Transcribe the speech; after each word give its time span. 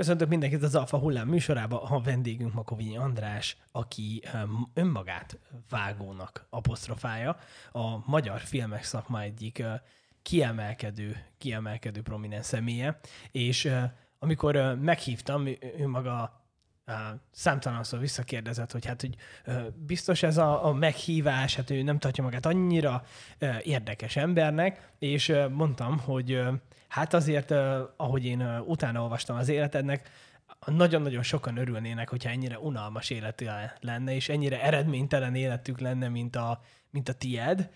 Köszöntök 0.00 0.28
mindenkit 0.28 0.62
az 0.62 0.74
Alfa 0.74 0.98
Hullám 0.98 1.28
műsorába. 1.28 1.82
A 1.82 2.00
vendégünk 2.00 2.52
Makovényi 2.54 2.96
András, 2.96 3.56
aki 3.72 4.22
önmagát 4.74 5.38
vágónak 5.70 6.46
apostrofálja. 6.50 7.36
A 7.72 8.10
magyar 8.10 8.40
filmek 8.40 8.84
szakma 8.84 9.20
egyik 9.20 9.62
kiemelkedő, 10.22 11.24
kiemelkedő 11.38 12.02
prominens 12.02 12.46
személye. 12.46 13.00
És 13.30 13.72
amikor 14.18 14.78
meghívtam, 14.80 15.46
ő 15.78 15.86
maga 15.86 16.39
számtalanszor 17.30 17.98
visszakérdezett, 17.98 18.72
hogy 18.72 18.86
hát, 18.86 19.00
hogy 19.00 19.16
biztos 19.74 20.22
ez 20.22 20.36
a, 20.36 20.66
a 20.66 20.72
meghívás, 20.72 21.56
hát 21.56 21.70
ő 21.70 21.82
nem 21.82 21.98
tartja 21.98 22.24
magát 22.24 22.46
annyira 22.46 23.04
érdekes 23.62 24.16
embernek, 24.16 24.90
és 24.98 25.32
mondtam, 25.50 25.98
hogy 25.98 26.42
hát 26.88 27.14
azért, 27.14 27.50
ahogy 27.96 28.24
én 28.24 28.42
utána 28.66 29.02
olvastam 29.02 29.36
az 29.36 29.48
életednek, 29.48 30.10
nagyon-nagyon 30.66 31.22
sokan 31.22 31.56
örülnének, 31.56 32.08
hogyha 32.08 32.30
ennyire 32.30 32.58
unalmas 32.58 33.10
életű 33.10 33.46
lenne, 33.80 34.14
és 34.14 34.28
ennyire 34.28 34.62
eredménytelen 34.62 35.34
életük 35.34 35.80
lenne, 35.80 36.08
mint 36.08 36.36
a, 36.36 36.60
mint 36.90 37.08
a 37.08 37.12
tied. 37.12 37.70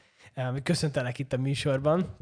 Köszöntelek 0.62 1.18
itt 1.18 1.32
a 1.32 1.38
műsorban. 1.38 2.16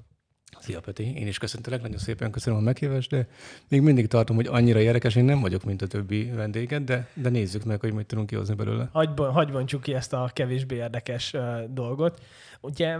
Szia 0.61 0.81
Peti, 0.81 1.15
én 1.17 1.27
is 1.27 1.39
köszöntelek, 1.39 1.83
nagyon 1.83 1.99
szépen 1.99 2.31
köszönöm 2.31 2.59
a 2.59 2.63
meghívást, 2.63 3.11
de 3.11 3.27
még 3.69 3.81
mindig 3.81 4.07
tartom, 4.07 4.37
hogy 4.37 4.47
annyira 4.47 4.81
érdekes, 4.81 5.17
én 5.17 5.25
nem 5.25 5.41
vagyok, 5.41 5.65
mint 5.65 5.83
a 5.83 5.87
többi 5.87 6.31
vendéged, 6.31 6.83
de, 6.83 7.09
de 7.15 7.29
nézzük 7.29 7.65
meg, 7.65 7.81
hogy 7.81 7.93
mit 7.93 8.07
tudunk 8.07 8.29
kihozni 8.29 8.55
belőle. 8.55 8.89
Hagy, 9.17 9.51
bontsuk 9.51 9.83
ki 9.83 9.95
ezt 9.95 10.13
a 10.13 10.31
kevésbé 10.33 10.77
érdekes 10.77 11.33
uh, 11.33 11.65
dolgot. 11.69 12.23
Ugye 12.61 12.99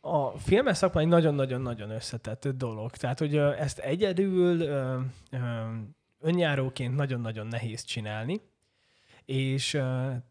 a 0.00 0.38
filmes 0.38 0.76
szakma 0.76 1.00
egy 1.00 1.08
nagyon-nagyon-nagyon 1.08 1.90
összetett 1.90 2.48
dolog. 2.48 2.90
Tehát, 2.90 3.18
hogy 3.18 3.36
uh, 3.36 3.60
ezt 3.60 3.78
egyedül 3.78 4.60
uh, 4.60 5.02
uh, 5.32 5.40
önjáróként 6.20 6.96
nagyon-nagyon 6.96 7.46
nehéz 7.46 7.84
csinálni, 7.84 8.40
és 9.24 9.74
uh, 9.74 9.82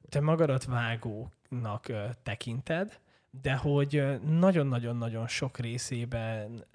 te 0.10 0.22
magadat 0.22 0.66
vágónak 0.66 1.86
uh, 1.90 1.98
tekinted, 2.24 3.00
de 3.42 3.56
hogy 3.56 4.20
nagyon-nagyon-nagyon 4.26 5.28
sok 5.28 5.58
részében 5.58 6.66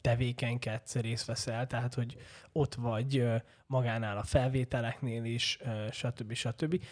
tevékenykedsz, 0.00 0.94
részt 0.94 1.26
veszel, 1.26 1.66
tehát 1.66 1.94
hogy 1.94 2.16
ott 2.52 2.74
vagy 2.74 3.26
magánál 3.66 4.16
a 4.16 4.22
felvételeknél 4.22 5.24
is, 5.24 5.58
stb. 5.90 6.32
stb. 6.32 6.82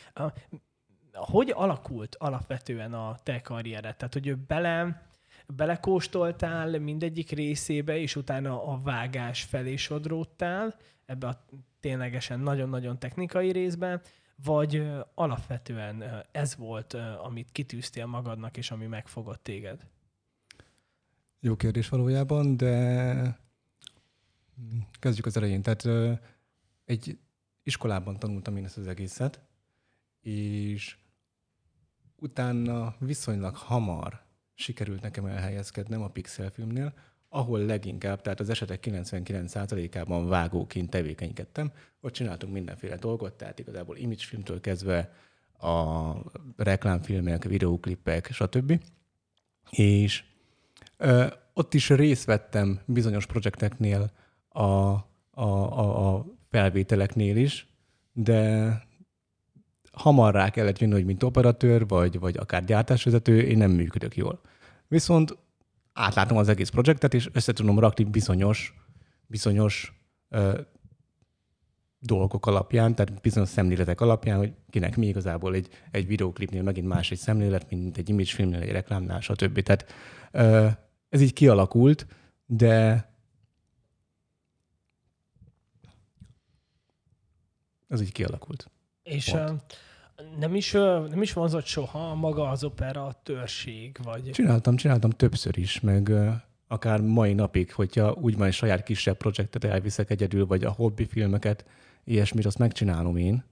Hogy 1.13 1.53
alakult 1.55 2.17
alapvetően 2.19 2.95
a 2.95 3.17
te 3.23 3.41
karriered? 3.41 3.97
Tehát, 3.97 4.13
hogy 4.13 4.37
bele, 4.37 5.07
belekóstoltál 5.47 6.79
mindegyik 6.79 7.31
részébe, 7.31 7.97
és 7.99 8.17
utána 8.17 8.65
a 8.65 8.81
vágás 8.83 9.43
felé 9.43 9.77
sodródtál 9.77 10.77
ebbe 11.07 11.27
a 11.27 11.45
ténylegesen 11.81 12.41
nagyon-nagyon 12.41 12.99
technikai 12.99 13.53
részben, 13.53 14.01
vagy 14.45 14.91
alapvetően 15.15 16.25
ez 16.31 16.57
volt, 16.57 16.95
amit 16.95 17.53
kitűztél 17.53 18.07
magadnak, 18.07 18.57
és 18.57 18.71
ami 18.71 18.87
megfogott 18.87 19.43
téged? 19.43 19.87
Jó 21.41 21.57
kérdés 21.57 21.89
valójában, 21.89 22.57
de 22.57 23.39
kezdjük 24.99 25.27
az 25.27 25.37
elején. 25.37 25.63
Tehát 25.63 26.19
egy 26.85 27.19
iskolában 27.63 28.19
tanultam 28.19 28.57
én 28.57 28.65
ezt 28.65 28.79
az 28.79 28.87
egészet, 28.87 29.41
és 30.21 30.97
utána 32.17 32.95
viszonylag 32.99 33.57
hamar 33.57 34.23
sikerült 34.55 35.03
nekem 35.03 35.27
elhelyezkednem 35.27 36.03
a 36.03 36.09
Pixel 36.09 36.51
filmnél, 36.51 36.95
ahol 37.29 37.61
leginkább, 37.61 38.21
tehát 38.21 38.41
az 38.41 38.49
esetek 38.49 38.85
99%-ában 38.87 40.29
vágóként 40.29 40.91
tevékenykedtem. 40.91 41.73
Ott 42.01 42.13
csináltunk 42.13 42.53
mindenféle 42.53 42.97
dolgot, 42.97 43.33
tehát 43.33 43.59
igazából 43.59 43.97
imagefilmtől 43.97 44.61
kezdve 44.61 45.13
a 45.59 46.13
reklámfilmek, 46.57 47.45
videóklipek, 47.45 48.31
stb. 48.33 48.81
És 49.71 50.25
ö, 50.97 51.27
ott 51.53 51.75
is 51.75 51.89
részt 51.89 52.25
vettem 52.25 52.81
bizonyos 52.85 53.27
projekteknél 53.27 54.11
a, 54.49 54.63
a, 54.63 55.03
a, 55.35 56.15
a 56.15 56.27
felvételeknél 56.51 57.37
is, 57.37 57.67
de 58.13 58.73
hamar 59.93 60.35
rá 60.35 60.51
kellett 60.51 60.79
jönni, 60.79 60.93
hogy 60.93 61.05
mint 61.05 61.23
operatőr, 61.23 61.87
vagy, 61.87 62.19
vagy 62.19 62.37
akár 62.37 62.65
gyártásvezető, 62.65 63.41
én 63.41 63.59
nem 63.59 63.71
működök 63.71 64.17
jól. 64.17 64.41
Viszont 64.89 65.37
átlátom 65.99 66.37
az 66.37 66.49
egész 66.49 66.69
projektet, 66.69 67.15
és 67.15 67.29
össze 67.33 67.53
tudom 67.53 67.79
rakni 67.79 68.05
bizonyos, 68.05 68.75
bizonyos 69.27 69.93
ö, 70.29 70.61
dolgok 71.99 72.47
alapján, 72.47 72.95
tehát 72.95 73.21
bizonyos 73.21 73.49
szemléletek 73.49 74.01
alapján, 74.01 74.39
hogy 74.39 74.53
kinek 74.71 74.97
mi 74.97 75.07
igazából 75.07 75.55
egy, 75.55 75.69
egy 75.91 76.07
videóklipnél 76.07 76.63
megint 76.63 76.87
más 76.87 77.11
egy 77.11 77.19
szemlélet, 77.19 77.71
mint 77.71 77.97
egy 77.97 78.09
imagefilmnél, 78.09 78.61
egy 78.61 78.71
reklámnál, 78.71 79.21
stb. 79.21 79.63
Tehát 79.63 79.87
ö, 80.33 80.69
ez 81.09 81.21
így 81.21 81.33
kialakult, 81.33 82.07
de 82.47 83.05
ez 87.89 88.01
így 88.01 88.13
kialakult. 88.13 88.71
És 89.03 89.31
Pont 89.31 89.88
nem 90.39 90.55
is, 90.55 90.73
nem 91.11 91.23
is 91.23 91.33
vonzott 91.33 91.65
soha 91.65 92.15
maga 92.15 92.49
az 92.49 92.65
operatőrség? 92.65 93.97
Vagy... 94.03 94.31
Csináltam, 94.31 94.77
csináltam 94.77 95.11
többször 95.11 95.59
is, 95.59 95.81
meg 95.81 96.13
akár 96.69 97.01
mai 97.01 97.33
napig, 97.33 97.73
hogyha 97.73 98.17
úgy 98.21 98.37
van, 98.37 98.51
saját 98.51 98.83
kisebb 98.83 99.17
projektet 99.17 99.65
elviszek 99.65 100.11
egyedül, 100.11 100.47
vagy 100.47 100.65
a 100.65 100.71
hobbi 100.71 101.05
filmeket, 101.05 101.65
ilyesmit, 102.05 102.47
azt 102.47 102.59
megcsinálom 102.59 103.17
én. 103.17 103.45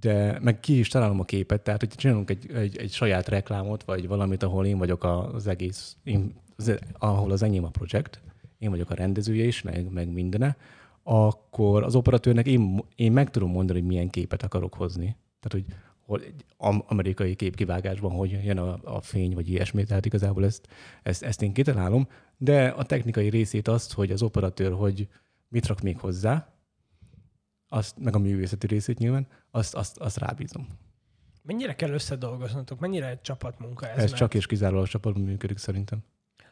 De 0.00 0.38
meg 0.42 0.60
ki 0.60 0.78
is 0.78 0.88
találom 0.88 1.20
a 1.20 1.24
képet, 1.24 1.62
tehát 1.62 1.80
hogyha 1.80 1.96
csinálunk 1.96 2.30
egy, 2.30 2.50
egy, 2.52 2.76
egy 2.76 2.92
saját 2.92 3.28
reklámot, 3.28 3.84
vagy 3.84 4.08
valamit, 4.08 4.42
ahol 4.42 4.66
én 4.66 4.78
vagyok 4.78 5.04
az 5.04 5.46
egész, 5.46 5.96
én, 6.02 6.34
az, 6.56 6.78
ahol 6.98 7.30
az 7.30 7.42
enyém 7.42 7.64
a 7.64 7.70
projekt, 7.70 8.20
én 8.58 8.70
vagyok 8.70 8.90
a 8.90 8.94
rendezője 8.94 9.44
is, 9.44 9.62
meg, 9.62 9.90
meg 9.90 10.12
mindene, 10.12 10.56
akkor 11.02 11.82
az 11.82 11.94
operatőrnek 11.94 12.46
én, 12.46 12.84
én 12.94 13.12
meg 13.12 13.30
tudom 13.30 13.50
mondani, 13.50 13.78
hogy 13.78 13.88
milyen 13.88 14.10
képet 14.10 14.42
akarok 14.42 14.74
hozni. 14.74 15.16
Tehát, 15.40 15.66
hogy 15.66 15.76
hol 16.08 16.22
egy 16.22 16.44
amerikai 16.86 17.34
képkivágásban 17.34 18.10
hogy 18.10 18.30
jön 18.30 18.58
a, 18.58 18.96
a 18.96 19.00
fény, 19.00 19.34
vagy 19.34 19.48
ilyesmi, 19.48 19.84
tehát 19.84 20.06
igazából 20.06 20.44
ezt, 20.44 20.68
ezt, 21.02 21.22
ezt 21.22 21.42
én 21.42 21.52
kitalálom, 21.52 22.08
de 22.36 22.68
a 22.68 22.82
technikai 22.82 23.28
részét 23.28 23.68
azt, 23.68 23.92
hogy 23.92 24.10
az 24.10 24.22
operatőr, 24.22 24.72
hogy 24.72 25.08
mit 25.48 25.66
rak 25.66 25.80
még 25.80 25.98
hozzá, 25.98 26.52
azt, 27.68 27.98
meg 27.98 28.14
a 28.14 28.18
művészeti 28.18 28.66
részét 28.66 28.98
nyilván, 28.98 29.26
azt, 29.50 29.74
azt, 29.74 29.98
azt 29.98 30.18
rábízom. 30.18 30.66
Mennyire 31.42 31.74
kell 31.74 31.90
összedolgoznatok? 31.90 32.80
Mennyire 32.80 33.08
egy 33.08 33.20
csapatmunka 33.20 33.88
ez? 33.88 33.96
Ez 33.96 34.04
mert... 34.04 34.16
csak 34.16 34.34
és 34.34 34.46
kizárólag 34.46 34.86
csapatban 34.86 35.22
működik 35.22 35.58
szerintem. 35.58 36.04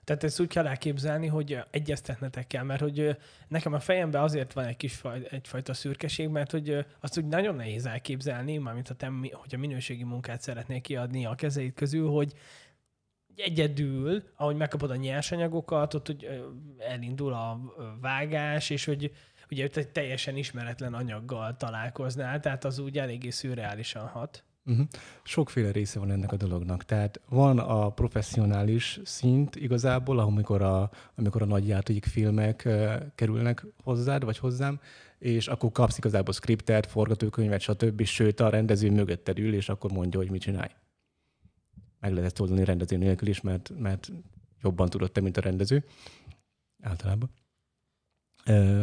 Tehát 0.06 0.24
ezt 0.24 0.40
úgy 0.40 0.48
kell 0.48 0.66
elképzelni, 0.66 1.26
hogy 1.26 1.58
egyeztetnetek 1.70 2.46
kell, 2.46 2.62
mert 2.62 2.80
hogy 2.80 3.16
nekem 3.48 3.72
a 3.72 3.80
fejemben 3.80 4.22
azért 4.22 4.52
van 4.52 4.64
egy 4.64 4.76
kis 4.76 4.94
faj, 4.94 5.26
egyfajta 5.30 5.74
szürkeség, 5.74 6.28
mert 6.28 6.50
hogy 6.50 6.86
azt 7.00 7.18
úgy 7.18 7.26
nagyon 7.26 7.54
nehéz 7.54 7.86
elképzelni, 7.86 8.56
mármint 8.56 8.88
ha 8.88 8.94
te, 8.94 9.06
hogy 9.32 9.54
a 9.54 9.58
minőségi 9.58 10.04
munkát 10.04 10.40
szeretnék 10.40 10.82
kiadni 10.82 11.26
a 11.26 11.34
kezeid 11.34 11.74
közül, 11.74 12.10
hogy 12.10 12.32
egyedül, 13.36 14.22
ahogy 14.36 14.56
megkapod 14.56 14.90
a 14.90 14.96
nyersanyagokat, 14.96 15.94
ott 15.94 16.06
hogy 16.06 16.42
elindul 16.78 17.32
a 17.32 17.60
vágás, 18.00 18.70
és 18.70 18.84
hogy 18.84 19.12
ugye 19.50 19.68
egy 19.74 19.88
teljesen 19.88 20.36
ismeretlen 20.36 20.94
anyaggal 20.94 21.56
találkoznál, 21.56 22.40
tehát 22.40 22.64
az 22.64 22.78
úgy 22.78 22.98
eléggé 22.98 23.30
szürreálisan 23.30 24.06
hat. 24.06 24.44
Uh-huh. 24.66 24.86
Sokféle 25.22 25.70
része 25.70 25.98
van 25.98 26.10
ennek 26.10 26.32
a 26.32 26.36
dolognak. 26.36 26.84
Tehát 26.84 27.20
van 27.28 27.58
a 27.58 27.90
professzionális 27.90 29.00
szint 29.04 29.56
igazából, 29.56 30.18
amikor 30.18 30.62
a, 30.62 30.90
amikor 31.14 31.42
a 31.42 31.44
nagy 31.44 31.66
játék 31.66 32.04
filmek 32.04 32.62
uh, 32.66 32.94
kerülnek 33.14 33.66
hozzád, 33.82 34.24
vagy 34.24 34.38
hozzám, 34.38 34.80
és 35.18 35.48
akkor 35.48 35.72
kapsz 35.72 35.98
igazából 35.98 36.34
skriptet, 36.34 36.86
forgatókönyvet, 36.86 37.60
stb. 37.60 38.04
Sőt, 38.04 38.40
a 38.40 38.48
rendező 38.48 38.90
mögötted 38.90 39.38
ül, 39.38 39.54
és 39.54 39.68
akkor 39.68 39.92
mondja, 39.92 40.18
hogy 40.18 40.30
mit 40.30 40.40
csinálj. 40.40 40.70
Meg 42.00 42.10
lehet 42.10 42.24
ezt 42.24 42.40
oldani 42.40 42.64
rendező 42.64 42.96
nélkül 42.96 43.28
is, 43.28 43.40
mert, 43.40 43.72
mert 43.78 44.12
jobban 44.62 44.88
tudod 44.88 45.12
te, 45.12 45.20
mint 45.20 45.36
a 45.36 45.40
rendező. 45.40 45.84
Általában. 46.82 47.30
Uh, 48.46 48.82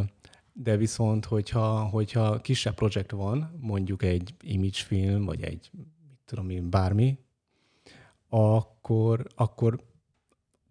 de 0.54 0.78
viszont, 0.78 1.26
hogyha, 1.26 1.84
hogyha 1.84 2.42
kisebb 2.42 2.74
projekt 2.74 3.12
van, 3.12 3.58
mondjuk 3.60 4.04
egy 4.04 4.36
image 4.42 4.78
film, 4.78 5.26
vagy 5.26 5.44
egy, 5.44 5.70
mit 5.74 6.18
tudom 6.26 6.50
én, 6.50 6.70
bármi, 6.70 7.20
akkor, 8.30 9.28
akkor 9.36 9.84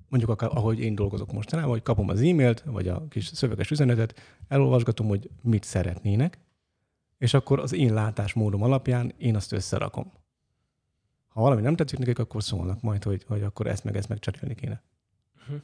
mondjuk 0.08 0.32
akár, 0.32 0.50
ahogy 0.54 0.80
én 0.80 0.94
dolgozok 0.94 1.32
mostanában, 1.32 1.70
hogy 1.70 1.82
kapom 1.82 2.08
az 2.08 2.20
e-mailt, 2.20 2.60
vagy 2.60 2.88
a 2.88 3.08
kis 3.08 3.26
szöveges 3.26 3.70
üzenetet, 3.70 4.20
elolvasgatom, 4.48 5.06
hogy 5.06 5.30
mit 5.42 5.64
szeretnének, 5.64 6.38
és 7.18 7.34
akkor 7.34 7.60
az 7.60 7.72
én 7.72 7.94
látásmódom 7.94 8.62
alapján 8.62 9.12
én 9.18 9.36
azt 9.36 9.52
összerakom. 9.52 10.12
Ha 11.28 11.40
valami 11.40 11.60
nem 11.60 11.76
tetszik 11.76 11.98
nekik, 11.98 12.18
akkor 12.18 12.42
szólnak 12.42 12.80
majd, 12.80 13.02
hogy, 13.02 13.24
hogy 13.28 13.42
akkor 13.42 13.66
ezt 13.66 13.84
meg 13.84 13.96
ezt 13.96 14.08
megcserélni 14.08 14.54
kéne. 14.54 14.82
Uh-huh 15.40 15.60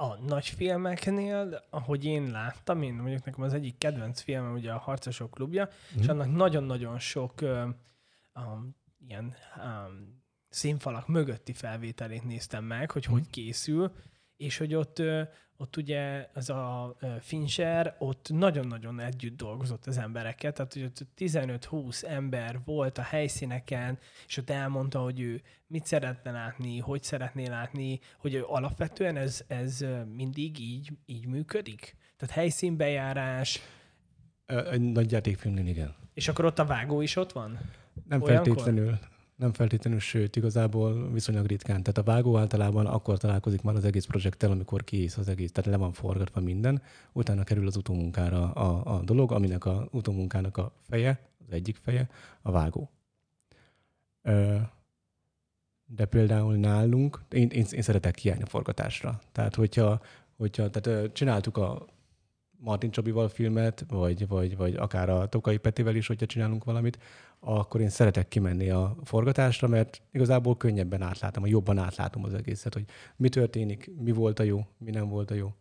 a 0.00 0.18
nagy 0.26 0.46
filmeknél, 0.46 1.64
ahogy 1.70 2.04
én 2.04 2.30
láttam, 2.30 2.82
én 2.82 2.94
mondjuk 2.94 3.24
nekem 3.24 3.42
az 3.42 3.54
egyik 3.54 3.78
kedvenc 3.78 4.20
filmem 4.20 4.52
ugye 4.52 4.72
a 4.72 4.78
Harcosok 4.78 5.30
klubja, 5.30 5.68
mm. 5.68 6.00
és 6.00 6.08
annak 6.08 6.32
nagyon-nagyon 6.32 6.98
sok 6.98 7.32
um, 7.42 8.76
ilyen 9.06 9.34
um, 9.56 10.22
színfalak 10.48 11.08
mögötti 11.08 11.52
felvételét 11.52 12.24
néztem 12.24 12.64
meg, 12.64 12.90
hogy 12.90 13.06
mm. 13.08 13.12
hogy 13.12 13.30
készül, 13.30 13.92
és 14.40 14.56
hogy 14.56 14.74
ott, 14.74 15.02
ott 15.56 15.76
ugye 15.76 16.28
ez 16.34 16.48
a 16.48 16.96
Fincher 17.20 17.96
ott 17.98 18.28
nagyon-nagyon 18.32 19.00
együtt 19.00 19.36
dolgozott 19.36 19.86
az 19.86 19.98
embereket, 19.98 20.54
tehát 20.54 20.72
hogy 20.72 20.82
ott 20.82 21.06
15-20 21.18 22.04
ember 22.04 22.60
volt 22.64 22.98
a 22.98 23.02
helyszíneken, 23.02 23.98
és 24.26 24.36
ott 24.36 24.50
elmondta, 24.50 25.00
hogy 25.00 25.20
ő 25.20 25.42
mit 25.66 25.86
szeretne 25.86 26.30
látni, 26.30 26.78
hogy 26.78 27.02
szeretné 27.02 27.46
látni, 27.46 28.00
hogy 28.18 28.44
alapvetően 28.46 29.16
ez, 29.16 29.44
ez 29.46 29.84
mindig 30.14 30.58
így, 30.58 30.90
így 31.06 31.26
működik? 31.26 31.96
Tehát 32.16 32.34
helyszínbejárás. 32.34 33.60
Egy 34.46 34.80
nagy 34.80 35.10
játékfilmnél 35.10 35.66
igen. 35.66 35.94
És 36.14 36.28
akkor 36.28 36.44
ott 36.44 36.58
a 36.58 36.64
vágó 36.64 37.00
is 37.00 37.16
ott 37.16 37.32
van? 37.32 37.58
Nem 38.08 38.22
Olyankor? 38.22 38.46
feltétlenül. 38.46 38.98
Nem 39.40 39.52
feltétlenül, 39.52 39.98
sőt, 39.98 40.36
igazából 40.36 41.12
viszonylag 41.12 41.46
ritkán. 41.46 41.82
Tehát 41.82 41.98
a 41.98 42.12
vágó 42.12 42.36
általában 42.36 42.86
akkor 42.86 43.18
találkozik 43.18 43.62
már 43.62 43.74
az 43.74 43.84
egész 43.84 44.04
projekttel, 44.04 44.50
amikor 44.50 44.84
kiész 44.84 45.16
az 45.16 45.28
egész, 45.28 45.52
tehát 45.52 45.70
le 45.70 45.76
van 45.76 45.92
forgatva 45.92 46.40
minden, 46.40 46.82
utána 47.12 47.44
kerül 47.44 47.66
az 47.66 47.76
utómunkára 47.76 48.52
a, 48.52 48.96
a 48.96 49.02
dolog, 49.02 49.32
aminek 49.32 49.64
a 49.64 49.88
utómunkának 49.90 50.56
a 50.56 50.72
feje, 50.88 51.28
az 51.46 51.52
egyik 51.52 51.76
feje, 51.76 52.08
a 52.42 52.50
vágó. 52.50 52.90
Ö, 54.22 54.56
de 55.84 56.04
például 56.04 56.56
nálunk, 56.56 57.24
én, 57.30 57.48
én, 57.48 57.66
én 57.70 57.82
szeretek 57.82 58.14
kiállni 58.14 58.42
a 58.42 58.46
forgatásra. 58.46 59.20
Tehát, 59.32 59.54
hogyha, 59.54 60.00
hogyha 60.36 60.70
tehát 60.70 61.12
csináltuk 61.12 61.56
a 61.56 61.86
Martin 62.62 62.90
Csabival 62.90 63.28
filmet, 63.28 63.84
vagy, 63.88 64.28
vagy, 64.28 64.56
vagy 64.56 64.74
akár 64.74 65.08
a 65.08 65.28
Tokai 65.28 65.56
Petivel 65.56 65.94
is, 65.94 66.06
hogyha 66.06 66.26
csinálunk 66.26 66.64
valamit, 66.64 66.98
akkor 67.38 67.80
én 67.80 67.88
szeretek 67.88 68.28
kimenni 68.28 68.70
a 68.70 68.96
forgatásra, 69.04 69.68
mert 69.68 70.02
igazából 70.12 70.56
könnyebben 70.56 71.02
átlátom, 71.02 71.46
jobban 71.46 71.78
átlátom 71.78 72.24
az 72.24 72.34
egészet, 72.34 72.74
hogy 72.74 72.84
mi 73.16 73.28
történik, 73.28 73.90
mi 73.98 74.12
volt 74.12 74.38
a 74.38 74.42
jó, 74.42 74.66
mi 74.78 74.90
nem 74.90 75.08
volt 75.08 75.30
a 75.30 75.34
jó. 75.34 75.54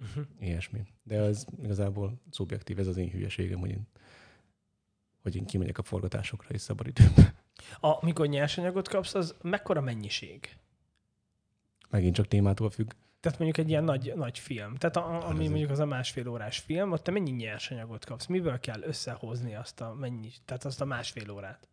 Uh-huh. 0.00 0.24
Ilyesmi. 0.40 0.82
De 1.02 1.20
az 1.20 1.46
igazából 1.62 2.20
szubjektív, 2.30 2.78
ez 2.78 2.86
az 2.86 2.96
én 2.96 3.10
hülyeségem, 3.10 3.58
hogy 3.58 3.70
én, 3.70 3.88
hogy 5.22 5.36
én 5.36 5.44
kimegyek 5.44 5.78
a 5.78 5.82
forgatásokra 5.82 6.48
és 6.48 6.60
szabadidőben. 6.60 7.34
Amikor 7.80 8.26
nyersanyagot 8.26 8.88
kapsz, 8.88 9.14
az 9.14 9.34
mekkora 9.42 9.80
mennyiség? 9.80 10.56
Megint 11.90 12.14
csak 12.14 12.28
témától 12.28 12.70
függ. 12.70 12.92
Tehát 13.22 13.38
mondjuk 13.38 13.58
egy 13.58 13.68
ilyen 13.68 13.84
nagy, 13.84 14.12
nagy 14.16 14.38
film. 14.38 14.74
Tehát 14.74 14.96
a, 14.96 15.28
ami 15.28 15.48
mondjuk 15.48 15.70
az 15.70 15.78
a 15.78 15.86
másfél 15.86 16.28
órás 16.28 16.58
film, 16.58 16.92
ott 16.92 17.02
te 17.02 17.10
mennyi 17.10 17.30
nyersanyagot 17.30 18.04
kapsz? 18.04 18.26
Miből 18.26 18.60
kell 18.60 18.82
összehozni 18.82 19.54
azt 19.54 19.80
a, 19.80 19.94
mennyi, 19.94 20.30
tehát 20.44 20.64
azt 20.64 20.80
a 20.80 20.84
másfél 20.84 21.30
órát? 21.30 21.68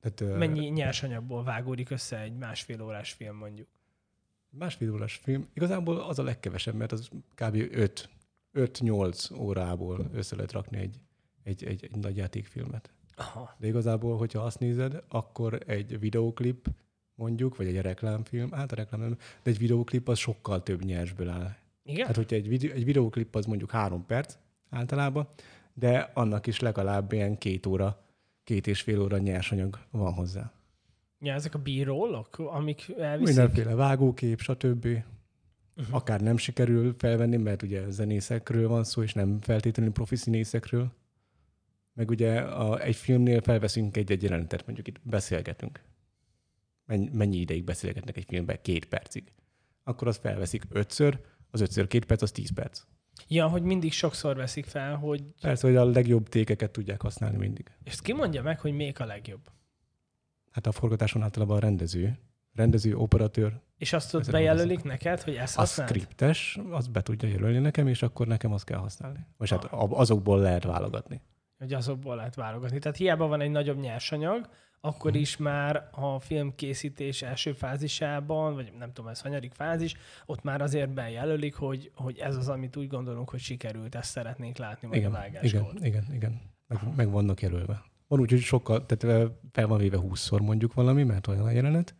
Tehát, 0.00 0.38
mennyi 0.38 0.66
nyersanyagból 0.66 1.44
vágódik 1.44 1.90
össze 1.90 2.20
egy 2.20 2.36
másfél 2.36 2.82
órás 2.82 3.12
film 3.12 3.36
mondjuk? 3.36 3.68
Másfél 4.50 4.92
órás 4.92 5.20
film? 5.22 5.48
Igazából 5.54 6.00
az 6.00 6.18
a 6.18 6.22
legkevesebb, 6.22 6.74
mert 6.74 6.92
az 6.92 7.08
kb. 7.34 7.54
5 7.70 8.08
5-8 8.54 9.38
órából 9.38 10.10
össze 10.12 10.36
lehet 10.36 10.52
rakni 10.52 10.78
egy, 10.78 11.00
egy, 11.42 11.64
egy, 11.64 11.84
egy 11.84 11.96
nagy 11.96 12.16
játékfilmet. 12.16 12.92
Aha. 13.16 13.54
De 13.58 13.66
igazából, 13.66 14.16
hogyha 14.16 14.42
azt 14.42 14.58
nézed, 14.58 15.04
akkor 15.08 15.62
egy 15.66 15.98
videóklip 15.98 16.68
mondjuk, 17.14 17.56
vagy 17.56 17.66
egy 17.66 17.80
reklámfilm, 17.80 18.52
hát 18.52 18.72
a 18.72 18.74
reklám 18.74 19.00
nem, 19.00 19.16
de 19.42 19.50
egy 19.50 19.58
videóklip 19.58 20.08
az 20.08 20.18
sokkal 20.18 20.62
több 20.62 20.84
nyersből 20.84 21.28
áll. 21.28 21.56
Igen? 21.82 22.06
Hát, 22.06 22.16
hogyha 22.16 22.36
egy, 22.36 22.48
videó, 22.48 22.72
egy 22.72 22.84
videóklip 22.84 23.34
az 23.34 23.46
mondjuk 23.46 23.70
három 23.70 24.06
perc 24.06 24.36
általában, 24.70 25.28
de 25.74 26.10
annak 26.14 26.46
is 26.46 26.60
legalább 26.60 27.12
ilyen 27.12 27.38
két 27.38 27.66
óra, 27.66 28.04
két 28.44 28.66
és 28.66 28.80
fél 28.80 29.00
óra 29.00 29.18
nyersanyag 29.18 29.78
van 29.90 30.12
hozzá. 30.12 30.52
Ja, 31.20 31.32
ezek 31.32 31.54
a 31.54 31.58
bírólok, 31.58 32.38
amik 32.38 32.94
elviszik? 32.98 33.36
Mindenféle 33.36 33.74
vágókép, 33.74 34.40
stb. 34.40 34.86
Uh-huh. 35.76 35.94
Akár 35.94 36.20
nem 36.20 36.36
sikerül 36.36 36.94
felvenni, 36.98 37.36
mert 37.36 37.62
ugye 37.62 37.90
zenészekről 37.90 38.68
van 38.68 38.84
szó, 38.84 39.02
és 39.02 39.12
nem 39.12 39.40
feltétlenül 39.40 39.92
profi 39.92 40.16
színészekről. 40.16 40.92
Meg 41.92 42.10
ugye 42.10 42.40
a, 42.40 42.80
egy 42.80 42.96
filmnél 42.96 43.40
felveszünk 43.40 43.96
egy-egy 43.96 44.22
jelenetet, 44.22 44.66
mondjuk 44.66 44.88
itt 44.88 45.00
beszélgetünk 45.02 45.80
mennyi, 46.86 47.36
ideig 47.36 47.64
beszélgetnek 47.64 48.16
egy 48.16 48.24
filmben? 48.28 48.58
Két 48.62 48.84
percig. 48.84 49.32
Akkor 49.84 50.08
azt 50.08 50.20
felveszik 50.20 50.62
ötször, 50.68 51.20
az 51.50 51.60
ötször 51.60 51.86
két 51.86 52.04
perc, 52.04 52.22
az 52.22 52.30
tíz 52.30 52.52
perc. 52.52 52.82
Ja, 53.28 53.48
hogy 53.48 53.62
mindig 53.62 53.92
sokszor 53.92 54.36
veszik 54.36 54.64
fel, 54.64 54.96
hogy... 54.96 55.22
Persze, 55.40 55.66
hogy 55.66 55.76
a 55.76 55.84
legjobb 55.84 56.28
tékeket 56.28 56.70
tudják 56.70 57.02
használni 57.02 57.36
mindig. 57.36 57.70
És 57.82 58.00
ki 58.00 58.12
mondja 58.12 58.42
meg, 58.42 58.60
hogy 58.60 58.72
még 58.72 59.00
a 59.00 59.04
legjobb? 59.04 59.50
Hát 60.50 60.66
a 60.66 60.72
forgatáson 60.72 61.22
általában 61.22 61.56
a 61.56 61.60
rendező. 61.60 62.18
Rendező, 62.52 62.96
operatőr. 62.96 63.60
És 63.76 63.92
azt 63.92 64.14
ott 64.14 64.30
bejelölik 64.30 64.78
az 64.78 64.84
neked, 64.84 65.22
hogy 65.22 65.34
ezt 65.34 65.54
használd? 65.54 65.90
A 65.90 65.92
skriptes, 65.92 66.58
azt 66.70 66.90
be 66.90 67.02
tudja 67.02 67.28
jelölni 67.28 67.58
nekem, 67.58 67.88
és 67.88 68.02
akkor 68.02 68.26
nekem 68.26 68.52
azt 68.52 68.64
kell 68.64 68.78
használni. 68.78 69.26
Vagy 69.36 69.50
hát 69.50 69.64
azokból 69.70 70.38
lehet 70.40 70.64
válogatni. 70.64 71.20
Hogy 71.58 71.72
azokból 71.72 72.16
lehet 72.16 72.34
válogatni. 72.34 72.78
Tehát 72.78 72.96
hiába 72.96 73.26
van 73.26 73.40
egy 73.40 73.50
nagyobb 73.50 73.80
nyersanyag, 73.80 74.48
akkor 74.84 75.10
mhm. 75.10 75.20
is 75.20 75.36
már 75.36 75.88
a 75.90 76.20
filmkészítés 76.20 77.22
első 77.22 77.52
fázisában, 77.52 78.54
vagy 78.54 78.72
nem 78.78 78.92
tudom, 78.92 79.10
ez 79.10 79.20
hanyadik 79.20 79.52
fázis, 79.52 79.96
ott 80.26 80.42
már 80.42 80.60
azért 80.62 80.90
bejelölik, 80.90 81.54
hogy, 81.54 81.90
hogy 81.94 82.18
ez 82.18 82.36
az, 82.36 82.48
amit 82.48 82.76
úgy 82.76 82.88
gondolunk, 82.88 83.30
hogy 83.30 83.40
sikerült, 83.40 83.94
ezt 83.94 84.10
szeretnénk 84.10 84.56
látni 84.56 84.88
majd 84.88 85.00
igen, 85.00 85.12
a 85.12 85.14
vágáskor. 85.14 85.72
Igen, 85.74 85.84
igen, 85.84 86.04
igen. 86.12 86.40
Meg, 86.66 86.94
meg 86.96 87.10
vannak 87.10 87.42
jelölve. 87.42 87.82
Van 88.06 88.20
úgy, 88.20 88.30
hogy 88.30 88.40
sokkal, 88.40 88.86
tehát 88.86 89.30
fel 89.52 89.66
van 89.66 89.78
véve 89.78 89.98
20-szor 90.00 90.42
mondjuk 90.42 90.74
valami, 90.74 91.02
mert 91.02 91.26
olyan 91.26 91.44
a 91.44 91.50
jelenet, 91.50 91.94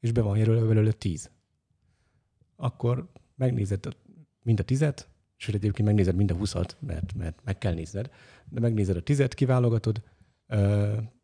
és 0.00 0.12
be 0.12 0.20
van 0.20 0.36
jelölve 0.36 0.66
belőle 0.66 0.92
10. 0.92 1.30
Akkor 2.56 3.10
megnézed 3.34 3.88
mind 4.42 4.60
a 4.60 4.62
tizet, 4.62 5.08
sőt 5.36 5.54
egyébként 5.54 5.88
megnézed 5.88 6.14
mind 6.14 6.30
a 6.30 6.34
20-at, 6.34 6.70
mert, 6.78 7.14
mert 7.14 7.40
meg 7.44 7.58
kell 7.58 7.74
nézned, 7.74 8.10
de 8.48 8.60
megnézed 8.60 8.96
a 8.96 9.02
tizet, 9.02 9.34
kiválogatod, 9.34 10.02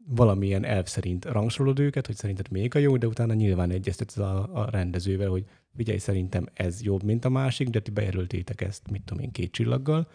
valamilyen 0.07 0.65
elv 0.65 0.87
szerint 0.87 1.25
rangsorolod 1.25 1.79
őket, 1.79 2.07
hogy 2.07 2.17
szerinted 2.17 2.51
még 2.51 2.75
a 2.75 2.79
jó, 2.79 2.97
de 2.97 3.07
utána 3.07 3.35
nyilván 3.35 3.71
egyeztetsz 3.71 4.17
a, 4.17 4.63
a 4.63 4.71
rendezővel, 4.71 5.29
hogy 5.29 5.45
figyelj, 5.77 5.99
szerintem 5.99 6.47
ez 6.53 6.83
jobb, 6.83 7.03
mint 7.03 7.25
a 7.25 7.29
másik, 7.29 7.69
de 7.69 7.81
ti 7.81 7.91
bejelöltétek 7.91 8.61
ezt, 8.61 8.91
mit 8.91 9.03
tudom 9.03 9.23
én, 9.23 9.31
két 9.31 9.53
csillaggal, 9.53 10.09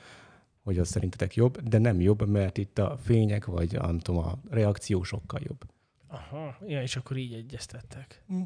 hogy 0.63 0.77
az 0.77 0.87
szerintetek 0.87 1.35
jobb, 1.35 1.61
de 1.61 1.77
nem 1.77 2.01
jobb, 2.01 2.27
mert 2.27 2.57
itt 2.57 2.77
a 2.79 2.97
fények, 2.97 3.45
vagy 3.45 3.71
nem 3.71 3.99
tudom, 3.99 4.23
a 4.23 4.39
reakció 4.49 5.03
sokkal 5.03 5.39
jobb. 5.43 5.65
Aha, 6.07 6.57
ja, 6.67 6.81
és 6.81 6.95
akkor 6.95 7.17
így 7.17 7.33
egyeztettek. 7.33 8.23
Hm. 8.27 8.41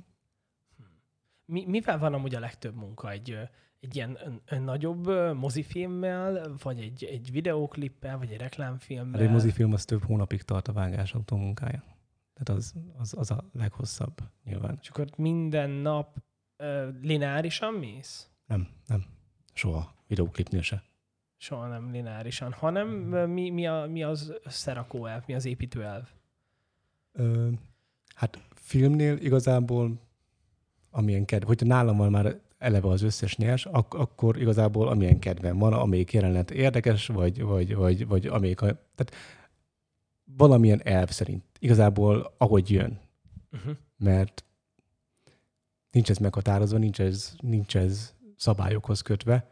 Mi, 1.46 1.66
mivel 1.68 2.00
van 2.00 2.14
amúgy 2.14 2.36
a 2.36 2.40
legtöbb 2.40 2.76
munka 2.76 3.12
egy, 3.12 3.38
egy 3.84 3.96
ilyen 3.96 4.18
nagyobb 4.48 5.08
mozifilmmel, 5.36 6.56
vagy 6.64 6.80
egy, 6.80 7.04
egy 7.04 7.32
videóklippel, 7.32 8.18
vagy 8.18 8.32
egy 8.32 8.40
reklámfilmmel? 8.40 9.12
Hát 9.12 9.22
egy 9.22 9.34
mozifilm 9.34 9.74
az 9.74 9.86
több 9.86 10.04
hónapig 10.04 10.42
tart 10.42 10.68
a 10.68 10.74
vágás 10.74 11.16
munkája. 11.30 11.84
Tehát 12.34 12.62
az, 12.62 12.74
az, 12.98 13.14
az 13.18 13.32
a 13.32 13.50
leghosszabb 13.54 14.18
nyilván. 14.44 14.78
És 14.82 14.90
akkor 14.90 15.08
minden 15.18 15.70
nap 15.70 16.18
uh, 16.60 16.88
lineárisan 17.02 17.74
mész? 17.74 18.30
Nem, 18.46 18.68
nem. 18.88 19.06
Soha. 19.54 19.94
Videóklipnél 20.08 20.62
se. 20.62 20.84
Soha 21.38 21.68
nem 21.68 21.92
lineárisan, 21.92 22.54
hanem 22.54 22.88
mi, 23.30 23.50
mi, 23.50 23.68
a, 23.68 23.88
mi 23.90 24.04
az 24.04 24.34
összerakó 24.44 25.06
elv, 25.06 25.24
mi 25.28 25.34
az 25.34 25.46
építő 25.46 25.84
elv? 25.84 26.08
Ö, 27.12 27.50
hát 28.16 28.40
filmnél 28.54 29.18
igazából 29.18 30.00
amilyen 30.92 31.26
kedv, 31.26 31.46
hogyha 31.46 31.66
nálam 31.66 31.98
van 31.98 32.12
már 32.12 32.40
eleve 32.64 32.88
az 32.88 33.02
összes 33.02 33.38
nyers, 33.38 33.66
ak- 33.66 33.94
akkor 33.94 34.42
igazából 34.42 34.88
amilyen 34.88 35.20
kedvem 35.20 35.58
van, 35.58 35.74
amelyik 35.74 36.14
jelenet 36.14 36.52
érdekes, 36.52 37.08
vagy, 37.08 37.42
vagy, 37.42 37.76
vagy, 37.76 38.08
vagy 38.08 38.28
amelyik 38.28 38.62
a, 38.62 38.66
tehát 38.66 39.14
valamilyen 40.24 40.82
elv 40.84 41.10
szerint. 41.10 41.44
Igazából 41.60 42.34
ahogy 42.38 42.72
jön. 42.72 43.00
Uh-huh. 43.52 43.76
Mert 43.98 44.44
nincs 45.92 46.10
ez 46.10 46.18
meghatározva, 46.18 46.78
nincs 46.78 47.02
ez, 47.02 47.36
nincs 47.42 47.76
ez 47.76 48.14
szabályokhoz 48.38 49.02
kötve. 49.02 49.48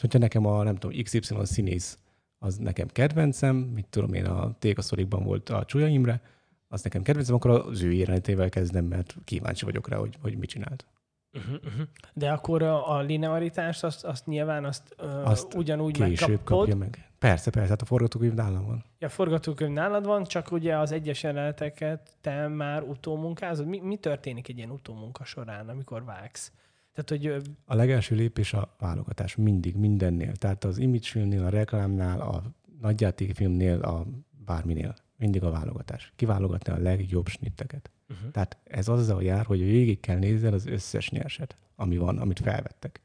Hogyha 0.00 0.18
nekem 0.18 0.46
a, 0.46 0.62
nem 0.62 0.76
tudom, 0.76 1.02
XY 1.02 1.20
színész 1.42 1.98
az 2.38 2.56
nekem 2.56 2.88
kedvencem, 2.88 3.56
mit 3.56 3.86
tudom 3.90 4.12
én, 4.14 4.24
a 4.24 4.56
Tékaszorikban 4.58 5.24
volt 5.24 5.48
a 5.48 5.64
Csúlya 5.64 5.86
Imre, 5.86 6.22
az 6.68 6.82
nekem 6.82 7.02
kedvencem, 7.02 7.34
akkor 7.34 7.50
az 7.50 7.82
ő 7.82 7.92
jelenetével 7.92 8.48
kezdem, 8.48 8.84
mert 8.84 9.14
kíváncsi 9.24 9.64
vagyok 9.64 9.88
rá, 9.88 9.96
hogy, 9.96 10.16
hogy 10.20 10.38
mit 10.38 10.48
csinált. 10.48 10.86
Uh-huh, 11.32 11.54
uh-huh. 11.64 11.86
De 12.14 12.30
akkor 12.30 12.62
a, 12.62 12.96
a 12.96 13.00
linearitást, 13.00 13.84
azt, 13.84 14.04
azt 14.04 14.26
nyilván 14.26 14.64
azt, 14.64 14.94
uh, 15.02 15.28
azt 15.28 15.54
ugyanúgy 15.54 15.92
később 15.92 16.28
megkapod. 16.28 16.58
kapja 16.58 16.76
meg. 16.76 17.10
Persze, 17.18 17.50
persze, 17.50 17.68
hát 17.68 17.82
a 17.82 17.84
forgatókönyv 17.84 18.34
nálam 18.34 18.66
van. 18.66 18.84
Ja, 18.98 19.06
a 19.06 19.10
forgatókönyv 19.10 19.72
nálad 19.72 20.04
van, 20.04 20.24
csak 20.24 20.52
ugye 20.52 20.78
az 20.78 20.92
egyes 20.92 21.22
jeleneteket 21.22 22.16
te 22.20 22.48
már 22.48 22.82
utómunkázod. 22.82 23.66
Mi, 23.66 23.80
mi 23.80 23.96
történik 23.96 24.48
egy 24.48 24.56
ilyen 24.56 24.70
utómunka 24.70 25.24
során, 25.24 25.68
amikor 25.68 26.04
vágsz? 26.04 26.52
Tehát, 26.92 27.10
hogy 27.10 27.52
A 27.64 27.74
legelső 27.74 28.14
lépés 28.14 28.52
a 28.52 28.74
válogatás 28.78 29.36
mindig, 29.36 29.76
mindennél. 29.76 30.36
Tehát 30.36 30.64
az 30.64 30.78
image 30.78 31.06
filmnél, 31.08 31.44
a 31.44 31.48
reklámnál, 31.48 32.20
a 32.20 32.42
nagyjátékfilmnél, 32.80 33.80
a 33.80 34.06
bárminél. 34.44 34.94
Mindig 35.16 35.42
a 35.42 35.50
válogatás. 35.50 36.12
Kiválogatni 36.16 36.72
a 36.72 36.78
legjobb 36.78 37.26
snitteket. 37.26 37.90
Uh-huh. 38.10 38.30
Tehát 38.30 38.58
ez 38.64 38.88
azzal 38.88 39.22
jár, 39.22 39.46
hogy 39.46 39.60
végig 39.60 40.00
kell 40.00 40.18
nézel 40.18 40.52
az 40.52 40.66
összes 40.66 41.10
nyerset, 41.10 41.56
ami 41.76 41.96
van, 41.96 42.18
amit 42.18 42.40
felvettek. 42.40 43.00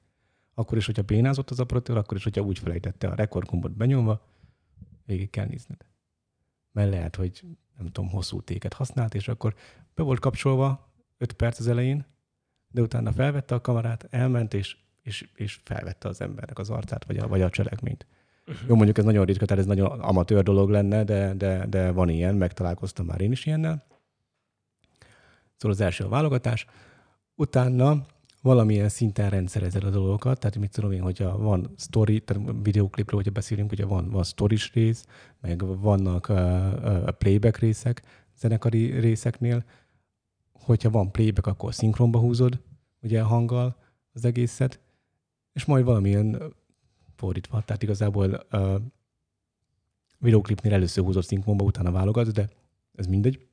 Akkor 0.54 0.78
is, 0.78 0.86
hogyha 0.86 1.02
bénázott 1.02 1.50
az 1.50 1.60
operatív, 1.60 1.96
akkor 1.96 2.18
is, 2.18 2.24
hogyha 2.24 2.42
úgy 2.42 2.60
felejtette 2.60 3.08
a 3.08 3.16
rekordgombot 3.16 3.78
benyomva, 3.78 4.22
végig 5.06 5.30
kell 5.30 5.46
nézned. 5.46 5.86
Mert 6.72 6.90
lehet, 6.90 7.16
hogy 7.16 7.46
nem 7.78 7.86
tudom, 7.86 8.10
hosszú 8.10 8.42
téket 8.42 8.74
használt, 8.74 9.16
és 9.16 9.28
akkor 9.28 9.56
be 9.94 10.04
volt 10.04 10.20
kapcsolva 10.20 10.94
5 11.18 11.34
perc 11.34 11.60
az 11.60 11.68
elején, 11.68 12.06
de 12.68 12.82
utána 12.82 13.12
felvette 13.12 13.56
a 13.56 13.62
kamerát, 13.62 14.08
elment, 14.10 14.54
és, 14.54 14.78
és, 15.02 15.30
és 15.36 15.60
felvette 15.64 16.08
az 16.08 16.22
embernek 16.22 16.60
az 16.60 16.70
arcát, 16.70 17.06
vagy 17.06 17.18
a, 17.18 17.28
vagy 17.28 17.42
a 17.42 17.50
cselekményt. 17.50 18.06
Uh-huh. 18.48 18.68
Jó, 18.68 18.76
mondjuk 18.76 18.98
ez 18.98 19.04
nagyon 19.04 19.26
ritka, 19.26 19.46
tehát 19.46 19.64
ez 19.64 19.70
nagyon 19.70 20.00
amatőr 20.00 20.44
dolog 20.44 20.70
lenne, 20.70 21.04
de, 21.04 21.34
de, 21.34 21.66
de 21.66 21.92
van 21.92 22.10
ilyen, 22.10 22.36
megtalálkoztam 22.36 23.06
már 23.06 23.22
én 23.22 23.32
is 23.32 23.46
ilyennel. 23.46 23.86
Szóval 25.56 25.78
az 25.78 25.82
első 25.82 26.04
a 26.04 26.10
válogatás. 26.10 26.66
Utána 27.36 28.06
valamilyen 28.46 28.90
szinten 28.90 29.30
rendszerezed 29.30 29.84
a 29.84 29.90
dolgokat, 29.90 30.40
tehát 30.40 30.58
mit 30.58 30.72
tudom 30.72 30.92
én, 30.92 31.02
hogyha 31.02 31.38
van 31.38 31.70
story, 31.78 32.20
tehát 32.20 32.44
videoklipről, 32.64 33.18
hogyha 33.18 33.32
beszélünk, 33.32 33.72
ugye 33.72 33.86
van, 33.86 34.10
van 34.10 34.24
stories 34.24 34.74
rész, 34.74 35.06
meg 35.42 35.80
vannak 35.82 36.30
uh, 36.30 36.38
uh, 36.38 37.10
playback 37.10 37.58
részek, 37.58 38.02
zenekari 38.38 39.00
részeknél, 39.00 39.64
hogyha 40.52 40.90
van 40.90 41.12
playback, 41.12 41.48
akkor 41.48 41.74
szinkronba 41.74 42.20
húzod, 42.20 42.62
ugye 43.02 43.22
hanggal 43.22 43.76
az 44.14 44.26
egészet, 44.26 44.80
és 45.54 45.66
majd 45.66 45.86
valamilyen 45.86 46.54
fordítva, 47.16 47.62
tehát 47.62 47.84
igazából 47.84 48.46
uh, 48.52 48.76
videoklipnél 50.18 50.74
először 50.74 51.04
húzod 51.04 51.24
szinkronba, 51.24 51.64
utána 51.64 51.92
válogatsz, 51.92 52.32
de 52.32 52.50
ez 52.96 53.08
mindegy. 53.08 53.48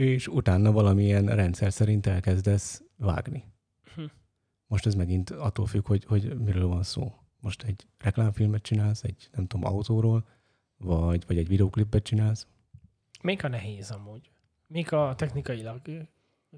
És 0.00 0.28
utána 0.28 0.72
valamilyen 0.72 1.26
rendszer 1.26 1.72
szerint 1.72 2.06
elkezdesz 2.06 2.82
vágni. 2.96 3.44
Hm. 3.94 4.04
Most 4.66 4.86
ez 4.86 4.94
megint 4.94 5.30
attól 5.30 5.66
függ, 5.66 5.86
hogy, 5.86 6.04
hogy 6.04 6.38
miről 6.38 6.66
van 6.66 6.82
szó. 6.82 7.14
Most 7.40 7.62
egy 7.62 7.86
reklámfilmet 7.98 8.62
csinálsz, 8.62 9.02
egy 9.02 9.28
nem 9.32 9.46
tudom, 9.46 9.72
autóról, 9.72 10.26
vagy, 10.76 11.24
vagy 11.26 11.38
egy 11.38 11.48
videoklipet 11.48 12.02
csinálsz. 12.02 12.46
Még 13.22 13.44
a 13.44 13.48
nehéz 13.48 13.90
amúgy. 13.90 14.30
Még 14.66 14.92
a 14.92 15.14
technikailag 15.14 15.80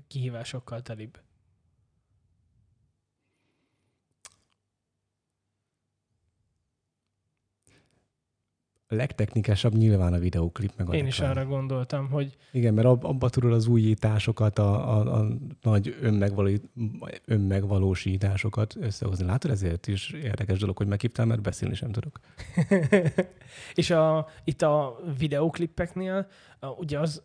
kihívásokkal 0.07 0.83
telibb. 0.83 1.19
Legtechnikásabb 8.95 9.75
nyilván 9.75 10.13
a 10.13 10.19
videoklip, 10.19 10.73
meg 10.77 10.89
a 10.89 10.95
Én 10.95 11.07
is 11.07 11.19
reklám. 11.19 11.37
arra 11.37 11.49
gondoltam, 11.49 12.11
hogy 12.11 12.37
Igen, 12.53 12.75
mert 12.75 12.87
ab, 12.87 13.05
abba 13.05 13.29
tudod 13.29 13.53
az 13.53 13.67
újításokat, 13.67 14.59
a, 14.59 14.99
a, 14.99 15.21
a 15.21 15.27
nagy 15.63 15.97
önmegvaló, 16.01 16.51
önmegvalósításokat 17.25 18.77
összehozni. 18.81 19.25
Látod, 19.25 19.51
ezért 19.51 19.87
is 19.87 20.11
érdekes 20.11 20.59
dolog, 20.59 20.77
hogy 20.77 20.87
meghívtál, 20.87 21.27
mert 21.27 21.43
beszélni 21.43 21.75
sem 21.75 21.91
tudok. 21.91 22.21
és 23.75 23.91
a, 23.91 24.29
itt 24.45 24.63
a 24.63 24.99
videóklippeknél 25.19 26.27
ugye 26.79 26.99
az, 26.99 27.23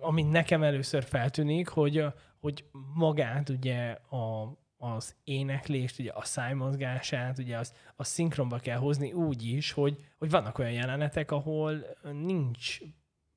ami 0.00 0.22
nekem 0.22 0.62
először 0.62 1.04
feltűnik, 1.04 1.68
hogy, 1.68 2.04
hogy 2.40 2.64
magát 2.94 3.48
ugye 3.48 3.90
a, 4.10 4.52
az 4.82 5.14
éneklést, 5.24 5.98
ugye 5.98 6.12
a 6.12 6.24
szájmozgását, 6.24 7.38
ugye 7.38 7.58
az, 7.58 7.74
a 7.96 8.04
szinkronba 8.04 8.58
kell 8.58 8.78
hozni 8.78 9.12
úgy 9.12 9.42
is, 9.42 9.72
hogy, 9.72 10.04
hogy 10.18 10.30
vannak 10.30 10.58
olyan 10.58 10.72
jelenetek, 10.72 11.30
ahol 11.30 11.86
nincs 12.12 12.78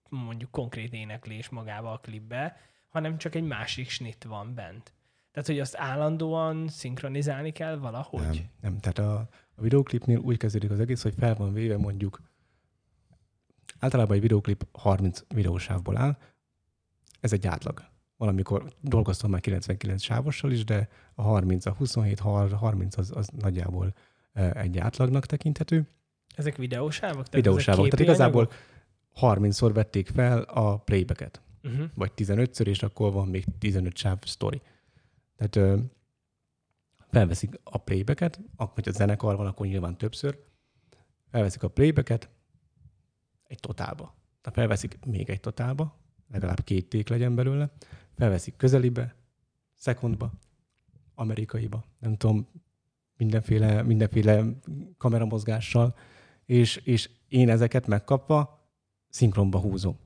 mondjuk 0.09 0.51
konkrét 0.51 0.93
éneklés 0.93 1.49
magával 1.49 1.93
a 1.93 1.97
klipbe, 1.97 2.57
hanem 2.89 3.17
csak 3.17 3.35
egy 3.35 3.43
másik 3.43 3.89
snit 3.89 4.23
van 4.23 4.53
bent. 4.53 4.93
Tehát, 5.31 5.49
hogy 5.49 5.59
azt 5.59 5.75
állandóan 5.77 6.67
szinkronizálni 6.67 7.51
kell 7.51 7.77
valahogy. 7.77 8.21
Nem, 8.21 8.49
nem. 8.61 8.79
Tehát 8.79 8.97
a, 8.97 9.17
a 9.55 9.61
videoklipnél 9.61 10.17
úgy 10.17 10.37
kezdődik 10.37 10.71
az 10.71 10.79
egész, 10.79 11.01
hogy 11.03 11.13
fel 11.17 11.35
van 11.35 11.53
véve 11.53 11.77
mondjuk, 11.77 12.21
általában 13.79 14.15
egy 14.15 14.21
videoklip 14.21 14.67
30 14.71 15.23
videósávból 15.27 15.97
áll, 15.97 16.17
ez 17.19 17.33
egy 17.33 17.47
átlag. 17.47 17.93
Valamikor 18.17 18.74
dolgoztam 18.81 19.29
már 19.29 19.41
99 19.41 20.01
sávossal 20.01 20.51
is, 20.51 20.63
de 20.63 20.89
a 21.13 21.22
30, 21.22 21.65
a 21.65 21.72
27, 21.72 22.19
30 22.19 22.98
az, 22.98 23.12
az 23.15 23.29
nagyjából 23.39 23.93
eh, 24.34 24.51
egy 24.51 24.77
átlagnak 24.77 25.25
tekinthető. 25.25 25.88
Ezek 26.36 26.55
videósávok? 26.55 27.25
Videósávok. 27.31 27.88
Tehát 27.88 28.05
igazából 28.05 28.51
30-szor 29.22 29.72
vették 29.74 30.07
fel 30.07 30.41
a 30.41 30.77
anyagok? 30.77 31.43
Uh-huh. 31.63 31.89
vagy 31.95 32.12
15-ször, 32.15 32.65
és 32.65 32.84
akkor 32.84 33.12
van 33.12 33.27
még 33.27 33.45
15 33.60 33.98
sáv 33.98 34.17
sztori. 34.24 34.62
Tehát 35.36 35.55
ö, 35.55 35.77
felveszik 37.12 37.60
a 37.63 37.77
playbacket, 37.77 38.39
ak- 38.55 38.75
vagy 38.75 38.88
a 38.88 38.91
zenekar 38.91 39.36
van, 39.36 39.45
akkor 39.45 39.65
nyilván 39.67 39.98
többször, 39.98 40.39
felveszik 41.31 41.63
a 41.63 41.67
playbacket 41.67 42.29
egy 43.43 43.60
totálba. 43.60 44.15
Tehát 44.41 44.60
felveszik 44.60 45.00
még 45.05 45.29
egy 45.29 45.39
totálba, 45.39 45.98
legalább 46.31 46.63
két 46.63 46.89
ték 46.89 47.10
legyen 47.10 47.36
belőle, 47.36 47.72
felveszik 48.15 48.55
közelibe, 48.55 49.15
szekundba, 49.74 50.31
amerikaiba, 51.15 51.84
nem 52.00 52.17
tudom, 52.17 52.48
mindenféle, 53.17 53.81
mindenféle 53.81 54.43
kameramozgással, 54.98 55.95
és, 56.45 56.75
és 56.75 57.10
én 57.27 57.50
ezeket 57.50 57.88
megkapva 57.88 58.69
szinkronba 59.10 59.60
húzom. 59.60 59.98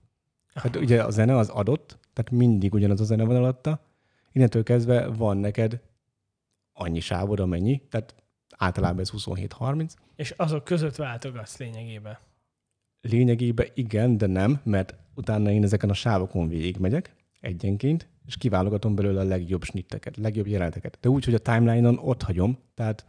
Hát 0.54 0.76
ugye 0.76 1.04
a 1.04 1.10
zene 1.10 1.38
az 1.38 1.50
adott, 1.50 1.98
tehát 2.14 2.32
mindig 2.32 2.74
ugyanaz 2.74 3.02
a 3.02 3.04
zene 3.04 3.24
van 3.24 3.36
alatta, 3.36 3.86
innentől 4.32 4.64
kezdve 4.64 5.08
van 5.08 5.38
neked 5.38 5.82
annyi 6.74 7.00
sávod, 7.00 7.40
amennyi, 7.40 7.82
tehát 7.90 8.16
általában 8.58 9.00
ez 9.00 9.12
27-30. 9.18 9.92
És 10.16 10.32
azok 10.38 10.64
között 10.64 10.96
váltogatsz 10.96 11.58
lényegében. 11.58 12.18
Lényegében 13.02 13.68
igen, 13.74 14.18
de 14.18 14.26
nem, 14.26 14.62
mert 14.64 14.96
utána 15.16 15.52
én 15.52 15.64
ezeken 15.64 15.90
a 15.90 15.94
sávokon 15.94 16.48
végigmegyek 16.48 17.16
egyenként, 17.40 18.10
és 18.26 18.38
kiválogatom 18.38 18.96
belőle 18.96 19.20
a 19.20 19.24
legjobb 19.24 19.64
snitteket, 19.64 20.18
legjobb 20.18 20.48
jeleneteket. 20.48 20.98
De 21.02 21.10
úgy, 21.10 21.26
hogy 21.26 21.34
a 21.34 21.40
timeline-on 21.40 21.98
ott 21.98 22.22
hagyom, 22.22 22.58
tehát 22.74 23.06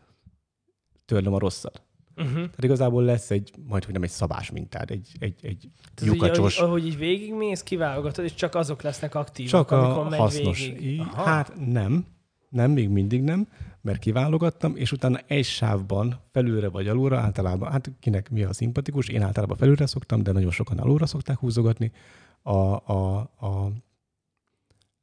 törlöm 1.04 1.32
a 1.32 1.38
rosszat. 1.38 1.82
Uh-huh. 2.16 2.34
Tehát 2.34 2.64
igazából 2.64 3.04
lesz 3.04 3.30
egy, 3.30 3.52
majd 3.68 3.84
hogy 3.84 3.92
nem 3.92 4.02
egy 4.02 4.10
szabás 4.10 4.50
mintád, 4.50 4.90
egy, 4.90 5.08
egy, 5.18 5.34
egy 5.42 5.70
Tehát 5.94 6.14
így, 6.14 6.22
ahogy, 6.22 6.36
lyukacsos, 6.36 6.84
így 6.84 6.98
végigmész, 6.98 7.62
kiválogatod, 7.62 8.24
és 8.24 8.34
csak 8.34 8.54
azok 8.54 8.82
lesznek 8.82 9.14
aktívak, 9.14 9.50
Csak 9.50 9.70
amikor 9.70 10.06
a 10.06 10.08
megy 10.08 10.18
hasznos. 10.18 10.66
végig. 10.66 10.86
Így, 10.86 11.02
hát 11.14 11.52
nem, 11.66 12.06
nem, 12.48 12.70
még 12.70 12.88
mindig 12.88 13.22
nem, 13.22 13.48
mert 13.80 13.98
kiválogattam, 13.98 14.76
és 14.76 14.92
utána 14.92 15.18
egy 15.26 15.44
sávban, 15.44 16.20
felülre 16.32 16.68
vagy 16.68 16.88
alulra, 16.88 17.18
általában, 17.18 17.70
hát 17.70 17.90
kinek 18.00 18.30
mi 18.30 18.42
a 18.42 18.52
szimpatikus, 18.52 19.08
én 19.08 19.22
általában 19.22 19.56
felülre 19.56 19.86
szoktam, 19.86 20.22
de 20.22 20.32
nagyon 20.32 20.50
sokan 20.50 20.78
alulra 20.78 21.06
szokták 21.06 21.38
húzogatni 21.38 21.92
a, 22.42 22.56
a, 22.92 23.18
a 23.18 23.72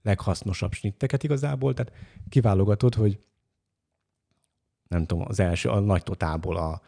leghasznosabb 0.08 0.74
snitteket 0.74 1.24
igazából, 1.24 1.74
tehát 1.74 1.94
kiválogatod, 2.30 2.96
hogy 2.96 3.20
nem 4.88 5.06
tudom, 5.06 5.26
az 5.28 5.40
első, 5.40 5.70
a 5.70 5.80
nagy 5.80 6.04
totálból 6.04 6.58
a 6.58 6.82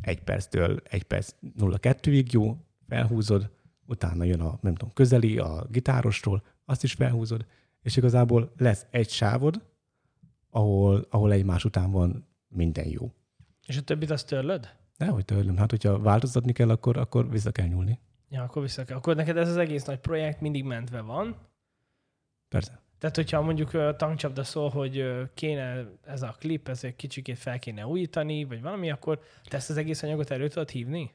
egy 0.00 0.22
perctől 0.22 0.80
egy 0.84 1.02
perc 1.02 1.34
02-ig 1.58 2.30
jó, 2.30 2.56
felhúzod, 2.88 3.50
utána 3.86 4.24
jön 4.24 4.40
a, 4.40 4.58
nem 4.60 4.74
tudom, 4.74 4.94
közeli, 4.94 5.38
a 5.38 5.66
gitárostól, 5.70 6.42
azt 6.64 6.82
is 6.82 6.92
felhúzod, 6.92 7.46
és 7.82 7.96
igazából 7.96 8.52
lesz 8.56 8.86
egy 8.90 9.10
sávod, 9.10 9.62
ahol, 10.50 11.06
ahol 11.10 11.32
egymás 11.32 11.64
után 11.64 11.90
van 11.90 12.28
minden 12.48 12.88
jó. 12.88 13.12
És 13.66 13.76
a 13.76 13.82
többit 13.82 14.10
azt 14.10 14.26
törlöd? 14.26 14.76
Nehogy 14.96 15.24
tőlem, 15.24 15.56
hát 15.56 15.70
hogyha 15.70 15.98
változtatni 15.98 16.52
kell, 16.52 16.70
akkor, 16.70 16.96
akkor 16.96 17.30
vissza 17.30 17.52
kell 17.52 17.66
nyúlni. 17.66 17.98
Ja, 18.28 18.42
akkor 18.42 18.62
vissza 18.62 18.84
kell. 18.84 18.96
Akkor 18.96 19.16
neked 19.16 19.36
ez 19.36 19.48
az 19.48 19.56
egész 19.56 19.84
nagy 19.84 19.98
projekt 19.98 20.40
mindig 20.40 20.64
mentve 20.64 21.00
van. 21.00 21.36
Persze. 22.48 22.82
Tehát, 22.98 23.16
hogyha 23.16 23.42
mondjuk 23.42 23.72
ö, 23.72 23.90
tankcsapda 23.96 24.44
szól, 24.44 24.68
hogy 24.68 25.04
kéne 25.34 25.86
ez 26.06 26.22
a 26.22 26.36
klip, 26.38 26.68
ez 26.68 26.84
egy 26.84 26.96
kicsikét 26.96 27.38
fel 27.38 27.58
kéne 27.58 27.86
újítani, 27.86 28.44
vagy 28.44 28.62
valami, 28.62 28.90
akkor 28.90 29.20
te 29.44 29.56
ezt 29.56 29.70
az 29.70 29.76
egész 29.76 30.02
anyagot 30.02 30.30
elő 30.30 30.48
tudod 30.48 30.70
hívni? 30.70 31.10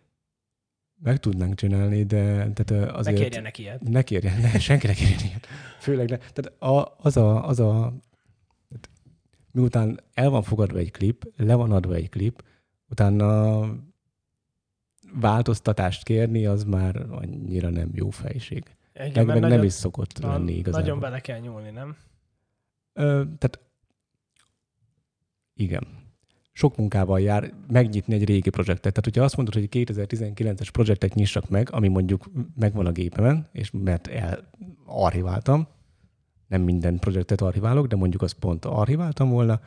Meg 1.02 1.20
tudnánk 1.20 1.56
csinálni, 1.56 2.04
de 2.04 2.24
tehát 2.34 2.72
ö, 2.72 2.80
Ne 2.80 2.92
azért... 2.92 3.18
kérjenek 3.18 3.58
ilyet. 3.58 3.82
Ne 3.82 4.02
kérjen, 4.02 4.40
ne, 4.42 4.60
senki 4.60 4.88
ne 4.88 4.94
kérjen 4.94 5.20
ilyet. 5.24 5.48
Főleg 5.80 6.10
ne. 6.10 6.18
Tehát 6.18 6.62
a, 6.62 6.96
az 6.98 7.18
a, 7.18 7.48
az 7.48 7.60
a 7.60 7.94
miután 9.52 10.00
el 10.14 10.30
van 10.30 10.44
fogadva 10.44 10.78
egy 10.78 10.92
klip, 10.92 11.32
le 11.36 11.56
van 11.56 11.72
adva 11.72 11.94
egy 11.94 12.10
klip, 12.10 12.44
utána 12.90 13.62
változtatást 15.14 16.04
kérni, 16.04 16.46
az 16.46 16.64
már 16.64 16.96
annyira 17.10 17.70
nem 17.70 17.90
jó 17.94 18.10
fejség. 18.10 18.64
Igen, 18.94 19.12
Meg, 19.14 19.26
meg 19.26 19.40
nem 19.40 19.50
nagyon, 19.50 19.66
is 19.66 19.74
szokott 19.74 20.20
na, 20.20 20.32
lenni 20.32 20.54
igazából. 20.54 20.82
Nagyon 20.82 21.00
bele 21.00 21.20
kell 21.20 21.40
nyúlni, 21.40 21.70
nem? 21.70 21.96
Ö, 22.94 23.24
tehát 23.38 23.60
igen. 25.54 26.02
Sok 26.52 26.78
munkával 26.78 27.20
jár 27.22 27.54
megnyitni 27.68 28.14
egy 28.14 28.26
régi 28.26 28.50
projektet. 28.50 28.94
Tehát, 28.94 29.04
hogyha 29.04 29.24
azt 29.24 29.36
mondod, 29.36 29.54
hogy 29.54 29.68
egy 29.72 29.88
2019-es 29.92 30.68
projektet 30.72 31.14
nyissak 31.14 31.50
meg, 31.50 31.72
ami 31.72 31.88
mondjuk 31.88 32.30
megvan 32.56 32.86
a 32.86 32.92
gépemen, 32.92 33.50
és 33.52 33.72
mert 33.72 34.10
archiváltam, 34.86 35.68
nem 36.48 36.62
minden 36.62 37.00
projektet 37.00 37.42
archiválok, 37.42 37.88
de 37.88 37.96
mondjuk 37.96 38.22
azt 38.22 38.40
pont 38.40 38.66
archiváltam 38.66 39.30
volna, 39.30 39.62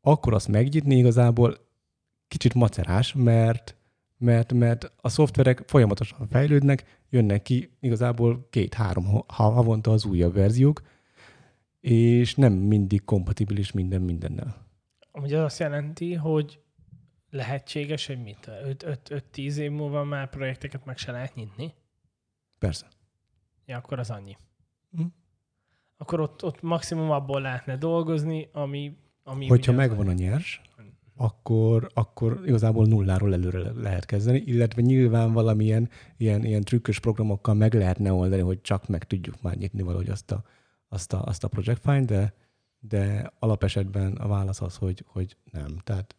akkor 0.00 0.34
azt 0.34 0.48
megnyitni 0.48 0.96
igazából 0.96 1.58
kicsit 2.28 2.54
macerás, 2.54 3.12
mert, 3.12 3.76
mert, 4.24 4.52
mert 4.52 4.92
a 5.00 5.08
szoftverek 5.08 5.62
folyamatosan 5.66 6.28
fejlődnek, 6.28 7.02
jönnek 7.10 7.42
ki 7.42 7.70
igazából 7.80 8.46
két-három 8.50 9.04
havonta 9.26 9.90
az 9.90 10.04
újabb 10.04 10.34
verziók, 10.34 10.82
és 11.80 12.34
nem 12.34 12.52
mindig 12.52 13.04
kompatibilis 13.04 13.72
minden 13.72 14.00
mindennel. 14.00 14.66
Ugye 15.12 15.38
az 15.38 15.44
azt 15.44 15.58
jelenti, 15.58 16.14
hogy 16.14 16.60
lehetséges, 17.30 18.06
hogy 18.06 18.22
mit? 18.22 18.50
5-10 18.50 19.56
év 19.56 19.70
múlva 19.70 20.04
már 20.04 20.30
projekteket 20.30 20.84
meg 20.84 20.96
se 20.96 21.12
lehet 21.12 21.34
nyitni? 21.34 21.74
Persze. 22.58 22.86
Ja, 23.66 23.76
akkor 23.76 23.98
az 23.98 24.10
annyi. 24.10 24.36
Hm. 24.96 25.04
Akkor 25.96 26.20
ott, 26.20 26.44
ott 26.44 26.62
maximum 26.62 27.10
abból 27.10 27.40
lehetne 27.40 27.76
dolgozni, 27.76 28.48
ami... 28.52 28.96
ami 29.22 29.46
Hogyha 29.46 29.72
megvan 29.72 30.08
a 30.08 30.12
nyers, 30.12 30.60
akkor, 31.16 31.90
akkor 31.94 32.42
igazából 32.46 32.86
nulláról 32.86 33.32
előre 33.32 33.72
lehet 33.72 34.04
kezdeni, 34.04 34.38
illetve 34.38 34.82
nyilván 34.82 35.32
valamilyen 35.32 35.90
ilyen, 36.16 36.44
ilyen 36.44 36.62
trükkös 36.62 37.00
programokkal 37.00 37.54
meg 37.54 37.74
lehetne 37.74 38.12
oldani, 38.12 38.42
hogy 38.42 38.60
csak 38.60 38.88
meg 38.88 39.04
tudjuk 39.04 39.42
már 39.42 39.56
nyitni 39.56 39.82
valahogy 39.82 40.08
azt 40.08 40.30
a, 40.30 40.44
azt 40.88 41.12
a, 41.12 41.24
azt 41.24 41.44
a 41.44 41.48
project 41.48 41.80
find, 41.82 42.06
de, 42.06 42.34
de 42.78 43.32
alapesetben 43.38 44.12
a 44.12 44.28
válasz 44.28 44.60
az, 44.60 44.76
hogy, 44.76 45.04
hogy 45.06 45.36
nem. 45.52 45.78
Tehát 45.84 46.14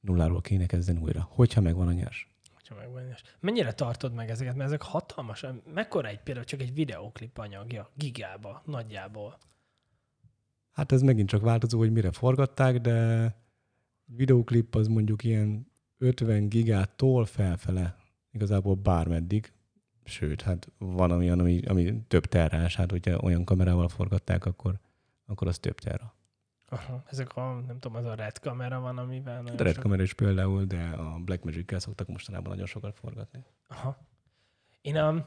nulláról 0.00 0.40
kéne 0.40 0.66
kezdeni 0.66 1.00
újra, 1.00 1.28
hogyha 1.30 1.60
megvan 1.60 1.88
a 1.88 1.92
nyers. 1.92 2.28
Hogyha 2.54 2.74
megvan 2.74 3.02
a 3.02 3.06
nyers. 3.06 3.22
Mennyire 3.40 3.72
tartod 3.72 4.14
meg 4.14 4.30
ezeket? 4.30 4.54
Mert 4.54 4.68
ezek 4.68 4.82
hatalmas. 4.82 5.46
Mekkora 5.74 6.08
egy 6.08 6.20
például 6.20 6.46
csak 6.46 6.60
egy 6.60 6.74
videóklip 6.74 7.38
anyagja? 7.38 7.90
Gigába, 7.94 8.62
nagyjából. 8.64 9.38
Hát 10.72 10.92
ez 10.92 11.02
megint 11.02 11.28
csak 11.28 11.40
változó, 11.40 11.78
hogy 11.78 11.92
mire 11.92 12.12
forgatták, 12.12 12.80
de 12.80 13.34
videóklip 14.16 14.74
az 14.74 14.86
mondjuk 14.86 15.24
ilyen 15.24 15.72
50 15.98 16.48
gigától 16.48 17.24
felfele, 17.24 17.96
igazából 18.30 18.74
bármeddig, 18.74 19.52
sőt, 20.04 20.42
hát 20.42 20.72
van 20.78 21.10
olyan, 21.10 21.38
ami, 21.38 21.62
ami 21.66 22.02
több 22.08 22.24
terrás, 22.24 22.76
hát 22.76 22.90
hogyha 22.90 23.18
olyan 23.18 23.44
kamerával 23.44 23.88
forgatták, 23.88 24.44
akkor, 24.44 24.78
akkor 25.26 25.48
az 25.48 25.58
több 25.58 25.78
terra. 25.78 26.16
Aha, 26.70 27.02
ezek 27.06 27.36
a, 27.36 27.62
nem 27.66 27.78
tudom, 27.78 27.96
az 27.96 28.04
a 28.04 28.14
red 28.14 28.38
kamera 28.38 28.80
van, 28.80 28.98
amivel... 28.98 29.46
A 29.46 29.62
red 29.62 29.74
sok... 29.74 29.82
kamera 29.82 30.02
is 30.02 30.14
például, 30.14 30.64
de 30.64 30.82
a 30.82 31.18
Blackmagic-kel 31.18 31.78
szoktak 31.78 32.08
mostanában 32.08 32.50
nagyon 32.50 32.66
sokat 32.66 32.96
forgatni. 32.96 33.44
Aha. 33.68 33.98
Én 34.80 34.96
a, 34.96 35.10
um, 35.10 35.24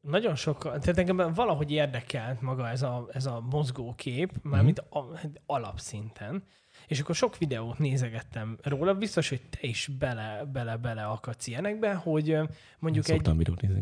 nagyon 0.00 0.34
sok, 0.34 0.62
tehát 0.62 0.98
engem 0.98 1.32
valahogy 1.32 1.70
érdekelt 1.70 2.40
maga 2.40 2.68
ez 2.68 2.82
a, 2.82 3.08
ez 3.12 3.26
a 3.26 3.40
mozgókép, 3.40 4.42
mármint 4.42 4.84
mm-hmm. 4.98 5.32
alapszinten. 5.46 6.44
És 6.90 7.00
akkor 7.00 7.14
sok 7.14 7.38
videót 7.38 7.78
nézegettem 7.78 8.58
róla, 8.62 8.94
biztos, 8.94 9.28
hogy 9.28 9.40
te 9.50 9.58
is 9.60 9.90
bele, 9.98 10.44
bele, 10.52 10.76
bele 10.76 11.04
akadsz 11.04 11.46
ilyenekbe, 11.46 11.94
hogy 11.94 12.38
mondjuk 12.78 13.08
egy 13.08 13.22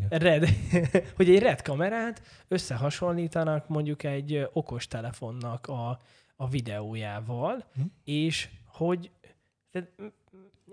red, 0.09 0.49
hogy 1.17 1.31
egy 1.31 1.39
red 1.39 1.63
kamerát 1.63 2.23
összehasonlítanak 2.49 3.69
mondjuk 3.69 4.03
egy 4.03 4.49
okos 4.53 4.87
telefonnak 4.87 5.67
a, 5.67 6.01
a 6.37 6.49
videójával, 6.49 7.65
hm. 7.75 7.83
és 8.05 8.49
hogy 8.67 9.11
tehát 9.71 9.89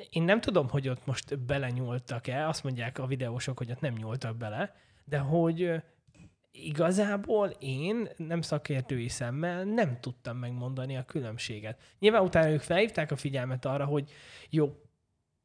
én 0.09 0.23
nem 0.23 0.41
tudom, 0.41 0.69
hogy 0.69 0.89
ott 0.89 1.05
most 1.05 1.39
belenyúltak-e, 1.39 2.47
azt 2.47 2.63
mondják 2.63 2.99
a 2.99 3.05
videósok, 3.05 3.57
hogy 3.57 3.71
ott 3.71 3.81
nem 3.81 3.93
nyúltak 3.93 4.37
bele, 4.37 4.75
de 5.05 5.17
hogy 5.17 5.81
igazából 6.63 7.47
én 7.59 8.09
nem 8.17 8.41
szakértői 8.41 9.07
szemmel 9.07 9.63
nem 9.63 9.99
tudtam 9.99 10.37
megmondani 10.37 10.97
a 10.97 11.05
különbséget. 11.05 11.81
Nyilván 11.99 12.23
utána 12.23 12.49
ők 12.49 12.61
felhívták 12.61 13.11
a 13.11 13.15
figyelmet 13.15 13.65
arra, 13.65 13.85
hogy 13.85 14.11
jó, 14.49 14.75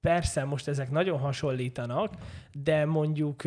persze 0.00 0.44
most 0.44 0.68
ezek 0.68 0.90
nagyon 0.90 1.18
hasonlítanak, 1.18 2.14
de 2.52 2.84
mondjuk 2.84 3.42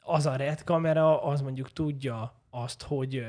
az 0.00 0.26
a 0.26 0.36
red 0.36 0.64
kamera, 0.64 1.22
az 1.22 1.40
mondjuk 1.40 1.72
tudja 1.72 2.42
azt, 2.50 2.82
hogy 2.82 3.26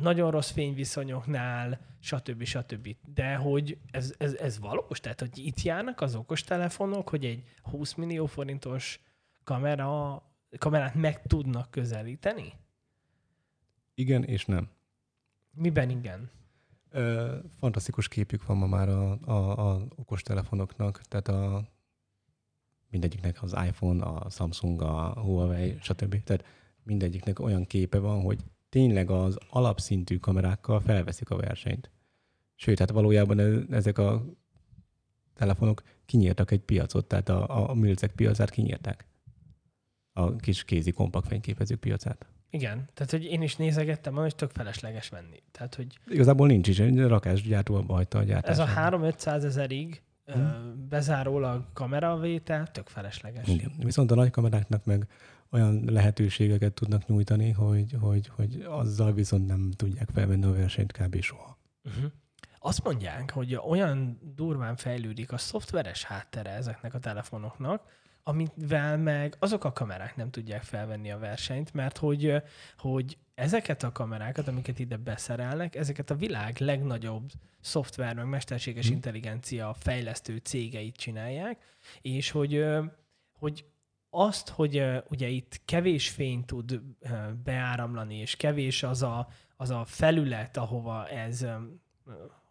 nagyon 0.00 0.30
rossz 0.30 0.50
fényviszonyoknál, 0.50 1.80
stb. 2.00 2.44
stb. 2.44 2.96
De 3.14 3.34
hogy 3.34 3.78
ez, 3.90 4.14
ez, 4.18 4.34
ez 4.34 4.58
valós? 4.58 5.00
Tehát, 5.00 5.20
hogy 5.20 5.38
itt 5.38 5.62
járnak 5.62 6.00
az 6.00 6.14
okos 6.14 6.42
telefonok, 6.42 7.08
hogy 7.08 7.24
egy 7.24 7.44
20 7.62 7.94
millió 7.94 8.26
forintos 8.26 9.00
kamera 9.44 10.22
kamerát 10.58 10.94
meg 10.94 11.22
tudnak 11.22 11.70
közelíteni? 11.70 12.52
Igen 13.94 14.24
és 14.24 14.44
nem. 14.44 14.68
Miben 15.50 15.90
igen? 15.90 16.30
Ö, 16.90 17.36
fantasztikus 17.58 18.08
képük 18.08 18.46
van 18.46 18.56
ma 18.56 18.66
már 18.66 18.88
a, 18.88 19.18
a, 19.20 19.70
a 19.70 19.86
okostelefonoknak, 19.96 21.02
tehát 21.02 21.28
a 21.28 21.68
mindegyiknek 22.90 23.42
az 23.42 23.56
iPhone, 23.66 24.04
a 24.04 24.30
Samsung, 24.30 24.82
a 24.82 25.20
Huawei, 25.20 25.78
stb. 25.80 26.22
Tehát 26.22 26.44
mindegyiknek 26.82 27.38
olyan 27.38 27.66
képe 27.66 27.98
van, 27.98 28.22
hogy 28.22 28.44
tényleg 28.68 29.10
az 29.10 29.38
alapszintű 29.50 30.18
kamerákkal 30.18 30.80
felveszik 30.80 31.30
a 31.30 31.36
versenyt. 31.36 31.90
Sőt, 32.54 32.78
hát 32.78 32.90
valójában 32.90 33.38
ezek 33.72 33.98
a 33.98 34.24
telefonok 35.34 35.82
kinyírtak 36.04 36.50
egy 36.50 36.60
piacot, 36.60 37.06
tehát 37.06 37.28
a, 37.28 37.70
a 37.70 37.74
milcek 37.74 38.12
piacát 38.12 38.50
kinyírták 38.50 39.06
a 40.12 40.36
kis 40.36 40.64
kézi 40.64 40.90
kompakt 40.90 41.26
fényképezők 41.26 41.80
piacát. 41.80 42.26
Igen, 42.50 42.88
tehát 42.94 43.10
hogy 43.10 43.24
én 43.24 43.42
is 43.42 43.56
nézegettem, 43.56 44.14
hogy 44.14 44.34
tök 44.34 44.50
felesleges 44.50 45.08
venni. 45.08 45.42
Tehát, 45.52 45.74
hogy 45.74 45.98
Igazából 46.06 46.46
nincs 46.46 46.68
is, 46.68 46.78
egy 46.78 47.00
rakásgyártó 47.00 47.84
hagyta 47.88 48.18
a 48.18 48.22
gyártást. 48.22 48.60
Ez 48.60 48.68
a 48.76 48.80
3-500 48.90 49.44
ezerig 49.44 50.02
hmm. 50.26 50.86
bezárólag 50.88 51.64
kameravétel 51.72 52.66
tök 52.66 52.88
felesleges. 52.88 53.48
Igen, 53.48 53.72
viszont 53.78 54.10
a 54.10 54.14
nagy 54.14 54.30
kameráknak 54.30 54.84
meg 54.84 55.06
olyan 55.50 55.84
lehetőségeket 55.86 56.72
tudnak 56.72 57.06
nyújtani, 57.06 57.50
hogy, 57.50 57.96
hogy, 58.00 58.28
hogy 58.28 58.64
azzal 58.68 59.12
viszont 59.12 59.46
nem 59.46 59.70
tudják 59.76 60.08
felvenni 60.12 60.44
a 60.44 60.52
versenyt 60.52 60.92
kb. 60.92 61.20
soha. 61.20 61.58
Uh-huh. 61.84 62.10
Azt 62.58 62.84
mondják, 62.84 63.30
hogy 63.30 63.54
olyan 63.54 64.18
durván 64.34 64.76
fejlődik 64.76 65.32
a 65.32 65.38
szoftveres 65.38 66.04
háttere 66.04 66.50
ezeknek 66.50 66.94
a 66.94 66.98
telefonoknak, 66.98 67.82
amivel 68.22 68.98
meg 68.98 69.36
azok 69.38 69.64
a 69.64 69.72
kamerák 69.72 70.16
nem 70.16 70.30
tudják 70.30 70.62
felvenni 70.62 71.10
a 71.10 71.18
versenyt, 71.18 71.74
mert 71.74 71.98
hogy, 71.98 72.42
hogy 72.78 73.18
ezeket 73.34 73.82
a 73.82 73.92
kamerákat, 73.92 74.48
amiket 74.48 74.78
ide 74.78 74.96
beszerelnek, 74.96 75.74
ezeket 75.74 76.10
a 76.10 76.14
világ 76.14 76.58
legnagyobb 76.58 77.30
szoftver, 77.60 78.14
meg 78.14 78.26
mesterséges 78.26 78.86
hmm. 78.86 78.94
intelligencia 78.94 79.74
fejlesztő 79.74 80.36
cégeit 80.36 80.96
csinálják, 80.96 81.62
és 82.00 82.30
hogy, 82.30 82.64
hogy 83.38 83.64
azt, 84.10 84.48
hogy 84.48 84.84
ugye 85.08 85.28
itt 85.28 85.60
kevés 85.64 86.08
fény 86.08 86.44
tud 86.44 86.80
beáramlani, 87.44 88.18
és 88.18 88.36
kevés 88.36 88.82
az 88.82 89.02
a, 89.02 89.28
az 89.56 89.70
a 89.70 89.84
felület, 89.84 90.56
ahova 90.56 91.08
ez 91.08 91.46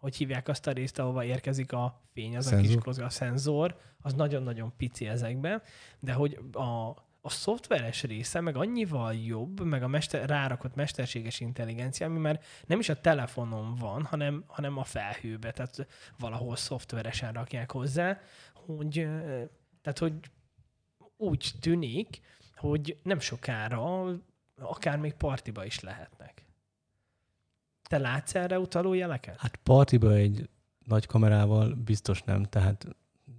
hogy 0.02 0.16
hívják 0.16 0.48
azt 0.48 0.68
a 0.68 0.72
részt, 0.72 1.00
ahova 1.00 1.24
érkezik 1.24 1.72
a 1.74 2.02
fény, 2.14 2.38
az 2.38 2.46
szenzor. 2.46 2.66
a 2.66 2.68
kis 2.68 2.84
kozga, 2.84 3.06
a 3.06 3.10
szenzor, 3.10 3.78
az 4.02 4.14
nagyon-nagyon 4.14 4.74
pici 4.78 5.08
ezekben, 5.08 5.62
de 6.00 6.14
hogy 6.14 6.40
a, 6.52 6.90
a 7.22 7.30
szoftveres 7.30 8.04
része 8.04 8.42
meg 8.42 8.56
annyival 8.56 9.14
jobb, 9.16 9.64
meg 9.64 9.84
a 9.84 9.88
mester, 9.88 10.30
rárakott 10.30 10.76
mesterséges 10.76 11.40
intelligencia, 11.40 12.06
ami 12.06 12.20
már 12.20 12.40
nem 12.68 12.80
is 12.80 12.90
a 12.90 13.02
telefonon 13.02 13.76
van, 13.76 14.04
hanem, 14.04 14.44
hanem 14.48 14.78
a 14.78 14.84
felhőbe, 14.84 15.52
tehát 15.52 15.88
valahol 16.20 16.56
szoftveresen 16.56 17.34
rakják 17.34 17.72
hozzá, 17.72 18.20
hogy, 18.54 18.94
tehát, 19.82 19.98
hogy 20.00 20.14
úgy 21.18 21.52
tűnik, 21.60 22.22
hogy 22.56 22.98
nem 23.04 23.20
sokára 23.20 24.06
akár 24.56 24.98
még 24.98 25.14
partiba 25.14 25.66
is 25.66 25.80
lehetnek. 25.80 26.41
Te 27.92 27.98
látsz 27.98 28.36
erre 28.36 28.60
utaló 28.60 28.94
jeleket? 28.94 29.40
Hát 29.40 29.56
partiba 29.56 30.14
egy 30.14 30.50
nagy 30.86 31.06
kamerával 31.06 31.74
biztos 31.74 32.24
nem, 32.24 32.44
tehát 32.44 32.88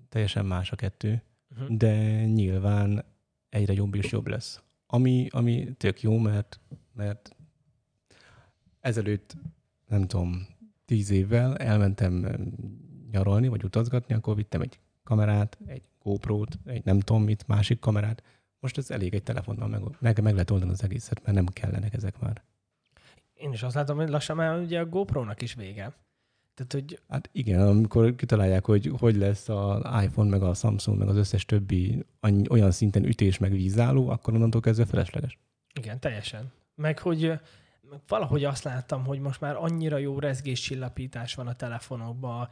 teljesen 0.08 0.46
más 0.46 0.72
a 0.72 0.76
kettő, 0.76 1.22
uh-huh. 1.50 1.76
de 1.76 2.24
nyilván 2.24 3.04
egyre 3.48 3.72
jobb 3.72 3.94
és 3.94 4.10
jobb 4.10 4.26
lesz. 4.26 4.62
Ami, 4.86 5.28
ami 5.30 5.74
tök 5.76 6.02
jó, 6.02 6.18
mert, 6.18 6.60
mert 6.92 7.36
ezelőtt, 8.80 9.36
nem 9.88 10.06
tudom, 10.06 10.46
tíz 10.84 11.10
évvel 11.10 11.56
elmentem 11.56 12.46
nyaralni, 13.10 13.48
vagy 13.48 13.64
utazgatni, 13.64 14.14
akkor 14.14 14.36
vittem 14.36 14.60
egy 14.60 14.78
kamerát, 15.04 15.58
egy 15.66 15.82
GoPro-t, 16.02 16.58
egy 16.64 16.84
nem 16.84 17.00
tudom 17.00 17.22
mit, 17.22 17.46
másik 17.46 17.78
kamerát. 17.78 18.22
Most 18.60 18.78
ez 18.78 18.90
elég 18.90 19.14
egy 19.14 19.22
telefonnal, 19.22 19.68
meg, 19.68 19.82
meg, 19.98 20.22
meg 20.22 20.32
lehet 20.32 20.50
oldani 20.50 20.70
az 20.70 20.82
egészet, 20.82 21.22
mert 21.22 21.36
nem 21.36 21.46
kellenek 21.46 21.94
ezek 21.94 22.18
már 22.18 22.42
Én 23.42 23.52
is 23.52 23.62
azt 23.62 23.74
látom, 23.74 23.96
hogy 23.96 24.08
lassan 24.08 24.36
már 24.36 24.58
ugye 24.58 24.80
a 24.80 24.86
GoPro-nak 24.86 25.42
is 25.42 25.54
vége. 25.54 25.92
Tehát, 26.54 26.72
hogy 26.72 27.00
Hát 27.08 27.28
igen, 27.32 27.60
amikor 27.60 28.14
kitalálják, 28.14 28.64
hogy 28.64 28.92
hogy 28.98 29.16
lesz 29.16 29.48
az 29.48 30.04
iPhone, 30.04 30.30
meg 30.30 30.42
a 30.42 30.54
Samsung, 30.54 30.98
meg 30.98 31.08
az 31.08 31.16
összes 31.16 31.44
többi 31.44 32.06
olyan 32.50 32.70
szinten 32.70 33.04
ütés, 33.04 33.38
meg 33.38 33.52
vízálló, 33.52 34.08
akkor 34.08 34.34
onnantól 34.34 34.60
kezdve 34.60 34.84
felesleges. 34.86 35.38
igen, 35.78 36.00
teljesen. 36.00 36.52
Meg 36.74 36.98
hogy 36.98 37.32
valahogy 38.08 38.44
azt 38.44 38.64
láttam, 38.64 39.04
hogy 39.04 39.20
most 39.20 39.40
már 39.40 39.56
annyira 39.56 39.96
jó 39.96 40.18
rezgéscsillapítás 40.18 41.34
van 41.34 41.46
a 41.46 41.54
telefonokban, 41.54 42.48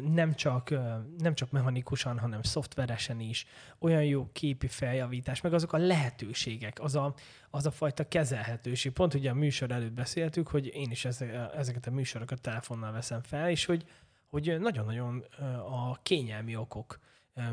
nem 0.00 0.34
csak, 0.34 0.70
nem 1.18 1.34
csak 1.34 1.50
mechanikusan, 1.50 2.18
hanem 2.18 2.42
szoftveresen 2.42 3.20
is, 3.20 3.46
olyan 3.78 4.04
jó 4.04 4.28
képi 4.32 4.66
feljavítás, 4.66 5.40
meg 5.40 5.54
azok 5.54 5.72
a 5.72 5.78
lehetőségek, 5.78 6.80
az 6.80 6.94
a, 6.94 7.14
az 7.50 7.66
a 7.66 7.70
fajta 7.70 8.08
kezelhetőség. 8.08 8.92
Pont 8.92 9.14
ugye 9.14 9.30
a 9.30 9.34
műsor 9.34 9.70
előtt 9.70 9.92
beszéltük, 9.92 10.48
hogy 10.48 10.66
én 10.74 10.90
is 10.90 11.04
eze- 11.04 11.54
ezeket 11.54 11.86
a 11.86 11.90
műsorokat 11.90 12.40
telefonnal 12.40 12.92
veszem 12.92 13.22
fel, 13.22 13.50
és 13.50 13.64
hogy, 13.64 13.84
hogy 14.26 14.56
nagyon-nagyon 14.60 15.24
a 15.70 15.98
kényelmi 16.02 16.56
okok 16.56 16.98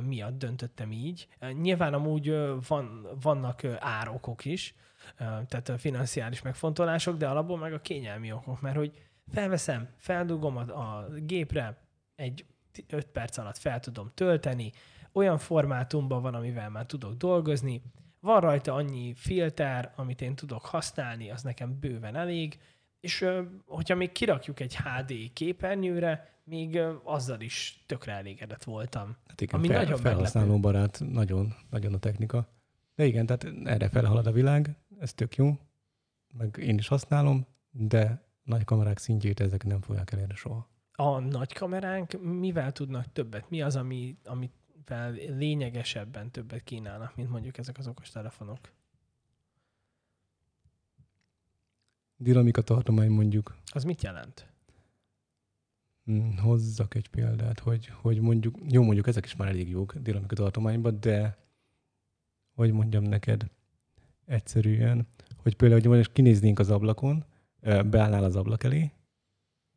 miatt 0.02 0.38
döntöttem 0.38 0.92
így. 0.92 1.28
Nyilván 1.62 1.94
amúgy 1.94 2.36
van, 2.68 3.08
vannak 3.22 3.64
árokok 3.80 4.46
is, 4.46 4.76
tehát 5.18 5.70
a 5.70 5.78
financiális 5.78 6.42
megfontolások, 6.42 7.18
de 7.18 7.28
alapból 7.28 7.58
meg 7.58 7.74
a 7.74 7.82
kényelmi 7.82 8.32
okok, 8.32 8.62
mert 8.62 8.76
hogy 8.76 8.92
felveszem, 9.32 9.90
feldugom 9.98 10.58
a, 10.58 10.62
a 10.62 11.08
gépre, 11.20 11.78
egy 12.16 12.46
5 12.90 13.06
perc 13.06 13.38
alatt 13.38 13.58
fel 13.58 13.80
tudom 13.80 14.12
tölteni, 14.14 14.72
olyan 15.12 15.38
formátumban 15.38 16.22
van, 16.22 16.34
amivel 16.34 16.70
már 16.70 16.86
tudok 16.86 17.14
dolgozni, 17.14 17.82
van 18.20 18.40
rajta 18.40 18.74
annyi 18.74 19.14
filter, 19.16 19.94
amit 19.96 20.22
én 20.22 20.36
tudok 20.36 20.66
használni, 20.66 21.32
az 21.32 21.42
nekem 21.42 21.80
bőven 21.80 22.16
elég, 22.16 22.60
és 23.00 23.26
hogyha 23.66 23.96
még 23.96 24.12
kirakjuk 24.12 24.60
egy 24.60 24.76
HD 24.76 25.34
képernyőre, 25.34 26.30
még 26.44 26.80
azzal 27.04 27.42
is 27.42 27.84
tökre 27.86 28.12
elégedett 28.12 28.64
voltam. 28.64 29.18
Hát 29.28 29.42
igen, 29.42 29.60
Ami 29.60 29.68
fel, 29.68 29.82
nagyon 29.82 29.98
felhasználó 29.98 30.60
barát, 30.60 31.02
nagyon, 31.12 31.56
nagyon 31.70 31.94
a 31.94 32.00
technika. 32.00 32.48
De 32.96 33.06
igen, 33.06 33.26
tehát 33.26 33.48
erre 33.64 33.90
felhalad 33.90 34.28
a 34.28 34.32
világ, 34.32 34.76
ez 35.02 35.14
tök 35.14 35.36
jó, 35.36 35.58
meg 36.34 36.58
én 36.58 36.78
is 36.78 36.88
használom, 36.88 37.46
de 37.72 38.26
nagy 38.44 38.64
kamerák 38.64 38.98
szintjét 38.98 39.40
ezek 39.40 39.64
nem 39.64 39.82
fogják 39.82 40.12
elérni 40.12 40.36
soha. 40.36 40.70
A 40.92 41.20
nagy 41.20 41.54
kameránk 41.54 42.22
mivel 42.40 42.72
tudnak 42.72 43.12
többet? 43.12 43.50
Mi 43.50 43.62
az, 43.62 43.76
ami, 43.76 44.18
amivel 44.24 45.12
lényegesebben 45.12 46.32
többet 46.32 46.64
kínálnak, 46.64 47.16
mint 47.16 47.30
mondjuk 47.30 47.58
ezek 47.58 47.78
az 47.78 47.88
okos 47.88 48.10
telefonok? 48.10 48.60
Dinamika 52.16 52.62
tartomány 52.62 53.10
mondjuk, 53.10 53.56
Az 53.66 53.84
mit 53.84 54.02
jelent? 54.04 54.50
hm, 56.04 56.38
hozzak 56.38 56.96
egy 56.96 57.10
példát, 57.10 57.60
hogy, 57.60 57.88
hogy 57.88 58.20
mondjuk, 58.20 58.56
jó 58.68 58.84
mondjuk 58.84 59.08
ezek 59.08 59.26
is 59.26 59.36
már 59.36 59.48
elég 59.48 59.70
jók 59.70 59.96
dinamika 59.96 60.36
tartományban, 60.36 61.00
de 61.00 61.38
hogy 62.54 62.72
mondjam 62.72 63.04
neked 63.04 63.50
egyszerűen, 64.32 65.08
hogy 65.36 65.56
például, 65.56 65.82
hogy 65.82 65.90
most 65.90 66.14
kinéznénk 66.14 66.60
az 66.60 66.70
ablakon, 66.70 67.26
beállnál 67.62 68.24
az 68.24 68.36
ablak 68.36 68.64
elé, 68.64 68.92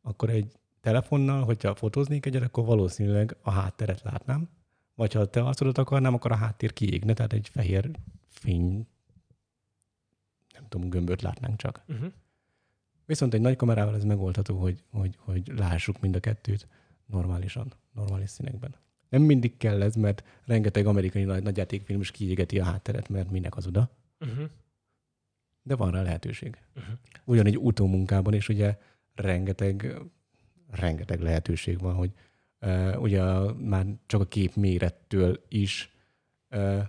akkor 0.01 0.29
egy 0.29 0.51
telefonnal, 0.81 1.43
hogyha 1.43 1.75
fotóznék 1.75 2.25
egyet, 2.25 2.43
akkor 2.43 2.65
valószínűleg 2.65 3.35
a 3.41 3.51
hátteret 3.51 4.01
látnám, 4.01 4.49
vagy 4.95 5.13
ha 5.13 5.25
te 5.25 5.41
arcodat 5.41 5.77
akarnám, 5.77 6.13
akkor 6.13 6.31
a 6.31 6.35
háttér 6.35 6.73
kiégne, 6.73 7.13
tehát 7.13 7.33
egy 7.33 7.49
fehér 7.49 7.89
fény, 8.27 8.87
nem 10.53 10.65
tudom, 10.69 10.89
gömböt 10.89 11.21
látnánk 11.21 11.57
csak. 11.57 11.83
Uh-huh. 11.87 12.11
Viszont 13.05 13.33
egy 13.33 13.41
nagy 13.41 13.55
kamerával 13.55 13.95
ez 13.95 14.03
megoldható, 14.03 14.57
hogy, 14.57 14.83
hogy, 14.89 15.15
hogy 15.17 15.51
lássuk 15.55 15.99
mind 15.99 16.15
a 16.15 16.19
kettőt 16.19 16.67
normálisan, 17.05 17.73
normális 17.93 18.29
színekben. 18.29 18.75
Nem 19.09 19.21
mindig 19.21 19.57
kell 19.57 19.81
ez, 19.81 19.95
mert 19.95 20.23
rengeteg 20.45 20.85
amerikai 20.85 21.23
nagy, 21.23 21.43
nagy 21.43 21.57
játékfilm 21.57 21.99
is 21.99 22.11
kiégeti 22.11 22.59
a 22.59 22.63
hátteret, 22.63 23.09
mert 23.09 23.31
minek 23.31 23.55
az 23.55 23.67
oda. 23.67 23.89
Uh-huh. 24.25 24.49
De 25.61 25.75
van 25.75 25.91
rá 25.91 26.01
lehetőség. 26.01 26.57
Uh-huh. 26.75 26.95
Ugyanígy 27.25 27.57
utómunkában 27.57 28.33
is 28.33 28.49
ugye 28.49 28.77
rengeteg, 29.15 30.01
rengeteg 30.71 31.21
lehetőség 31.21 31.79
van, 31.79 31.95
hogy 31.95 32.11
uh, 32.61 33.01
ugye 33.01 33.23
már 33.51 33.85
csak 34.05 34.21
a 34.21 34.25
kép 34.25 34.55
mérettől 34.55 35.43
is, 35.47 35.91
uh, 36.51 36.83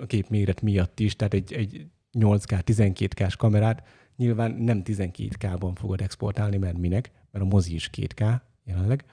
a 0.00 0.06
kép 0.06 0.28
méret 0.28 0.60
miatt 0.60 1.00
is, 1.00 1.16
tehát 1.16 1.34
egy, 1.34 1.52
egy 1.52 1.86
8K, 2.12 2.62
12K-s 2.64 3.36
kamerát 3.36 3.86
nyilván 4.16 4.52
nem 4.52 4.82
12K-ban 4.84 5.72
fogod 5.74 6.00
exportálni, 6.00 6.56
mert 6.56 6.78
minek, 6.78 7.10
mert 7.30 7.44
a 7.44 7.48
mozi 7.48 7.74
is 7.74 7.90
2K 7.92 8.40
jelenleg. 8.64 9.04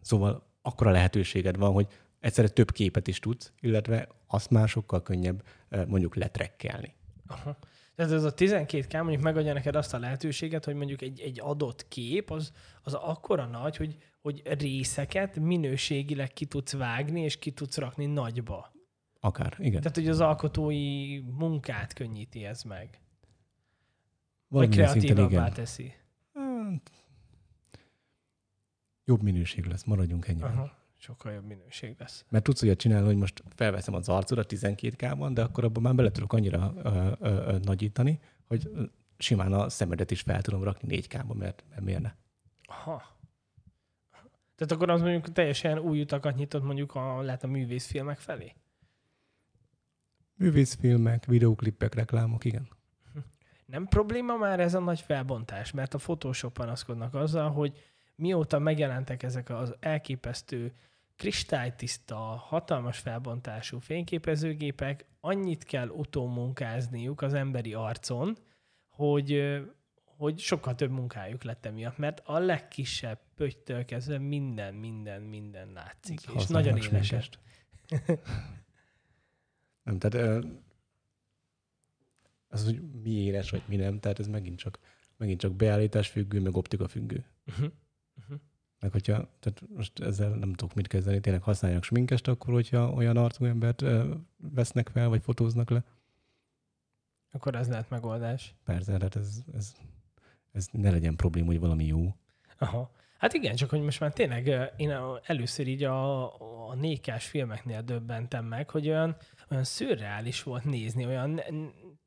Szóval 0.00 0.46
akkora 0.62 0.90
lehetőséged 0.90 1.56
van, 1.56 1.72
hogy 1.72 1.86
egyszerre 2.20 2.48
több 2.48 2.70
képet 2.70 3.08
is 3.08 3.18
tudsz, 3.18 3.52
illetve 3.60 4.08
azt 4.26 4.50
már 4.50 4.68
sokkal 4.68 5.02
könnyebb 5.02 5.42
mondjuk 5.86 6.14
letrekkelni. 6.14 6.94
Aha. 7.26 7.56
Tehát 7.94 8.12
ez 8.12 8.24
a 8.24 8.34
12K 8.34 8.92
mondjuk 8.92 9.22
megadja 9.22 9.52
neked 9.52 9.76
azt 9.76 9.94
a 9.94 9.98
lehetőséget, 9.98 10.64
hogy 10.64 10.74
mondjuk 10.74 11.02
egy, 11.02 11.20
egy 11.20 11.40
adott 11.40 11.88
kép 11.88 12.30
az, 12.30 12.52
az 12.82 12.94
akkora 12.94 13.46
nagy, 13.46 13.76
hogy, 13.76 13.96
hogy 14.20 14.42
részeket 14.44 15.38
minőségileg 15.38 16.32
ki 16.32 16.44
tudsz 16.44 16.72
vágni, 16.72 17.20
és 17.20 17.38
ki 17.38 17.50
tudsz 17.50 17.78
rakni 17.78 18.06
nagyba. 18.06 18.72
Akár, 19.20 19.56
igen. 19.58 19.80
Tehát, 19.80 19.96
hogy 19.96 20.08
az 20.08 20.20
alkotói 20.20 21.18
munkát 21.20 21.92
könnyíti 21.92 22.44
ez 22.44 22.62
meg. 22.62 23.00
Vagy 24.48 24.68
Valamilyen 24.68 24.88
szinten 24.88 25.14
kreatívabbá 25.14 25.48
teszi. 25.48 25.92
Hát, 26.34 26.90
Jobb 29.04 29.22
minőség 29.22 29.64
lesz, 29.64 29.84
maradjunk 29.84 30.28
ennyi. 30.28 30.42
Aha. 30.42 30.81
Sokkal 31.02 31.32
jobb 31.32 31.44
minőség 31.44 31.94
lesz. 31.98 32.24
Mert 32.28 32.44
tudsz 32.44 32.62
olyat 32.62 32.78
csinálni, 32.78 33.06
hogy 33.06 33.16
most 33.16 33.42
felveszem 33.54 33.94
az 33.94 34.08
arcodat 34.08 34.52
12K-ban, 34.52 35.30
de 35.32 35.42
akkor 35.42 35.64
abban 35.64 35.82
már 35.82 35.94
bele 35.94 36.10
tudok 36.10 36.32
annyira 36.32 36.72
ö, 36.76 37.12
ö, 37.18 37.28
ö, 37.28 37.58
nagyítani, 37.62 38.20
hogy 38.46 38.70
simán 39.18 39.52
a 39.52 39.68
szemedet 39.68 40.10
is 40.10 40.20
fel 40.20 40.42
tudom 40.42 40.62
rakni 40.62 41.00
4K-ba, 41.00 41.34
mert, 41.34 41.64
mert 41.70 41.82
miért 41.82 42.00
ne? 42.00 42.12
Aha. 42.62 43.02
Tehát 44.54 44.72
akkor 44.72 44.90
az 44.90 45.00
mondjuk 45.00 45.32
teljesen 45.32 45.78
új 45.78 46.00
utakat 46.00 46.34
nyitott 46.34 46.62
mondjuk 46.62 46.94
a, 46.94 47.20
lehet 47.20 47.44
a 47.44 47.46
művészfilmek 47.46 48.18
felé? 48.18 48.54
Művészfilmek, 50.34 51.24
videóklippek, 51.24 51.94
reklámok, 51.94 52.44
igen. 52.44 52.68
Nem 53.66 53.86
probléma 53.86 54.36
már 54.36 54.60
ez 54.60 54.74
a 54.74 54.80
nagy 54.80 55.00
felbontás, 55.00 55.70
mert 55.70 55.94
a 55.94 55.98
Photoshop 55.98 56.52
panaszkodnak 56.52 57.14
azzal, 57.14 57.50
hogy 57.50 57.78
mióta 58.14 58.58
megjelentek 58.58 59.22
ezek 59.22 59.50
az 59.50 59.74
elképesztő 59.80 60.72
kristálytiszta, 61.16 62.16
hatalmas 62.16 62.98
felbontású 62.98 63.78
fényképezőgépek, 63.78 65.04
annyit 65.20 65.64
kell 65.64 65.88
utómunkázniuk 65.88 67.22
az 67.22 67.34
emberi 67.34 67.74
arcon, 67.74 68.36
hogy, 68.88 69.60
hogy 70.04 70.38
sokkal 70.38 70.74
több 70.74 70.90
munkájuk 70.90 71.42
lett 71.42 71.66
emiatt, 71.66 71.98
mert 71.98 72.22
a 72.24 72.38
legkisebb 72.38 73.18
pöttytől 73.34 73.84
kezdve 73.84 74.18
minden, 74.18 74.74
minden, 74.74 75.22
minden 75.22 75.72
látszik, 75.72 76.20
és 76.20 76.26
Használnak 76.26 76.72
nagyon 76.72 76.84
sminkest. 76.88 77.38
Nem, 79.82 79.98
tehát 79.98 80.44
az, 82.48 82.64
hogy 82.64 82.80
mi 83.02 83.10
éles, 83.10 83.50
vagy 83.50 83.62
mi 83.66 83.76
nem, 83.76 83.98
tehát 83.98 84.18
ez 84.18 84.26
megint 84.26 84.58
csak, 84.58 84.78
megint 85.16 85.40
csak 85.40 85.54
beállítás 85.54 86.08
függő, 86.08 86.40
meg 86.40 86.56
optika 86.56 86.88
függő. 86.88 87.24
Uh-huh. 87.46 87.72
Meg 88.82 88.92
hogyha, 88.92 89.28
tehát 89.40 89.62
most 89.76 90.00
ezzel 90.00 90.28
nem 90.28 90.52
tudok 90.52 90.74
mit 90.74 90.86
kezdeni, 90.86 91.20
tényleg 91.20 91.42
használják 91.42 91.82
sminkest 91.82 92.28
akkor, 92.28 92.54
hogyha 92.54 92.90
olyan 92.90 93.16
arcú 93.16 93.44
embert 93.44 93.84
vesznek 94.36 94.88
fel, 94.88 95.08
vagy 95.08 95.22
fotóznak 95.22 95.70
le. 95.70 95.84
Akkor 97.32 97.54
ez 97.54 97.68
lehet 97.68 97.90
megoldás. 97.90 98.54
Persze, 98.64 98.92
hát 98.92 99.16
ez, 99.16 99.42
ez, 99.54 99.74
ez 100.52 100.68
ne 100.72 100.90
legyen 100.90 101.16
probléma, 101.16 101.46
hogy 101.46 101.60
valami 101.60 101.84
jó. 101.84 102.16
Aha. 102.58 102.90
Hát 103.18 103.32
igen, 103.32 103.54
csak 103.54 103.70
hogy 103.70 103.80
most 103.80 104.00
már 104.00 104.12
tényleg 104.12 104.72
én 104.76 104.94
először 105.24 105.66
így 105.66 105.84
a, 105.84 106.24
a 106.68 106.74
nékás 106.74 107.26
filmeknél 107.26 107.82
döbbentem 107.82 108.44
meg, 108.44 108.70
hogy 108.70 108.88
olyan, 108.88 109.16
olyan 109.50 109.64
szürreális 109.64 110.42
volt 110.42 110.64
nézni, 110.64 111.06
olyan 111.06 111.40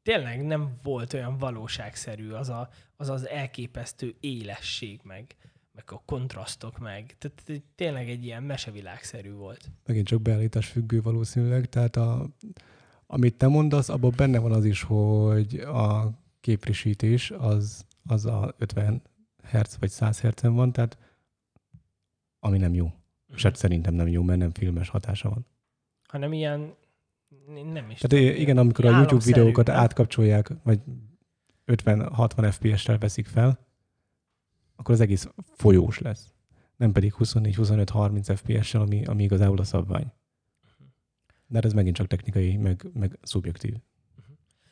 tényleg 0.04 0.46
nem 0.46 0.80
volt 0.84 1.14
olyan 1.14 1.38
valóságszerű 1.38 2.32
az 2.32 2.50
a, 2.50 2.70
az, 2.96 3.10
az 3.10 3.28
elképesztő 3.28 4.16
élesség 4.20 5.00
meg, 5.04 5.36
meg 5.76 5.84
a 5.88 6.02
kontrasztok 6.06 6.80
meg. 6.80 7.16
Tehát 7.18 7.64
tényleg 7.76 8.10
egy 8.10 8.24
ilyen 8.24 8.44
mesevilágszerű 8.44 9.32
volt. 9.32 9.72
Megint 9.86 10.08
csak 10.08 10.22
beállítás 10.22 10.68
függő 10.68 11.02
valószínűleg, 11.02 11.70
tehát 11.70 11.96
a, 11.96 12.30
amit 13.08 13.38
te 13.38 13.48
mondasz, 13.48 13.90
abban 13.90 14.14
benne 14.16 14.40
van 14.40 14.52
az 14.52 14.66
is, 14.66 14.82
hogy 14.82 15.56
a 15.56 16.12
képfrissítés 16.42 17.32
az, 17.32 17.86
az 18.04 18.26
a 18.26 18.56
50 18.58 19.02
Hz 19.44 19.78
vagy 19.80 19.90
100 19.90 20.20
Hz-en 20.22 20.54
van, 20.54 20.72
tehát 20.72 20.98
ami 22.40 22.58
nem 22.58 22.74
jó. 22.74 22.92
És 23.36 23.44
hát 23.44 23.56
szerintem 23.56 23.94
nem 23.94 24.08
jó, 24.08 24.24
mert 24.24 24.40
nem 24.40 24.52
filmes 24.52 24.90
hatása 24.90 25.30
van. 25.30 25.46
Hanem 26.08 26.34
ilyen 26.34 26.76
nem 27.74 27.90
is 27.90 28.00
Tehát 28.00 28.02
tudom, 28.02 28.26
igen, 28.26 28.58
amikor 28.58 28.86
a 28.86 28.98
YouTube 28.98 29.26
videókat 29.26 29.70
átkapcsolják, 29.70 30.52
vagy 30.64 30.82
50-60 31.66 32.52
FPS-rel 32.52 32.98
veszik 32.98 33.26
fel, 33.26 33.60
akkor 34.76 34.94
az 34.94 35.02
egész 35.02 35.28
folyós 35.54 36.00
lesz. 36.00 36.34
Nem 36.76 36.92
pedig 36.92 37.14
24-25-30 37.20 38.34
FPS-sel, 38.36 38.82
ami, 38.82 39.06
ami 39.06 39.24
igazából 39.24 39.58
a 39.58 39.64
szabvány. 39.64 40.12
De 41.48 41.56
hát 41.56 41.66
ez 41.66 41.74
megint 41.74 41.96
csak 41.96 42.08
technikai, 42.08 42.58
meg, 42.58 42.86
meg 42.94 43.18
szubjektív. 43.22 43.74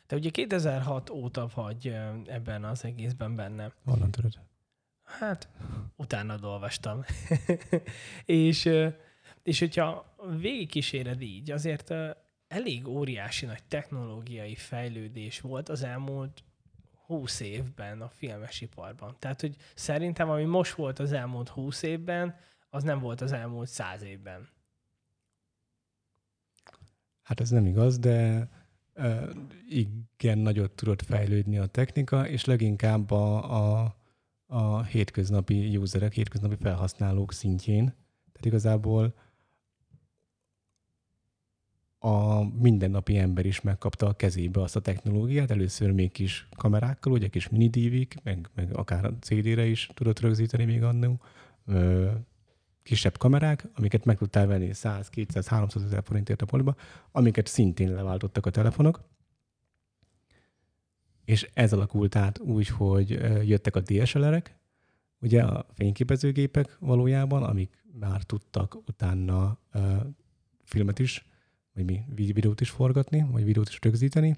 Te 0.06 0.16
ugye 0.16 0.30
2006 0.30 1.10
óta 1.10 1.48
vagy 1.54 1.96
ebben 2.26 2.64
az 2.64 2.84
egészben 2.84 3.34
benne. 3.36 3.72
Honnan 3.84 4.10
tudod? 4.10 4.40
Hát, 5.04 5.48
utána 5.96 6.38
olvastam. 6.42 7.04
és, 8.24 8.70
és 9.42 9.58
hogyha 9.58 10.14
végigkíséred 10.38 11.20
így, 11.20 11.50
azért 11.50 11.94
elég 12.48 12.88
óriási 12.88 13.46
nagy 13.46 13.62
technológiai 13.68 14.54
fejlődés 14.54 15.40
volt 15.40 15.68
az 15.68 15.82
elmúlt 15.82 16.44
20 17.06 17.40
évben 17.40 18.00
a 18.00 18.08
filmesiparban. 18.08 19.16
Tehát, 19.18 19.40
hogy 19.40 19.56
szerintem, 19.74 20.30
ami 20.30 20.44
most 20.44 20.74
volt 20.74 20.98
az 20.98 21.12
elmúlt 21.12 21.48
20 21.48 21.82
évben, 21.82 22.36
az 22.68 22.82
nem 22.82 22.98
volt 22.98 23.20
az 23.20 23.32
elmúlt 23.32 23.68
100 23.68 24.02
évben. 24.02 24.48
Hát 27.22 27.40
ez 27.40 27.50
nem 27.50 27.66
igaz, 27.66 27.98
de 27.98 28.48
uh, 28.94 29.30
igen, 29.68 30.38
nagyot 30.38 30.70
tudott 30.70 31.02
fejlődni 31.02 31.58
a 31.58 31.66
technika, 31.66 32.28
és 32.28 32.44
leginkább 32.44 33.10
a, 33.10 33.56
a, 33.82 33.96
a 34.46 34.82
hétköznapi 34.82 35.76
userek, 35.76 36.12
hétköznapi 36.12 36.56
felhasználók 36.60 37.32
szintjén. 37.32 37.84
Tehát 38.32 38.44
igazából 38.44 39.14
a 42.04 42.44
mindennapi 42.60 43.16
ember 43.16 43.46
is 43.46 43.60
megkapta 43.60 44.06
a 44.06 44.12
kezébe 44.12 44.60
azt 44.60 44.76
a 44.76 44.80
technológiát, 44.80 45.50
először 45.50 45.90
még 45.90 46.12
kis 46.12 46.48
kamerákkal, 46.56 47.12
ugye 47.12 47.28
kis 47.28 47.48
mini 47.48 47.68
DV-k, 47.68 48.22
meg, 48.22 48.48
meg 48.54 48.76
akár 48.76 49.04
a 49.04 49.18
CD-re 49.20 49.66
is 49.66 49.90
tudott 49.94 50.20
rögzíteni 50.20 50.64
még 50.64 50.82
annó, 50.82 51.20
kisebb 52.82 53.18
kamerák, 53.18 53.68
amiket 53.74 54.04
meg 54.04 54.18
tudtál 54.18 54.46
venni 54.46 54.72
100, 54.72 55.08
200, 55.08 55.46
300 55.46 55.82
ezer 55.82 56.02
forintért 56.04 56.42
a 56.42 56.46
poliba, 56.46 56.74
amiket 57.12 57.46
szintén 57.46 57.94
leváltottak 57.94 58.46
a 58.46 58.50
telefonok, 58.50 59.00
és 61.24 61.50
ez 61.54 61.72
alakult 61.72 62.16
át 62.16 62.38
úgy, 62.38 62.68
hogy 62.68 63.10
jöttek 63.48 63.76
a 63.76 63.80
DSLR-ek, 63.80 64.56
ugye 65.20 65.42
a 65.42 65.66
fényképezőgépek 65.74 66.76
valójában, 66.80 67.42
amik 67.42 67.84
már 67.98 68.22
tudtak 68.22 68.76
utána 68.86 69.58
filmet 70.64 70.98
is 70.98 71.32
vagy 71.74 71.84
mi 71.84 72.04
videót 72.14 72.60
is 72.60 72.70
forgatni, 72.70 73.26
vagy 73.30 73.44
videót 73.44 73.68
is 73.68 73.78
rögzíteni. 73.82 74.36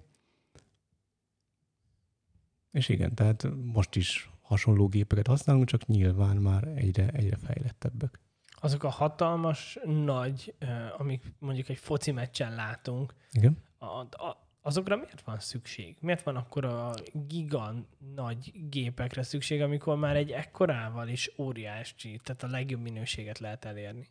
És 2.71 2.89
igen, 2.89 3.15
tehát 3.15 3.47
most 3.63 3.97
is 3.97 4.31
hasonló 4.41 4.89
gépeket 4.89 5.27
használunk, 5.27 5.67
csak 5.67 5.87
nyilván 5.87 6.37
már 6.37 6.69
egyre, 6.69 7.09
egyre 7.09 7.37
fejlettebbek. 7.37 8.21
Azok 8.61 8.85
a 8.85 8.89
hatalmas, 8.89 9.79
nagy, 9.85 10.55
amik 10.99 11.23
mondjuk 11.39 11.69
egy 11.69 11.79
foci 11.79 12.11
meccsen 12.11 12.55
látunk, 12.55 13.15
igen. 13.33 13.57
A, 13.79 13.87
a, 14.01 14.49
azokra 14.61 14.97
miért 14.97 15.21
van 15.21 15.39
szükség? 15.39 15.97
Miért 16.01 16.23
van 16.23 16.37
akkor 16.37 16.65
a 16.65 16.95
gigan 17.13 17.87
nagy 18.15 18.53
gépekre 18.69 19.23
szükség, 19.23 19.61
amikor 19.63 19.97
már 19.97 20.17
egy 20.17 20.31
ekkorával 20.31 21.09
is 21.09 21.31
óriási, 21.39 22.21
tehát 22.23 22.43
a 22.43 22.47
legjobb 22.47 22.81
minőséget 22.81 23.39
lehet 23.39 23.65
elérni? 23.65 24.07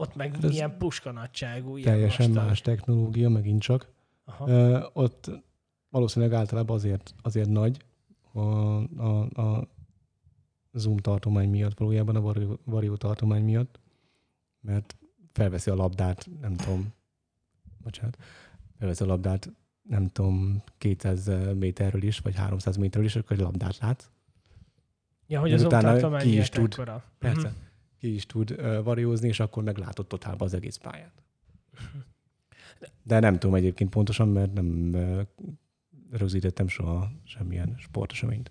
Ott 0.00 0.14
meg 0.14 0.36
Ez 0.42 0.50
ilyen 0.50 0.76
puskanagyságú. 0.78 1.76
Ilyen 1.76 1.92
teljesen 1.92 2.26
vastag. 2.26 2.46
más 2.46 2.60
technológia, 2.60 3.28
megint 3.28 3.62
csak. 3.62 3.88
Aha. 4.24 4.44
Uh, 4.44 4.84
ott 4.92 5.30
valószínűleg 5.88 6.34
általában 6.34 6.76
azért, 6.76 7.14
azért 7.22 7.48
nagy 7.48 7.84
a, 8.32 8.40
a, 8.40 9.20
a 9.20 9.68
zoom 10.72 10.96
tartomány 10.96 11.50
miatt, 11.50 11.78
valójában 11.78 12.16
a 12.16 12.20
varió, 12.20 12.58
varió 12.64 12.96
tartomány 12.96 13.44
miatt, 13.44 13.80
mert 14.60 14.96
felveszi 15.32 15.70
a 15.70 15.74
labdát, 15.74 16.28
nem 16.40 16.56
tudom, 16.56 16.92
bocsánat, 17.82 18.18
felveszi 18.78 19.04
a 19.04 19.06
labdát, 19.06 19.52
nem 19.82 20.08
tudom, 20.08 20.62
200 20.78 21.30
méterről 21.54 22.02
is, 22.02 22.18
vagy 22.18 22.34
300 22.34 22.76
méterről 22.76 23.06
is, 23.06 23.16
akkor 23.16 23.32
egy 23.32 23.42
labdát 23.42 23.78
lát. 23.78 24.10
Ja, 25.26 25.40
hogy 25.40 25.52
az 25.52 25.66
tartomány 25.68 26.20
ki 26.20 26.38
is 26.38 26.48
tud. 26.48 26.74
Persze. 27.18 27.48
Uh-huh 27.48 27.68
ki 28.00 28.14
is 28.14 28.26
tud 28.26 28.62
variózni, 28.82 29.28
és 29.28 29.40
akkor 29.40 29.62
meglátod 29.62 30.06
totálba 30.06 30.44
az 30.44 30.54
egész 30.54 30.76
pályát. 30.76 31.22
De 33.02 33.20
nem 33.20 33.38
tudom 33.38 33.54
egyébként 33.54 33.90
pontosan, 33.90 34.28
mert 34.28 34.52
nem 34.52 34.96
rögzítettem 36.10 36.68
soha 36.68 37.10
semmilyen 37.24 37.74
sporteseményt. 37.78 38.50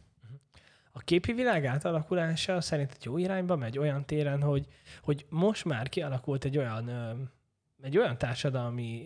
A 0.92 1.00
képi 1.00 1.34
világ 1.34 1.66
átalakulása 1.66 2.62
szerint 2.62 2.92
egy 2.92 3.06
jó 3.06 3.18
irányba 3.18 3.56
megy 3.56 3.78
olyan 3.78 4.06
téren, 4.06 4.42
hogy, 4.42 4.68
hogy 5.02 5.26
most 5.30 5.66
már 5.66 5.90
kialakult 5.90 6.46
egy 6.46 6.58
olyan, 6.58 6.90
egy 7.82 7.98
olyan 7.98 8.18
társadalmi 8.18 9.06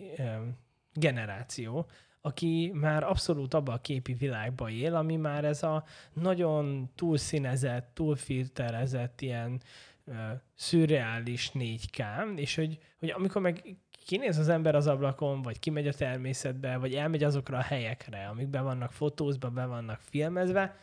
generáció, 0.92 1.86
aki 2.20 2.70
már 2.74 3.02
abszolút 3.02 3.54
abba 3.54 3.72
a 3.72 3.80
képi 3.80 4.12
világba 4.12 4.70
él, 4.70 4.94
ami 4.94 5.16
már 5.16 5.44
ez 5.44 5.62
a 5.62 5.84
nagyon 6.12 6.90
túlszínezett, 6.94 7.90
túlfilterezett 7.94 9.20
ilyen 9.20 9.60
szürreális 10.54 11.50
4K, 11.54 12.36
és 12.38 12.54
hogy, 12.54 12.78
hogy 12.98 13.10
amikor 13.10 13.42
meg 13.42 13.76
kinéz 14.06 14.38
az 14.38 14.48
ember 14.48 14.74
az 14.74 14.86
ablakon, 14.86 15.42
vagy 15.42 15.58
kimegy 15.58 15.88
a 15.88 15.92
természetbe, 15.92 16.76
vagy 16.76 16.94
elmegy 16.94 17.22
azokra 17.22 17.58
a 17.58 17.62
helyekre, 17.62 18.28
amik 18.28 18.48
be 18.48 18.60
vannak 18.60 18.92
fotózva, 18.92 19.50
be 19.50 19.66
vannak 19.66 20.00
filmezve, 20.00 20.76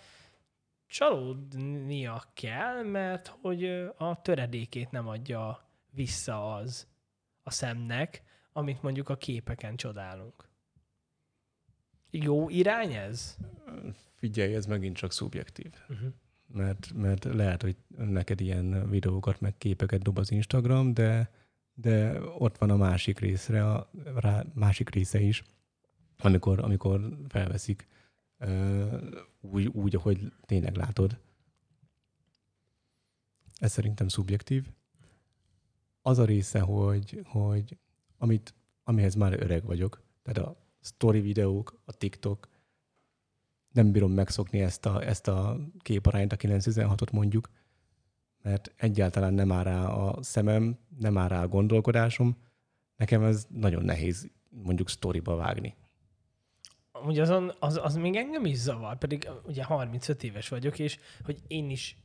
csalódnia 0.88 2.23
kell, 2.34 2.84
mert 2.84 3.27
hogy 3.27 3.65
a 3.97 4.21
töredékét 4.21 4.91
nem 4.91 5.07
adja 5.07 5.69
vissza 5.91 6.55
az 6.55 6.88
a 7.43 7.51
szemnek, 7.51 8.23
amit 8.53 8.81
mondjuk 8.81 9.10
a 9.10 9.17
képeken 9.17 9.75
csodálunk. 9.75 10.49
Jó 12.10 12.49
irány 12.49 12.93
ez? 12.93 13.38
Figyelj, 14.15 14.55
ez 14.55 14.65
megint 14.65 14.97
csak 14.97 15.12
szubjektív. 15.12 15.71
Uh-huh 15.89 16.13
mert, 16.54 16.94
mert 16.94 17.24
lehet, 17.24 17.62
hogy 17.62 17.76
neked 17.98 18.42
ilyen 18.42 18.90
videókat, 18.90 19.42
meg 19.42 19.58
képeket 19.58 20.02
dob 20.02 20.18
az 20.18 20.32
Instagram, 20.32 20.94
de, 20.94 21.32
de 21.74 22.22
ott 22.22 22.58
van 22.58 22.70
a 22.70 22.76
másik 22.76 23.20
részre, 23.20 23.72
a 23.72 23.90
rá, 24.16 24.46
másik 24.54 24.90
része 24.90 25.20
is, 25.20 25.44
amikor, 26.18 26.60
amikor 26.60 27.18
felveszik 27.28 27.88
úgy, 29.42 29.68
úgy, 29.68 29.96
ahogy 29.96 30.34
tényleg 30.46 30.76
látod. 30.76 31.20
Ez 33.56 33.72
szerintem 33.72 34.08
szubjektív. 34.08 34.68
Az 36.02 36.20
a 36.20 36.26
része, 36.26 36.60
hogy, 36.60 37.22
hogy 37.26 37.78
amit, 38.18 38.54
amihez 38.84 39.16
már 39.16 39.34
öreg 39.34 39.66
vagyok, 39.66 40.02
tehát 40.22 40.50
a 40.50 40.58
story 40.82 41.22
videók, 41.22 41.82
a 41.86 41.92
TikTok, 41.92 42.48
nem 43.71 43.91
bírom 43.91 44.12
megszokni 44.12 44.60
ezt 44.62 44.86
a, 44.86 45.03
ezt 45.03 45.27
a 45.27 45.57
képarányt, 45.79 46.31
a 46.34 46.36
916-ot 46.36 47.12
mondjuk, 47.12 47.49
mert 48.41 48.73
egyáltalán 48.77 49.34
nem 49.34 49.51
áll 49.51 49.63
rá 49.63 49.88
a 49.88 50.23
szemem, 50.23 50.77
nem 50.99 51.17
áll 51.17 51.27
rá 51.27 51.43
a 51.43 51.47
gondolkodásom. 51.47 52.38
Nekem 52.95 53.23
ez 53.23 53.47
nagyon 53.49 53.84
nehéz 53.84 54.29
mondjuk 54.49 54.89
sztoriba 54.89 55.36
vágni. 55.36 55.75
Ugye 57.05 57.21
azon, 57.21 57.51
az, 57.60 57.79
az 57.84 57.95
még 57.95 58.15
engem 58.15 58.45
is 58.45 58.57
zavar, 58.57 58.97
pedig 58.97 59.29
ugye 59.45 59.63
35 59.63 60.23
éves 60.23 60.49
vagyok, 60.49 60.79
és 60.79 60.99
hogy 61.23 61.39
én 61.47 61.69
is 61.69 61.97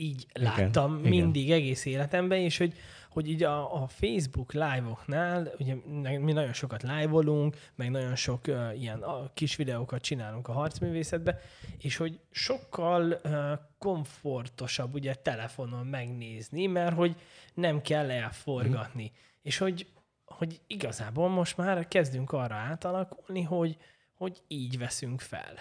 így 0.00 0.26
láttam 0.32 0.98
igen, 0.98 1.10
mindig 1.10 1.42
igen. 1.42 1.56
egész 1.56 1.84
életemben, 1.84 2.38
és 2.38 2.58
hogy 2.58 2.74
hogy 3.10 3.28
így 3.28 3.42
a, 3.42 3.82
a 3.82 3.86
Facebook 3.86 4.52
live-oknál, 4.52 5.52
ugye 5.58 5.74
mi 6.18 6.32
nagyon 6.32 6.52
sokat 6.52 6.82
live-olunk, 6.82 7.56
meg 7.74 7.90
nagyon 7.90 8.14
sok 8.14 8.46
uh, 8.48 8.80
ilyen 8.80 9.02
a 9.02 9.30
kis 9.34 9.56
videókat 9.56 10.02
csinálunk 10.02 10.48
a 10.48 10.52
harcművészetbe, 10.52 11.40
és 11.78 11.96
hogy 11.96 12.20
sokkal 12.30 13.20
uh, 13.24 13.52
komfortosabb 13.78 14.94
ugye 14.94 15.14
telefonon 15.14 15.86
megnézni, 15.86 16.66
mert 16.66 16.94
hogy 16.94 17.16
nem 17.54 17.80
kell 17.80 18.10
elforgatni. 18.10 19.04
Mm. 19.12 19.16
És 19.42 19.58
hogy, 19.58 19.86
hogy 20.24 20.60
igazából 20.66 21.28
most 21.28 21.56
már 21.56 21.88
kezdünk 21.88 22.32
arra 22.32 22.54
átalakulni, 22.54 23.42
hogy, 23.42 23.76
hogy 24.14 24.42
így 24.48 24.78
veszünk 24.78 25.20
fel. 25.20 25.58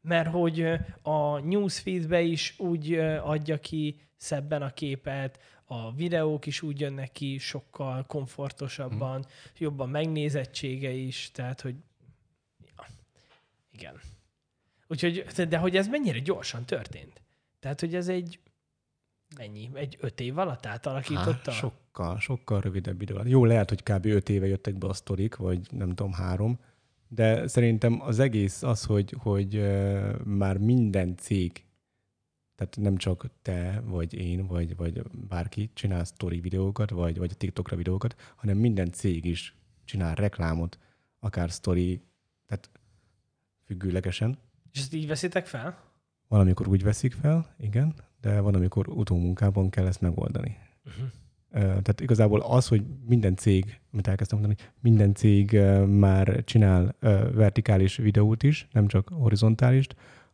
Mert 0.00 0.28
hogy 0.28 0.66
a 1.02 1.38
newsfeedbe 1.38 2.20
is 2.20 2.54
úgy 2.58 2.94
adja 3.22 3.58
ki 3.58 4.00
szebben 4.16 4.62
a 4.62 4.70
képet, 4.70 5.38
a 5.64 5.92
videók 5.92 6.46
is 6.46 6.62
úgy 6.62 6.80
jönnek 6.80 7.12
ki 7.12 7.38
sokkal 7.38 8.04
komfortosabban, 8.06 9.14
hmm. 9.14 9.30
jobban 9.58 9.88
megnézettsége 9.88 10.90
is, 10.90 11.30
tehát 11.30 11.60
hogy 11.60 11.74
ja, 12.76 12.86
igen. 13.72 14.00
Úgyhogy, 14.88 15.24
de 15.48 15.58
hogy 15.58 15.76
ez 15.76 15.88
mennyire 15.88 16.18
gyorsan 16.18 16.64
történt? 16.64 17.22
Tehát, 17.60 17.80
hogy 17.80 17.94
ez 17.94 18.08
egy 18.08 18.38
mennyi? 19.36 19.70
Egy 19.74 19.96
öt 20.00 20.20
év 20.20 20.38
alatt 20.38 20.66
átalakította? 20.66 21.50
Há, 21.50 21.56
sokkal, 21.56 22.18
sokkal 22.18 22.60
rövidebb 22.60 23.02
idő 23.02 23.14
alatt. 23.14 23.28
Jó, 23.28 23.44
lehet, 23.44 23.68
hogy 23.68 23.82
kb. 23.82 24.04
öt 24.04 24.28
éve 24.28 24.46
jöttek 24.46 24.74
be 24.74 24.86
a 24.86 24.92
sztorik, 24.92 25.36
vagy 25.36 25.60
nem 25.70 25.88
tudom, 25.88 26.12
három, 26.12 26.58
de 27.12 27.46
szerintem 27.46 28.00
az 28.00 28.18
egész 28.18 28.62
az, 28.62 28.84
hogy, 28.84 29.14
hogy 29.18 29.62
már 30.24 30.58
minden 30.58 31.16
cég, 31.16 31.64
tehát 32.54 32.76
nem 32.76 32.96
csak 32.96 33.30
te, 33.42 33.82
vagy 33.84 34.14
én, 34.14 34.46
vagy, 34.46 34.76
vagy 34.76 35.02
bárki 35.28 35.70
csinál 35.72 36.04
story 36.04 36.40
videókat, 36.40 36.90
vagy, 36.90 37.18
vagy 37.18 37.30
a 37.32 37.36
TikTokra 37.36 37.76
videókat, 37.76 38.16
hanem 38.36 38.56
minden 38.56 38.92
cég 38.92 39.24
is 39.24 39.56
csinál 39.84 40.14
reklámot, 40.14 40.78
akár 41.18 41.48
story, 41.48 42.02
tehát 42.46 42.70
függőlegesen. 43.64 44.38
És 44.72 44.78
ezt 44.78 44.94
így 44.94 45.06
veszitek 45.06 45.46
fel? 45.46 45.82
Valamikor 46.28 46.68
úgy 46.68 46.82
veszik 46.82 47.12
fel, 47.12 47.54
igen, 47.58 47.94
de 48.20 48.40
van, 48.40 48.54
amikor 48.54 48.88
utómunkában 48.88 49.70
kell 49.70 49.86
ezt 49.86 50.00
megoldani. 50.00 50.56
Uh-huh. 50.84 51.08
Tehát 51.52 52.00
igazából 52.00 52.40
az, 52.40 52.68
hogy 52.68 52.84
minden 53.06 53.36
cég, 53.36 53.80
amit 53.92 54.08
elkezdtem 54.08 54.38
mondani, 54.38 54.60
minden 54.80 55.14
cég 55.14 55.52
már 55.86 56.44
csinál 56.44 56.96
vertikális 57.32 57.96
videót 57.96 58.42
is, 58.42 58.68
nem 58.72 58.86
csak 58.86 59.08
horizontális, 59.08 59.86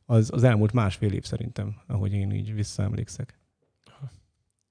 az, 0.05 0.31
az 0.33 0.43
elmúlt 0.43 0.73
másfél 0.73 1.13
év 1.13 1.25
szerintem, 1.25 1.77
ahogy 1.87 2.13
én 2.13 2.31
így 2.31 2.55
visszaemlékszek. 2.55 3.39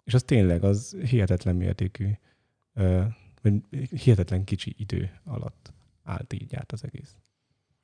És 0.03 0.13
az 0.13 0.23
tényleg, 0.23 0.63
az 0.63 0.97
hihetetlen 1.09 1.55
mértékű, 1.55 2.09
hihetetlen 3.89 4.43
kicsi 4.43 4.75
idő 4.77 5.11
alatt 5.23 5.73
állt 6.03 6.33
így 6.33 6.55
át 6.55 6.71
az 6.71 6.83
egész. 6.83 7.15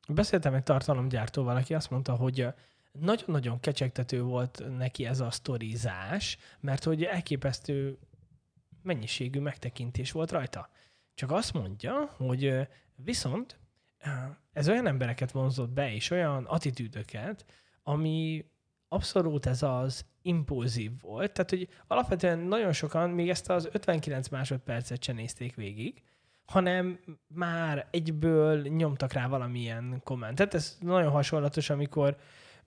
Beszéltem 0.08 0.54
egy 0.54 0.64
tartalomgyártóval, 0.64 1.56
aki 1.56 1.74
azt 1.74 1.90
mondta, 1.90 2.16
hogy 2.16 2.48
nagyon-nagyon 2.92 3.60
kecsegtető 3.60 4.22
volt 4.22 4.64
neki 4.78 5.06
ez 5.06 5.20
a 5.20 5.32
sztorizás, 5.32 6.38
mert 6.60 6.84
hogy 6.84 7.04
elképesztő 7.04 7.98
mennyiségű 8.84 9.40
megtekintés 9.40 10.12
volt 10.12 10.32
rajta. 10.32 10.70
Csak 11.14 11.32
azt 11.32 11.54
mondja, 11.54 12.10
hogy 12.18 12.68
viszont 12.96 13.60
ez 14.54 14.70
olyan 14.70 14.88
embereket 14.88 15.32
vonzott 15.32 15.70
be, 15.70 15.94
és 15.94 16.10
olyan 16.10 16.46
attitűdöket, 16.46 17.46
ami 17.84 18.46
abszolút 18.88 19.46
ez 19.46 19.64
az 19.64 20.06
impulzív 20.22 20.92
volt. 21.02 21.32
Tehát, 21.32 21.50
hogy 21.50 21.68
alapvetően 21.88 22.40
nagyon 22.40 22.72
sokan 22.74 23.10
még 23.10 23.30
ezt 23.30 23.50
az 23.50 23.70
59 23.72 24.28
másodpercet 24.28 25.04
sem 25.04 25.16
nézték 25.16 25.56
végig, 25.56 26.02
hanem 26.46 27.00
már 27.28 27.88
egyből 27.92 28.62
nyomtak 28.62 29.14
rá 29.14 29.28
valamilyen 29.28 30.02
kommentet. 30.04 30.54
Ez 30.54 30.78
nagyon 30.80 31.12
hasonlatos, 31.12 31.70
amikor 31.70 32.18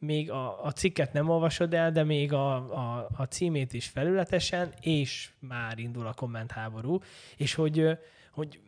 még 0.04 0.30
a, 0.30 0.64
a 0.64 0.70
cikket 0.70 1.12
nem 1.12 1.28
olvasod 1.28 1.74
el, 1.74 1.92
de 1.92 2.04
még 2.04 2.32
a, 2.32 2.54
a, 2.54 3.08
a 3.16 3.24
címét 3.24 3.72
is 3.72 3.86
felületesen, 3.86 4.72
és 4.80 5.30
már 5.38 5.78
indul 5.78 6.06
a 6.06 6.14
kommentháború, 6.14 7.00
és 7.36 7.54
hogy, 7.54 7.98
hogy 8.30 8.60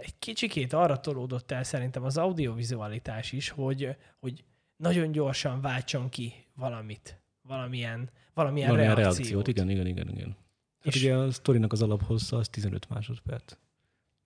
egy 0.00 0.18
kicsikét 0.18 0.72
arra 0.72 1.00
tolódott 1.00 1.50
el 1.50 1.62
szerintem 1.62 2.04
az 2.04 2.16
audiovizualitás 2.16 3.32
is, 3.32 3.48
hogy, 3.48 3.96
hogy 4.18 4.44
nagyon 4.76 5.12
gyorsan 5.12 5.60
váltson 5.60 6.08
ki 6.08 6.32
valamit, 6.54 7.20
valamilyen, 7.42 8.10
valamilyen, 8.34 8.68
valamilyen 8.68 8.94
reakciót. 8.94 9.16
reakciót. 9.16 9.48
Igen, 9.48 9.70
igen, 9.70 9.86
igen, 9.86 10.08
igen. 10.08 10.36
Hát 10.78 10.94
és 10.94 11.02
ugye 11.02 11.14
a 11.14 11.30
sztorinak 11.30 11.72
az 11.72 11.82
alaphossza 11.82 12.36
az 12.36 12.48
15 12.48 12.88
másodperc. 12.88 13.56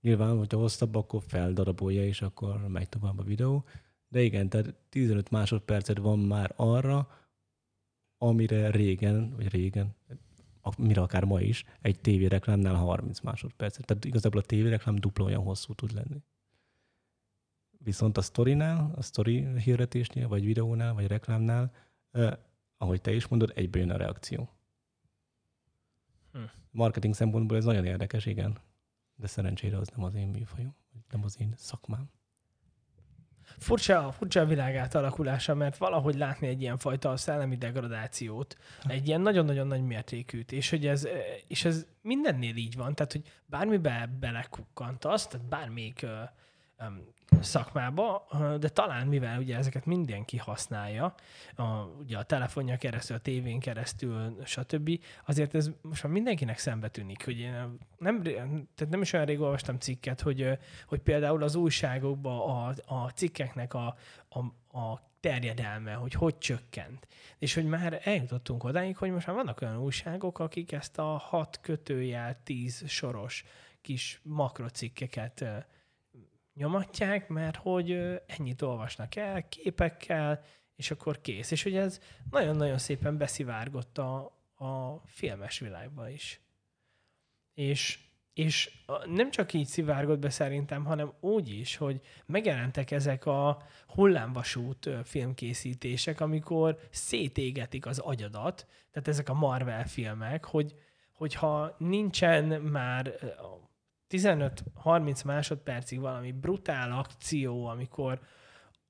Nyilván, 0.00 0.36
hogyha 0.38 0.58
hosszabb, 0.58 0.94
akkor 0.94 1.22
feldarabolja, 1.26 2.04
és 2.04 2.22
akkor 2.22 2.68
megy 2.68 2.88
tovább 2.88 3.18
a 3.18 3.22
videó. 3.22 3.64
De 4.12 4.22
igen, 4.22 4.48
tehát 4.48 4.74
15 4.88 5.30
másodpercet 5.30 5.98
van 5.98 6.18
már 6.18 6.52
arra, 6.56 7.08
amire 8.18 8.70
régen, 8.70 9.34
vagy 9.36 9.48
régen, 9.48 9.94
mire 10.78 11.00
akár 11.00 11.24
ma 11.24 11.40
is, 11.40 11.64
egy 11.80 12.00
tévéreklámnál 12.00 12.74
30 12.74 13.20
másodpercet. 13.20 13.86
Tehát 13.86 14.04
igazából 14.04 14.40
a 14.40 14.44
tévéreklám 14.44 14.94
dupla 14.94 15.24
olyan 15.24 15.42
hosszú 15.42 15.74
tud 15.74 15.92
lenni. 15.92 16.22
Viszont 17.78 18.16
a 18.16 18.22
sztorinál, 18.22 18.92
a 18.96 19.02
sztori 19.02 19.58
hirdetésnél, 19.58 20.28
vagy 20.28 20.44
videónál, 20.44 20.94
vagy 20.94 21.06
reklámnál, 21.06 21.74
eh, 22.10 22.32
ahogy 22.76 23.00
te 23.00 23.14
is 23.14 23.28
mondod, 23.28 23.52
egybe 23.54 23.78
jön 23.78 23.90
a 23.90 23.96
reakció. 23.96 24.48
Hm. 26.32 26.38
Marketing 26.70 27.14
szempontból 27.14 27.56
ez 27.56 27.64
nagyon 27.64 27.84
érdekes, 27.84 28.26
igen. 28.26 28.58
De 29.14 29.26
szerencsére 29.26 29.78
az 29.78 29.88
nem 29.88 30.04
az 30.04 30.14
én 30.14 30.28
műfajom, 30.28 30.74
nem 31.10 31.24
az 31.24 31.40
én 31.40 31.54
szakmám. 31.56 32.10
Furcsa, 33.58 34.12
furcsa 34.12 34.40
a 34.40 34.44
világ 34.44 34.76
átalakulása, 34.76 35.54
mert 35.54 35.76
valahogy 35.76 36.14
látni 36.14 36.46
egy 36.46 36.60
ilyen 36.60 36.78
fajta 36.78 37.16
szellemi 37.16 37.56
degradációt, 37.56 38.56
egy 38.84 39.06
ilyen 39.08 39.20
nagyon-nagyon 39.20 39.66
nagy 39.66 39.82
mértékűt, 39.82 40.52
és 40.52 40.70
hogy 40.70 40.86
ez, 40.86 41.08
és 41.46 41.64
ez 41.64 41.86
mindennél 42.02 42.56
így 42.56 42.76
van, 42.76 42.94
tehát 42.94 43.12
hogy 43.12 43.22
bármibe 43.46 44.10
belekukkantasz, 44.20 45.26
tehát 45.26 45.48
bármelyik 45.48 46.06
szakmába, 47.40 48.26
de 48.60 48.68
talán 48.68 49.06
mivel 49.06 49.38
ugye 49.38 49.56
ezeket 49.56 49.86
mindenki 49.86 50.36
használja, 50.36 51.14
a, 51.56 51.64
ugye 51.98 52.18
a 52.18 52.22
telefonja 52.22 52.76
keresztül, 52.76 53.16
a 53.16 53.20
tévén 53.20 53.60
keresztül, 53.60 54.36
stb., 54.44 54.90
azért 55.26 55.54
ez 55.54 55.70
most 55.80 56.02
már 56.02 56.12
mindenkinek 56.12 56.58
szembe 56.58 56.88
tűnik, 56.88 57.24
hogy 57.24 57.38
én 57.38 57.78
nem, 57.98 58.22
tehát 58.22 58.88
nem 58.88 59.02
is 59.02 59.12
olyan 59.12 59.26
rég 59.26 59.40
olvastam 59.40 59.78
cikket, 59.78 60.20
hogy, 60.20 60.58
hogy 60.86 61.00
például 61.00 61.42
az 61.42 61.54
újságokban 61.54 62.50
a, 62.50 62.94
a 62.94 63.08
cikkeknek 63.08 63.74
a, 63.74 63.96
a, 64.28 64.38
a 64.78 65.10
terjedelme, 65.20 65.92
hogy 65.92 66.12
hogy 66.12 66.38
csökkent. 66.38 67.06
És 67.38 67.54
hogy 67.54 67.66
már 67.66 68.00
eljutottunk 68.04 68.64
odáig, 68.64 68.96
hogy 68.96 69.10
most 69.10 69.26
már 69.26 69.36
vannak 69.36 69.60
olyan 69.60 69.78
újságok, 69.78 70.38
akik 70.38 70.72
ezt 70.72 70.98
a 70.98 71.16
hat 71.16 71.58
kötőjel, 71.60 72.38
tíz 72.42 72.82
soros 72.86 73.44
kis 73.80 74.20
makrocikkeket 74.22 75.44
nyomatják, 76.62 77.28
mert 77.28 77.56
hogy 77.56 78.20
ennyit 78.26 78.62
olvasnak 78.62 79.16
el, 79.16 79.48
képekkel, 79.48 80.44
és 80.76 80.90
akkor 80.90 81.20
kész. 81.20 81.50
És 81.50 81.62
hogy 81.62 81.76
ez 81.76 82.00
nagyon-nagyon 82.30 82.78
szépen 82.78 83.18
beszivárgott 83.18 83.98
a, 83.98 84.24
a 84.54 85.02
filmes 85.06 85.58
világba 85.58 86.08
is. 86.08 86.40
És, 87.54 87.98
és 88.34 88.84
nem 89.06 89.30
csak 89.30 89.52
így 89.52 89.66
szivárgott 89.66 90.18
be 90.18 90.30
szerintem, 90.30 90.84
hanem 90.84 91.12
úgy 91.20 91.48
is, 91.48 91.76
hogy 91.76 92.00
megjelentek 92.26 92.90
ezek 92.90 93.26
a 93.26 93.62
hullámvasút 93.86 94.90
filmkészítések, 95.04 96.20
amikor 96.20 96.78
szétégetik 96.90 97.86
az 97.86 97.98
agyadat, 97.98 98.66
tehát 98.90 99.08
ezek 99.08 99.28
a 99.28 99.34
Marvel 99.34 99.86
filmek, 99.86 100.44
hogy, 100.44 100.74
hogyha 101.12 101.74
nincsen 101.78 102.44
már 102.44 103.14
15-30 104.12 105.24
másodpercig 105.24 106.00
valami 106.00 106.32
brutál 106.32 106.92
akció, 106.92 107.66
amikor 107.66 108.20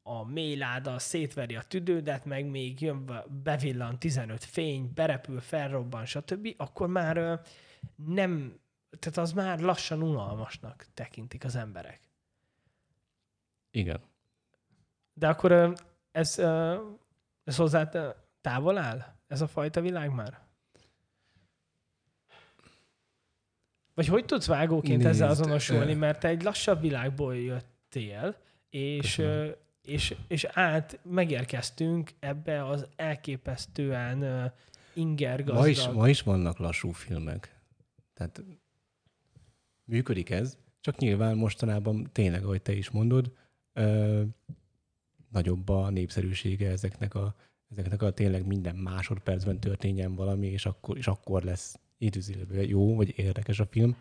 a 0.03 0.25
mélyláda 0.25 0.99
szétveri 0.99 1.57
a 1.57 1.63
tüdődet, 1.63 2.25
meg 2.25 2.47
még 2.47 2.81
jön, 2.81 3.11
bevillan 3.43 3.99
15 3.99 4.45
fény, 4.45 4.93
berepül, 4.95 5.41
felrobban, 5.41 6.05
stb., 6.05 6.55
akkor 6.57 6.89
már 6.89 7.41
nem, 7.95 8.61
tehát 8.99 9.17
az 9.17 9.33
már 9.33 9.61
lassan 9.61 10.03
unalmasnak 10.03 10.87
tekintik 10.95 11.45
az 11.45 11.57
emberek. 11.57 12.01
Igen. 13.71 14.01
De 15.15 15.29
akkor 15.29 15.75
ez, 16.11 16.39
ez 17.45 17.57
hozzá 17.57 17.89
távol 18.41 18.79
áll? 18.79 19.17
Ez 19.27 19.41
a 19.41 19.47
fajta 19.47 19.81
világ 19.81 20.15
már? 20.15 20.42
Vagy 23.95 24.07
hogy 24.07 24.25
tudsz 24.25 24.47
vágóként 24.47 24.97
Nézd, 24.97 25.09
ezzel 25.09 25.29
azonosulni, 25.29 25.95
mert 25.95 26.21
te 26.21 26.29
egy 26.29 26.43
lassabb 26.43 26.81
világból 26.81 27.37
jöttél, 27.37 28.37
és, 28.71 29.23
és, 29.83 30.15
és 30.29 30.45
át 30.45 30.99
megérkeztünk 31.03 32.11
ebbe 32.21 32.67
az 32.67 32.87
elképesztően 32.97 34.53
inger 34.95 35.45
Ma 35.45 35.69
is, 35.69 35.89
ma 35.89 36.09
is 36.09 36.23
vannak 36.23 36.59
lassú 36.59 36.91
filmek. 36.91 37.61
Tehát 38.15 38.45
működik 39.85 40.31
ez, 40.31 40.59
csak 40.81 40.97
nyilván 40.97 41.37
mostanában 41.37 42.09
tényleg, 42.13 42.45
ahogy 42.45 42.63
te 42.63 42.73
is 42.73 42.91
mondod, 42.91 43.33
ö, 43.73 44.23
nagyobb 45.31 45.69
a 45.69 45.91
népszerűsége 45.91 46.71
ezeknek 46.71 47.15
a, 47.15 47.35
ezeknek 47.71 48.03
a 48.03 48.11
tényleg 48.11 48.47
minden 48.47 48.77
másodpercben 48.77 49.61
történjen 49.61 50.15
valami, 50.15 50.47
és 50.47 50.67
akkor, 50.67 50.97
és 50.97 51.07
akkor 51.07 51.43
lesz 51.43 51.79
idézőjelben 52.03 52.69
jó, 52.69 52.95
vagy 52.95 53.19
érdekes 53.19 53.61
a 53.61 53.67
film. 53.67 53.97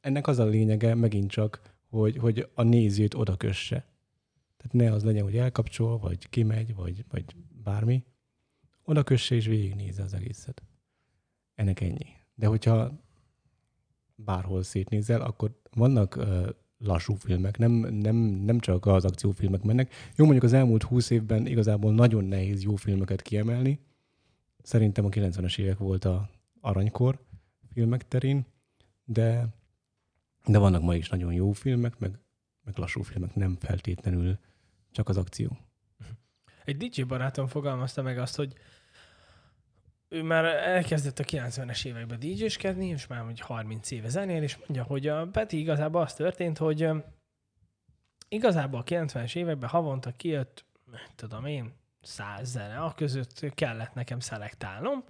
Ennek 0.00 0.26
az 0.26 0.38
a 0.38 0.44
lényege 0.44 0.94
megint 0.94 1.30
csak, 1.30 1.60
hogy, 1.88 2.16
hogy 2.16 2.48
a 2.54 2.62
nézőt 2.62 3.14
oda 3.14 3.36
kösse. 3.36 3.86
Tehát 4.56 4.72
ne 4.72 4.92
az 4.92 5.04
legyen, 5.04 5.22
hogy 5.22 5.36
elkapcsol, 5.36 5.98
vagy 5.98 6.28
kimegy, 6.28 6.74
vagy, 6.74 7.04
vagy 7.10 7.24
bármi. 7.64 8.04
Oda 8.84 9.02
kösse 9.02 9.34
és 9.34 9.46
végignézze 9.46 10.02
az 10.02 10.14
egészet. 10.14 10.62
Ennek 11.54 11.80
ennyi. 11.80 12.06
De 12.34 12.46
hogyha 12.46 12.92
bárhol 14.14 14.62
szétnézel, 14.62 15.20
akkor 15.20 15.60
vannak 15.70 16.18
lassú 16.78 17.14
filmek, 17.14 17.58
nem, 17.58 17.72
nem, 17.72 18.16
nem 18.16 18.58
csak 18.58 18.86
az 18.86 19.04
akciófilmek 19.04 19.62
mennek. 19.62 19.92
Jó, 20.16 20.24
mondjuk 20.24 20.44
az 20.44 20.52
elmúlt 20.52 20.82
húsz 20.82 21.10
évben 21.10 21.46
igazából 21.46 21.92
nagyon 21.94 22.24
nehéz 22.24 22.62
jó 22.62 22.74
filmeket 22.74 23.22
kiemelni. 23.22 23.80
Szerintem 24.62 25.04
a 25.04 25.08
90-es 25.08 25.58
évek 25.58 25.78
volt 25.78 26.04
a, 26.04 26.30
aranykor 26.62 27.18
filmek 27.72 28.08
terén, 28.08 28.46
de, 29.04 29.46
de 30.44 30.58
vannak 30.58 30.82
ma 30.82 30.94
is 30.94 31.08
nagyon 31.08 31.32
jó 31.32 31.52
filmek, 31.52 31.98
meg 31.98 32.18
meg 32.64 32.76
lassú 32.76 33.02
filmek, 33.02 33.34
nem 33.34 33.56
feltétlenül 33.60 34.38
csak 34.92 35.08
az 35.08 35.16
akció. 35.16 35.58
Egy 36.64 36.76
DJ 36.76 37.02
barátom 37.02 37.46
fogalmazta 37.46 38.02
meg 38.02 38.18
azt, 38.18 38.36
hogy 38.36 38.52
ő 40.08 40.22
már 40.22 40.44
elkezdett 40.44 41.18
a 41.18 41.24
90-es 41.24 41.84
években 41.84 42.18
DJ-skedni, 42.18 42.86
és 42.86 43.06
már 43.06 43.24
hogy 43.24 43.40
30 43.40 43.90
éve 43.90 44.08
zenél, 44.08 44.42
és 44.42 44.56
mondja, 44.56 44.82
hogy 44.82 45.06
a 45.06 45.26
Peti 45.26 45.58
igazából 45.58 46.02
az 46.02 46.14
történt, 46.14 46.58
hogy 46.58 46.88
igazából 48.28 48.80
a 48.80 48.84
90-es 48.84 49.36
években 49.36 49.68
havonta 49.68 50.10
kijött, 50.10 50.64
tudom 51.14 51.44
én, 51.46 51.72
száz 52.02 52.50
zene, 52.50 52.78
a 52.78 52.94
között 52.94 53.54
kellett 53.54 53.94
nekem 53.94 54.20
szelektálnom, 54.20 55.04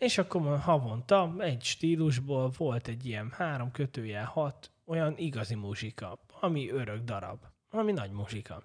és 0.00 0.18
akkor 0.18 0.58
havonta 0.58 1.34
egy 1.38 1.62
stílusból 1.62 2.50
volt 2.56 2.88
egy 2.88 3.06
ilyen 3.06 3.30
három 3.30 3.70
kötőjel 3.70 4.24
hat 4.24 4.70
olyan 4.84 5.18
igazi 5.18 5.54
muzsika, 5.54 6.18
ami 6.40 6.70
örök 6.70 7.04
darab, 7.04 7.44
ami 7.70 7.92
nagy 7.92 8.10
muzsika. 8.10 8.64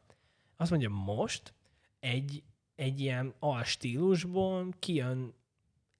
Azt 0.57 0.69
mondja, 0.69 0.89
most 0.89 1.53
egy, 1.99 2.43
egy 2.75 2.99
ilyen 2.99 3.33
alstílusból 3.39 4.73
kijön 4.79 5.33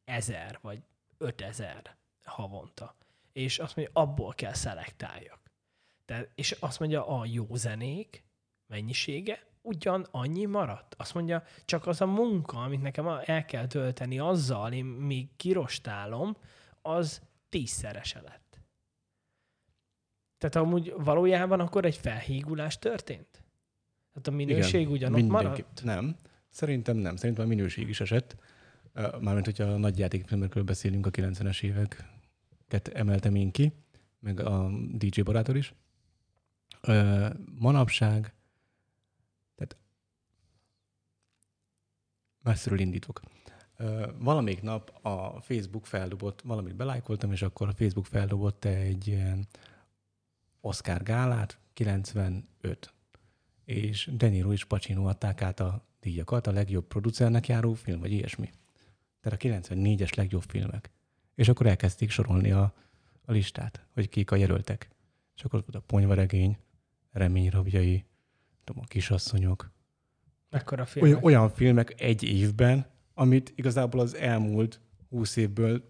ezer 0.03 0.59
vagy 0.61 0.83
ötezer 1.17 1.97
havonta. 2.23 2.95
És 3.33 3.59
azt 3.59 3.75
mondja, 3.75 4.01
abból 4.01 4.33
kell 4.33 4.53
szelektáljak. 4.53 5.39
Tehát, 6.05 6.31
és 6.35 6.51
azt 6.51 6.79
mondja, 6.79 7.07
a 7.07 7.25
jó 7.25 7.47
zenék 7.55 8.23
mennyisége 8.67 9.47
ugyan 9.65 10.07
annyi 10.11 10.45
maradt. 10.45 10.95
Azt 10.97 11.13
mondja, 11.13 11.43
csak 11.65 11.87
az 11.87 12.01
a 12.01 12.05
munka, 12.05 12.57
amit 12.63 12.81
nekem 12.81 13.07
el 13.25 13.45
kell 13.45 13.67
tölteni 13.67 14.19
azzal, 14.19 14.73
én 14.73 14.85
még 14.85 15.27
kirostálom, 15.35 16.37
az 16.81 17.21
tízszerese 17.49 18.21
lett. 18.21 18.59
Tehát 20.37 20.55
amúgy 20.55 20.93
valójában 20.97 21.59
akkor 21.59 21.85
egy 21.85 21.95
felhígulás 21.95 22.79
történt? 22.79 23.43
Tehát 24.13 24.27
a 24.27 24.31
minőség 24.31 24.81
Igen, 24.81 24.91
ugyanott 24.91 25.15
mindenki- 25.15 25.45
maradt? 25.45 25.83
Nem, 25.83 26.15
szerintem 26.49 26.97
nem. 26.97 27.15
Szerintem 27.15 27.45
a 27.45 27.47
minőség 27.47 27.89
is 27.89 28.01
esett. 28.01 28.35
Mármint, 29.19 29.45
hogyha 29.45 29.63
a 29.63 29.77
nagy 29.77 29.97
játékfilmekről 29.99 30.63
beszélünk, 30.63 31.05
a 31.05 31.09
90-es 31.09 31.63
éveket 31.63 32.87
emeltem 32.93 33.35
én 33.35 33.51
ki, 33.51 33.73
meg 34.19 34.39
a 34.39 34.69
DJ 34.91 35.21
barátor 35.21 35.55
is. 35.55 35.73
Manapság, 37.59 38.34
messziről 42.45 42.79
indítok. 42.79 43.21
Valamelyik 44.17 44.61
nap 44.61 45.05
a 45.05 45.41
Facebook 45.41 45.85
feldobott, 45.85 46.41
valamit 46.41 46.75
belájkoltam, 46.75 47.31
és 47.31 47.41
akkor 47.41 47.67
a 47.67 47.73
Facebook 47.73 48.05
feldobott 48.05 48.65
egy 48.65 49.07
ilyen 49.07 49.47
Oscar 50.61 51.03
gálát, 51.03 51.59
95 51.73 52.93
és 53.65 54.09
De 54.13 54.27
Niro 54.27 54.51
és 54.51 54.65
Pacino 54.65 55.07
adták 55.07 55.41
át 55.41 55.59
a 55.59 55.85
díjakat, 55.99 56.47
a 56.47 56.51
legjobb 56.51 56.87
producernek 56.87 57.47
járó 57.47 57.73
film, 57.73 57.99
vagy 57.99 58.11
ilyesmi. 58.11 58.49
Tehát 59.21 59.43
a 59.43 59.47
94-es 59.47 60.15
legjobb 60.15 60.43
filmek. 60.47 60.89
És 61.35 61.47
akkor 61.47 61.65
elkezdték 61.65 62.09
sorolni 62.09 62.51
a, 62.51 62.73
a 63.25 63.31
listát, 63.31 63.85
hogy 63.93 64.09
kik 64.09 64.31
a 64.31 64.35
jelöltek. 64.35 64.89
És 65.35 65.43
akkor 65.43 65.59
ott 65.59 65.65
volt 65.65 65.83
a 65.83 65.85
Ponyvaregény, 65.85 66.57
Reményrabjai, 67.11 68.05
tudom, 68.63 68.83
a 68.83 68.87
Kisasszonyok. 68.87 69.71
Mekkora 70.49 70.85
film? 70.85 71.05
Olyan, 71.05 71.23
olyan 71.23 71.49
filmek 71.49 72.01
egy 72.01 72.23
évben, 72.23 72.85
amit 73.13 73.53
igazából 73.55 73.99
az 73.99 74.15
elmúlt 74.15 74.79
20 75.09 75.35
évből 75.35 75.85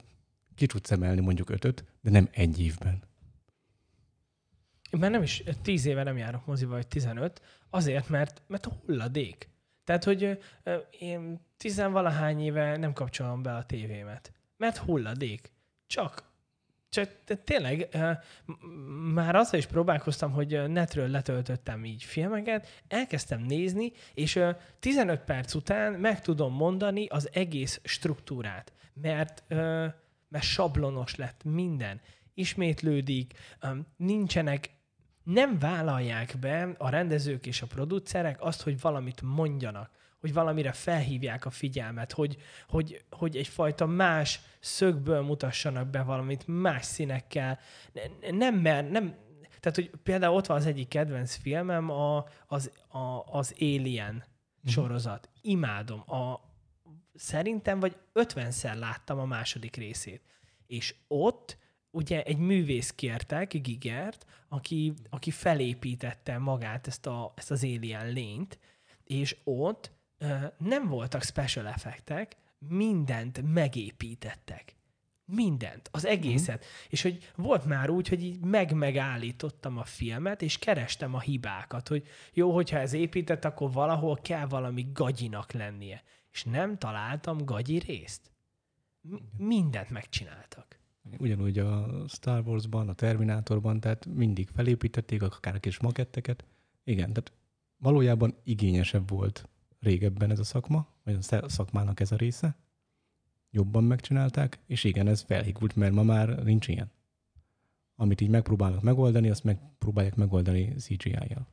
ki 0.55 0.65
tudsz 0.65 0.91
emelni 0.91 1.21
mondjuk 1.21 1.49
ötöt, 1.49 1.83
de 2.01 2.09
nem 2.09 2.27
egy 2.31 2.61
évben. 2.61 3.03
Én 4.91 4.99
már 4.99 5.11
nem 5.11 5.21
is, 5.21 5.43
tíz 5.61 5.85
éve 5.85 6.03
nem 6.03 6.17
járok 6.17 6.45
moziba, 6.45 6.71
vagy 6.71 6.87
15, 6.87 7.41
azért, 7.69 8.09
mert, 8.09 8.41
mert 8.47 8.65
hulladék. 8.65 9.49
Tehát, 9.83 10.03
hogy 10.03 10.39
én 10.99 11.39
tizenvalahány 11.57 12.41
éve 12.41 12.77
nem 12.77 12.93
kapcsolom 12.93 13.41
be 13.41 13.55
a 13.55 13.65
tévémet. 13.65 14.31
Mert 14.57 14.77
hulladék. 14.77 15.51
Csak, 15.87 16.23
csak 16.95 17.09
tényleg 17.43 17.97
már 19.13 19.35
azzal 19.35 19.59
is 19.59 19.65
próbálkoztam, 19.65 20.31
hogy 20.31 20.69
netről 20.69 21.07
letöltöttem 21.07 21.85
így 21.85 22.03
filmeket, 22.03 22.83
elkezdtem 22.87 23.41
nézni, 23.41 23.91
és 24.13 24.35
ö, 24.35 24.49
15 24.79 25.21
perc 25.21 25.53
után 25.53 25.93
meg 25.93 26.21
tudom 26.21 26.53
mondani 26.53 27.05
az 27.07 27.29
egész 27.33 27.79
struktúrát. 27.83 28.73
Mert, 29.01 29.43
mert 30.29 30.43
sablonos 30.43 31.15
lett 31.15 31.43
minden. 31.43 32.01
Ismétlődik, 32.33 33.33
nincsenek 33.97 34.69
nem 35.23 35.59
vállalják 35.59 36.35
be 36.39 36.75
a 36.77 36.89
rendezők 36.89 37.45
és 37.45 37.61
a 37.61 37.67
producerek 37.67 38.41
azt, 38.41 38.61
hogy 38.61 38.81
valamit 38.81 39.21
mondjanak, 39.21 39.89
hogy 40.19 40.33
valamire 40.33 40.71
felhívják 40.71 41.45
a 41.45 41.49
figyelmet, 41.49 42.11
hogy, 42.11 42.37
hogy, 42.67 43.03
hogy 43.11 43.35
egyfajta 43.35 43.85
más 43.85 44.39
szögből 44.59 45.21
mutassanak 45.21 45.87
be 45.87 46.03
valamit, 46.03 46.47
más 46.47 46.85
színekkel. 46.85 47.59
Ne- 47.93 48.31
Nem 48.31 48.55
mer, 48.55 48.89
nem, 48.89 49.15
tehát, 49.59 49.75
hogy 49.75 49.91
például 50.03 50.35
ott 50.35 50.45
van 50.45 50.57
az 50.57 50.65
egyik 50.65 50.87
kedvenc 50.87 51.35
filmem, 51.35 51.89
a, 51.89 52.25
az, 52.47 52.71
a, 52.87 53.23
az 53.31 53.55
Alien 53.59 54.23
sorozat. 54.65 55.29
Imádom. 55.41 55.99
A, 56.11 56.39
szerintem 57.13 57.79
vagy 57.79 57.97
50-szer 58.13 58.77
láttam 58.77 59.19
a 59.19 59.25
második 59.25 59.75
részét. 59.75 60.21
És 60.67 60.95
ott 61.07 61.57
ugye 61.91 62.23
egy 62.23 62.37
művész 62.37 62.91
kértek, 62.91 63.61
Gigert, 63.61 64.25
aki, 64.47 64.93
aki 65.09 65.31
felépítette 65.31 66.37
magát, 66.37 66.87
ezt, 66.87 67.05
a, 67.05 67.33
ezt 67.35 67.51
az 67.51 67.63
alien 67.63 68.11
lényt, 68.11 68.59
és 69.03 69.37
ott 69.43 69.91
nem 70.57 70.87
voltak 70.87 71.23
special 71.23 71.67
effektek, 71.67 72.35
mindent 72.67 73.41
megépítettek. 73.53 74.75
Mindent, 75.27 75.89
az 75.91 76.05
egészet. 76.05 76.63
Mm. 76.63 76.67
És 76.89 77.01
hogy 77.01 77.31
volt 77.35 77.65
már 77.65 77.89
úgy, 77.89 78.07
hogy 78.07 78.23
így 78.23 78.39
meg-megállítottam 78.39 79.77
a 79.77 79.83
filmet, 79.83 80.41
és 80.41 80.57
kerestem 80.57 81.13
a 81.13 81.19
hibákat, 81.19 81.87
hogy 81.87 82.07
jó, 82.33 82.53
hogyha 82.53 82.77
ez 82.77 82.93
épített, 82.93 83.45
akkor 83.45 83.71
valahol 83.71 84.19
kell 84.21 84.45
valami 84.45 84.87
gagyinak 84.93 85.51
lennie. 85.51 86.03
És 86.31 86.43
nem 86.43 86.77
találtam 86.77 87.45
gagyi 87.45 87.79
részt. 87.79 88.31
M- 89.01 89.21
mindent 89.37 89.89
megcsináltak. 89.89 90.79
Ugyanúgy 91.17 91.59
a 91.59 92.03
Star 92.07 92.47
Wars-ban, 92.47 92.89
a 92.89 92.93
Terminátorban, 92.93 93.79
tehát 93.79 94.05
mindig 94.05 94.49
felépítették 94.53 95.21
akár 95.21 95.55
a 95.55 95.59
kis 95.59 95.79
maketteket. 95.79 96.45
Igen, 96.83 97.13
tehát 97.13 97.31
valójában 97.77 98.35
igényesebb 98.43 99.09
volt 99.09 99.49
régebben 99.85 100.31
ez 100.31 100.39
a 100.39 100.43
szakma, 100.43 100.87
vagy 101.03 101.17
a 101.29 101.49
szakmának 101.49 101.99
ez 101.99 102.11
a 102.11 102.15
része. 102.15 102.55
Jobban 103.51 103.83
megcsinálták, 103.83 104.59
és 104.67 104.83
igen, 104.83 105.07
ez 105.07 105.21
felhígult, 105.21 105.75
mert 105.75 105.93
ma 105.93 106.03
már 106.03 106.43
nincs 106.43 106.67
ilyen. 106.67 106.91
Amit 107.95 108.21
így 108.21 108.29
megpróbálnak 108.29 108.81
megoldani, 108.81 109.29
azt 109.29 109.43
megpróbálják 109.43 110.15
megoldani 110.15 110.73
CGI-jal. 110.77 111.47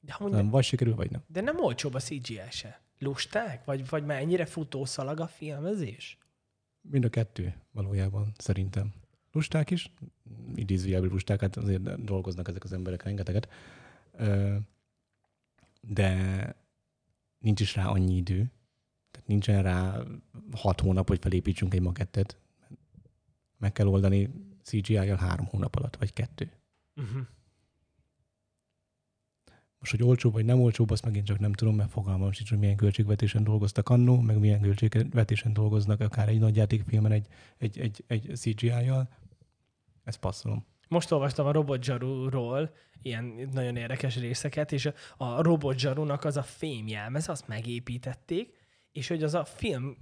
De, 0.00 0.16
Nem, 0.28 0.50
vagy 0.50 0.64
sikerül, 0.64 0.94
vagy 0.94 1.10
nem. 1.10 1.22
De 1.26 1.40
nem 1.40 1.60
olcsóbb 1.60 1.94
a 1.94 2.00
CGI 2.00 2.40
se. 2.50 2.80
Lusták? 2.98 3.64
Vagy, 3.64 3.88
vagy 3.88 4.04
már 4.04 4.20
ennyire 4.20 4.46
futószalag 4.46 5.20
a 5.20 5.26
filmezés? 5.26 6.18
Mind 6.80 7.04
a 7.04 7.08
kettő 7.08 7.54
valójában 7.70 8.32
szerintem. 8.36 8.92
Lusták 9.32 9.70
is, 9.70 9.92
idézőjelben 10.54 11.10
lusták, 11.10 11.40
hát 11.40 11.56
azért 11.56 12.04
dolgoznak 12.04 12.48
ezek 12.48 12.64
az 12.64 12.72
emberek 12.72 13.02
rengeteget, 13.02 13.48
de 15.80 16.54
nincs 17.42 17.60
is 17.60 17.74
rá 17.74 17.86
annyi 17.86 18.16
idő, 18.16 18.50
tehát 19.10 19.26
nincsen 19.26 19.62
rá 19.62 20.02
hat 20.52 20.80
hónap, 20.80 21.08
hogy 21.08 21.18
felépítsünk 21.20 21.74
egy 21.74 21.80
makettet. 21.80 22.38
Meg 23.58 23.72
kell 23.72 23.86
oldani 23.86 24.30
CGI-jal 24.62 25.16
három 25.16 25.46
hónap 25.46 25.76
alatt, 25.76 25.96
vagy 25.96 26.12
kettő. 26.12 26.52
Uh-huh. 26.96 27.26
Most, 29.78 29.90
hogy 29.90 30.02
olcsóbb 30.02 30.32
vagy 30.32 30.44
nem 30.44 30.60
olcsóbb, 30.60 30.90
azt 30.90 31.04
megint 31.04 31.26
csak 31.26 31.38
nem 31.38 31.52
tudom, 31.52 31.74
mert 31.74 31.90
fogalmam 31.90 32.32
sincs, 32.32 32.48
hogy 32.48 32.58
milyen 32.58 32.76
költségvetésen 32.76 33.44
dolgoztak 33.44 33.88
annó, 33.88 34.20
meg 34.20 34.38
milyen 34.38 34.60
költségvetésen 34.60 35.52
dolgoznak 35.52 36.00
akár 36.00 36.28
egy 36.28 36.38
nagy 36.38 36.56
játékfilmen 36.56 37.12
egy, 37.12 37.26
egy, 37.58 37.78
egy, 37.78 38.04
egy 38.06 38.30
CGI-jal. 38.34 39.08
Ezt 40.04 40.18
passzolom. 40.18 40.64
Most 40.92 41.10
olvastam 41.12 41.46
a 41.46 41.52
Robot 41.52 41.82
Zsaruról 41.82 42.74
ilyen 43.02 43.48
nagyon 43.52 43.76
érdekes 43.76 44.16
részeket, 44.16 44.72
és 44.72 44.86
a- 44.86 44.92
a 45.16 45.42
Robot 45.42 45.78
Zsarunak 45.78 46.24
az 46.24 46.36
a 46.36 46.42
fémjelmez, 46.42 47.28
azt 47.28 47.48
megépítették, 47.48 48.54
és 48.92 49.08
hogy 49.08 49.22
az 49.22 49.34
a 49.34 49.44
film 49.44 49.96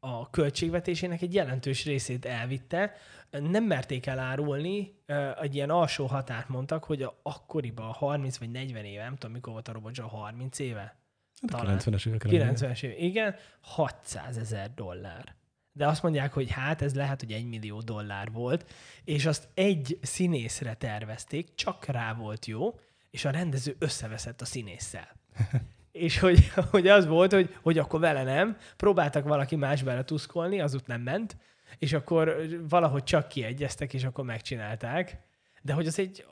a 0.00 0.30
költségvetésének 0.30 1.22
egy 1.22 1.34
jelentős 1.34 1.84
részét 1.84 2.24
elvitte, 2.24 2.92
nem 3.30 3.64
merték 3.64 4.06
elárulni, 4.06 4.94
egy 5.40 5.54
ilyen 5.54 5.70
alsó 5.70 6.06
határt 6.06 6.48
mondtak, 6.48 6.84
hogy 6.84 7.02
a, 7.02 7.20
akkoriban, 7.22 7.86
a 7.88 7.92
30 7.92 8.38
vagy 8.38 8.50
40 8.50 8.84
éve, 8.84 9.02
nem 9.02 9.16
tudom, 9.16 9.32
mikor 9.32 9.52
volt 9.52 9.68
a 9.68 9.72
Robot 9.72 9.94
Zsaru, 9.94 10.08
30 10.08 10.58
éve? 10.58 10.80
Hát 10.80 11.50
Talán. 11.60 11.78
90-es 11.78 12.06
évek 12.06 12.24
elején. 12.24 12.54
90-es 12.54 12.82
év, 12.82 12.94
igen, 12.98 13.34
600 13.60 14.36
ezer 14.36 14.74
dollár. 14.74 15.34
De 15.72 15.86
azt 15.86 16.02
mondják, 16.02 16.32
hogy 16.32 16.50
hát 16.50 16.82
ez 16.82 16.94
lehet, 16.94 17.20
hogy 17.20 17.32
egy 17.32 17.48
millió 17.48 17.80
dollár 17.80 18.30
volt, 18.30 18.72
és 19.04 19.26
azt 19.26 19.48
egy 19.54 19.98
színészre 20.02 20.74
tervezték, 20.74 21.54
csak 21.54 21.84
rá 21.84 22.14
volt 22.14 22.46
jó, 22.46 22.78
és 23.10 23.24
a 23.24 23.30
rendező 23.30 23.76
összeveszett 23.78 24.40
a 24.40 24.44
színésszel. 24.44 25.08
és 25.92 26.18
hogy, 26.18 26.48
hogy 26.70 26.88
az 26.88 27.06
volt, 27.06 27.32
hogy, 27.32 27.56
hogy 27.62 27.78
akkor 27.78 28.00
vele 28.00 28.22
nem, 28.22 28.56
próbáltak 28.76 29.24
valaki 29.24 29.56
más 29.56 29.82
bele 29.82 30.04
tuszkolni, 30.04 30.60
az 30.60 30.74
ott 30.74 30.86
nem 30.86 31.00
ment, 31.00 31.36
és 31.78 31.92
akkor 31.92 32.46
valahogy 32.68 33.02
csak 33.02 33.28
kiegyeztek, 33.28 33.94
és 33.94 34.04
akkor 34.04 34.24
megcsinálták. 34.24 35.18
De 35.62 35.72
hogy 35.72 35.86
az 35.86 35.98
egy, 35.98 36.26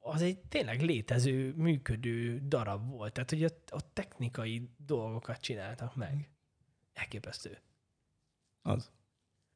az 0.00 0.22
egy 0.22 0.38
tényleg 0.38 0.80
létező, 0.80 1.54
működő 1.56 2.40
darab 2.48 2.90
volt. 2.90 3.12
Tehát, 3.12 3.30
hogy 3.30 3.44
a, 3.44 3.48
a 3.66 3.92
technikai 3.92 4.70
dolgokat 4.86 5.40
csináltak 5.40 5.96
meg. 5.96 6.30
Elképesztő. 6.92 7.58
Az. 8.62 8.90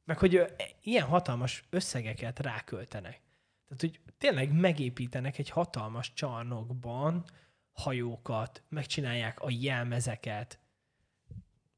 Meg, 0.03 0.17
hogy 0.17 0.35
ö, 0.35 0.45
ilyen 0.81 1.05
hatalmas 1.05 1.63
összegeket 1.69 2.39
ráköltenek. 2.39 3.21
Tehát, 3.67 3.81
hogy 3.81 3.99
tényleg 4.17 4.51
megépítenek 4.53 5.37
egy 5.37 5.49
hatalmas 5.49 6.13
csarnokban 6.13 7.23
hajókat, 7.71 8.63
megcsinálják 8.69 9.39
a 9.39 9.49
jelmezeket, 9.49 10.59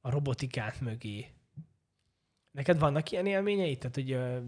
a 0.02 0.10
robotikát 0.10 0.80
mögé. 0.80 1.34
Neked 2.52 2.80
vannak 2.80 3.12
ilyen 3.12 3.26
élményeid? 3.26 3.78
Tehát, 3.78 3.96
hogy 3.96 4.12
ö, 4.12 4.40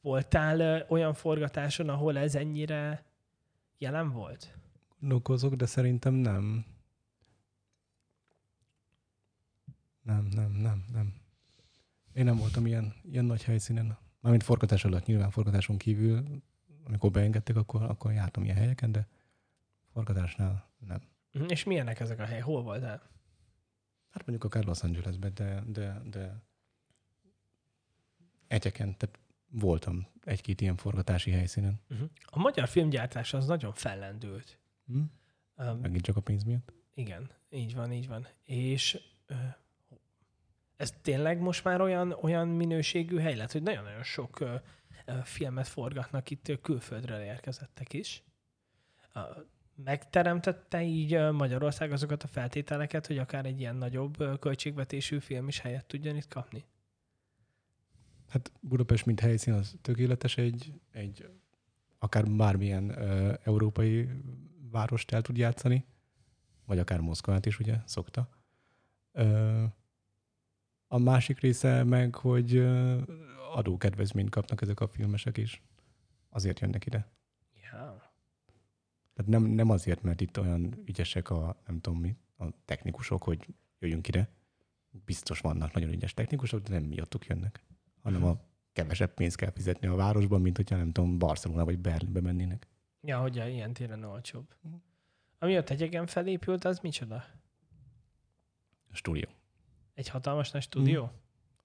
voltál 0.00 0.60
ö, 0.60 0.84
olyan 0.88 1.14
forgatáson, 1.14 1.88
ahol 1.88 2.18
ez 2.18 2.34
ennyire 2.34 3.04
jelen 3.78 4.10
volt? 4.10 4.56
Gondolkozok, 5.00 5.54
de 5.54 5.66
szerintem 5.66 6.14
nem. 6.14 6.66
Nem, 10.02 10.24
nem, 10.24 10.50
nem, 10.50 10.84
nem. 10.92 11.21
Én 12.14 12.24
nem 12.24 12.36
voltam 12.36 12.66
ilyen, 12.66 12.94
ilyen 13.10 13.24
nagy 13.24 13.42
helyszínen. 13.44 13.98
Mármint 14.20 14.44
forgatás 14.44 14.84
alatt, 14.84 15.06
nyilván 15.06 15.30
forgatáson 15.30 15.76
kívül, 15.76 16.42
amikor 16.84 17.10
beengedtek, 17.10 17.56
akkor, 17.56 17.82
akkor 17.82 18.12
jártam 18.12 18.44
ilyen 18.44 18.56
helyeken, 18.56 18.92
de 18.92 19.08
forgatásnál 19.92 20.70
nem. 20.86 21.02
Mhm. 21.32 21.44
És 21.48 21.64
milyenek 21.64 22.00
ezek 22.00 22.18
a 22.18 22.24
helyek? 22.24 22.42
Hol 22.42 22.62
voltál? 22.62 23.10
Hát 24.10 24.26
mondjuk 24.26 24.44
akár 24.44 24.64
Los 24.64 24.82
Angelesben, 24.82 25.34
de, 25.34 25.62
de, 25.66 26.02
de 26.10 26.42
egyeken, 28.46 28.96
tehát 28.96 29.18
voltam 29.50 30.06
egy-két 30.24 30.60
ilyen 30.60 30.76
forgatási 30.76 31.30
helyszínen. 31.30 31.80
Uh-huh. 31.90 32.08
A 32.24 32.38
magyar 32.38 32.68
filmgyártás 32.68 33.34
az 33.34 33.46
nagyon 33.46 33.72
fellendült. 33.72 34.58
Hm? 34.86 35.00
Um, 35.56 35.78
Megint 35.80 36.04
csak 36.04 36.16
a 36.16 36.20
pénz 36.20 36.44
miatt. 36.44 36.72
igen, 36.94 37.30
így 37.50 37.74
van, 37.74 37.92
így 37.92 38.08
van. 38.08 38.26
És 38.44 39.00
ö, 39.26 39.34
ez 40.76 40.92
tényleg 41.02 41.40
most 41.40 41.64
már 41.64 41.80
olyan, 41.80 42.12
olyan 42.20 42.48
minőségű 42.48 43.18
hely 43.18 43.36
lett, 43.36 43.52
hogy 43.52 43.62
nagyon-nagyon 43.62 44.02
sok 44.02 44.40
ö, 44.40 44.54
ö, 45.06 45.12
filmet 45.22 45.68
forgatnak 45.68 46.30
itt, 46.30 46.48
ö, 46.48 46.60
külföldről 46.60 47.20
érkezettek 47.20 47.92
is. 47.92 48.22
Ö, 49.14 49.20
Megteremtette 49.74 50.82
így 50.82 51.30
Magyarország 51.30 51.92
azokat 51.92 52.22
a 52.22 52.26
feltételeket, 52.26 53.06
hogy 53.06 53.18
akár 53.18 53.46
egy 53.46 53.60
ilyen 53.60 53.76
nagyobb 53.76 54.38
költségvetésű 54.40 55.18
film 55.18 55.48
is 55.48 55.60
helyet 55.60 55.86
tudjon 55.86 56.16
itt 56.16 56.28
kapni? 56.28 56.64
Hát 58.28 58.52
Budapest, 58.60 59.06
mint 59.06 59.20
helyszín, 59.20 59.54
az 59.54 59.74
tökéletes 59.82 60.36
egy, 60.36 60.72
egy 60.90 61.28
akár 61.98 62.30
bármilyen 62.30 62.88
ö, 62.88 63.34
európai 63.44 64.08
várost 64.70 65.12
el 65.12 65.22
tud 65.22 65.36
játszani, 65.36 65.84
vagy 66.66 66.78
akár 66.78 67.00
Moszkvát 67.00 67.46
is, 67.46 67.58
ugye, 67.58 67.76
szokta. 67.84 68.28
Ö, 69.12 69.64
a 70.92 70.98
másik 70.98 71.40
része 71.40 71.84
meg, 71.84 72.14
hogy 72.14 72.56
adókedvezményt 73.54 74.30
kapnak 74.30 74.62
ezek 74.62 74.80
a 74.80 74.88
filmesek 74.88 75.36
is. 75.36 75.62
Azért 76.28 76.60
jönnek 76.60 76.86
ide. 76.86 77.08
Ja. 77.62 78.12
Tehát 79.14 79.30
nem, 79.30 79.42
nem 79.42 79.70
azért, 79.70 80.02
mert 80.02 80.20
itt 80.20 80.38
olyan 80.38 80.82
ügyesek 80.84 81.30
a, 81.30 81.56
nem 81.66 81.80
tudom 81.80 82.00
mi, 82.00 82.16
a 82.36 82.44
technikusok, 82.64 83.22
hogy 83.22 83.46
jöjjünk 83.78 84.08
ide. 84.08 84.28
Biztos 84.90 85.40
vannak 85.40 85.72
nagyon 85.72 85.90
ügyes 85.90 86.14
technikusok, 86.14 86.60
de 86.60 86.72
nem 86.72 86.82
miattuk 86.82 87.26
jönnek. 87.26 87.64
Hanem 88.02 88.24
a 88.24 88.40
kevesebb 88.72 89.14
pénzt 89.14 89.36
kell 89.36 89.50
fizetni 89.50 89.86
a 89.86 89.94
városban, 89.94 90.40
mint 90.40 90.56
hogyha 90.56 90.76
nem 90.76 90.92
tudom, 90.92 91.18
Barcelona 91.18 91.64
vagy 91.64 91.78
Berlinbe 91.78 92.20
mennének. 92.20 92.66
Ja, 93.00 93.18
hogy 93.20 93.36
ilyen 93.36 93.72
téren 93.72 94.04
olcsóbb. 94.04 94.54
Ami 95.38 95.56
a 95.56 95.62
tegyegen 95.62 96.06
felépült, 96.06 96.64
az 96.64 96.78
micsoda? 96.78 97.24
A 98.90 98.94
stúdió. 98.94 99.28
Egy 99.94 100.08
hatalmas 100.08 100.50
nagy 100.50 100.62
stúdió? 100.62 101.04
Mhm. 101.04 101.12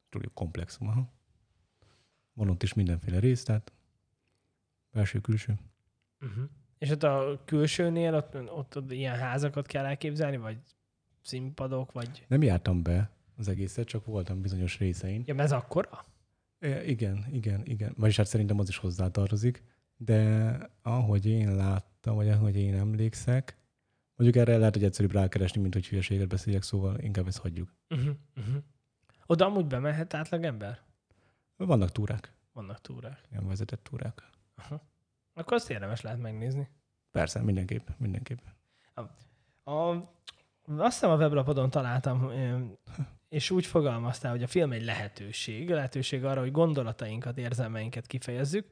Stúdió 0.08 0.30
komplexum. 0.34 0.88
Aha. 0.88 1.14
Van 2.34 2.50
ott 2.50 2.64
is 2.64 2.74
mindenféle 2.74 3.20
rész, 3.20 3.44
tehát 3.44 3.72
belső, 4.92 5.20
külső. 5.20 5.58
Uh-huh. 6.22 6.44
És 6.78 6.90
ott 6.90 7.04
a 7.04 7.42
külsőnél 7.46 8.16
ott, 8.16 8.36
ott, 8.36 8.78
ott 8.78 8.92
ilyen 8.92 9.16
házakat 9.16 9.68
kell 9.68 9.86
elképzelni, 9.86 10.38
vagy 10.38 10.58
színpadok, 11.22 11.92
vagy... 11.92 12.26
Nem 12.28 12.44
jártam 12.44 12.84
be 12.84 13.10
az 13.38 13.48
egészet, 13.48 13.88
csak 13.88 14.06
voltam 14.06 14.42
bizonyos 14.42 14.78
részein. 14.78 15.24
Ja, 15.26 15.36
ez 15.36 15.52
akkora? 15.52 16.06
E, 16.60 16.84
igen, 16.84 17.26
igen, 17.32 17.66
igen. 17.66 17.94
Vagyis 17.98 18.18
hát 18.18 18.28
szerintem 18.28 18.60
az 18.60 18.70
is 18.70 18.78
hozzátartozik. 18.78 19.64
De 19.98 20.58
ahogy 20.82 21.26
én 21.26 21.56
láttam, 21.56 22.16
vagy 22.16 22.30
ahogy 22.30 22.56
én 22.56 22.76
emlékszek, 22.76 23.58
mondjuk 24.18 24.48
erre 24.48 24.58
lehet, 24.58 24.74
hogy 24.74 24.84
egyszerűbb 24.84 25.12
rákeresni, 25.12 25.62
mint 25.62 25.74
hogy 25.74 25.88
hülyeséget 25.88 26.28
beszéljek, 26.28 26.64
szóval 26.64 27.00
inkább 27.00 27.28
ezt 27.28 27.38
hagyjuk. 27.38 27.74
Uh-huh. 27.90 28.16
Uh-huh. 28.36 28.64
Oda 29.26 29.46
amúgy 29.46 29.66
bemehet 29.66 30.14
átlag 30.14 30.44
ember? 30.44 30.82
Vannak 31.56 31.92
túrák, 31.92 32.34
Vannak 32.54 32.82
túrák. 32.82 33.22
ilyen 33.32 33.48
vezetett 33.48 33.84
túrák. 33.84 34.24
Akkor 35.34 35.54
azt 35.54 35.70
érdemes 35.70 36.02
lehet 36.02 36.20
megnézni. 36.20 36.70
Persze, 37.12 37.42
mindenképp, 37.42 37.88
mindenképp. 37.98 38.40
A, 39.64 39.82
azt 40.66 40.94
hiszem 40.94 41.10
a 41.10 41.16
weblapodon 41.16 41.70
találtam, 41.70 42.32
és 43.30 43.50
úgy 43.50 43.66
fogalmaztál, 43.66 44.32
hogy 44.32 44.44
a 44.44 44.48
film 44.48 44.72
egy 44.72 44.84
lehetőség, 44.84 45.70
lehetőség 45.70 46.26
arra, 46.26 46.40
hogy 46.40 46.52
gondolatainkat, 46.52 47.38
érzelmeinket 47.38 48.08
kifejezzük, 48.08 48.68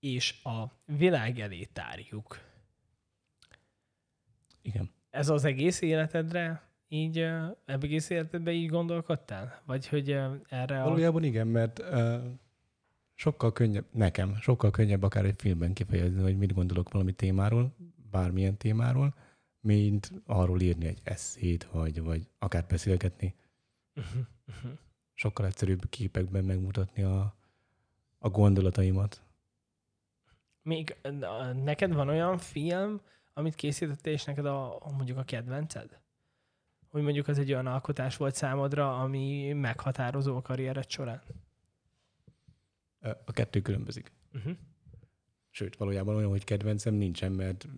és 0.00 0.44
a 0.44 0.64
világ 0.84 1.38
elé 1.38 1.64
tárjuk. 1.64 2.38
Igen. 4.62 4.90
Ez 5.10 5.28
az 5.28 5.44
egész 5.44 5.80
életedre 5.80 6.62
így, 6.88 7.26
egész 7.64 8.10
életedben 8.10 8.54
így 8.54 8.68
gondolkodtál? 8.68 9.62
Vagy 9.64 9.88
hogy 9.88 10.10
erre 10.48 10.82
a... 10.82 10.84
Valójában 10.84 11.24
igen, 11.24 11.46
mert 11.46 11.78
uh, 11.78 12.24
sokkal 13.14 13.52
könnyebb, 13.52 13.84
nekem, 13.92 14.36
sokkal 14.40 14.70
könnyebb 14.70 15.02
akár 15.02 15.24
egy 15.24 15.40
filmben 15.40 15.72
kifejezni, 15.72 16.22
hogy 16.22 16.38
mit 16.38 16.54
gondolok 16.54 16.92
valami 16.92 17.12
témáról, 17.12 17.74
bármilyen 18.10 18.56
témáról, 18.56 19.14
mint 19.60 20.12
arról 20.26 20.60
írni 20.60 20.86
egy 20.86 21.00
eszét, 21.02 21.64
vagy, 21.64 22.02
vagy 22.02 22.28
akár 22.38 22.64
beszélgetni. 22.68 23.34
Uh-huh, 23.94 24.22
uh-huh. 24.46 24.78
Sokkal 25.14 25.46
egyszerűbb 25.46 25.88
képekben 25.88 26.44
megmutatni 26.44 27.02
a, 27.02 27.34
a 28.18 28.28
gondolataimat. 28.28 29.22
Még 30.62 30.96
neked 31.64 31.92
van 31.94 32.08
olyan 32.08 32.38
film, 32.38 33.00
amit 33.38 33.54
készítettél, 33.54 34.12
és 34.12 34.24
neked 34.24 34.46
a, 34.46 34.78
mondjuk 34.96 35.18
a 35.18 35.24
kedvenced? 35.24 36.00
Hogy 36.88 37.02
mondjuk 37.02 37.28
az 37.28 37.38
egy 37.38 37.52
olyan 37.52 37.66
alkotás 37.66 38.16
volt 38.16 38.34
számodra, 38.34 39.00
ami 39.00 39.52
meghatározó 39.52 40.36
a 40.36 40.42
karriered 40.42 40.90
során? 40.90 41.22
A 43.00 43.32
kettő 43.32 43.60
különbözik. 43.60 44.12
Uh-huh. 44.32 44.56
Sőt, 45.50 45.76
valójában 45.76 46.16
olyan, 46.16 46.28
hogy 46.30 46.44
kedvencem 46.44 46.94
nincsen, 46.94 47.32
mert 47.32 47.68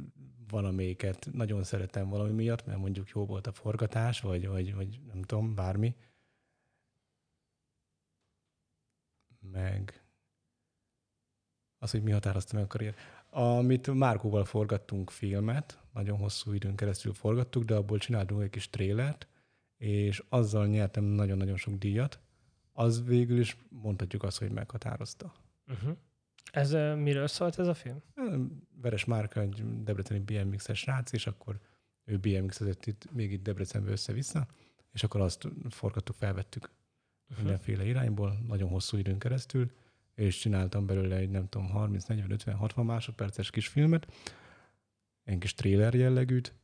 valamelyiket 0.48 1.28
nagyon 1.32 1.62
szeretem 1.62 2.08
valami 2.08 2.32
miatt, 2.32 2.66
mert 2.66 2.78
mondjuk 2.78 3.08
jó 3.08 3.26
volt 3.26 3.46
a 3.46 3.52
forgatás, 3.52 4.20
vagy, 4.20 4.48
vagy, 4.48 4.74
vagy 4.74 5.00
nem 5.06 5.22
tudom, 5.22 5.54
bármi. 5.54 5.96
Meg 9.40 10.04
az, 11.78 11.90
hogy 11.90 12.02
mi 12.02 12.10
határozta 12.10 12.54
meg 12.54 12.64
a 12.64 12.66
karrier. 12.66 12.94
Amit 13.30 13.94
Márkóval 13.94 14.44
forgattunk 14.44 15.10
filmet, 15.10 15.78
nagyon 15.92 16.18
hosszú 16.18 16.52
időn 16.52 16.76
keresztül 16.76 17.12
forgattuk, 17.12 17.64
de 17.64 17.74
abból 17.74 17.98
csináltunk 17.98 18.42
egy 18.42 18.50
kis 18.50 18.70
trélert, 18.70 19.28
és 19.76 20.22
azzal 20.28 20.66
nyertem 20.66 21.04
nagyon-nagyon 21.04 21.56
sok 21.56 21.74
díjat. 21.74 22.20
Az 22.72 23.04
végül 23.04 23.38
is 23.38 23.56
mondhatjuk 23.68 24.22
azt, 24.22 24.38
hogy 24.38 24.52
meghatározta. 24.52 25.32
Uh-huh. 25.66 25.96
Ez 26.52 26.72
ö, 26.72 26.94
miről 26.94 27.26
szólt 27.26 27.58
ez 27.58 27.66
a 27.66 27.74
film? 27.74 28.02
Veres 28.80 29.04
Márka 29.04 29.40
egy 29.40 29.82
debreceni 29.82 30.20
BMX-es 30.20 30.78
srác, 30.78 31.12
és 31.12 31.26
akkor 31.26 31.60
ő 32.04 32.18
BMX-ezett 32.18 32.86
itt, 32.86 33.12
még 33.12 33.32
itt 33.32 33.42
Debrecenbe 33.42 33.90
össze-vissza, 33.90 34.46
és 34.92 35.02
akkor 35.02 35.20
azt 35.20 35.48
forgattuk, 35.68 36.16
felvettük 36.16 36.70
Uh-huh. 37.30 37.44
mindenféle 37.44 37.84
irányból, 37.84 38.38
nagyon 38.46 38.68
hosszú 38.68 38.96
időn 38.96 39.18
keresztül, 39.18 39.70
és 40.14 40.38
csináltam 40.38 40.86
belőle 40.86 41.16
egy 41.16 41.30
nem 41.30 41.48
tudom, 41.48 41.68
30, 41.68 42.04
40, 42.04 42.30
50, 42.30 42.54
60 42.54 42.84
másodperces 42.84 43.50
kis 43.50 43.68
filmet, 43.68 44.12
egy 45.24 45.38
kis 45.38 45.54
trailer 45.54 45.94
jellegűt, 45.94 46.54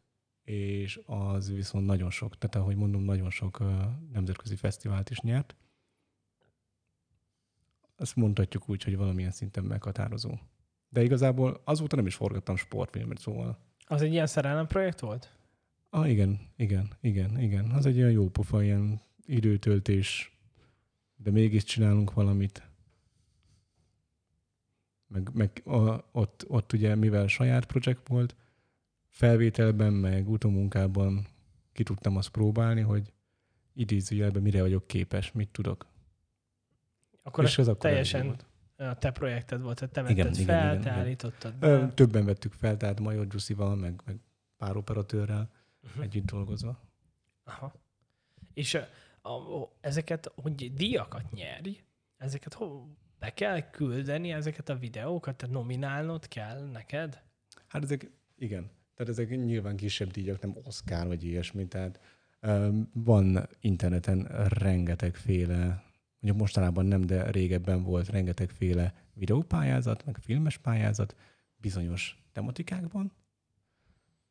és 0.44 1.00
az 1.06 1.52
viszont 1.52 1.86
nagyon 1.86 2.10
sok, 2.10 2.38
tehát 2.38 2.56
ahogy 2.56 2.76
mondom, 2.76 3.02
nagyon 3.02 3.30
sok 3.30 3.62
nemzetközi 4.12 4.56
fesztivált 4.56 5.10
is 5.10 5.20
nyert. 5.20 5.56
Azt 7.96 8.16
mondhatjuk 8.16 8.68
úgy, 8.68 8.82
hogy 8.82 8.96
valamilyen 8.96 9.30
szinten 9.30 9.64
meghatározó 9.64 10.38
De 10.88 11.02
igazából 11.02 11.60
azóta 11.64 11.96
nem 11.96 12.06
is 12.06 12.14
forgattam 12.14 12.56
sportfilmet, 12.56 13.18
szóval... 13.18 13.58
Az 13.86 14.02
egy 14.02 14.12
ilyen 14.12 14.26
szerelem 14.26 14.66
projekt 14.66 15.00
volt? 15.00 15.36
Ah, 15.90 16.10
igen, 16.10 16.40
igen, 16.56 16.92
igen, 17.00 17.40
igen. 17.40 17.70
Az 17.70 17.86
egy 17.86 17.96
olyan 17.98 18.10
jó 18.10 18.28
pofa, 18.28 18.62
ilyen 18.62 19.00
időtöltés, 19.24 20.36
de 21.16 21.30
mégis 21.30 21.64
csinálunk 21.64 22.12
valamit. 22.12 22.62
Meg, 25.06 25.30
meg 25.34 25.62
a, 25.64 26.04
ott, 26.12 26.44
ott 26.48 26.72
ugye, 26.72 26.94
mivel 26.94 27.26
saját 27.26 27.64
projekt 27.66 28.08
volt, 28.08 28.36
felvételben, 29.08 29.92
meg 29.92 30.28
utómunkában 30.28 31.26
ki 31.72 31.82
tudtam 31.82 32.16
azt 32.16 32.28
próbálni, 32.28 32.80
hogy 32.80 33.12
idézőjelben 33.72 34.42
mire 34.42 34.60
vagyok 34.60 34.86
képes, 34.86 35.32
mit 35.32 35.48
tudok. 35.48 35.86
Akkor 37.22 37.44
És 37.44 37.58
ez 37.58 37.68
akkor 37.68 37.80
teljesen 37.80 38.26
volt. 38.26 38.46
a 38.76 38.98
te 38.98 39.10
projekted 39.10 39.60
volt, 39.60 39.78
tehát 39.78 39.94
te 39.94 40.00
Igen, 40.10 40.26
vetted 40.26 40.40
igen, 40.40 40.46
fel, 40.60 40.70
igen, 40.70 40.82
te 40.82 40.88
igen. 40.90 41.00
állítottad 41.00 41.54
be. 41.54 41.92
Többen 41.94 42.24
vettük 42.24 42.52
fel, 42.52 42.76
tehát 42.76 43.00
Major 43.00 43.26
Giussival, 43.26 43.76
meg, 43.76 44.00
meg 44.04 44.16
pár 44.56 44.76
operatőrrel 44.76 45.50
Mhm. 45.94 46.00
együtt 46.00 46.24
dolgozva. 46.24 46.80
Aha. 47.44 47.72
És 48.54 48.74
a, 48.74 49.28
a, 49.30 49.72
ezeket, 49.80 50.32
hogy 50.34 50.74
díjakat 50.74 51.30
nyerj, 51.32 51.82
ezeket 52.16 52.54
ho, 52.54 52.86
be 53.26 53.32
kell 53.34 53.70
küldeni, 53.70 54.32
ezeket 54.32 54.68
a 54.68 54.76
videókat, 54.76 55.36
tehát 55.36 55.54
nominálnod 55.54 56.28
kell 56.28 56.68
neked? 56.72 57.22
Hát 57.66 57.82
ezek, 57.82 58.10
igen, 58.36 58.70
tehát 58.94 59.12
ezek 59.12 59.28
nyilván 59.28 59.76
kisebb 59.76 60.10
díjak, 60.10 60.40
nem 60.40 60.56
Oscar 60.64 61.06
vagy 61.06 61.24
ilyesmi, 61.24 61.66
tehát 61.66 62.00
um, 62.42 62.90
van 62.92 63.48
interneten 63.60 64.48
rengetegféle, 64.48 65.84
mondjuk 66.18 66.36
mostanában 66.36 66.86
nem, 66.86 67.00
de 67.00 67.30
régebben 67.30 67.82
volt 67.82 68.08
rengetegféle 68.08 68.94
videópályázat, 69.12 70.04
meg 70.04 70.16
filmes 70.18 70.58
pályázat 70.58 71.16
bizonyos 71.56 72.22
tematikákban, 72.32 73.12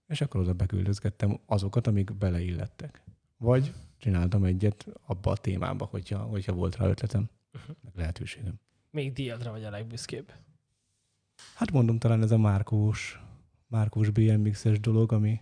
és 0.08 0.22
akkor 0.22 0.42
oda 0.42 0.54
beküldözgettem 0.54 1.40
azokat, 1.46 1.88
amik 1.88 2.14
beleillettek. 2.14 3.02
Vagy 3.38 3.74
csináltam 3.98 4.44
egyet 4.44 4.88
abba 5.06 5.32
a 5.32 5.38
témába, 5.38 5.86
hogyha, 5.86 6.20
hogyha 6.20 6.54
volt 6.54 6.76
rá 6.76 6.86
ötletem, 6.86 7.30
Uh-huh. 7.56 7.76
meg 7.82 7.96
lehetőségem. 7.96 8.60
Még 8.96 9.14
díjadra 9.14 9.52
vagy 9.52 9.64
a 9.64 9.70
legbüszkébb. 9.70 10.32
Hát 11.56 11.72
mondom, 11.72 11.98
talán 11.98 12.22
ez 12.22 12.32
a 12.32 12.38
Márkós, 12.38 13.20
Márkós 13.68 14.10
BMX-es 14.10 14.80
dolog, 14.80 15.12
ami... 15.12 15.42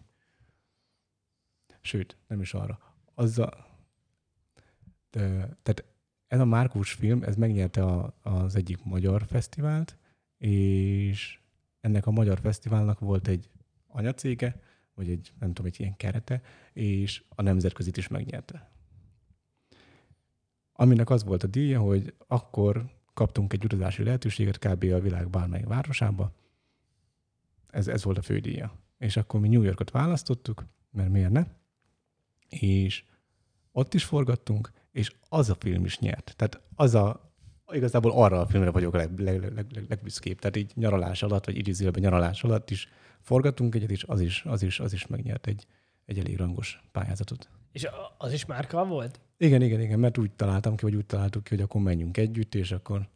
Sőt, 1.81 2.17
nem 2.27 2.41
is 2.41 2.53
arra. 2.53 2.79
Az 3.13 3.39
a... 3.39 3.67
De, 5.09 5.19
tehát 5.37 5.83
ez 6.27 6.39
a 6.39 6.45
Márkós 6.45 6.91
film, 6.91 7.23
ez 7.23 7.35
megnyerte 7.35 7.83
a, 7.83 8.15
az 8.21 8.55
egyik 8.55 8.83
magyar 8.83 9.25
fesztivált, 9.25 9.97
és 10.37 11.39
ennek 11.81 12.05
a 12.07 12.11
magyar 12.11 12.39
fesztiválnak 12.39 12.99
volt 12.99 13.27
egy 13.27 13.49
anyacége, 13.87 14.61
vagy 14.93 15.09
egy, 15.09 15.33
nem 15.39 15.53
tudom, 15.53 15.65
egy 15.65 15.79
ilyen 15.79 15.95
kerete, 15.95 16.41
és 16.73 17.23
a 17.29 17.41
nemzetközit 17.41 17.97
is 17.97 18.07
megnyerte. 18.07 18.71
Aminek 20.71 21.09
az 21.09 21.23
volt 21.23 21.43
a 21.43 21.47
díja, 21.47 21.79
hogy 21.79 22.13
akkor 22.27 23.01
kaptunk 23.13 23.53
egy 23.53 23.63
utazási 23.63 24.03
lehetőséget 24.03 24.59
kb. 24.59 24.83
a 24.83 24.99
világ 24.99 25.29
bármely 25.29 25.63
városába. 25.63 26.33
Ez, 27.69 27.87
ez 27.87 28.03
volt 28.03 28.17
a 28.17 28.21
fődíja. 28.21 28.73
És 28.97 29.17
akkor 29.17 29.39
mi 29.39 29.47
New 29.47 29.61
Yorkot 29.61 29.91
választottuk, 29.91 30.65
mert 30.91 31.09
miért 31.09 31.31
ne? 31.31 31.45
És 32.49 33.03
ott 33.71 33.93
is 33.93 34.03
forgattunk, 34.03 34.71
és 34.91 35.11
az 35.29 35.49
a 35.49 35.55
film 35.59 35.85
is 35.85 35.99
nyert. 35.99 36.33
Tehát 36.35 36.61
az 36.75 36.95
a, 36.95 37.33
igazából 37.71 38.11
arra 38.11 38.39
a 38.39 38.47
filmre 38.47 38.71
vagyok 38.71 38.93
leg, 38.93 39.19
leg, 39.19 39.39
leg, 39.41 39.53
leg, 39.53 39.85
legbüszkébb. 39.89 40.39
Tehát 40.39 40.55
így 40.55 40.71
nyaralás 40.75 41.23
alatt, 41.23 41.45
vagy 41.45 41.57
idézőjelben 41.57 42.01
nyaralás 42.01 42.43
alatt 42.43 42.69
is 42.69 42.87
forgattunk 43.21 43.75
egyet, 43.75 43.91
és 43.91 44.03
az 44.03 44.21
is, 44.21 44.43
az 44.45 44.61
is, 44.61 44.79
az 44.79 44.93
is 44.93 45.07
megnyert 45.07 45.47
egy, 45.47 45.65
egy 46.05 46.19
elég 46.19 46.37
rangos 46.37 46.81
pályázatot. 46.91 47.49
És 47.73 47.87
az 48.17 48.33
is 48.33 48.45
márka 48.45 48.85
volt? 48.85 49.19
Igen, 49.37 49.61
igen, 49.61 49.81
igen, 49.81 49.99
mert 49.99 50.17
úgy 50.17 50.31
találtam 50.31 50.75
ki, 50.75 50.83
vagy 50.83 50.95
úgy 50.95 51.05
találtuk 51.05 51.43
ki, 51.43 51.49
hogy 51.49 51.63
akkor 51.63 51.81
menjünk 51.81 52.17
együtt, 52.17 52.55
és 52.55 52.71
akkor 52.71 53.09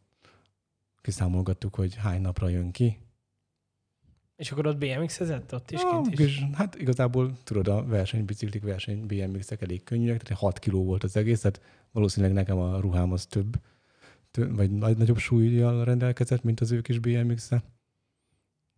kiszámolgattuk, 1.00 1.74
hogy 1.74 1.94
hány 1.94 2.20
napra 2.20 2.48
jön 2.48 2.70
ki. 2.70 2.98
És 4.36 4.50
akkor 4.52 4.66
ott 4.66 4.78
BMX-ezett 4.78 5.54
ott 5.54 5.70
is 5.70 5.80
kint 5.90 6.18
is? 6.18 6.44
hát 6.52 6.74
igazából 6.74 7.32
tudod, 7.44 7.68
a 7.68 7.84
versenybiciklik, 7.84 8.62
verseny 8.62 9.06
BMX-ek 9.06 9.62
elég 9.62 9.82
könnyűek, 9.84 10.22
tehát 10.22 10.42
6 10.42 10.58
kiló 10.58 10.84
volt 10.84 11.04
az 11.04 11.16
egész, 11.16 11.40
tehát 11.40 11.60
valószínűleg 11.90 12.34
nekem 12.34 12.58
a 12.58 12.80
ruhám 12.80 13.12
az 13.12 13.26
több, 13.26 13.60
több 14.30 14.56
vagy 14.56 14.70
nagy, 14.70 14.96
nagyobb 14.96 15.18
súlyjal 15.18 15.84
rendelkezett, 15.84 16.42
mint 16.42 16.60
az 16.60 16.70
ő 16.70 16.80
kis 16.80 16.98
BMX-e. 16.98 17.62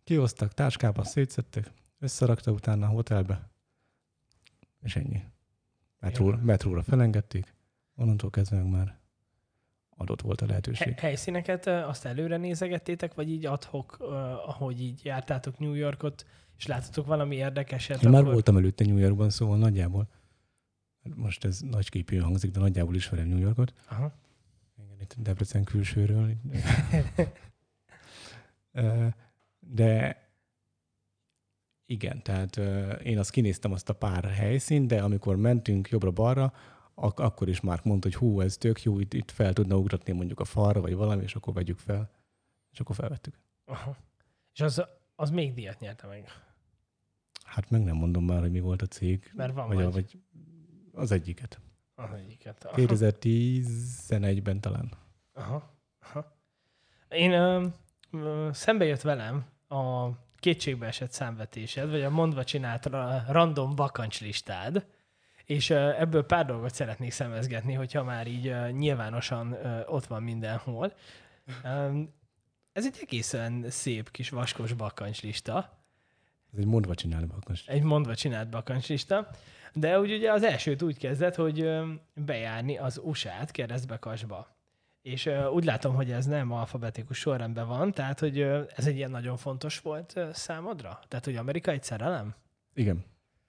Kihoztak, 0.03 0.53
táskába 0.53 1.03
szétszettek, 1.03 1.71
összerakta 1.99 2.51
utána 2.51 2.85
a 2.85 2.89
hotelbe, 2.89 3.49
és 4.81 4.95
ennyi. 4.95 5.23
Metróra, 6.01 6.39
metróra 6.43 6.83
felengedték, 6.83 7.53
onnantól 7.95 8.29
kezdve 8.29 8.63
már 8.63 8.99
adott 9.89 10.21
volt 10.21 10.41
a 10.41 10.45
lehetőség. 10.45 10.87
He- 10.87 10.99
helyszíneket 10.99 11.67
azt 11.67 12.05
előre 12.05 12.37
nézegettétek, 12.37 13.13
vagy 13.13 13.29
így 13.29 13.45
adhok, 13.45 13.97
ahogy 14.45 14.81
így 14.81 15.05
jártátok 15.05 15.59
New 15.59 15.73
Yorkot, 15.73 16.25
és 16.57 16.67
láttatok 16.67 17.05
valami 17.05 17.35
érdekeset? 17.35 18.03
Én 18.03 18.09
már 18.09 18.21
akkor... 18.21 18.33
voltam 18.33 18.57
előtte 18.57 18.85
New 18.85 18.97
Yorkban, 18.97 19.29
szóval 19.29 19.57
nagyjából, 19.57 20.07
most 21.15 21.45
ez 21.45 21.59
nagy 21.59 21.89
képű 21.89 22.17
hangzik, 22.17 22.51
de 22.51 22.59
nagyjából 22.59 22.95
ismerem 22.95 23.27
New 23.27 23.39
Yorkot. 23.39 23.73
Aha. 23.89 24.13
Igen, 24.83 24.97
itt 24.99 25.15
Debrecen 25.17 25.63
külsőről. 25.63 26.31
De 29.59 30.20
igen, 31.91 32.21
tehát 32.23 32.57
ö, 32.57 32.91
én 32.91 33.17
azt 33.17 33.31
kinéztem 33.31 33.71
azt 33.71 33.89
a 33.89 33.93
pár 33.93 34.23
helyszínt, 34.23 34.87
de 34.87 35.01
amikor 35.01 35.35
mentünk 35.35 35.89
jobbra-balra, 35.89 36.53
ak- 36.93 37.19
akkor 37.19 37.47
is 37.49 37.61
már 37.61 37.79
mondta, 37.83 38.07
hogy 38.07 38.17
hú, 38.17 38.41
ez 38.41 38.57
tök 38.57 38.83
jó, 38.83 38.99
itt, 38.99 39.13
itt 39.13 39.31
fel 39.31 39.53
tudna 39.53 39.75
ugratni 39.77 40.13
mondjuk 40.13 40.39
a 40.39 40.45
falra, 40.45 40.81
vagy 40.81 40.95
valami, 40.95 41.23
és 41.23 41.35
akkor 41.35 41.53
vegyük 41.53 41.77
fel. 41.77 42.09
És 42.71 42.79
akkor 42.79 42.95
felvettük. 42.95 43.39
Aha. 43.65 43.97
És 44.53 44.61
az, 44.61 44.83
az 45.15 45.29
még 45.29 45.53
díjat 45.53 45.79
nyerte 45.79 46.07
meg. 46.07 46.27
Hát 47.43 47.69
meg 47.69 47.83
nem 47.83 47.95
mondom 47.95 48.25
már, 48.25 48.39
hogy 48.39 48.51
mi 48.51 48.59
volt 48.59 48.81
a 48.81 48.85
cég. 48.85 49.31
Mert 49.35 49.53
van 49.53 49.67
vagy, 49.67 49.75
vagy. 49.77 49.93
vagy 49.93 50.19
az 50.93 51.11
egyiket. 51.11 51.59
Az 51.95 52.13
egyiket. 52.13 52.63
Aha. 52.65 52.75
2011-ben 52.77 54.61
talán. 54.61 54.91
Aha. 55.33 55.73
Aha. 55.99 56.35
Én 57.09 57.31
ö, 57.31 57.67
ö, 58.11 58.49
szembe 58.53 58.85
jött 58.85 59.01
velem 59.01 59.45
a 59.67 60.09
kétségbe 60.41 60.87
esett 60.87 61.11
számvetésed, 61.11 61.89
vagy 61.89 62.01
a 62.01 62.09
mondva 62.09 62.43
csinált 62.43 62.85
ra- 62.85 63.23
random 63.27 63.75
bakancslistád, 63.75 64.85
és 65.45 65.69
ebből 65.69 66.25
pár 66.25 66.45
dolgot 66.45 66.73
szeretnék 66.73 67.11
szemezgetni, 67.11 67.73
hogyha 67.73 68.03
már 68.03 68.27
így 68.27 68.55
nyilvánosan 68.71 69.57
ott 69.87 70.05
van 70.05 70.23
mindenhol. 70.23 70.93
Ez 72.73 72.85
egy 72.85 72.97
egészen 73.01 73.65
szép 73.69 74.11
kis 74.11 74.29
vaskos 74.29 74.73
bakancslista. 74.73 75.79
Ez 76.53 76.59
egy 76.59 76.65
mondva 76.65 76.95
csinálni 76.95 77.25
bakas. 77.25 77.67
egy 77.67 77.83
mondva 77.83 78.15
csinált 78.15 78.49
bakancslista, 78.49 79.29
de 79.73 79.99
úgy 79.99 80.11
ugye 80.11 80.31
az 80.31 80.43
elsőt 80.43 80.81
úgy 80.81 80.97
kezdett, 80.97 81.35
hogy 81.35 81.69
bejárni 82.13 82.77
az 82.77 83.01
USA-t 83.03 83.51
keresztbekasba. 83.51 84.60
És 85.01 85.29
úgy 85.53 85.63
látom, 85.63 85.95
hogy 85.95 86.11
ez 86.11 86.25
nem 86.25 86.51
alfabetikus 86.51 87.17
sorrendben 87.17 87.67
van, 87.67 87.91
tehát 87.91 88.19
hogy 88.19 88.39
ez 88.75 88.87
egy 88.87 88.95
ilyen 88.95 89.11
nagyon 89.11 89.37
fontos 89.37 89.79
volt 89.79 90.19
számodra? 90.33 90.99
Tehát, 91.07 91.25
hogy 91.25 91.35
Amerika 91.35 91.71
egy 91.71 91.83
szerelem? 91.83 92.35
Igen. 92.73 93.03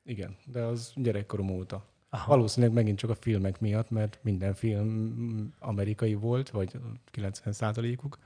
Igen, 0.05 0.37
de 0.45 0.63
az 0.63 0.93
gyerekkorom 0.97 1.51
óta. 1.51 1.87
Aha. 2.09 2.27
Valószínűleg 2.27 2.75
megint 2.75 2.99
csak 2.99 3.11
a 3.11 3.15
filmek 3.15 3.61
miatt, 3.61 3.91
mert 3.91 4.19
minden 4.23 4.55
film 4.55 5.55
amerikai 5.59 6.15
volt, 6.15 6.51
vagy 6.51 6.79
90%-uk, 7.13 8.19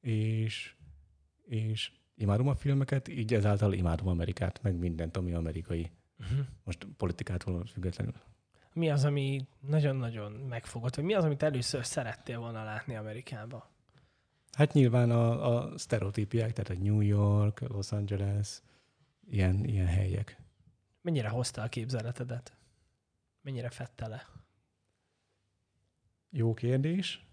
és, 0.00 0.74
és 1.42 1.92
imádom 2.14 2.48
a 2.48 2.54
filmeket, 2.54 3.08
így 3.08 3.34
ezáltal 3.34 3.72
imádom 3.72 4.08
Amerikát, 4.08 4.62
meg 4.62 4.74
mindent, 4.74 5.16
ami 5.16 5.32
amerikai. 5.32 5.90
Uh-huh. 6.18 6.46
Most 6.64 6.86
politikától 6.96 7.66
függetlenül. 7.66 8.14
Mi 8.72 8.90
az, 8.90 9.04
ami 9.04 9.46
nagyon-nagyon 9.60 10.32
megfogott, 10.32 10.94
vagy 10.94 11.04
mi 11.04 11.14
az, 11.14 11.24
amit 11.24 11.42
először 11.42 11.86
szerettél 11.86 12.38
volna 12.38 12.64
látni 12.64 12.96
Amerikába? 12.96 13.70
Hát 14.52 14.72
nyilván 14.72 15.10
a, 15.10 15.54
a 15.54 15.78
sztereotípiák, 15.78 16.52
tehát 16.52 16.80
a 16.80 16.84
New 16.84 17.00
York, 17.00 17.60
Los 17.60 17.92
Angeles, 17.92 18.62
ilyen, 19.30 19.64
ilyen 19.64 19.86
helyek. 19.86 20.40
Mennyire 21.00 21.28
hozta 21.28 21.62
a 21.62 21.68
képzeletedet? 21.68 22.56
Mennyire 23.42 23.70
fette 23.70 24.08
le? 24.08 24.28
Jó 26.30 26.54
kérdés. 26.54 27.26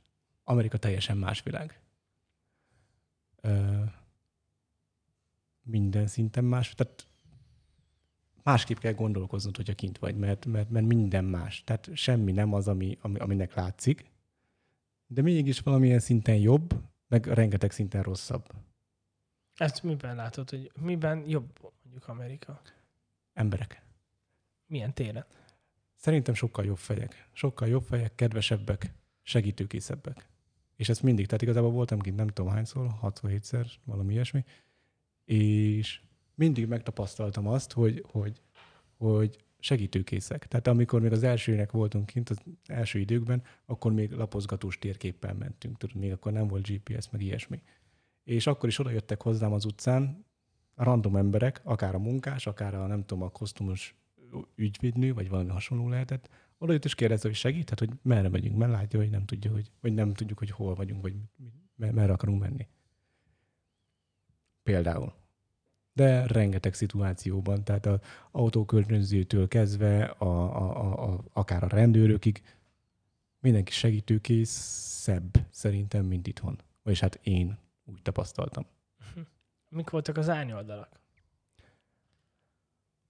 Amerika 0.44 0.78
teljesen 0.78 1.18
más 1.18 1.44
világ. 1.44 1.82
Ö, 3.42 3.84
minden 5.62 6.08
szinten 6.08 6.44
más. 6.44 6.76
Tehát 6.76 7.08
másképp 8.44 8.78
kell 8.78 8.94
gondolkoznod, 8.94 9.56
hogyha 9.56 9.74
kint 9.74 9.98
vagy, 9.98 10.16
mert, 10.18 10.46
mert, 10.46 10.70
mert 10.70 10.86
minden 10.86 11.26
más. 11.26 11.64
Tehát 11.64 11.90
semmi 11.94 12.32
nem 12.32 12.54
az, 12.54 12.68
ami, 12.68 12.98
ami, 13.02 13.20
aminek 13.20 13.54
látszik, 13.54 14.06
de 15.08 15.22
mégis 15.22 15.60
valamilyen 15.60 16.00
szinten 16.00 16.36
jobb, 16.36 16.82
meg 17.08 17.26
rengeteg 17.26 17.72
szinten 17.72 18.04
rosszabb. 18.04 18.52
Ezt 19.56 19.84
miben 19.84 20.16
látod, 20.16 20.50
hogy 20.50 20.72
miben 20.82 21.24
jobb 21.28 21.72
mondjuk 21.84 22.08
Amerika? 22.08 22.62
Emberek. 23.34 23.82
Milyen 24.66 24.94
téren? 24.94 25.26
Szerintem 25.96 26.34
sokkal 26.34 26.66
jobb 26.66 26.78
fejek. 26.78 27.28
Sokkal 27.32 27.68
jobb 27.68 27.84
fejek, 27.84 28.16
kedvesebbek, 28.16 28.94
segítőkészebbek. 29.22 30.28
És 30.76 30.90
ez 30.90 31.00
mindig, 31.00 31.26
tehát 31.26 31.42
igazából 31.42 31.72
voltam 31.72 32.00
kint 32.00 32.16
nem 32.16 32.28
tudom 32.28 32.52
hányszor, 32.52 32.88
6-7-szer, 33.02 33.66
valami 33.84 34.14
ilyesmi, 34.14 34.46
és 35.26 36.02
mindig 36.40 36.68
megtapasztaltam 36.68 37.48
azt, 37.48 37.72
hogy, 37.72 38.04
hogy, 38.12 38.42
hogy 38.98 39.44
segítőkészek. 39.60 40.48
Tehát 40.48 40.68
amikor 40.68 41.02
még 41.02 41.12
az 41.12 41.24
elsőnek 41.24 41.72
voltunk 41.72 42.06
kint, 42.06 42.30
az 42.30 42.38
első 42.66 43.00
időkben, 43.00 43.44
akkor 43.66 43.94
még 43.94 44.12
lapozgatós 44.12 44.80
térképpel 44.80 45.34
mentünk. 45.34 45.78
Tudod, 45.78 45.96
még 45.96 46.12
akkor 46.12 46.32
nem 46.32 46.48
volt 46.48 46.68
GPS, 46.68 47.10
meg 47.10 47.22
ilyesmi. 47.22 47.62
És 48.24 48.48
akkor 48.48 48.70
is 48.70 48.80
oda 48.80 48.90
jöttek 48.90 49.22
hozzám 49.22 49.54
az 49.54 49.66
utcán 49.66 50.26
random 50.76 51.16
emberek, 51.16 51.62
akár 51.64 51.96
a 51.96 52.00
munkás, 52.00 52.48
akár 52.48 52.76
a 52.76 52.88
nem 52.88 53.06
tudom, 53.06 53.24
a 53.24 53.30
kosztumos 53.30 53.96
ügyvédnő, 54.56 55.14
vagy 55.14 55.30
valami 55.30 55.50
hasonló 55.50 55.90
lehetett, 55.90 56.30
oda 56.58 56.72
jött 56.72 56.86
és 56.86 56.96
kérdezte, 56.96 57.28
hogy 57.28 57.38
segíthet, 57.38 57.80
hogy 57.80 57.90
merre 58.02 58.30
megyünk, 58.30 58.58
mert 58.58 58.72
látja, 58.72 59.00
hogy 59.00 59.10
nem 59.10 59.26
tudja, 59.26 59.52
hogy, 59.52 59.72
vagy 59.82 59.94
nem 59.94 60.14
tudjuk, 60.14 60.38
hogy 60.38 60.52
hol 60.52 60.76
vagyunk, 60.76 61.02
vagy 61.02 61.16
merre 61.76 62.14
akarunk 62.14 62.40
menni. 62.40 62.68
Például. 64.64 65.19
De 65.94 66.28
rengeteg 66.28 66.74
szituációban, 66.74 67.64
tehát 67.64 67.86
az 67.86 68.00
autókölcsönzőtől 68.32 69.48
kezdve, 69.48 70.04
a, 70.04 70.26
a, 70.26 70.80
a, 70.80 71.12
a, 71.12 71.24
akár 71.34 71.64
a 71.64 71.68
rendőrökig, 71.68 72.42
mindenki 73.40 73.72
segítőkész 73.72 74.50
szebb 75.02 75.46
szerintem, 75.50 76.06
mint 76.06 76.28
itthon. 76.28 76.62
Vagyis 76.84 77.00
hát 77.00 77.20
én 77.24 77.58
úgy 77.86 78.02
tapasztaltam. 78.02 78.66
Mik 79.70 79.90
voltak 79.90 80.18
az 80.18 80.30
árnyoldalak? 80.30 81.00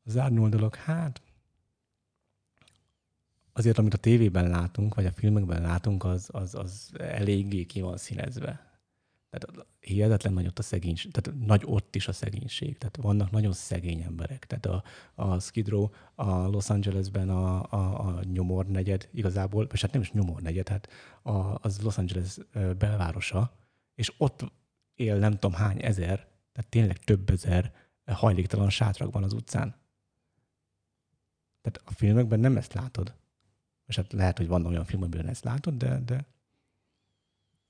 Az 0.05 0.17
árnyoldalak, 0.17 0.75
hát 0.75 1.21
azért, 3.53 3.77
amit 3.77 3.93
a 3.93 3.97
tévében 3.97 4.49
látunk, 4.49 4.95
vagy 4.95 5.05
a 5.05 5.11
filmekben 5.11 5.61
látunk, 5.61 6.03
az, 6.03 6.29
az, 6.31 6.55
az 6.55 6.91
eléggé 6.97 7.63
ki 7.63 7.81
van 7.81 7.97
színezve. 7.97 8.68
Tehát 9.29 9.67
hihetetlen 9.79 10.33
nagy 10.33 10.45
ott 10.45 10.59
a 10.59 10.61
szegénység, 10.61 11.11
tehát 11.11 11.39
nagy 11.45 11.61
ott 11.65 11.95
is 11.95 12.07
a 12.07 12.11
szegénység. 12.11 12.77
Tehát 12.77 12.97
vannak 12.97 13.31
nagyon 13.31 13.53
szegény 13.53 14.01
emberek. 14.01 14.45
Tehát 14.45 14.65
a, 14.65 14.83
a 15.15 15.39
Skid 15.39 15.67
Row, 15.67 15.89
a 16.15 16.47
Los 16.47 16.69
Angelesben 16.69 17.29
a, 17.29 17.71
a, 17.71 18.07
a 18.07 18.23
nyomor 18.23 18.65
negyed 18.65 19.09
igazából, 19.11 19.67
és 19.71 19.81
hát 19.81 19.91
nem 19.91 20.01
is 20.01 20.11
nyomor 20.11 20.41
negyed, 20.41 20.67
hát 20.67 20.89
a, 21.21 21.31
az 21.65 21.81
Los 21.81 21.97
Angeles 21.97 22.37
belvárosa, 22.77 23.53
és 23.95 24.13
ott 24.17 24.51
él 24.95 25.17
nem 25.17 25.31
tudom 25.31 25.53
hány 25.53 25.83
ezer, 25.83 26.27
tehát 26.51 26.69
tényleg 26.69 26.97
több 26.97 27.29
ezer 27.29 27.73
hajléktalan 28.05 28.69
sátrakban 28.69 29.23
az 29.23 29.33
utcán. 29.33 29.75
Tehát 31.61 31.81
a 31.85 31.91
filmekben 31.91 32.39
nem 32.39 32.57
ezt 32.57 32.73
látod. 32.73 33.13
És 33.85 33.95
hát 33.95 34.13
lehet, 34.13 34.37
hogy 34.37 34.47
van 34.47 34.65
olyan 34.65 34.85
film, 34.85 35.01
amiben 35.01 35.27
ezt 35.27 35.43
látod, 35.43 35.73
de, 35.73 35.99
de 35.99 36.25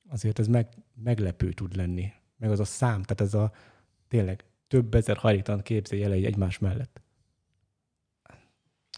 azért 0.10 0.40
ez 0.40 0.48
meg, 0.48 0.68
meglepő 1.04 1.52
tud 1.52 1.76
lenni. 1.76 2.12
Meg 2.38 2.52
az 2.52 2.60
a 2.60 2.66
szám, 2.66 3.04
tehát 3.04 3.22
ez 3.22 3.34
a 3.34 3.52
tényleg 4.08 4.44
több 4.68 4.96
ezer 4.96 5.18
hajléktalan 5.18 5.62
képzelj 5.62 6.04
el 6.04 6.12
egy 6.12 6.26
egymás 6.26 6.60
mellett. 6.60 7.02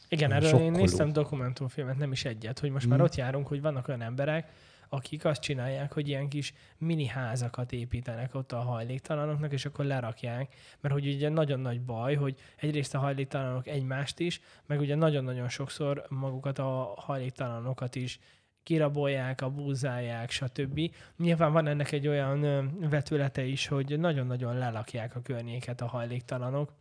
Igen, 0.09 0.31
erről 0.31 0.49
Sokkoló. 0.49 0.65
én 0.65 0.71
néztem 0.71 1.13
dokumentumfilmet, 1.13 1.97
nem 1.97 2.11
is 2.11 2.25
egyet, 2.25 2.59
hogy 2.59 2.69
most 2.69 2.85
mm. 2.85 2.89
már 2.89 3.01
ott 3.01 3.15
járunk, 3.15 3.47
hogy 3.47 3.61
vannak 3.61 3.87
olyan 3.87 4.01
emberek, 4.01 4.51
akik 4.89 5.25
azt 5.25 5.41
csinálják, 5.41 5.93
hogy 5.93 6.07
ilyen 6.07 6.29
kis 6.29 6.53
mini 6.77 7.05
házakat 7.05 7.71
építenek 7.71 8.35
ott 8.35 8.51
a 8.51 8.59
hajléktalanoknak, 8.59 9.51
és 9.51 9.65
akkor 9.65 9.85
lerakják, 9.85 10.55
mert 10.79 10.93
hogy 10.93 11.07
ugye 11.07 11.29
nagyon 11.29 11.59
nagy 11.59 11.81
baj, 11.81 12.15
hogy 12.15 12.35
egyrészt 12.55 12.95
a 12.95 12.99
hajléktalanok 12.99 13.67
egymást 13.67 14.19
is, 14.19 14.41
meg 14.65 14.79
ugye 14.79 14.95
nagyon-nagyon 14.95 15.49
sokszor 15.49 16.05
magukat 16.09 16.59
a 16.59 16.93
hajléktalanokat 16.97 17.95
is 17.95 18.19
kirabolják, 18.63 19.41
abúzálják, 19.41 20.29
stb. 20.29 20.79
Nyilván 21.17 21.51
van 21.51 21.67
ennek 21.67 21.91
egy 21.91 22.07
olyan 22.07 22.71
vetülete 22.89 23.43
is, 23.43 23.67
hogy 23.67 23.99
nagyon-nagyon 23.99 24.57
lelakják 24.57 25.15
a 25.15 25.21
környéket 25.21 25.81
a 25.81 25.87
hajléktalanok, 25.87 26.71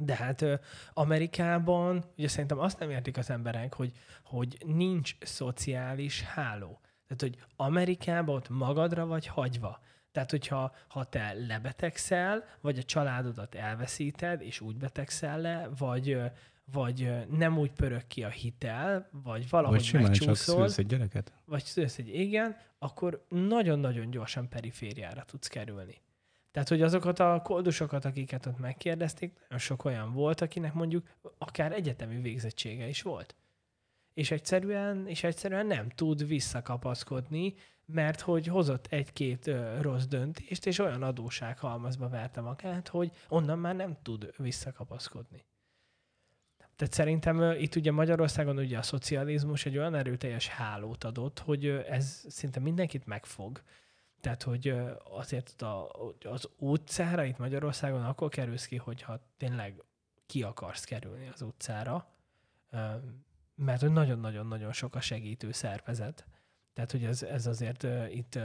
de 0.00 0.14
hát 0.14 0.44
Amerikában 0.92 2.04
ugye 2.16 2.28
szerintem 2.28 2.58
azt 2.58 2.78
nem 2.78 2.90
értik 2.90 3.16
az 3.16 3.30
emberek, 3.30 3.74
hogy, 3.74 3.92
hogy 4.24 4.58
nincs 4.66 5.16
szociális 5.20 6.22
háló. 6.22 6.80
Tehát, 7.06 7.20
hogy 7.20 7.46
Amerikában 7.56 8.34
ott 8.34 8.48
magadra 8.48 9.06
vagy 9.06 9.26
hagyva. 9.26 9.80
Tehát, 10.12 10.30
hogyha 10.30 10.74
ha 10.88 11.04
te 11.04 11.32
lebetegszel, 11.46 12.44
vagy 12.60 12.78
a 12.78 12.82
családodat 12.82 13.54
elveszíted, 13.54 14.40
és 14.42 14.60
úgy 14.60 14.76
betegszel 14.76 15.40
le, 15.40 15.68
vagy, 15.78 16.18
vagy 16.72 17.10
nem 17.30 17.58
úgy 17.58 17.70
pörög 17.72 18.06
ki 18.06 18.24
a 18.24 18.28
hitel, 18.28 19.08
vagy 19.10 19.48
valahogy 19.48 19.76
vagy 19.76 19.86
simán 19.86 20.02
megcsúszol, 20.02 20.34
csak 20.34 20.44
szülsz 20.44 20.78
egy 20.78 20.86
gyereket? 20.86 21.32
Vagy 21.44 21.64
szülsz 21.64 21.98
egy 21.98 22.14
igen, 22.14 22.56
akkor 22.78 23.24
nagyon-nagyon 23.28 24.10
gyorsan 24.10 24.48
perifériára 24.48 25.22
tudsz 25.22 25.48
kerülni. 25.48 26.00
Tehát, 26.50 26.68
hogy 26.68 26.82
azokat 26.82 27.18
a 27.18 27.40
koldusokat, 27.44 28.04
akiket 28.04 28.46
ott 28.46 28.58
megkérdezték, 28.58 29.32
nagyon 29.40 29.58
sok 29.58 29.84
olyan 29.84 30.12
volt, 30.12 30.40
akinek 30.40 30.72
mondjuk 30.74 31.06
akár 31.38 31.72
egyetemi 31.72 32.20
végzettsége 32.20 32.88
is 32.88 33.02
volt 33.02 33.34
és 34.14 34.30
egyszerűen, 34.30 35.06
és 35.06 35.24
egyszerűen 35.24 35.66
nem 35.66 35.88
tud 35.88 36.26
visszakapaszkodni, 36.26 37.54
mert 37.86 38.20
hogy 38.20 38.46
hozott 38.46 38.86
egy-két 38.86 39.46
ö, 39.46 39.80
rossz 39.80 40.04
döntést, 40.04 40.66
és 40.66 40.78
olyan 40.78 41.02
adóság 41.02 41.58
halmazba 41.58 42.08
verte 42.08 42.40
magát, 42.40 42.88
hogy 42.88 43.12
onnan 43.28 43.58
már 43.58 43.76
nem 43.76 43.96
tud 44.02 44.32
visszakapaszkodni. 44.36 45.44
Tehát 46.80 46.94
szerintem 46.94 47.52
itt 47.58 47.74
ugye 47.74 47.92
Magyarországon 47.92 48.58
ugye 48.58 48.78
a 48.78 48.82
szocializmus 48.82 49.66
egy 49.66 49.78
olyan 49.78 49.94
erőteljes 49.94 50.48
hálót 50.48 51.04
adott, 51.04 51.38
hogy 51.38 51.66
ez 51.66 52.24
szinte 52.28 52.60
mindenkit 52.60 53.06
megfog. 53.06 53.62
Tehát, 54.20 54.42
hogy 54.42 54.74
azért 55.10 55.62
a, 55.62 55.90
az 56.24 56.48
utcára 56.58 57.24
itt 57.24 57.38
Magyarországon 57.38 58.04
akkor 58.04 58.28
kerülsz 58.28 58.66
ki, 58.66 58.76
hogyha 58.76 59.20
tényleg 59.36 59.82
ki 60.26 60.42
akarsz 60.42 60.84
kerülni 60.84 61.28
az 61.32 61.42
utcára, 61.42 62.08
mert 63.54 63.80
nagyon-nagyon-nagyon 63.80 64.72
sok 64.72 64.94
a 64.94 65.00
segítő 65.00 65.52
szervezet. 65.52 66.26
Tehát, 66.72 66.90
hogy 66.90 67.04
ez, 67.04 67.22
ez 67.22 67.46
azért 67.46 67.86
itt 68.12 68.38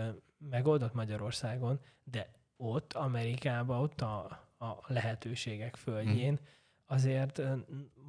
megoldott 0.49 0.93
Magyarországon, 0.93 1.79
de 2.03 2.29
ott, 2.57 2.93
Amerikában, 2.93 3.79
ott 3.79 4.01
a, 4.01 4.23
a 4.57 4.83
lehetőségek 4.87 5.75
földjén, 5.75 6.35
hmm. 6.35 6.45
Azért 6.85 7.41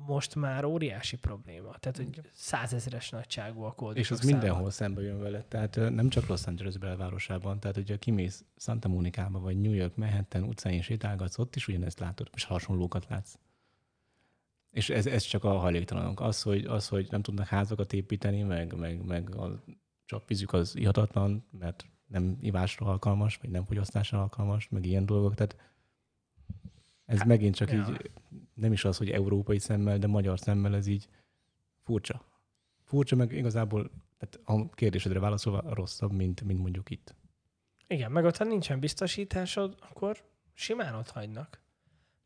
most 0.06 0.34
már 0.34 0.64
óriási 0.64 1.16
probléma. 1.16 1.78
Tehát, 1.78 1.96
hogy 1.96 2.20
százezres 2.32 3.10
nagyságú 3.10 3.62
a 3.62 3.72
kód. 3.72 3.96
És 3.96 4.10
az 4.10 4.18
száma. 4.18 4.30
mindenhol 4.30 4.70
szembe 4.70 5.02
jön 5.02 5.20
vele. 5.20 5.42
Tehát 5.42 5.76
nem 5.76 6.08
csak 6.08 6.26
Los 6.26 6.46
Angeles 6.46 6.78
belvárosában. 6.78 7.60
Tehát, 7.60 7.76
hogyha 7.76 7.96
kimész 7.96 8.44
Santa 8.56 8.88
Monica-ba, 8.88 9.38
vagy 9.38 9.60
New 9.60 9.72
York, 9.72 9.96
Manhattan 9.96 10.42
utcáin 10.42 10.82
sétálgatsz, 10.82 11.38
ott 11.38 11.56
is 11.56 11.68
ugyanezt 11.68 11.98
látod, 11.98 12.30
és 12.34 12.44
hasonlókat 12.44 13.06
látsz. 13.08 13.34
És 14.70 14.90
ez, 14.90 15.06
ez 15.06 15.22
csak 15.22 15.44
a 15.44 15.58
hajléktalanok. 15.58 16.20
Az 16.20 16.42
hogy, 16.42 16.64
az, 16.64 16.88
hogy 16.88 17.06
nem 17.10 17.22
tudnak 17.22 17.46
házakat 17.46 17.92
építeni, 17.92 18.42
meg, 18.42 18.76
meg, 18.76 19.04
meg 19.04 19.34
a 19.34 19.62
csapvízük 20.04 20.52
az 20.52 20.76
ihatatlan, 20.76 21.46
mert 21.50 21.86
nem 22.06 22.36
ivásra 22.40 22.86
alkalmas, 22.86 23.36
vagy 23.36 23.50
nem 23.50 23.64
fogyasztásra 23.64 24.20
alkalmas, 24.20 24.68
meg 24.68 24.86
ilyen 24.86 25.06
dolgok. 25.06 25.34
Tehát 25.34 25.56
ez 27.06 27.18
hát, 27.18 27.26
megint 27.26 27.54
csak 27.54 27.70
ja. 27.72 27.86
így, 27.88 28.10
nem 28.54 28.72
is 28.72 28.84
az, 28.84 28.96
hogy 28.96 29.10
európai 29.10 29.58
szemmel, 29.58 29.98
de 29.98 30.06
magyar 30.06 30.38
szemmel 30.38 30.74
ez 30.74 30.86
így 30.86 31.08
furcsa. 31.82 32.24
Furcsa, 32.84 33.16
meg 33.16 33.32
igazából 33.32 33.90
tehát 34.18 34.40
a 34.44 34.74
kérdésedre 34.74 35.18
válaszolva 35.18 35.74
rosszabb, 35.74 36.12
mint, 36.12 36.42
mint 36.42 36.60
mondjuk 36.60 36.90
itt. 36.90 37.14
Igen, 37.86 38.12
meg 38.12 38.24
ott, 38.24 38.36
ha 38.36 38.44
nincsen 38.44 38.80
biztosításod, 38.80 39.76
akkor 39.90 40.24
simán 40.54 40.94
ott 40.94 41.10
hagynak. 41.10 41.60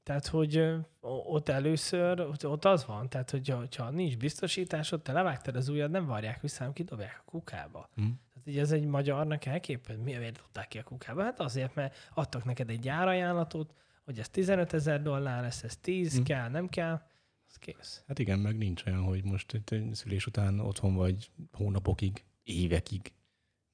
Tehát, 0.02 0.26
hogy 0.26 0.74
ott 1.00 1.48
először, 1.48 2.20
ott 2.42 2.64
az 2.64 2.86
van, 2.86 3.08
tehát, 3.08 3.30
hogy 3.30 3.54
ha 3.76 3.90
nincs 3.90 4.16
biztosításod, 4.16 5.02
te 5.02 5.12
levágtad 5.12 5.56
az 5.56 5.68
ujjad, 5.68 5.90
nem 5.90 6.06
varják 6.06 6.40
vissza, 6.40 6.58
hanem 6.58 6.72
kidobják 6.72 7.22
a 7.26 7.30
kukába. 7.30 7.88
Mm. 8.00 8.04
Tehát 8.04 8.46
ugye 8.46 8.60
ez 8.60 8.72
egy 8.72 8.84
magyarnak 8.84 9.44
elképed, 9.44 9.98
miért 10.02 10.36
dobták 10.36 10.68
ki 10.68 10.78
a 10.78 10.82
kukába? 10.82 11.22
Hát 11.22 11.40
azért, 11.40 11.74
mert 11.74 11.96
adtak 12.14 12.44
neked 12.44 12.70
egy 12.70 12.78
gyárajánlatot, 12.78 13.74
hogy 14.11 14.18
ez 14.18 14.28
15 14.28 14.72
ezer 14.72 15.02
dollár 15.02 15.42
lesz, 15.42 15.62
ez 15.62 15.76
10 15.76 16.20
mm. 16.20 16.22
kell, 16.22 16.48
nem 16.48 16.68
kell, 16.68 17.02
az 17.48 17.56
kész. 17.56 18.02
Hát 18.06 18.18
igen, 18.18 18.38
meg 18.38 18.56
nincs 18.56 18.84
olyan, 18.86 19.02
hogy 19.02 19.24
most 19.24 19.62
szülés 19.92 20.26
után 20.26 20.61
otthon 20.61 20.94
vagy 20.94 21.30
hónapokig, 21.52 22.24
évekig. 22.42 23.12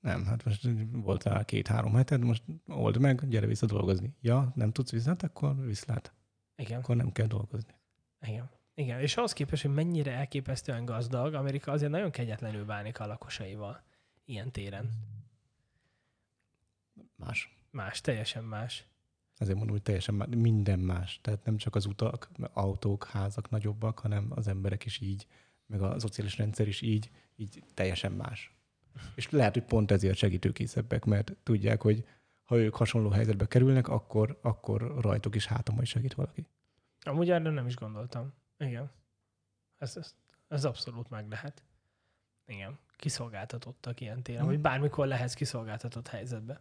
Nem, 0.01 0.25
hát 0.25 0.45
most 0.45 0.69
voltál 0.93 1.45
két-három 1.45 1.95
heted, 1.95 2.21
most 2.21 2.43
old 2.67 2.99
meg, 2.99 3.29
gyere 3.29 3.47
vissza 3.47 3.67
dolgozni. 3.67 4.15
Ja, 4.21 4.53
nem 4.55 4.73
tudsz 4.73 4.91
vissza, 4.91 5.09
hát 5.09 5.23
akkor 5.23 5.65
viszlát. 5.65 6.13
Igen. 6.57 6.79
Akkor 6.79 6.97
nem 6.97 7.13
kell 7.13 7.27
dolgozni. 7.27 7.75
Igen. 8.21 8.51
Igen, 8.75 9.01
és 9.01 9.17
ahhoz 9.17 9.33
képest, 9.33 9.63
hogy 9.63 9.75
mennyire 9.75 10.13
elképesztően 10.13 10.85
gazdag, 10.85 11.35
Amerika 11.35 11.73
azért 11.73 11.91
nagyon 11.91 12.11
kegyetlenül 12.11 12.65
bánik 12.65 13.01
a 13.01 13.07
lakosaival 13.07 13.83
ilyen 14.25 14.53
téren. 14.53 14.91
Más. 17.17 17.59
Más, 17.71 18.01
teljesen 18.01 18.45
más. 18.45 18.87
Ezért 19.37 19.57
mondom, 19.57 19.75
hogy 19.75 19.85
teljesen 19.85 20.15
minden 20.15 20.79
más. 20.79 21.19
Tehát 21.23 21.45
nem 21.45 21.57
csak 21.57 21.75
az 21.75 21.87
utak, 21.87 22.29
autók, 22.53 23.05
házak 23.05 23.51
nagyobbak, 23.51 23.99
hanem 23.99 24.27
az 24.31 24.49
emberek 24.49 24.85
is 24.85 25.01
így, 25.01 25.27
meg 25.67 25.83
a 25.83 25.99
szociális 25.99 26.37
rendszer 26.39 26.69
is 26.69 26.81
így, 26.81 27.11
így 27.37 27.63
teljesen 27.75 28.13
más. 28.13 28.55
És 29.15 29.31
lehet, 29.31 29.53
hogy 29.55 29.65
pont 29.65 29.91
ezért 29.91 30.17
segítőkészebbek, 30.17 31.05
mert 31.05 31.37
tudják, 31.43 31.83
hogy 31.83 32.05
ha 32.45 32.57
ők 32.57 32.75
hasonló 32.77 33.09
helyzetbe 33.11 33.47
kerülnek, 33.47 33.89
akkor, 33.89 34.39
akkor 34.43 34.95
rajtuk 35.01 35.35
is 35.35 35.47
hátam 35.47 35.75
majd 35.75 35.87
segít 35.87 36.15
valaki. 36.15 36.47
Amúgy 37.01 37.31
erre 37.31 37.51
nem 37.51 37.67
is 37.67 37.77
gondoltam. 37.77 38.33
Igen. 38.59 38.91
Ez, 39.79 39.97
ez, 39.97 40.15
ez 40.49 40.65
abszolút 40.65 41.11
meg 41.11 41.29
lehet. 41.29 41.63
Igen. 42.47 42.79
Kiszolgáltatottak 42.97 44.01
ilyen 44.01 44.23
téren, 44.23 44.41
Mhm. 44.43 44.51
vagy 44.51 44.61
bármikor 44.61 45.07
lehetsz 45.07 45.35
kiszolgáltatott 45.35 46.09
helyzetbe. 46.09 46.61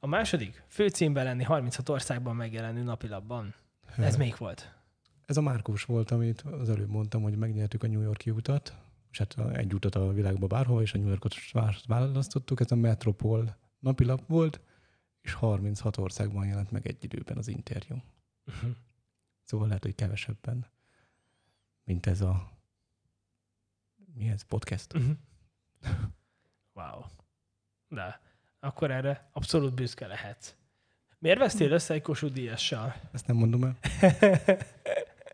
A 0.00 0.06
második, 0.06 0.64
főcímben 0.68 1.24
lenni 1.24 1.42
36 1.42 1.88
országban 1.88 2.36
megjelenő 2.36 2.82
napilapban. 2.82 3.54
Ez 3.96 4.16
még 4.16 4.34
volt. 4.38 4.74
Ez 5.26 5.36
a 5.36 5.40
Márkós 5.40 5.84
volt, 5.84 6.10
amit 6.10 6.40
az 6.40 6.68
előbb 6.68 6.90
mondtam, 6.90 7.22
hogy 7.22 7.36
megnyertük 7.36 7.82
a 7.82 7.86
New 7.86 8.00
Yorki 8.00 8.30
utat, 8.30 8.76
és 9.10 9.18
hát 9.18 9.38
egy 9.52 9.74
utat 9.74 9.94
a 9.94 10.12
világba 10.12 10.46
bárhova, 10.46 10.82
és 10.82 10.94
a 10.94 10.98
New 10.98 11.08
Yorkot 11.08 11.50
vá- 11.52 11.84
választottuk. 11.86 12.60
Ez 12.60 12.70
a 12.70 12.76
Metropol 12.76 13.56
napilap 13.78 14.26
volt, 14.26 14.60
és 15.20 15.32
36 15.32 15.96
országban 15.96 16.46
jelent 16.46 16.70
meg 16.70 16.86
egy 16.86 17.04
időben 17.04 17.36
az 17.36 17.48
interjú. 17.48 18.02
Uh-huh. 18.46 18.70
Szóval 19.42 19.66
lehet, 19.66 19.82
hogy 19.82 19.94
kevesebben, 19.94 20.66
mint 21.84 22.06
ez 22.06 22.20
a 22.20 22.50
mi 24.14 24.28
ez, 24.28 24.42
podcast. 24.42 24.94
Uh-huh. 24.94 25.16
Wow. 26.72 27.02
De 27.88 28.20
akkor 28.60 28.90
erre 28.90 29.28
abszolút 29.32 29.74
büszke 29.74 30.06
lehetsz. 30.06 30.54
Miért 31.18 31.38
vesztél 31.38 31.70
össze 31.70 31.94
egy 31.94 32.02
Kossuth 32.02 32.32
Díjassal? 32.32 32.94
Ezt 33.12 33.26
nem 33.26 33.36
mondom 33.36 33.64
el. 33.64 33.76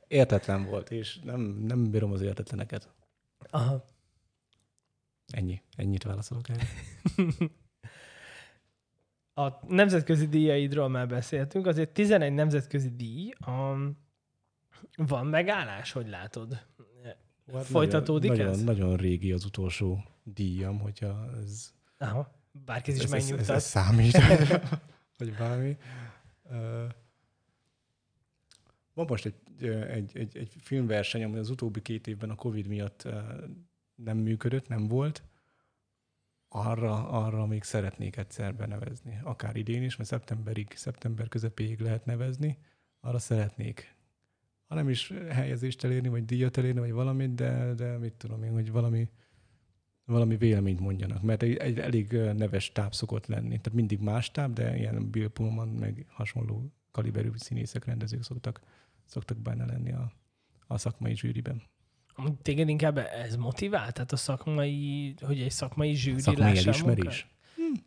Értetlen 0.08 0.64
volt, 0.64 0.90
és 0.90 1.18
nem, 1.18 1.40
nem 1.40 1.90
bírom 1.90 2.12
az 2.12 2.20
értetleneket. 2.20 2.88
Aha. 3.50 3.84
Ennyi. 5.32 5.62
Ennyit 5.76 6.02
válaszolok 6.02 6.48
el. 6.48 6.58
A 9.34 9.66
nemzetközi 9.68 10.28
díjaidról 10.28 10.88
már 10.88 11.08
beszéltünk, 11.08 11.66
azért 11.66 11.90
11 11.90 12.32
nemzetközi 12.32 12.90
díj. 12.96 13.32
Um, 13.46 13.98
van 14.96 15.26
megállás, 15.26 15.92
hogy 15.92 16.08
látod? 16.08 16.66
Folytatódik 17.62 18.30
nagyon, 18.30 18.48
ez? 18.48 18.62
Nagyon, 18.62 18.74
nagyon 18.78 18.96
régi 18.96 19.32
az 19.32 19.44
utolsó 19.44 20.04
díjam, 20.22 20.78
hogyha 20.78 21.30
ez, 21.42 21.72
Aha. 21.98 22.41
Bárki 22.52 22.90
is 22.92 22.96
ez, 22.98 23.04
ez, 23.04 23.12
ez, 23.12 23.28
megnyugtat. 23.28 23.56
ez 23.56 23.64
számít, 23.64 24.18
vagy 25.18 25.34
bármi. 25.38 25.76
Ö, 26.50 26.86
Van 28.94 29.06
most 29.08 29.26
egy, 29.26 29.66
egy, 29.68 30.10
egy, 30.16 30.36
egy 30.36 30.56
filmverseny, 30.60 31.24
ami 31.24 31.38
az 31.38 31.50
utóbbi 31.50 31.82
két 31.82 32.06
évben 32.06 32.30
a 32.30 32.34
Covid 32.34 32.66
miatt 32.66 33.08
nem 33.94 34.18
működött, 34.18 34.68
nem 34.68 34.88
volt. 34.88 35.22
Arra, 36.48 37.08
arra 37.08 37.46
még 37.46 37.62
szeretnék 37.62 38.16
egyszer 38.16 38.54
benevezni. 38.54 39.20
Akár 39.22 39.56
idén 39.56 39.82
is, 39.82 39.96
mert 39.96 40.08
szeptemberig, 40.08 40.72
szeptember 40.74 41.28
közepéig 41.28 41.80
lehet 41.80 42.04
nevezni. 42.04 42.58
Arra 43.00 43.18
szeretnék. 43.18 43.94
Ha 44.66 44.74
nem 44.74 44.88
is 44.88 45.12
helyezést 45.28 45.84
elérni, 45.84 46.08
vagy 46.08 46.24
díjat 46.24 46.56
elérni, 46.56 46.80
vagy 46.80 46.92
valamit, 46.92 47.34
de, 47.34 47.74
de 47.74 47.98
mit 47.98 48.12
tudom 48.12 48.42
én, 48.42 48.52
hogy 48.52 48.70
valami, 48.70 49.08
valami 50.04 50.36
véleményt 50.36 50.80
mondjanak. 50.80 51.22
Mert 51.22 51.42
egy, 51.42 51.56
egy 51.56 51.78
elég 51.78 52.12
neves 52.12 52.72
táb 52.72 52.92
szokott 52.94 53.26
lenni. 53.26 53.48
Tehát 53.48 53.72
mindig 53.72 53.98
más 53.98 54.30
táb, 54.30 54.52
de 54.52 54.76
ilyen 54.76 55.10
Bill 55.10 55.28
Pullman, 55.28 55.68
meg 55.68 56.06
hasonló 56.08 56.72
kaliberű 56.90 57.30
színészek, 57.34 57.84
rendezők 57.84 58.22
szoktak, 58.22 58.60
szoktak 59.04 59.38
benne 59.38 59.64
lenni 59.66 59.92
a, 59.92 60.12
a 60.66 60.78
szakmai 60.78 61.16
zsűriben. 61.16 61.62
Téged 62.42 62.68
inkább 62.68 62.98
ez 62.98 63.36
motivál? 63.36 63.92
Tehát 63.92 64.12
a 64.12 64.16
szakmai, 64.16 65.14
hogy 65.20 65.40
egy 65.40 65.50
szakmai 65.50 65.94
zsűri 65.94 66.20
Szakmai 66.20 66.44
lássa 66.44 66.64
a 66.64 66.72
elismerés. 66.72 67.26
munkát? 67.56 67.84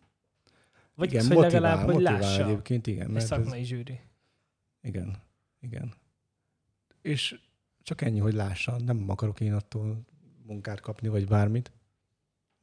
Vagy 0.96 1.08
igen, 1.08 1.22
az, 1.22 1.28
hogy 1.28 1.36
motivál, 1.36 1.62
legalább, 1.62 1.86
hogy 1.86 1.94
motivál 1.94 2.20
lássa 2.20 2.44
egyébként, 2.46 2.88
igen. 2.88 3.02
egy 3.02 3.08
Mert 3.12 3.22
ez, 3.22 3.28
szakmai 3.28 3.64
zsűri. 3.64 4.00
igen, 4.82 5.18
igen. 5.60 5.94
És 7.02 7.40
csak 7.82 8.02
ennyi, 8.02 8.20
hogy 8.20 8.34
lássa. 8.34 8.80
Nem 8.80 9.10
akarok 9.10 9.40
én 9.40 9.54
attól 9.54 10.06
munkát 10.46 10.80
kapni, 10.80 11.08
vagy 11.08 11.28
bármit. 11.28 11.72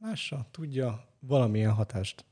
Lássa, 0.03 0.45
tudja 0.51 1.05
valamilyen 1.19 1.73
hatást 1.73 2.25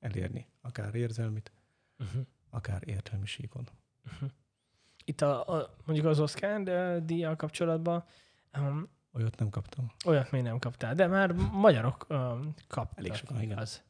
elérni. 0.00 0.46
Akár 0.60 0.94
érzelmit, 0.94 1.50
Uh-huh. 1.98 2.26
akár 2.50 2.88
értelmiségon. 2.88 3.68
Itt 5.04 5.20
a, 5.20 5.48
a, 5.48 5.74
mondjuk 5.84 6.06
az 6.06 6.20
Oscar 6.20 6.62
díjjal 7.04 7.36
kapcsolatban 7.36 8.04
um, 8.58 8.88
Olyat 9.12 9.38
nem 9.38 9.48
kaptam. 9.50 9.92
olyat 10.06 10.30
még 10.30 10.42
nem 10.42 10.58
kaptál, 10.58 10.94
de 10.94 11.06
már 11.06 11.32
magyarok 11.32 12.06
um, 12.08 12.54
kaptak. 12.68 12.98
Elég 12.98 13.14
sokan, 13.14 13.36
igen. 13.36 13.50
igaz. 13.50 13.82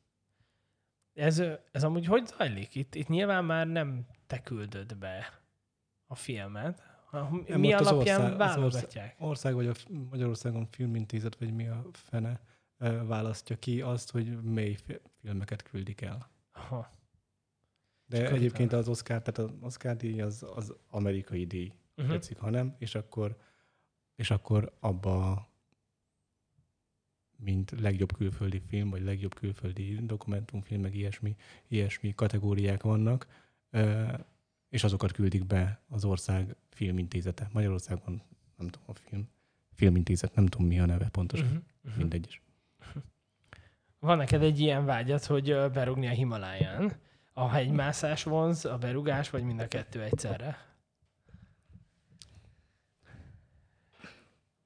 Ez, 1.15 1.43
ez 1.73 1.85
amúgy 1.85 2.07
hogy 2.07 2.27
zajlik? 2.27 2.75
Itt, 2.75 2.95
itt 2.95 3.09
nyilván 3.09 3.45
már 3.45 3.67
nem 3.67 4.07
te 4.27 4.41
küldöd 4.43 4.97
be 4.97 5.41
a 6.07 6.15
filmet. 6.15 6.83
Nem, 7.11 7.61
Mi 7.61 7.73
az 7.73 7.87
alapján 7.87 8.21
ország- 8.21 8.41
az 8.41 8.55
válogatják? 8.55 9.15
Ország 9.19 9.55
vagy 9.55 9.67
a 9.67 9.73
Magyarországon 10.11 10.67
filmintézet, 10.71 11.37
vagy 11.39 11.55
mi 11.55 11.67
a 11.69 11.85
fene 11.93 12.41
választja 13.07 13.59
ki 13.59 13.81
azt, 13.81 14.11
hogy 14.11 14.43
mely 14.43 14.75
fi- 14.75 15.01
filmeket 15.21 15.63
küldik 15.63 16.01
el. 16.01 16.31
Aha. 16.53 16.91
De 18.07 18.23
Csak 18.25 18.33
egyébként 18.33 18.73
az 18.73 18.89
Oscar, 18.89 19.23
tehát 19.23 19.51
az 19.51 19.57
Oscar 19.61 19.97
díj 19.97 20.21
az, 20.21 20.47
az 20.55 20.75
amerikai 20.91 21.47
díj, 21.47 21.73
Uh-huh. 21.99 22.13
tetszik, 22.15 22.39
ha 22.39 22.51
nem, 22.51 22.75
és 22.79 22.95
akkor, 22.95 23.37
és 24.15 24.31
akkor 24.31 24.77
abba 24.81 25.49
mint 27.37 27.71
legjobb 27.71 28.13
külföldi 28.17 28.61
film, 28.69 28.91
vagy 28.91 29.03
legjobb 29.03 29.35
külföldi 29.35 29.95
dokumentumfilm, 30.07 30.81
meg 30.81 30.95
ilyesmi, 30.95 31.37
ilyesmi 31.69 32.15
kategóriák 32.15 32.83
vannak, 32.83 33.27
és 34.69 34.85
azokat 34.85 35.13
küldik 35.13 35.47
be 35.47 35.83
az 35.89 36.05
ország 36.05 36.57
filmintézete. 36.71 37.49
Magyarországon 37.53 38.23
nem 38.57 38.69
tudom 38.69 38.89
a 38.89 38.95
film, 38.95 39.29
filmintézet, 39.73 40.35
nem 40.35 40.47
tudom 40.47 40.67
mi 40.67 40.81
a 40.81 40.87
neve 40.87 41.09
pontosan, 41.09 41.47
uh-huh. 41.47 41.63
Uh-huh. 41.85 41.99
mindegy 41.99 42.27
is. 42.27 42.43
Van 43.99 44.17
neked 44.17 44.43
egy 44.43 44.61
ilyen 44.61 44.85
vágyat, 44.85 45.25
hogy 45.25 45.51
ö, 45.51 45.69
berúgni 45.69 46.07
a 46.07 46.11
Himaláján? 46.11 46.93
A 47.33 47.49
hegymászás 47.49 48.23
vonz, 48.23 48.65
a 48.65 48.77
berugás, 48.77 49.31
vagy 49.31 49.43
mind 49.43 49.61
a 49.61 49.69
kettő 49.69 50.03
egyszerre? 50.03 50.59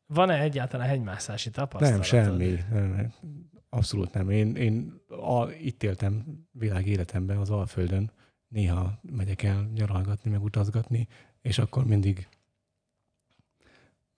Van-e 0.07 0.41
egyáltalán 0.41 0.89
hegymászási 0.89 1.51
tapasztalat? 1.51 1.95
Nem, 1.95 2.03
semmi. 2.03 2.59
Nem, 2.71 3.13
abszolút 3.69 4.13
nem. 4.13 4.31
Én, 4.31 4.57
én 4.57 5.01
a, 5.09 5.51
itt 5.51 5.83
éltem 5.83 6.25
világ 6.53 6.87
életemben 6.87 7.37
az 7.37 7.51
Alföldön. 7.51 8.11
Néha 8.49 8.99
megyek 9.03 9.43
el 9.43 9.71
nyaralgatni, 9.75 10.31
meg 10.31 10.43
utazgatni, 10.43 11.09
és 11.41 11.59
akkor 11.59 11.87
mindig 11.87 12.29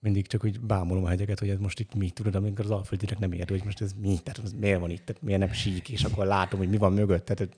mindig 0.03 0.27
csak 0.27 0.43
úgy 0.43 0.59
bámulom 0.59 1.03
a 1.03 1.07
hegyeket, 1.07 1.39
hogy 1.39 1.49
ez 1.49 1.59
most 1.59 1.79
itt 1.79 1.95
mi, 1.95 2.09
tudod, 2.09 2.35
amikor 2.35 2.65
az 2.65 2.71
alföldinek 2.71 3.19
nem 3.19 3.31
érti, 3.31 3.53
hogy 3.53 3.63
most 3.63 3.81
ez 3.81 3.93
mi, 3.93 4.17
tehát 4.23 4.39
ez 4.43 4.53
miért 4.53 4.79
van 4.79 4.89
itt, 4.89 5.05
tehát 5.05 5.21
miért 5.21 5.39
nem 5.39 5.51
sík, 5.51 5.89
és 5.89 6.03
akkor 6.03 6.25
látom, 6.25 6.59
hogy 6.59 6.69
mi 6.69 6.77
van 6.77 6.93
mögött. 6.93 7.25
Tehát, 7.25 7.57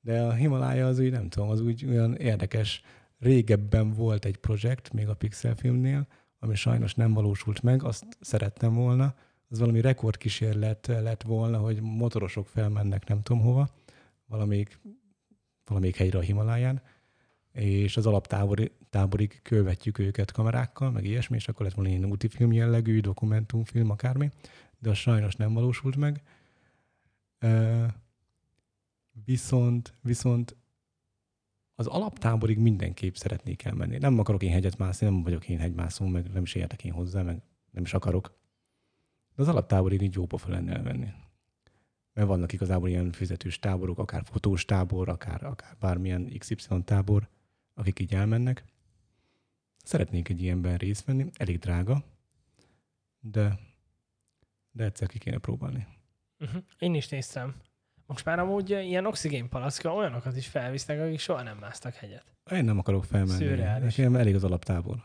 de 0.00 0.22
a 0.22 0.32
Himalája 0.32 0.86
az 0.86 0.98
úgy, 0.98 1.10
nem 1.10 1.28
tudom, 1.28 1.48
az 1.48 1.60
úgy 1.60 1.86
olyan 1.86 2.14
érdekes. 2.14 2.82
Régebben 3.18 3.92
volt 3.92 4.24
egy 4.24 4.36
projekt, 4.36 4.92
még 4.92 5.08
a 5.08 5.14
Pixel 5.14 5.54
filmnél, 5.54 6.06
ami 6.38 6.54
sajnos 6.54 6.94
nem 6.94 7.12
valósult 7.12 7.62
meg, 7.62 7.82
azt 7.82 8.04
szerettem 8.20 8.74
volna. 8.74 9.14
Az 9.48 9.58
valami 9.58 9.80
rekordkísérlet 9.80 10.86
lett 10.86 11.22
volna, 11.22 11.58
hogy 11.58 11.80
motorosok 11.80 12.46
felmennek 12.46 13.08
nem 13.08 13.22
tudom 13.22 13.42
hova, 13.42 13.68
valamelyik, 14.26 14.80
valamelyik 15.64 15.96
helyre 15.96 16.18
a 16.18 16.22
Himaláján, 16.22 16.82
és 17.52 17.96
az 17.96 18.06
alaptáborig 18.06 18.70
táborig 18.94 19.40
követjük 19.42 19.98
őket 19.98 20.32
kamerákkal, 20.32 20.90
meg 20.90 21.04
ilyesmi, 21.04 21.36
és 21.36 21.48
akkor 21.48 21.66
lett 21.66 21.74
volna 21.74 21.90
ilyen 21.90 22.04
útifilm 22.04 22.52
jellegű, 22.52 23.00
dokumentumfilm, 23.00 23.90
akármi, 23.90 24.30
de 24.78 24.90
az 24.90 24.96
sajnos 24.96 25.36
nem 25.36 25.52
valósult 25.52 25.96
meg. 25.96 26.22
Viszont, 29.24 29.94
viszont 30.00 30.56
az 31.74 31.86
alaptáborig 31.86 32.58
mindenképp 32.58 33.14
szeretnék 33.14 33.64
elmenni. 33.64 33.98
Nem 33.98 34.18
akarok 34.18 34.42
én 34.42 34.52
hegyet 34.52 34.78
mászni, 34.78 35.06
nem 35.06 35.22
vagyok 35.22 35.48
én 35.48 35.58
hegymászó, 35.58 36.06
meg 36.06 36.32
nem 36.32 36.42
is 36.42 36.54
értek 36.54 36.84
én 36.84 36.92
hozzá, 36.92 37.22
meg 37.22 37.42
nem 37.70 37.82
is 37.82 37.94
akarok. 37.94 38.38
De 39.34 39.42
az 39.42 39.48
alaptáborig 39.48 40.02
így 40.02 40.14
jó 40.14 40.26
pofa 40.26 40.50
lenne 40.50 40.72
elmenni. 40.72 41.08
Mert 42.12 42.28
vannak 42.28 42.52
igazából 42.52 42.88
ilyen 42.88 43.12
fizetős 43.12 43.58
táborok, 43.58 43.98
akár 43.98 44.22
fotós 44.24 44.64
tábor, 44.64 45.08
akár, 45.08 45.44
akár 45.44 45.76
bármilyen 45.80 46.32
XY 46.38 46.56
tábor, 46.84 47.28
akik 47.74 47.98
így 47.98 48.14
elmennek. 48.14 48.72
Szeretnék 49.84 50.28
egy 50.28 50.42
ilyenben 50.42 50.76
részt 50.76 51.04
venni, 51.04 51.30
elég 51.36 51.58
drága, 51.58 52.04
de, 53.20 53.58
de 54.70 54.84
egyszer 54.84 55.08
ki 55.08 55.18
kéne 55.18 55.38
próbálni. 55.38 55.86
Uh-huh. 56.38 56.62
Én 56.78 56.94
is 56.94 57.08
néztem. 57.08 57.54
Most 58.06 58.24
már 58.24 58.38
amúgy 58.38 58.70
ilyen 58.70 59.06
oxigénpalacka 59.06 59.94
olyanokat 59.94 60.36
is 60.36 60.46
felvisznek, 60.48 61.00
akik 61.00 61.18
soha 61.18 61.42
nem 61.42 61.58
másztak 61.58 61.94
hegyet. 61.94 62.24
Én 62.50 62.64
nem 62.64 62.78
akarok 62.78 63.04
felmenni. 63.04 63.30
Szürreális. 63.38 63.96
Nekem 63.96 64.16
elég 64.16 64.34
az 64.34 64.44
alaptábor. 64.44 64.96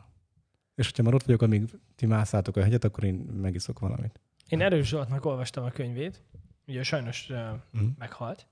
És 0.76 0.86
hogyha 0.86 1.04
már 1.04 1.14
ott 1.14 1.24
vagyok, 1.24 1.42
amíg 1.42 1.70
ti 1.96 2.06
mászátok 2.06 2.56
a 2.58 2.64
hegyet, 2.64 2.84
akkor 2.84 3.04
én 3.04 3.16
megiszok 3.16 3.80
valamit. 3.80 4.20
Én 4.48 4.62
Erős 4.62 4.88
Zsoltnak 4.88 5.26
olvastam 5.26 5.64
a 5.64 5.70
könyvét, 5.70 6.24
ugye 6.68 6.84
sajnos 6.84 7.30
uh, 7.30 7.38
Mhm. 7.72 7.86
meghalt. 7.98 8.48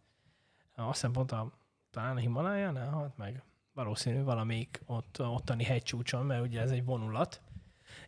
Azt 0.75 0.91
hiszem 0.93 1.11
pont 1.11 1.32
a, 1.32 1.51
talán 1.89 2.15
a 2.15 2.19
Himalájánál 2.19 2.89
halt 2.89 3.17
meg. 3.17 3.41
Valószínű 3.78 4.23
valamelyik 4.23 4.82
ott, 4.86 5.21
ottani 5.21 5.63
hegycsúcson, 5.63 6.25
mert 6.25 6.45
ugye 6.45 6.61
ez 6.61 6.71
egy 6.71 6.86
vonulat. 6.86 7.41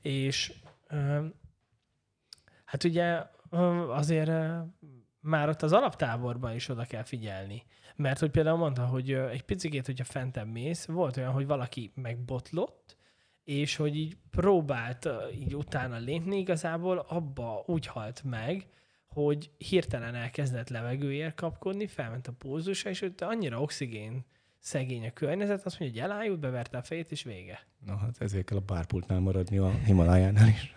És 0.02 0.54
hát 2.66 2.84
ugye 2.84 3.24
azért 3.88 4.32
már 5.20 5.50
ott 5.50 5.62
az 5.62 5.74
alaptáborban 5.74 6.56
is 6.56 6.70
oda 6.70 6.86
kell 6.86 7.04
figyelni. 7.04 7.64
Mert 7.96 8.20
hogy 8.20 8.32
például 8.32 8.58
mondta, 8.58 8.86
hogy 8.86 9.14
egy 9.14 9.44
picikét, 9.44 9.86
hogyha 9.86 10.04
fentebb 10.04 10.48
mész, 10.48 10.86
volt 10.86 11.18
olyan, 11.18 11.32
hogy 11.32 11.46
valaki 11.46 11.92
megbotlott, 11.96 12.98
és 13.44 13.76
hogy 13.76 13.96
így 13.96 14.18
próbált 14.30 15.10
így 15.34 15.56
utána 15.56 15.98
lépni, 15.98 16.38
igazából 16.38 16.98
abba 16.98 17.64
úgy 17.66 17.86
halt 17.86 18.24
meg, 18.24 18.68
hogy 19.08 19.52
hirtelen 19.58 20.16
elkezdett 20.16 20.70
levegőért 20.70 21.36
kapkodni, 21.36 21.88
felment 21.88 22.28
a 22.28 22.34
pózusa, 22.38 22.90
és 22.90 23.02
ott 23.02 23.22
annyira 23.22 23.62
oxigén 23.62 24.26
szegény 24.60 25.06
a 25.06 25.12
környezet, 25.14 25.66
azt 25.66 25.80
mondja, 25.80 26.02
hogy 26.02 26.12
elájult, 26.12 26.40
beverte 26.40 26.78
a 26.78 26.82
fejét, 26.84 27.12
és 27.12 27.24
vége. 27.24 27.68
Na 27.86 27.98
hát 27.98 28.22
ezért 28.22 28.46
kell 28.46 28.58
a 28.58 28.62
bárpultnál 28.62 29.20
maradni 29.20 29.58
a 29.58 29.70
Himalájánál 29.70 30.48
is. 30.48 30.74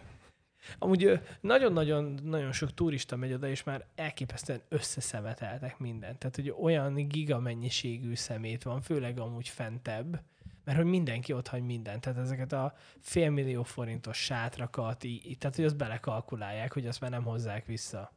Amúgy 0.78 1.20
nagyon-nagyon 1.40 2.18
nagyon 2.22 2.52
sok 2.52 2.74
turista 2.74 3.16
megy 3.16 3.32
oda, 3.32 3.48
és 3.48 3.62
már 3.62 3.86
elképesztően 3.94 4.60
összeszemeteltek 4.68 5.78
mindent. 5.78 6.18
Tehát, 6.18 6.36
hogy 6.36 6.54
olyan 6.60 6.94
giga 7.08 7.38
mennyiségű 7.38 8.14
szemét 8.14 8.62
van, 8.62 8.80
főleg 8.80 9.18
amúgy 9.18 9.48
fentebb, 9.48 10.22
mert 10.64 10.78
hogy 10.78 10.86
mindenki 10.86 11.32
ott 11.32 11.48
hagy 11.48 11.62
mindent. 11.62 12.00
Tehát 12.00 12.18
ezeket 12.18 12.52
a 12.52 12.74
félmillió 13.00 13.62
forintos 13.62 14.24
sátrakat, 14.24 15.04
í- 15.04 15.24
í- 15.24 15.38
tehát 15.38 15.56
hogy 15.56 15.64
azt 15.64 15.76
belekalkulálják, 15.76 16.72
hogy 16.72 16.86
azt 16.86 17.00
már 17.00 17.10
nem 17.10 17.22
hozzák 17.22 17.66
vissza. 17.66 18.12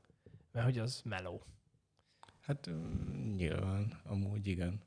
Mert 0.52 0.66
hogy 0.66 0.80
az 0.80 1.02
meló. 1.06 1.44
Hát 2.42 2.68
ö, 2.68 2.72
nyilván, 3.36 4.00
amúgy 4.04 4.48
igen. 4.48 4.82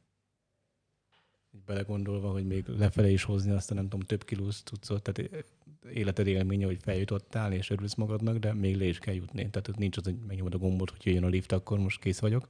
Belegondolva, 1.66 2.30
hogy 2.30 2.46
még 2.46 2.66
lefele 2.66 3.08
is 3.08 3.22
hozni 3.22 3.50
azt 3.50 3.70
a 3.70 3.74
nem 3.74 3.88
tudom, 3.88 4.00
több 4.00 4.24
kilós 4.24 4.62
cuccot, 4.62 5.02
tehát 5.02 5.46
életed 5.92 6.26
élménye, 6.26 6.66
hogy 6.66 6.78
feljutottál 6.80 7.52
és 7.52 7.70
örülsz 7.70 7.94
magadnak, 7.94 8.36
de 8.36 8.52
még 8.52 8.76
le 8.76 8.84
is 8.84 8.98
kell 8.98 9.14
jutni. 9.14 9.50
Tehát 9.50 9.76
nincs 9.76 9.96
az, 9.96 10.04
hogy 10.04 10.18
megnyomod 10.26 10.54
a 10.54 10.58
gombot, 10.58 10.90
hogy 10.90 11.06
jöjjön 11.06 11.24
a 11.24 11.28
lift, 11.28 11.52
akkor 11.52 11.78
most 11.78 12.00
kész 12.00 12.18
vagyok, 12.18 12.48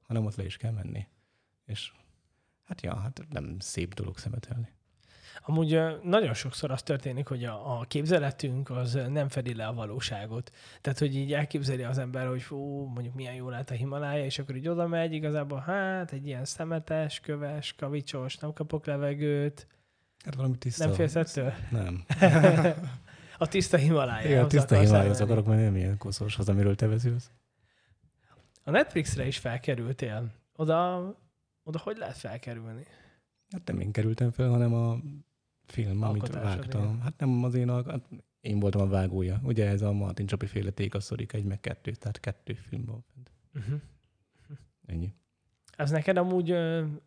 hanem 0.00 0.24
ott 0.24 0.36
le 0.36 0.44
is 0.44 0.56
kell 0.56 0.72
menni. 0.72 1.06
És 1.66 1.92
hát 2.64 2.82
ja, 2.82 2.96
hát 2.96 3.26
nem 3.30 3.56
szép 3.58 3.94
dolog 3.94 4.18
szemetelni. 4.18 4.68
Amúgy 5.40 5.80
nagyon 6.02 6.34
sokszor 6.34 6.70
az 6.70 6.82
történik, 6.82 7.28
hogy 7.28 7.44
a, 7.44 7.78
a 7.80 7.84
képzeletünk 7.84 8.70
az 8.70 8.98
nem 9.08 9.28
fedi 9.28 9.54
le 9.54 9.66
a 9.66 9.72
valóságot. 9.72 10.52
Tehát, 10.80 10.98
hogy 10.98 11.16
így 11.16 11.32
elképzeli 11.32 11.82
az 11.82 11.98
ember, 11.98 12.26
hogy 12.26 12.42
fú, 12.42 12.84
mondjuk 12.84 13.14
milyen 13.14 13.34
jól 13.34 13.50
lát 13.50 13.70
a 13.70 13.74
Himalája, 13.74 14.24
és 14.24 14.38
akkor 14.38 14.56
így 14.56 14.68
oda 14.68 14.86
megy, 14.86 15.12
igazából 15.12 15.60
hát 15.60 16.12
egy 16.12 16.26
ilyen 16.26 16.44
szemetes, 16.44 17.20
köves, 17.20 17.74
kavicsos, 17.74 18.36
nem 18.36 18.52
kapok 18.52 18.86
levegőt, 18.86 19.66
Hát 20.24 20.34
valami 20.34 20.58
tiszta. 20.58 20.84
nem 20.84 20.94
félsz 20.94 21.14
ettől? 21.14 21.52
Nem. 21.70 22.04
A 23.40 23.48
tiszta 23.48 23.76
Himalája. 23.76 24.28
Igen, 24.28 24.48
tiszta 24.48 24.78
Himalájához 24.78 25.20
akarok 25.20 25.46
menni, 25.46 25.62
nem 25.62 25.76
ilyen 25.76 25.98
koszos 25.98 26.38
az, 26.38 26.48
amiről 26.48 26.74
te 26.74 26.86
beszélsz. 26.86 27.30
A 28.64 28.70
Netflixre 28.70 29.26
is 29.26 29.38
felkerültél. 29.38 30.32
Oda, 30.56 30.98
oda 31.62 31.78
hogy 31.78 31.96
lehet 31.96 32.16
felkerülni? 32.16 32.86
Hát 33.50 33.66
nem 33.66 33.80
én 33.80 33.92
kerültem 33.92 34.30
fel, 34.30 34.48
hanem 34.48 34.74
a 34.74 34.96
film, 35.70 36.02
amit 36.02 36.28
vágtam. 36.28 36.82
igen. 36.82 37.00
Hát 37.00 37.18
nem 37.18 37.44
az 37.44 37.54
én, 37.54 37.68
alk- 37.68 37.90
hát 37.90 38.08
én 38.40 38.58
voltam 38.60 38.80
a 38.80 38.86
vágója. 38.86 39.40
Ugye 39.42 39.68
ez 39.68 39.82
a 39.82 39.92
Martin 39.92 40.26
Csapi 40.26 40.46
féle 40.46 40.70
Tékaszorik 40.70 41.32
egy 41.32 41.44
meg 41.44 41.60
kettő, 41.60 41.90
tehát 41.92 42.20
kettő 42.20 42.54
film 42.54 42.84
van. 42.84 43.04
Uh-huh. 43.54 43.80
Ennyi. 44.86 45.14
Ez 45.76 45.90
neked 45.90 46.16
amúgy, 46.16 46.54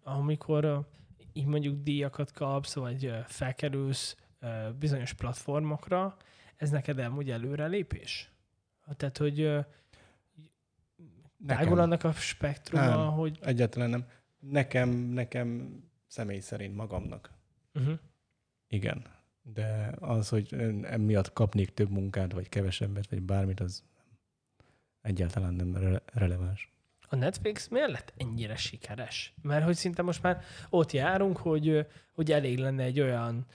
amikor 0.04 0.88
így 1.34 1.46
mondjuk 1.46 1.84
díjakat 1.84 2.32
kapsz, 2.32 2.76
vagy 2.76 3.14
felkerülsz 3.28 4.18
bizonyos 4.80 5.14
platformokra, 5.14 6.18
ez 6.56 6.70
neked 6.70 7.00
amúgy 7.00 7.30
előrelépés? 7.32 8.32
Tehát, 8.98 9.18
hogy 9.18 9.66
tágul 11.48 11.80
annak 11.80 12.04
a 12.04 12.12
spektruma, 12.12 12.86
Nem. 12.86 13.12
hogy... 13.12 13.40
Egyáltalán 13.42 13.90
nem. 13.90 14.06
Nekem, 14.40 14.90
nekem 14.90 15.80
személy 16.08 16.40
szerint 16.40 16.76
magamnak. 16.76 17.32
Uh-huh. 17.74 18.00
Igen. 18.72 19.04
De 19.42 19.96
az, 20.00 20.30
hogy 20.30 20.54
emiatt 20.84 21.34
kapnék 21.34 21.74
több 21.74 21.90
munkát, 21.90 22.32
vagy 22.32 22.50
kevesebbet, 22.50 23.10
vagy 23.10 23.22
bármit, 23.22 23.60
az 23.60 23.84
egyáltalán 25.02 25.54
nem 25.54 25.76
re- 25.76 26.04
releváns. 26.06 26.72
A 27.08 27.16
Netflix 27.16 27.68
miért 27.68 27.92
lett 27.92 28.14
ennyire 28.18 28.56
sikeres? 28.56 29.34
Mert 29.42 29.64
hogy 29.66 29.76
szinte 29.76 30.02
most 30.02 30.22
már 30.22 30.44
ott 30.70 30.92
járunk, 30.92 31.38
hogy, 31.38 31.88
hogy 32.14 32.32
elég 32.32 32.58
lenne 32.58 32.84
egy 32.84 33.00
olyan 33.00 33.46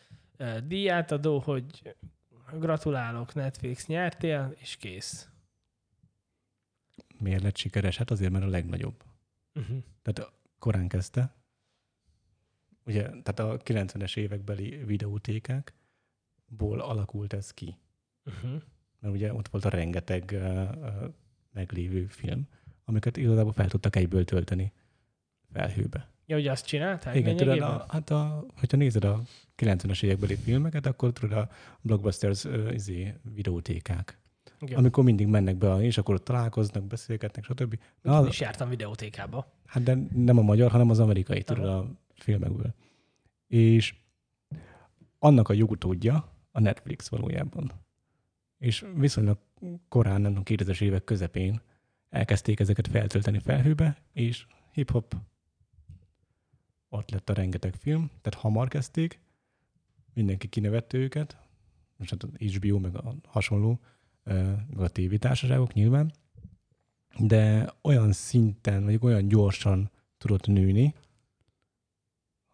díjátadó, 0.64 1.38
hogy 1.38 1.96
gratulálok, 2.52 3.34
Netflix 3.34 3.86
nyertél, 3.86 4.54
és 4.58 4.76
kész. 4.76 5.28
Miért 7.18 7.42
lett 7.42 7.56
sikeres? 7.56 7.96
Hát 7.96 8.10
azért, 8.10 8.32
mert 8.32 8.44
a 8.44 8.48
legnagyobb. 8.48 9.02
Uh-huh. 9.54 9.82
Tehát 10.02 10.32
korán 10.58 10.88
kezdte. 10.88 11.34
Ugye, 12.86 13.02
tehát 13.02 13.38
a 13.38 13.56
90-es 13.64 14.16
évekbeli 14.16 14.82
videótékákból 14.84 16.80
alakult 16.80 17.32
ez 17.32 17.54
ki. 17.54 17.76
Uh-huh. 18.24 18.62
Mert 19.00 19.14
ugye 19.14 19.32
ott 19.32 19.48
volt 19.48 19.64
a 19.64 19.68
rengeteg 19.68 20.30
uh, 20.32 20.40
uh, 20.40 20.92
meglévő 21.52 22.06
film, 22.06 22.48
amiket 22.84 23.16
igazából 23.16 23.52
fel 23.52 23.68
tudtak 23.68 23.96
egyből 23.96 24.24
tölteni 24.24 24.72
felhőbe. 25.52 26.08
Ja, 26.26 26.36
hogy 26.36 26.46
azt 26.46 26.66
csinálták 26.66 27.14
Igen, 27.14 27.36
tudod, 27.36 27.60
a, 27.60 27.86
hát 27.88 28.10
a, 28.10 28.46
hogyha 28.58 28.76
nézed 28.76 29.04
a 29.04 29.22
90-es 29.56 30.02
évekbeli 30.02 30.36
filmeket, 30.36 30.86
akkor 30.86 31.12
tudod 31.12 31.38
a 31.38 31.50
Blockbusters 31.80 32.44
uh, 32.44 32.72
izé, 32.72 33.14
videótékák, 33.34 34.18
Igen. 34.60 34.78
amikor 34.78 35.04
mindig 35.04 35.26
mennek 35.26 35.56
be, 35.56 35.76
és 35.80 35.98
akkor 35.98 36.14
ott 36.14 36.24
találkoznak, 36.24 36.84
beszélgetnek, 36.84 37.44
stb. 37.44 37.72
Én 37.72 37.80
Na, 38.02 38.26
is 38.26 38.40
jártam 38.40 38.68
videótékába. 38.68 39.52
Hát 39.64 39.82
de 39.82 39.98
nem 40.14 40.38
a 40.38 40.42
magyar, 40.42 40.70
hanem 40.70 40.90
az 40.90 40.98
amerikai, 40.98 41.42
tudod, 41.42 41.64
a 41.64 41.90
filmekből. 42.16 42.74
És 43.46 43.94
annak 45.18 45.48
a 45.48 45.52
jogutódja 45.52 46.32
a 46.50 46.60
Netflix 46.60 47.08
valójában. 47.08 47.72
És 48.58 48.84
viszonylag 48.94 49.38
korán, 49.88 50.20
nem 50.20 50.34
tudom, 50.34 50.66
2000-es 50.66 50.80
évek 50.80 51.04
közepén 51.04 51.60
elkezdték 52.10 52.60
ezeket 52.60 52.88
feltölteni 52.88 53.38
felhőbe, 53.38 53.96
és 54.12 54.46
hip-hop 54.72 55.16
ott 56.88 57.10
lett 57.10 57.30
a 57.30 57.34
rengeteg 57.34 57.74
film, 57.74 58.10
tehát 58.20 58.40
hamar 58.40 58.68
kezdték, 58.68 59.20
mindenki 60.14 60.48
kinevette 60.48 60.98
őket, 60.98 61.36
most 61.96 62.10
hát 62.10 62.22
a 62.22 62.28
HBO, 62.38 62.78
meg 62.78 62.96
a 62.96 63.14
hasonló, 63.24 63.80
meg 64.24 64.78
a 64.78 64.88
tévétársaságok 64.88 65.72
nyilván, 65.72 66.12
de 67.18 67.72
olyan 67.82 68.12
szinten, 68.12 68.84
vagy 68.84 68.98
olyan 69.00 69.28
gyorsan 69.28 69.90
tudott 70.18 70.46
nőni, 70.46 70.94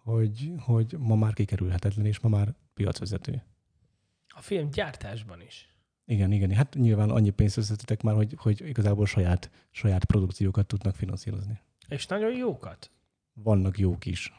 hogy, 0.02 0.52
hogy 0.58 0.94
ma 0.98 1.14
már 1.14 1.32
kikerülhetetlen, 1.32 2.06
és 2.06 2.20
ma 2.20 2.28
már 2.28 2.54
piacvezető. 2.74 3.42
A 4.28 4.40
film 4.40 4.70
gyártásban 4.70 5.40
is. 5.40 5.76
Igen, 6.04 6.32
igen. 6.32 6.50
Hát 6.50 6.74
nyilván 6.74 7.10
annyi 7.10 7.30
pénzt 7.30 7.56
összetettek 7.56 8.02
már, 8.02 8.14
hogy, 8.14 8.34
hogy 8.36 8.68
igazából 8.68 9.06
saját, 9.06 9.50
saját 9.70 10.04
produkciókat 10.04 10.66
tudnak 10.66 10.94
finanszírozni. 10.94 11.60
És 11.88 12.06
nagyon 12.06 12.36
jókat. 12.36 12.90
Vannak 13.32 13.78
jók 13.78 14.06
is. 14.06 14.32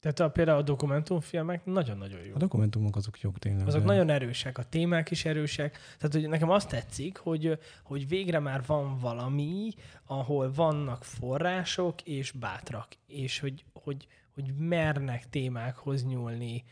Tehát 0.00 0.20
a, 0.20 0.30
például 0.30 0.58
a 0.58 0.62
dokumentumfilmek 0.62 1.64
nagyon-nagyon 1.64 2.20
A 2.20 2.24
jók. 2.24 2.36
dokumentumok 2.36 2.96
azok 2.96 3.20
jók 3.20 3.38
tényleg. 3.38 3.66
Azok 3.66 3.80
de- 3.80 3.86
nagyon 3.86 4.10
erősek, 4.10 4.58
a 4.58 4.62
témák 4.64 5.10
is 5.10 5.24
erősek. 5.24 5.78
Tehát, 5.98 6.14
hogy 6.14 6.28
nekem 6.28 6.50
azt 6.50 6.68
tetszik, 6.68 7.16
hogy, 7.16 7.58
hogy 7.82 8.08
végre 8.08 8.38
már 8.38 8.62
van 8.66 8.98
valami, 8.98 9.70
ahol 10.04 10.52
vannak 10.52 11.04
források 11.04 12.02
és 12.02 12.30
bátrak, 12.32 12.88
és 13.06 13.38
hogy, 13.38 13.64
hogy, 13.72 14.06
hogy 14.36 14.54
mernek 14.54 15.28
témákhoz 15.28 16.04
nyúlni, 16.04 16.64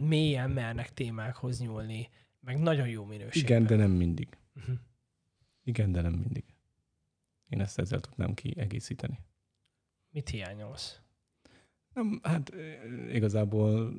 mélyen 0.00 0.50
mernek 0.50 0.94
témákhoz 0.94 1.60
nyúlni, 1.60 2.08
meg 2.40 2.58
nagyon 2.58 2.88
jó 2.88 3.04
minőségben. 3.04 3.56
Igen, 3.56 3.66
de 3.66 3.76
nem 3.76 3.90
mindig. 3.90 4.36
Mhm. 4.52 4.72
Igen, 5.62 5.92
de 5.92 6.00
nem 6.00 6.12
mindig. 6.12 6.44
Én 7.48 7.60
ezt 7.60 7.78
ezzel 7.78 8.00
tudnám 8.00 8.34
kiegészíteni. 8.34 9.18
Mit 10.10 10.28
hiányolsz? 10.28 11.00
Nem, 11.92 12.20
hát 12.22 12.52
igazából 13.08 13.94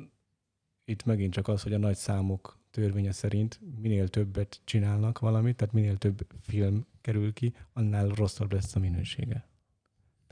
itt 0.85 1.05
megint 1.05 1.33
csak 1.33 1.47
az, 1.47 1.63
hogy 1.63 1.73
a 1.73 1.77
nagy 1.77 1.95
számok 1.95 2.59
törvénye 2.69 3.11
szerint 3.11 3.59
minél 3.81 4.07
többet 4.07 4.61
csinálnak 4.63 5.19
valamit, 5.19 5.55
tehát 5.55 5.73
minél 5.73 5.97
több 5.97 6.27
film 6.41 6.85
kerül 7.01 7.33
ki, 7.33 7.53
annál 7.73 8.07
rosszabb 8.07 8.51
lesz 8.51 8.75
a 8.75 8.79
minősége. 8.79 9.47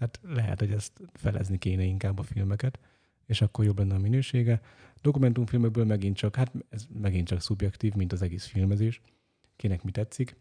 Tehát 0.03 0.37
lehet, 0.37 0.59
hogy 0.59 0.71
ezt 0.71 1.01
felezni 1.13 1.57
kéne 1.57 1.83
inkább 1.83 2.19
a 2.19 2.23
filmeket, 2.23 2.79
és 3.25 3.41
akkor 3.41 3.65
jobb 3.65 3.77
lenne 3.77 3.95
a 3.95 3.99
minősége. 3.99 4.61
Dokumentumfilmekből 5.01 5.85
megint 5.85 6.17
csak, 6.17 6.35
hát 6.35 6.51
ez 6.69 6.85
megint 6.93 7.27
csak 7.27 7.41
szubjektív, 7.41 7.93
mint 7.93 8.11
az 8.11 8.21
egész 8.21 8.45
filmezés. 8.45 9.01
Kinek 9.55 9.83
mi 9.83 9.91
tetszik? 9.91 10.35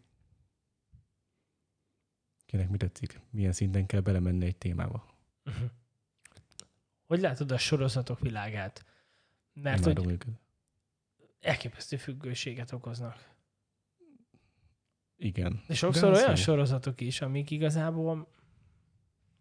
Kinek 2.45 2.69
mi 2.69 2.77
tetszik? 2.77 3.19
Milyen 3.29 3.51
szinten 3.51 3.85
kell 3.85 3.99
belemenni 3.99 4.45
egy 4.45 4.55
témába? 4.55 5.15
Uh-huh. 5.45 5.69
Hogy 7.05 7.19
látod 7.19 7.51
a 7.51 7.57
sorozatok 7.57 8.19
világát? 8.19 8.85
Mert 9.53 9.79
Imádom 9.85 10.03
hogy 10.03 10.13
őket. 10.13 10.33
elképesztő 11.39 11.97
függőséget 11.97 12.71
okoznak. 12.71 13.31
Igen. 15.17 15.61
De 15.67 15.73
sokszor 15.73 16.13
olyan 16.13 16.35
sorozatok 16.35 17.01
is, 17.01 17.21
amik 17.21 17.51
igazából 17.51 18.27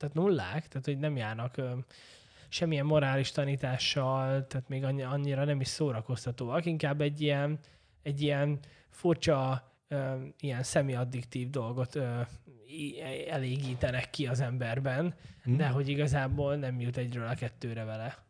tehát 0.03 0.16
nullák, 0.16 0.68
tehát 0.68 0.84
hogy 0.84 0.98
nem 0.98 1.16
járnak 1.16 1.57
ö, 1.57 1.72
semmilyen 2.48 2.86
morális 2.86 3.30
tanítással, 3.30 4.46
tehát 4.46 4.68
még 4.68 4.84
annyi, 4.84 5.03
annyira 5.03 5.44
nem 5.44 5.61
is 5.61 5.68
szórakoztatóak, 5.68 6.64
inkább 6.64 7.00
egy 7.00 7.20
ilyen, 7.20 7.59
egy 8.03 8.20
ilyen 8.20 8.59
furcsa, 8.90 9.72
ö, 9.88 10.24
ilyen 10.40 10.62
szemiaddiktív 10.62 11.50
dolgot 11.50 11.94
ö, 11.94 12.20
elégítenek 13.28 14.11
ki 14.11 14.26
az 14.26 14.40
emberben, 14.40 15.14
Hm? 15.42 15.57
de 15.57 15.68
hogy 15.68 15.88
igazából 15.88 16.57
nem 16.57 16.80
jut 16.80 16.96
egyről 16.96 17.26
a 17.26 17.34
kettőre 17.34 17.84
vele. 17.84 18.24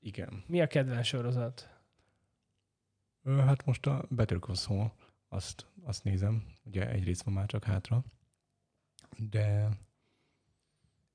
Igen. 0.00 0.44
Mi 0.46 0.60
a 0.60 0.66
kedvenc 0.66 1.06
sorozat? 1.06 1.68
Hát 3.24 3.64
most 3.64 3.86
a 3.86 4.04
Better 4.08 4.38
Call 4.38 4.54
Saul, 4.54 4.92
azt, 5.34 5.66
azt 5.82 6.04
nézem. 6.04 6.44
Ugye 6.64 6.90
egy 6.90 7.04
rész 7.04 7.22
van 7.22 7.34
már 7.34 7.46
csak 7.46 7.64
hátra. 7.64 8.04
De 9.16 9.68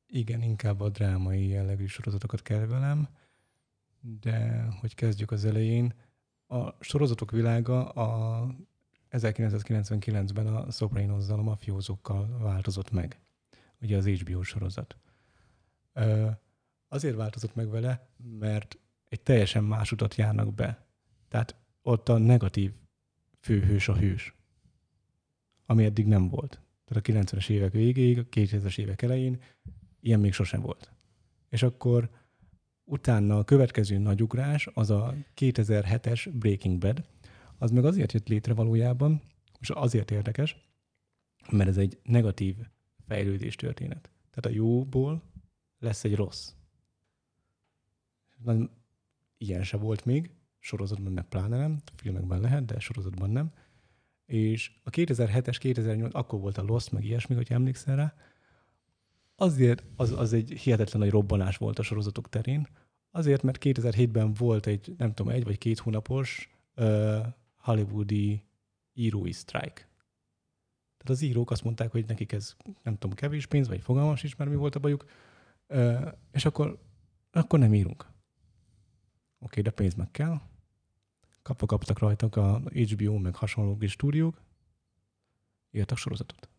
igen, 0.07 0.41
inkább 0.41 0.79
a 0.79 0.89
drámai 0.89 1.47
jellegű 1.47 1.85
sorozatokat 1.85 2.41
kell. 2.41 2.67
De 4.01 4.67
hogy 4.79 4.95
kezdjük 4.95 5.31
az 5.31 5.45
elején, 5.45 5.93
a 6.47 6.83
sorozatok 6.83 7.31
világa 7.31 7.89
a 7.89 8.47
1999-ben 9.11 10.47
a 10.47 10.71
Sopranos-zal, 10.71 11.39
a 11.39 11.43
mafiózókkal 11.43 12.37
változott 12.37 12.91
meg. 12.91 13.19
Ugye 13.81 13.97
az 13.97 14.07
HBO 14.07 14.43
sorozat. 14.43 14.97
Azért 16.87 17.15
változott 17.15 17.55
meg 17.55 17.69
vele, 17.69 18.09
mert 18.39 18.77
egy 19.09 19.21
teljesen 19.21 19.63
más 19.63 19.91
utat 19.91 20.15
járnak 20.15 20.53
be. 20.53 20.85
Tehát 21.27 21.55
ott 21.81 22.09
a 22.09 22.17
negatív 22.17 22.73
főhős 23.39 23.87
a 23.87 23.97
hős, 23.97 24.35
ami 25.65 25.83
eddig 25.85 26.05
nem 26.05 26.27
volt. 26.27 26.61
Tehát 26.85 27.07
a 27.07 27.11
90-es 27.11 27.49
évek 27.49 27.71
végéig, 27.71 28.17
a 28.17 28.25
2000-es 28.25 28.77
évek 28.77 29.01
elején 29.01 29.41
ilyen 29.99 30.19
még 30.19 30.33
sosem 30.33 30.61
volt. 30.61 30.91
És 31.49 31.63
akkor 31.63 32.09
utána 32.83 33.37
a 33.37 33.43
következő 33.43 33.97
nagy 33.97 34.21
ugrás 34.21 34.67
az 34.73 34.89
a 34.89 35.15
2007-es 35.35 36.31
Breaking 36.33 36.77
Bad, 36.77 37.03
az 37.57 37.71
meg 37.71 37.85
azért 37.85 38.11
jött 38.11 38.27
létre 38.27 38.53
valójában, 38.53 39.21
és 39.59 39.69
azért 39.69 40.11
érdekes, 40.11 40.57
mert 41.51 41.69
ez 41.69 41.77
egy 41.77 41.99
negatív 42.03 42.55
fejlődés 43.07 43.55
történet. 43.55 44.11
Tehát 44.29 44.45
a 44.45 44.63
jóból 44.63 45.23
lesz 45.79 46.03
egy 46.03 46.15
rossz. 46.15 46.51
Ilyen 49.37 49.63
se 49.63 49.77
volt 49.77 50.05
még, 50.05 50.31
sorozatban 50.59 51.11
meg 51.11 51.27
pláne 51.27 51.57
nem, 51.57 51.81
filmekben 51.95 52.39
lehet, 52.39 52.65
de 52.65 52.79
sorozatban 52.79 53.29
nem. 53.29 53.51
És 54.25 54.71
a 54.83 54.89
2007-es, 54.89 55.55
2008, 55.59 56.15
akkor 56.15 56.39
volt 56.39 56.57
a 56.57 56.63
Lost, 56.63 56.91
meg 56.91 57.03
ilyesmi, 57.03 57.35
hogy 57.35 57.47
emlékszel 57.51 57.95
rá, 57.95 58.13
azért 59.35 59.83
az, 59.95 60.11
az 60.11 60.33
egy 60.33 60.51
hihetetlen 60.51 61.01
nagy 61.01 61.11
robbanás 61.11 61.57
volt 61.57 61.79
a 61.79 61.83
sorozatok 61.83 62.29
terén, 62.29 62.67
azért, 63.11 63.43
mert 63.43 63.57
2007-ben 63.61 64.33
volt 64.33 64.65
egy, 64.65 64.93
nem 64.97 65.13
tudom, 65.13 65.31
egy 65.31 65.43
vagy 65.43 65.57
két 65.57 65.79
hónapos 65.79 66.49
uh, 66.75 67.25
hollywoodi 67.57 68.43
írói 68.93 69.31
sztrájk. 69.31 69.73
Tehát 70.97 71.09
az 71.09 71.21
írók 71.21 71.51
azt 71.51 71.63
mondták, 71.63 71.91
hogy 71.91 72.05
nekik 72.07 72.31
ez 72.31 72.55
nem 72.83 72.97
tudom, 72.97 73.15
kevés 73.15 73.45
pénz, 73.45 73.67
vagy 73.67 73.81
fogalmas 73.81 74.23
is, 74.23 74.35
mert 74.35 74.49
mi 74.49 74.55
volt 74.55 74.75
a 74.75 74.79
bajuk, 74.79 75.05
uh, 75.67 76.07
és 76.31 76.45
akkor, 76.45 76.79
akkor 77.31 77.59
nem 77.59 77.73
írunk. 77.73 78.07
Oké, 79.39 79.61
de 79.61 79.69
pénz 79.69 79.93
meg 79.93 80.11
kell. 80.11 80.41
Kapva 81.41 81.65
kaptak 81.65 81.99
rajtak 81.99 82.35
a 82.35 82.61
HBO, 82.73 83.17
meg 83.17 83.35
hasonló 83.35 83.77
kis 83.77 83.91
stúdiók, 83.91 84.41
írtak 85.71 85.97
sorozatot. 85.97 86.49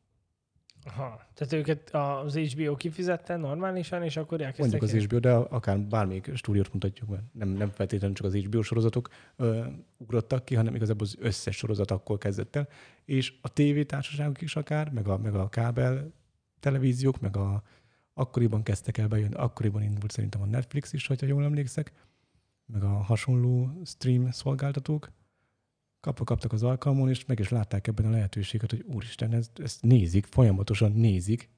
Aha. 0.85 1.27
Tehát 1.35 1.53
őket 1.53 1.91
az 1.95 2.37
HBO 2.37 2.77
kifizette 2.77 3.37
normálisan, 3.37 4.03
és 4.03 4.17
akkor 4.17 4.41
elkezdtek... 4.41 4.81
Mondjuk 4.81 5.03
az 5.03 5.07
HBO, 5.07 5.19
de 5.19 5.33
akár 5.33 5.79
bármelyik 5.79 6.31
stúdiót 6.35 6.73
mutatjuk, 6.73 7.09
mert 7.09 7.23
nem, 7.33 7.49
nem 7.49 7.71
feltétlenül 7.71 8.17
csak 8.17 8.27
az 8.27 8.35
HBO 8.35 8.63
sorozatok 8.63 9.09
ö, 9.37 9.67
ugrottak 9.97 10.45
ki, 10.45 10.55
hanem 10.55 10.75
igazából 10.75 11.07
az 11.07 11.17
összes 11.19 11.57
sorozat 11.57 11.91
akkor 11.91 12.19
kezdett 12.19 12.57
el. 12.57 12.69
És 13.05 13.39
a 13.41 13.49
tévétársaságok 13.49 14.41
is 14.41 14.57
akár, 14.57 14.91
meg 14.91 15.09
a, 15.09 15.19
meg 15.19 15.35
a 15.35 15.49
kábel 15.49 16.13
televíziók, 16.61 17.21
meg 17.21 17.37
a 17.37 17.63
akkoriban 18.15 18.63
kezdtek 18.63 18.99
el 18.99 19.09
bejönni, 19.09 19.35
akkoriban 19.35 19.83
indult 19.83 20.11
szerintem 20.11 20.43
a 20.43 20.47
Netflix 20.47 20.93
is, 20.93 21.07
hogyha 21.07 21.27
jól 21.27 21.45
emlékszek, 21.45 21.93
meg 22.73 22.83
a 22.83 22.89
hasonló 22.89 23.83
stream 23.85 24.31
szolgáltatók, 24.31 25.13
kapva 26.01 26.25
kaptak 26.25 26.53
az 26.53 26.63
alkalmon, 26.63 27.09
és 27.09 27.25
meg 27.25 27.39
is 27.39 27.49
látták 27.49 27.87
ebben 27.87 28.07
a 28.07 28.11
lehetőséget, 28.11 28.71
hogy 28.71 28.85
úristen, 28.87 29.33
ezt, 29.33 29.59
ezt 29.59 29.83
nézik, 29.83 30.27
folyamatosan 30.27 30.93
nézik, 30.93 31.49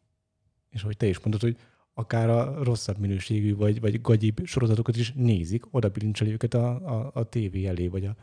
és 0.71 0.83
hogy 0.83 0.97
te 0.97 1.07
is 1.07 1.21
mondod, 1.21 1.41
hogy 1.41 1.59
akár 1.95 2.31
a 2.31 2.65
rosszabb 2.65 2.99
minőségű, 2.99 3.57
vagy, 3.57 3.81
vagy 3.81 4.01
gagyibb 4.01 4.45
sorozatokat 4.45 4.97
is 4.97 5.13
nézik, 5.13 5.75
oda 5.75 5.89
bilincseli 5.89 6.33
őket 6.33 6.55
a, 6.55 6.75
a, 6.75 7.11
a 7.15 7.29
tévé 7.29 7.67
elé, 7.67 7.89
vagy 7.89 8.05
a 8.07 8.17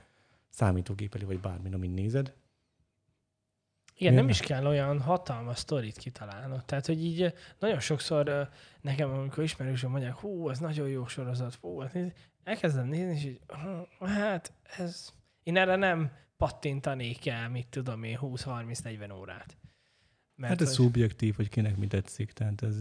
számítógép 0.49 1.15
elé, 1.15 1.23
vagy 1.23 1.39
bármin, 1.39 1.73
amin 1.73 1.91
nézed. 1.91 2.33
Igen, 3.95 4.13
Miért 4.13 4.15
nem 4.15 4.25
ne? 4.25 4.31
is 4.31 4.39
kell 4.39 4.65
olyan 4.65 5.01
hatalmas 5.01 5.57
sztorit 5.57 5.97
kitalálnod. 5.97 6.65
Tehát, 6.65 6.85
hogy 6.85 7.03
így 7.03 7.33
nagyon 7.59 7.79
sokszor 7.79 8.49
nekem, 8.81 9.09
amikor 9.09 9.43
ismerősöm 9.43 9.91
mondják, 9.91 10.15
hú, 10.15 10.49
ez 10.49 10.59
nagyon 10.59 10.87
jó 10.87 11.07
sorozat, 11.07 11.55
hú, 11.55 11.79
hát 11.79 11.95
elkezdem 12.43 12.87
nézni, 12.87 13.15
és 13.15 13.23
így, 13.23 13.39
hm, 13.47 14.05
hát 14.05 14.53
ez, 14.77 15.13
én 15.43 15.57
erre 15.57 15.75
nem 15.75 16.11
pattintanék 16.37 17.27
el, 17.27 17.49
mit 17.49 17.67
tudom 17.67 18.03
én, 18.03 18.17
20-30-40 18.21 19.17
órát. 19.17 19.57
Mert 20.35 20.51
hát 20.51 20.61
ez 20.61 20.67
hogy- 20.67 20.75
szubjektív, 20.75 21.35
hogy 21.35 21.49
kinek 21.49 21.77
mi 21.77 21.87
tetszik, 21.87 22.31
tehát 22.31 22.61
ez 22.61 22.75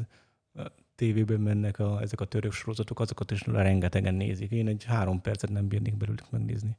a 0.54 0.72
tévében 0.94 1.41
mennek 1.41 1.78
a, 1.78 2.00
ezek 2.00 2.20
a 2.20 2.24
török 2.24 2.53
sorozatok, 2.53 3.00
azokat 3.00 3.30
is 3.30 3.46
rengetegen 3.46 4.14
nézik. 4.14 4.50
Én 4.50 4.68
egy 4.68 4.84
három 4.84 5.20
percet 5.20 5.50
nem 5.50 5.68
bírnék 5.68 5.96
belőlük 5.96 6.30
megnézni. 6.30 6.76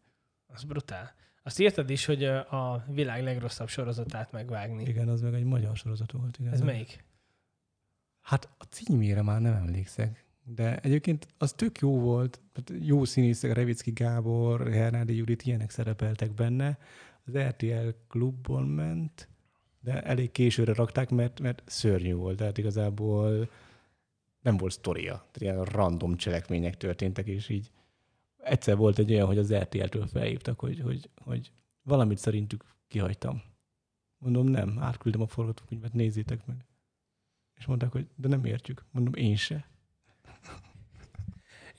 Az 0.47 0.63
brutál. 0.63 1.13
Azt 1.43 1.59
írtad 1.59 1.89
is, 1.89 2.05
hogy 2.05 2.23
a 2.23 2.83
világ 2.87 3.23
legrosszabb 3.23 3.67
sorozatát 3.67 4.31
megvágni. 4.31 4.83
Igen, 4.83 5.07
az 5.07 5.21
meg 5.21 5.33
egy 5.33 5.43
magyar 5.43 5.77
sorozat 5.77 6.11
volt. 6.11 6.37
Igen. 6.39 6.53
Ez 6.53 6.61
melyik? 6.61 7.03
Hát 8.21 8.49
a 8.57 8.63
címére 8.63 9.21
már 9.21 9.41
nem 9.41 9.53
emlékszek. 9.53 10.25
De 10.55 10.79
egyébként 10.79 11.27
az 11.37 11.51
tök 11.53 11.79
jó 11.79 11.99
volt, 11.99 12.41
jó 12.79 13.05
színészek, 13.05 13.53
Revicki 13.53 13.91
Gábor, 13.91 14.71
Hernádi 14.71 15.15
Judit, 15.15 15.43
ilyenek 15.43 15.69
szerepeltek 15.69 16.33
benne. 16.33 16.77
Az 17.25 17.37
RTL 17.37 17.89
klubból 18.07 18.65
ment, 18.65 19.29
de 19.79 20.01
elég 20.01 20.31
későre 20.31 20.73
rakták, 20.73 21.09
mert, 21.09 21.39
mert 21.39 21.63
szörnyű 21.65 22.13
volt. 22.13 22.37
Tehát 22.37 22.57
igazából 22.57 23.49
nem 24.41 24.57
volt 24.57 24.71
sztoria. 24.71 25.13
Tehát 25.13 25.41
ilyen 25.41 25.63
random 25.63 26.15
cselekmények 26.15 26.77
történtek, 26.77 27.27
és 27.27 27.49
így 27.49 27.71
egyszer 28.37 28.77
volt 28.77 28.99
egy 28.99 29.11
olyan, 29.11 29.27
hogy 29.27 29.37
az 29.37 29.53
RTL-től 29.53 30.07
felhívtak, 30.07 30.59
hogy, 30.59 30.79
hogy, 30.79 31.09
hogy 31.15 31.51
valamit 31.83 32.17
szerintük 32.17 32.63
kihagytam. 32.87 33.41
Mondom, 34.17 34.47
nem, 34.47 34.79
átküldöm 34.79 35.21
a 35.21 35.27
forgatókönyvet, 35.27 35.93
nézzétek 35.93 36.45
meg. 36.45 36.65
És 37.55 37.65
mondták, 37.65 37.91
hogy 37.91 38.07
de 38.15 38.27
nem 38.27 38.45
értjük. 38.45 38.85
Mondom, 38.91 39.13
én 39.13 39.35
se. 39.35 39.69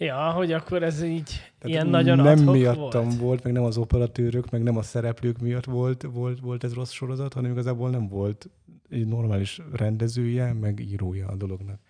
Ja, 0.03 0.31
hogy 0.31 0.53
akkor 0.53 0.83
ez 0.83 1.03
így 1.03 1.25
Tehát 1.25 1.65
ilyen 1.65 1.87
nagyon 1.87 2.17
nem 2.17 2.39
miattam 2.39 3.05
volt. 3.05 3.19
volt. 3.19 3.43
meg 3.43 3.53
nem 3.53 3.63
az 3.63 3.77
operatőrök, 3.77 4.51
meg 4.51 4.63
nem 4.63 4.77
a 4.77 4.83
szereplők 4.83 5.39
miatt 5.39 5.65
volt, 5.65 6.03
volt, 6.03 6.41
volt 6.41 6.65
ez 6.65 6.75
rossz 6.75 6.91
sorozat, 6.91 7.33
hanem 7.33 7.51
igazából 7.51 7.91
nem 7.91 8.09
volt 8.09 8.49
egy 8.89 9.07
normális 9.07 9.61
rendezője, 9.73 10.53
meg 10.53 10.81
írója 10.81 11.29
a 11.29 11.37
dolognak. 11.37 11.81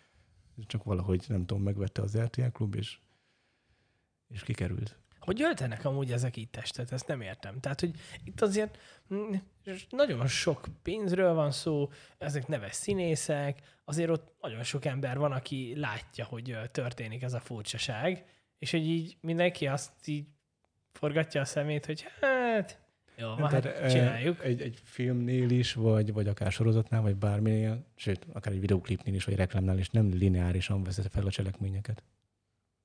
Csak 0.67 0.85
valahogy, 0.85 1.25
nem 1.29 1.47
tudom, 1.47 1.63
megvette 1.63 2.03
az 2.03 2.19
RTL 2.19 2.51
klub, 2.53 2.75
és, 2.75 2.99
és 4.29 4.43
kikerült. 4.43 5.00
Hogy 5.21 5.43
öltenek 5.43 5.85
amúgy 5.85 6.13
ezek 6.13 6.37
itt 6.37 6.53
testet, 6.53 6.93
ezt 6.93 7.07
nem 7.07 7.21
értem. 7.21 7.61
Tehát, 7.61 7.81
hogy 7.81 7.91
itt 8.25 8.41
azért 8.41 8.79
mm, 9.15 9.33
nagyon 9.91 10.27
sok 10.27 10.67
pénzről 10.83 11.35
van 11.35 11.51
szó, 11.51 11.91
ezek 12.19 12.47
neves 12.47 12.75
színészek, 12.75 13.59
azért 13.85 14.11
ott 14.11 14.35
nagyon 14.41 14.63
sok 14.63 14.85
ember 14.85 15.19
van, 15.19 15.33
aki 15.33 15.73
látja, 15.77 16.25
hogy 16.25 16.57
történik 16.73 17.23
ez 17.23 17.33
a 17.33 17.41
furcsaság, 17.41 18.25
és 18.59 18.71
hogy 18.71 18.87
így 18.87 19.17
mindenki 19.21 19.67
azt 19.67 19.93
így 20.05 20.27
forgatja 20.93 21.41
a 21.41 21.45
szemét, 21.45 21.87
hogy 21.87 22.07
hát, 22.21 22.79
Jó, 23.17 23.35
Tehát, 23.35 23.53
hát 23.53 23.65
eh, 23.67 23.91
csináljuk. 23.91 24.45
Egy, 24.45 24.61
egy 24.61 24.79
filmnél 24.85 25.51
is, 25.51 25.73
vagy, 25.75 26.13
vagy 26.13 26.29
akár 26.29 26.53
sorozatnál, 26.53 27.01
vagy 27.01 27.17
bárminél, 27.17 27.87
sőt, 27.97 28.27
akár 28.33 28.53
egy 28.53 28.61
videoklipnél 28.61 29.15
is, 29.15 29.25
vagy 29.25 29.37
reklámnál 29.37 29.79
is 29.79 29.91
nem 29.91 30.11
lineárisan 30.13 30.83
veszed 30.83 31.07
fel 31.11 31.27
a 31.27 31.31
cselekményeket. 31.31 32.03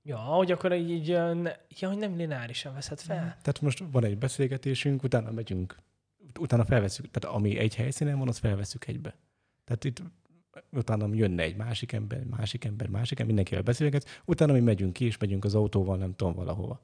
Ja, 0.08 0.18
hogy 0.18 0.52
akkor 0.52 0.74
így, 0.74 0.90
így 0.90 1.08
ja, 1.08 1.88
hogy 1.88 1.98
nem 1.98 2.16
lineárisan 2.16 2.74
veszed 2.74 3.00
fel. 3.00 3.18
Tehát 3.18 3.62
most 3.62 3.84
van 3.92 4.04
egy 4.04 4.18
beszélgetésünk, 4.18 5.04
utána 5.04 5.32
megyünk, 5.32 5.76
ut- 6.18 6.38
utána 6.38 6.66
felveszünk, 6.66 7.12
tehát 7.12 7.38
ami 7.38 7.58
egy 7.58 7.76
helyszínen 7.76 8.18
van, 8.18 8.28
azt 8.28 8.40
felveszünk 8.40 8.88
egybe. 8.88 9.16
Tehát 9.64 9.84
itt 9.84 10.02
utána 10.72 11.08
jönne 11.12 11.44
egy 11.44 11.56
másik 11.56 11.92
ember, 11.92 12.24
másik 12.24 12.66
ember, 12.66 12.88
másik 12.88 13.12
ember, 13.12 13.26
mindenkivel 13.26 13.64
beszélgetsz, 13.64 14.20
utána 14.26 14.54
mi 14.54 14.60
megyünk 14.60 14.94
ki, 14.94 15.06
és 15.06 15.18
megyünk 15.18 15.46
az 15.46 15.56
autóval, 15.56 15.98
nem 15.98 16.16
tudom, 16.16 16.34
valahova. 16.34 16.82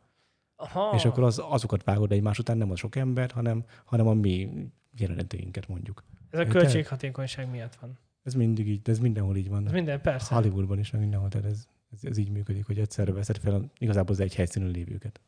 Aha. 0.56 0.96
És 0.96 1.06
akkor 1.06 1.24
az, 1.24 1.42
azokat 1.44 1.84
vágod 1.84 2.12
egymás 2.12 2.40
után, 2.40 2.58
nem 2.58 2.72
a 2.72 2.76
sok 2.76 2.96
ember, 2.96 3.32
hanem, 3.32 3.66
hanem 3.86 4.08
a 4.08 4.14
mi 4.14 4.50
jeleneteinket 4.98 5.68
mondjuk. 5.68 6.04
Ez 6.30 6.40
a 6.40 6.46
költséghatékonyság 6.46 7.50
miatt 7.50 7.76
van. 7.76 7.98
Ez 8.24 8.34
mindig 8.34 8.68
így, 8.68 8.90
ez 8.90 9.00
mindenhol 9.00 9.36
így 9.36 9.50
van. 9.50 9.66
Ez 9.66 9.72
minden, 9.72 10.02
persze. 10.02 10.36
Hollywoodban 10.36 10.80
is, 10.80 10.92
meg 10.92 11.02
mindenhol, 11.02 11.30
tehát 11.30 11.48
ez, 11.48 11.68
ez, 11.94 12.04
ez 12.04 12.18
így 12.18 12.30
működik, 12.30 12.66
hogy 12.66 12.80
egyszerre 12.80 13.12
veszed 13.12 13.38
fel 13.38 13.72
igazából 13.78 14.12
az 14.12 14.20
egy 14.20 14.36
helyszínen 14.36 14.70
lévőket. 14.70 15.22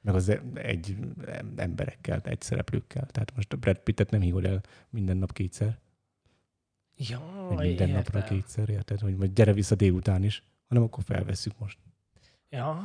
Meg 0.00 0.14
az 0.14 0.28
egy 0.54 0.96
em- 1.26 1.60
emberekkel, 1.60 2.20
egy 2.24 2.40
szereplőkkel. 2.40 3.06
Tehát 3.06 3.36
most 3.36 3.52
a 3.52 3.56
Brad 3.56 3.78
Pittet 3.78 4.10
nem 4.10 4.20
hívod 4.20 4.44
el 4.44 4.60
minden 4.90 5.16
nap 5.16 5.32
kétszer, 5.32 5.78
Ja, 7.08 7.46
vagy 7.48 7.66
minden 7.66 7.90
napra 7.90 8.18
értem. 8.18 8.36
kétszer, 8.36 8.68
érted? 8.68 9.00
Hogy 9.00 9.16
vagy 9.16 9.32
gyere 9.32 9.52
vissza 9.52 9.74
délután 9.74 10.22
is, 10.22 10.42
hanem 10.68 10.82
akkor 10.82 11.02
felvesszük 11.04 11.58
most. 11.58 11.78
Ja, 12.50 12.82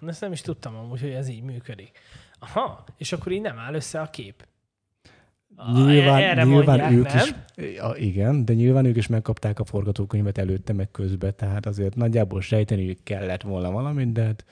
ezt 0.00 0.20
nem 0.20 0.32
is 0.32 0.40
tudtam 0.40 0.76
amúgy, 0.76 1.00
hogy 1.00 1.10
ez 1.10 1.28
így 1.28 1.42
működik. 1.42 1.98
Aha, 2.38 2.84
és 2.96 3.12
akkor 3.12 3.32
így 3.32 3.40
nem 3.40 3.58
áll 3.58 3.74
össze 3.74 4.00
a 4.00 4.10
kép. 4.10 4.46
Nyilván, 5.72 6.22
erre 6.22 6.44
nyilván 6.44 6.78
mondják, 6.78 6.92
ők 6.92 7.12
nem? 7.12 7.44
is, 7.56 7.74
ja, 7.74 7.94
igen, 7.96 8.44
de 8.44 8.54
nyilván 8.54 8.84
ők 8.84 8.96
is 8.96 9.06
megkapták 9.06 9.58
a 9.58 9.64
forgatókönyvet 9.64 10.38
előtte, 10.38 10.72
meg 10.72 10.90
közben, 10.90 11.34
tehát 11.36 11.66
azért 11.66 11.94
nagyjából 11.94 12.40
sejteniük 12.40 13.02
kellett 13.02 13.42
volna 13.42 13.70
valamit, 13.70 14.12
de 14.12 14.24
hát 14.24 14.44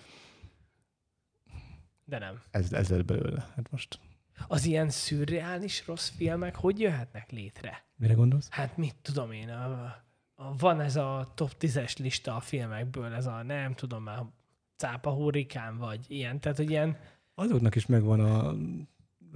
De 2.04 2.18
nem. 2.18 2.40
ez, 2.50 2.72
ez 2.72 2.88
lett 2.88 3.04
belőle. 3.04 3.46
Hát 3.56 3.70
most 3.70 3.98
Az 4.46 4.64
ilyen 4.64 4.88
szürreális 4.90 5.86
rossz 5.86 6.08
filmek 6.16 6.56
hogy 6.56 6.80
jöhetnek 6.80 7.30
létre? 7.30 7.84
mire 7.96 8.14
gondolsz? 8.14 8.48
Hát 8.50 8.76
mit 8.76 8.96
tudom 9.02 9.32
én, 9.32 9.48
a, 9.48 9.96
a, 10.34 10.54
van 10.58 10.80
ez 10.80 10.96
a 10.96 11.32
top 11.34 11.50
10-es 11.60 11.98
lista 11.98 12.36
a 12.36 12.40
filmekből, 12.40 13.12
ez 13.12 13.26
a 13.26 13.42
nem 13.42 13.74
tudom 13.74 14.02
már, 14.02 14.22
cápa 14.76 15.10
hurrikán 15.10 15.76
vagy 15.78 16.04
ilyen, 16.08 16.40
tehát 16.40 16.56
hogy 16.56 16.70
ilyen, 16.70 16.96
Azoknak 17.34 17.74
is 17.74 17.86
megvan 17.86 18.20
a 18.20 18.54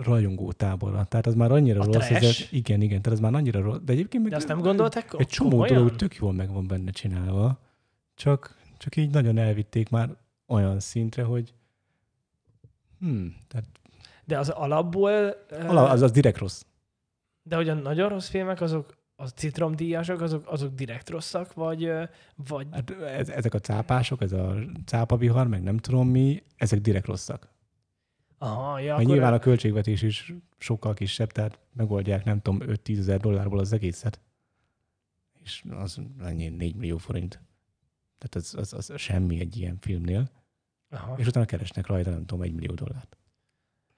rajongó 0.02 0.52
tábora. 0.52 1.04
Tehát 1.04 1.26
az 1.26 1.34
már 1.34 1.50
annyira 1.52 1.80
A 1.80 1.84
rossz. 1.84 2.10
Ez, 2.10 2.48
igen, 2.50 2.80
igen, 2.80 3.02
tehát 3.02 3.18
az 3.18 3.24
már 3.24 3.34
annyira 3.34 3.60
rossz. 3.60 3.78
De 3.84 3.92
egyébként 3.92 4.22
meg 4.22 4.32
de 4.32 4.38
azt 4.38 4.48
nem 4.48 4.60
gondolták 4.60 5.14
egy 5.16 5.26
csomó 5.26 5.50
komolyan? 5.50 5.74
dolog 5.76 5.96
tök 5.96 6.14
jól 6.14 6.32
meg 6.32 6.52
van 6.52 6.66
benne 6.66 6.90
csinálva. 6.90 7.58
Csak, 8.14 8.56
csak 8.78 8.96
így 8.96 9.10
nagyon 9.10 9.38
elvitték 9.38 9.88
már 9.88 10.16
olyan 10.46 10.80
szintre, 10.80 11.22
hogy 11.22 11.54
hmm, 13.00 13.36
tehát 13.48 13.66
De 14.24 14.38
az 14.38 14.48
alapból, 14.48 15.10
ö, 15.48 15.66
ala- 15.66 15.90
az, 15.90 16.02
az 16.02 16.10
direkt 16.10 16.38
rossz. 16.38 16.62
de 17.42 17.56
hogy 17.56 17.68
a 17.68 17.74
nagyon 17.74 18.08
rossz 18.08 18.28
filmek, 18.28 18.60
azok 18.60 18.96
a 19.16 19.26
citromdíjasok, 19.26 20.20
azok, 20.20 20.46
azok 20.46 20.74
direkt 20.74 21.10
rosszak, 21.10 21.54
vagy, 21.54 21.90
vagy 22.48 22.66
Hát 22.70 22.90
ez, 22.90 23.28
ezek 23.28 23.54
a 23.54 23.58
cápások, 23.58 24.22
ez 24.22 24.32
a 24.32 24.54
cápavihar, 24.84 25.46
meg 25.48 25.62
nem 25.62 25.76
tudom 25.76 26.08
mi, 26.08 26.42
ezek 26.56 26.80
direkt 26.80 27.06
rosszak. 27.06 27.48
Aha, 28.39 28.78
ja, 28.78 28.86
Mert 28.86 29.01
akkor 29.01 29.12
nyilván 29.12 29.32
a 29.32 29.39
költségvetés 29.39 30.02
is 30.02 30.35
sokkal 30.59 30.94
kisebb, 30.94 31.32
tehát 31.32 31.59
megoldják 31.73 32.24
nem 32.24 32.40
tudom 32.40 32.69
5-10 32.69 32.98
ezer 32.98 33.20
dollárból 33.20 33.59
az 33.59 33.73
egészet. 33.73 34.20
És 35.43 35.65
az 35.70 36.01
annyi 36.20 36.48
4 36.48 36.74
millió 36.74 36.97
forint. 36.97 37.40
Tehát 38.19 38.35
az, 38.35 38.55
az, 38.55 38.73
az 38.73 38.98
semmi 39.01 39.40
egy 39.40 39.56
ilyen 39.56 39.77
filmnél. 39.81 40.31
aha. 40.90 41.19
És 41.19 41.27
utána 41.27 41.47
keresnek 41.47 41.86
rajta 41.86 42.10
nem 42.10 42.27
tudom 42.27 42.43
1 42.43 42.52
millió 42.52 42.74
dollárt. 42.74 43.16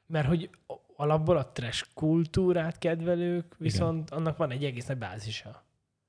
Mert 0.07 0.27
hogy 0.27 0.51
alapból 0.97 1.37
a 1.37 1.47
trash 1.53 1.87
kultúrát 1.95 2.79
kedvelők, 2.79 3.55
viszont 3.59 4.11
annak 4.11 4.37
van 4.37 4.51
egy 4.51 4.65
egész 4.65 4.87
nagy 4.87 4.99
bázisa, 4.99 5.65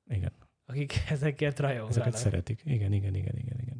Igen, 0.07 0.31
akik 0.65 0.93
ezekért 1.09 1.59
rajonganak. 1.59 1.91
ezeket 1.91 2.17
szeretik. 2.17 2.61
Igen, 2.65 2.91
igen, 2.91 3.15
igen, 3.15 3.37
igen, 3.37 3.59
igen. 3.59 3.70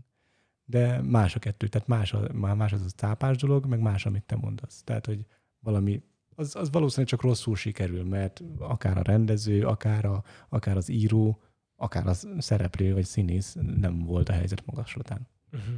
De 0.72 1.02
más 1.02 1.35
a 1.35 1.39
kettő, 1.39 1.68
tehát 1.68 1.88
más, 1.88 2.14
a, 2.14 2.27
má- 2.34 2.56
más 2.56 2.73
az 2.73 2.81
a 2.81 2.95
cápás 2.95 3.38
dolog, 3.38 3.65
meg 3.65 3.80
más, 3.80 4.06
amit 4.06 4.23
te 4.23 4.35
mondasz. 4.35 4.81
Tehát, 4.84 5.06
hogy 5.06 5.26
valami, 5.60 6.03
az, 6.35 6.56
az 6.56 6.72
valószínűleg 6.72 7.10
csak 7.10 7.22
rosszul 7.22 7.56
sikerül, 7.56 8.03
mert 8.03 8.41
akár 8.60 8.98
a 8.98 9.02
rendező, 9.02 9.65
akár, 9.68 10.06
a, 10.06 10.23
akár 10.49 10.77
az 10.77 10.89
író, 10.89 11.41
akár 11.76 12.07
az 12.07 12.27
szereplő 12.38 12.93
vagy 12.93 13.06
színész 13.06 13.56
nem 13.77 13.99
volt 13.99 14.30
a 14.30 14.34
helyzet 14.34 14.65
magaslatán. 14.65 15.27
Uh-huh. 15.53 15.73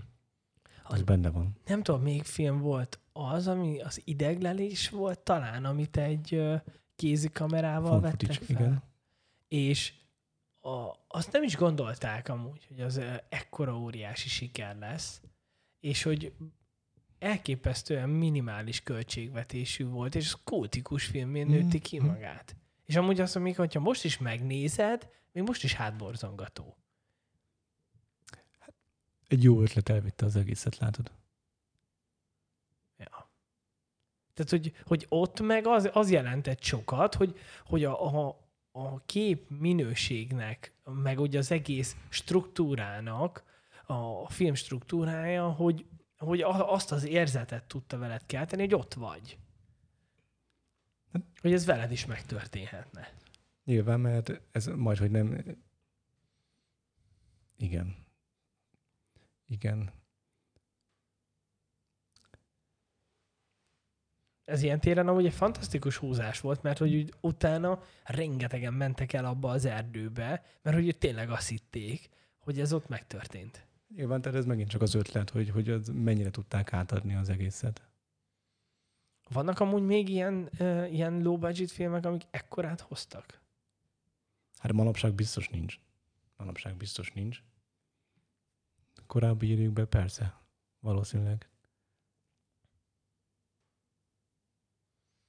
Az 0.83 1.01
benne 1.01 1.29
van. 1.29 1.57
Nem 1.65 1.83
tudom, 1.83 2.01
még 2.01 2.23
film 2.23 2.59
volt 2.59 2.99
az, 3.13 3.47
ami 3.47 3.81
az 3.81 4.01
ideglelés 4.05 4.89
volt 4.89 5.19
talán, 5.19 5.65
amit 5.65 5.97
egy 5.97 6.33
ö, 6.33 6.55
kézi 6.95 7.29
kamerával 7.29 7.87
Found 7.89 8.01
vettek 8.01 8.31
footage, 8.31 8.53
fel. 8.53 8.65
igen. 8.65 8.83
És 9.47 9.93
a, 10.65 10.95
azt 11.07 11.31
nem 11.31 11.43
is 11.43 11.55
gondolták 11.55 12.29
amúgy, 12.29 12.65
hogy 12.67 12.81
az 12.81 12.97
ö, 12.97 13.13
ekkora 13.29 13.77
óriási 13.77 14.29
siker 14.29 14.77
lesz, 14.77 15.21
és 15.79 16.03
hogy 16.03 16.33
elképesztően 17.19 18.09
minimális 18.09 18.83
költségvetésű 18.83 19.85
volt, 19.85 20.15
és 20.15 20.35
kultikus 20.43 21.05
filmén 21.05 21.47
nőtti 21.47 21.79
ki 21.79 21.97
Mhm. 21.97 22.07
magát. 22.07 22.55
És 22.85 22.95
amúgy 22.95 23.19
azt 23.19 23.35
mondom, 23.35 23.53
hogyha 23.55 23.79
most 23.79 24.03
is 24.03 24.17
megnézed, 24.17 25.09
még 25.31 25.43
most 25.43 25.63
is 25.63 25.73
hátborzongató. 25.73 26.77
Egy 29.27 29.43
jó 29.43 29.61
ötlet 29.61 29.89
elvitte 29.89 30.25
az 30.25 30.35
egészet, 30.35 30.77
látod? 30.77 31.11
Ja. 32.97 33.31
Tehát, 34.33 34.49
hogy, 34.49 34.75
hogy 34.85 35.05
ott 35.09 35.39
meg 35.41 35.67
az, 35.67 35.89
az 35.93 36.11
jelentett 36.11 36.61
sokat, 36.63 37.15
hogy, 37.15 37.39
hogy 37.65 37.83
a, 37.83 38.27
a, 38.27 38.42
a 38.75 39.05
kép 39.05 39.49
minőségnek, 39.59 40.73
meg 40.83 41.19
ugye 41.19 41.37
az 41.37 41.51
egész 41.51 41.97
struktúrának, 42.09 43.43
a 43.85 44.29
film 44.29 44.53
struktúrája, 44.53 45.51
hogy, 45.51 45.85
hogy 46.17 46.41
azt 46.45 46.91
az 46.91 47.05
érzetet 47.05 47.63
tudta 47.63 47.97
veled 47.97 48.25
kelteni, 48.25 48.61
hogy 48.61 48.73
ott 48.73 48.93
vagy. 48.93 49.37
Hogy 51.41 51.53
ez 51.53 51.65
veled 51.65 51.91
is 51.91 52.05
megtörténhetne. 52.05 53.13
Nyilván, 53.63 53.99
mert 53.99 54.41
ez 54.51 54.65
majd, 54.65 54.97
hogy 54.97 55.11
nem... 55.11 55.57
Igen. 57.57 57.95
Igen. 59.47 59.91
Ez 64.53 64.61
ilyen 64.61 64.79
téren 64.79 65.07
amúgy 65.07 65.25
egy 65.25 65.33
fantasztikus 65.33 65.97
húzás 65.97 66.39
volt, 66.39 66.61
mert 66.61 66.77
hogy 66.77 66.95
úgy 66.95 67.13
utána 67.21 67.79
rengetegen 68.03 68.73
mentek 68.73 69.13
el 69.13 69.25
abba 69.25 69.49
az 69.49 69.65
erdőbe, 69.65 70.43
mert 70.61 70.75
hogy 70.75 70.97
tényleg 70.97 71.29
azt 71.29 71.49
hitték, 71.49 72.09
hogy 72.37 72.59
ez 72.59 72.73
ott 72.73 72.87
megtörtént. 72.87 73.67
Nyilván, 73.95 74.21
tehát 74.21 74.37
ez 74.37 74.45
megint 74.45 74.69
csak 74.69 74.81
az 74.81 74.93
ötlet, 74.93 75.29
hogy, 75.29 75.49
hogy 75.49 75.69
az 75.69 75.87
mennyire 75.93 76.29
tudták 76.29 76.73
átadni 76.73 77.15
az 77.15 77.29
egészet. 77.29 77.81
Vannak 79.29 79.59
amúgy 79.59 79.83
még 79.83 80.09
ilyen, 80.09 80.49
uh, 80.59 80.93
ilyen 80.93 81.21
low 81.21 81.37
budget 81.37 81.71
filmek, 81.71 82.05
amik 82.05 82.23
ekkorát 82.31 82.81
hoztak? 82.81 83.41
Hát 84.57 84.73
manapság 84.73 85.13
biztos 85.13 85.49
nincs. 85.49 85.79
Manapság 86.37 86.75
biztos 86.75 87.11
nincs. 87.11 87.43
Korábbi 89.07 89.51
időkben 89.51 89.89
persze. 89.89 90.41
Valószínűleg. 90.79 91.52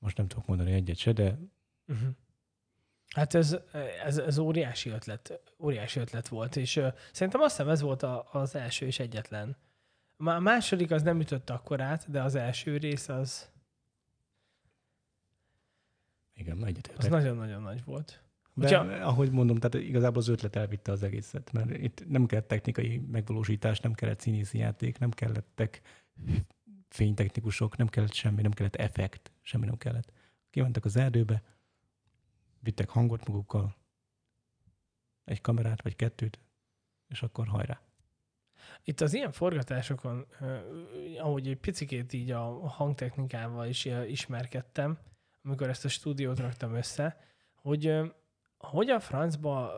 Most 0.04 0.16
nem 0.16 0.26
tudok 0.28 0.46
mondani 0.46 0.72
egyet 0.72 0.96
se, 0.96 1.12
de 1.12 1.38
Uh-huh. 1.86 2.08
Hát 3.14 3.34
ez, 3.34 3.56
ez, 4.04 4.18
ez 4.18 4.38
óriási 4.38 4.90
ötlet, 4.90 5.40
óriási 5.58 6.00
ötlet 6.00 6.28
volt, 6.28 6.56
és 6.56 6.76
uh, 6.76 6.94
szerintem 7.12 7.40
azt 7.40 7.56
hiszem 7.56 7.70
ez 7.70 7.80
volt 7.80 8.02
a, 8.02 8.28
az 8.32 8.54
első 8.54 8.86
és 8.86 8.98
egyetlen. 8.98 9.56
A 10.16 10.38
második 10.38 10.90
az 10.90 11.02
nem 11.02 11.20
ütött 11.20 11.50
akkorát, 11.50 12.10
de 12.10 12.22
az 12.22 12.34
első 12.34 12.76
rész 12.76 13.08
az, 13.08 13.50
igen, 16.34 16.56
az 16.56 16.66
egyetértek. 16.66 17.10
nagyon-nagyon 17.10 17.62
nagy 17.62 17.84
volt. 17.84 18.22
De 18.54 18.78
Hogyha- 18.78 19.06
ahogy 19.06 19.30
mondom, 19.30 19.56
tehát 19.56 19.86
igazából 19.86 20.18
az 20.18 20.28
ötlet 20.28 20.56
elvitte 20.56 20.92
az 20.92 21.02
egészet, 21.02 21.52
mert 21.52 21.70
itt 21.70 22.08
nem 22.08 22.26
kellett 22.26 22.48
technikai 22.48 22.98
megvalósítás, 22.98 23.80
nem 23.80 23.92
kellett 23.92 24.20
színészi 24.20 24.58
játék, 24.58 24.98
nem 24.98 25.10
kellettek 25.10 25.80
fénytechnikusok, 26.88 27.76
nem 27.76 27.88
kellett 27.88 28.12
semmi, 28.12 28.42
nem 28.42 28.52
kellett 28.52 28.76
effekt, 28.76 29.33
semmi 29.44 29.66
nem 29.66 29.76
kellett. 29.76 30.12
Kimentek 30.50 30.84
az 30.84 30.96
erdőbe, 30.96 31.42
vittek 32.60 32.88
hangot 32.88 33.26
magukkal, 33.28 33.76
egy 35.24 35.40
kamerát 35.40 35.82
vagy 35.82 35.96
kettőt, 35.96 36.38
és 37.08 37.22
akkor 37.22 37.46
hajrá. 37.46 37.80
Itt 38.84 39.00
az 39.00 39.14
ilyen 39.14 39.32
forgatásokon, 39.32 40.26
ahogy 41.18 41.48
egy 41.48 41.58
picikét 41.58 42.12
így 42.12 42.30
a 42.30 42.68
hangtechnikával 42.68 43.66
is 43.66 43.84
ismerkedtem, 43.84 44.98
amikor 45.42 45.68
ezt 45.68 45.84
a 45.84 45.88
stúdiót 45.88 46.38
raktam 46.38 46.74
össze, 46.74 47.20
hogy 47.54 48.12
hogy 48.58 48.90
a 48.90 49.00
francba 49.00 49.72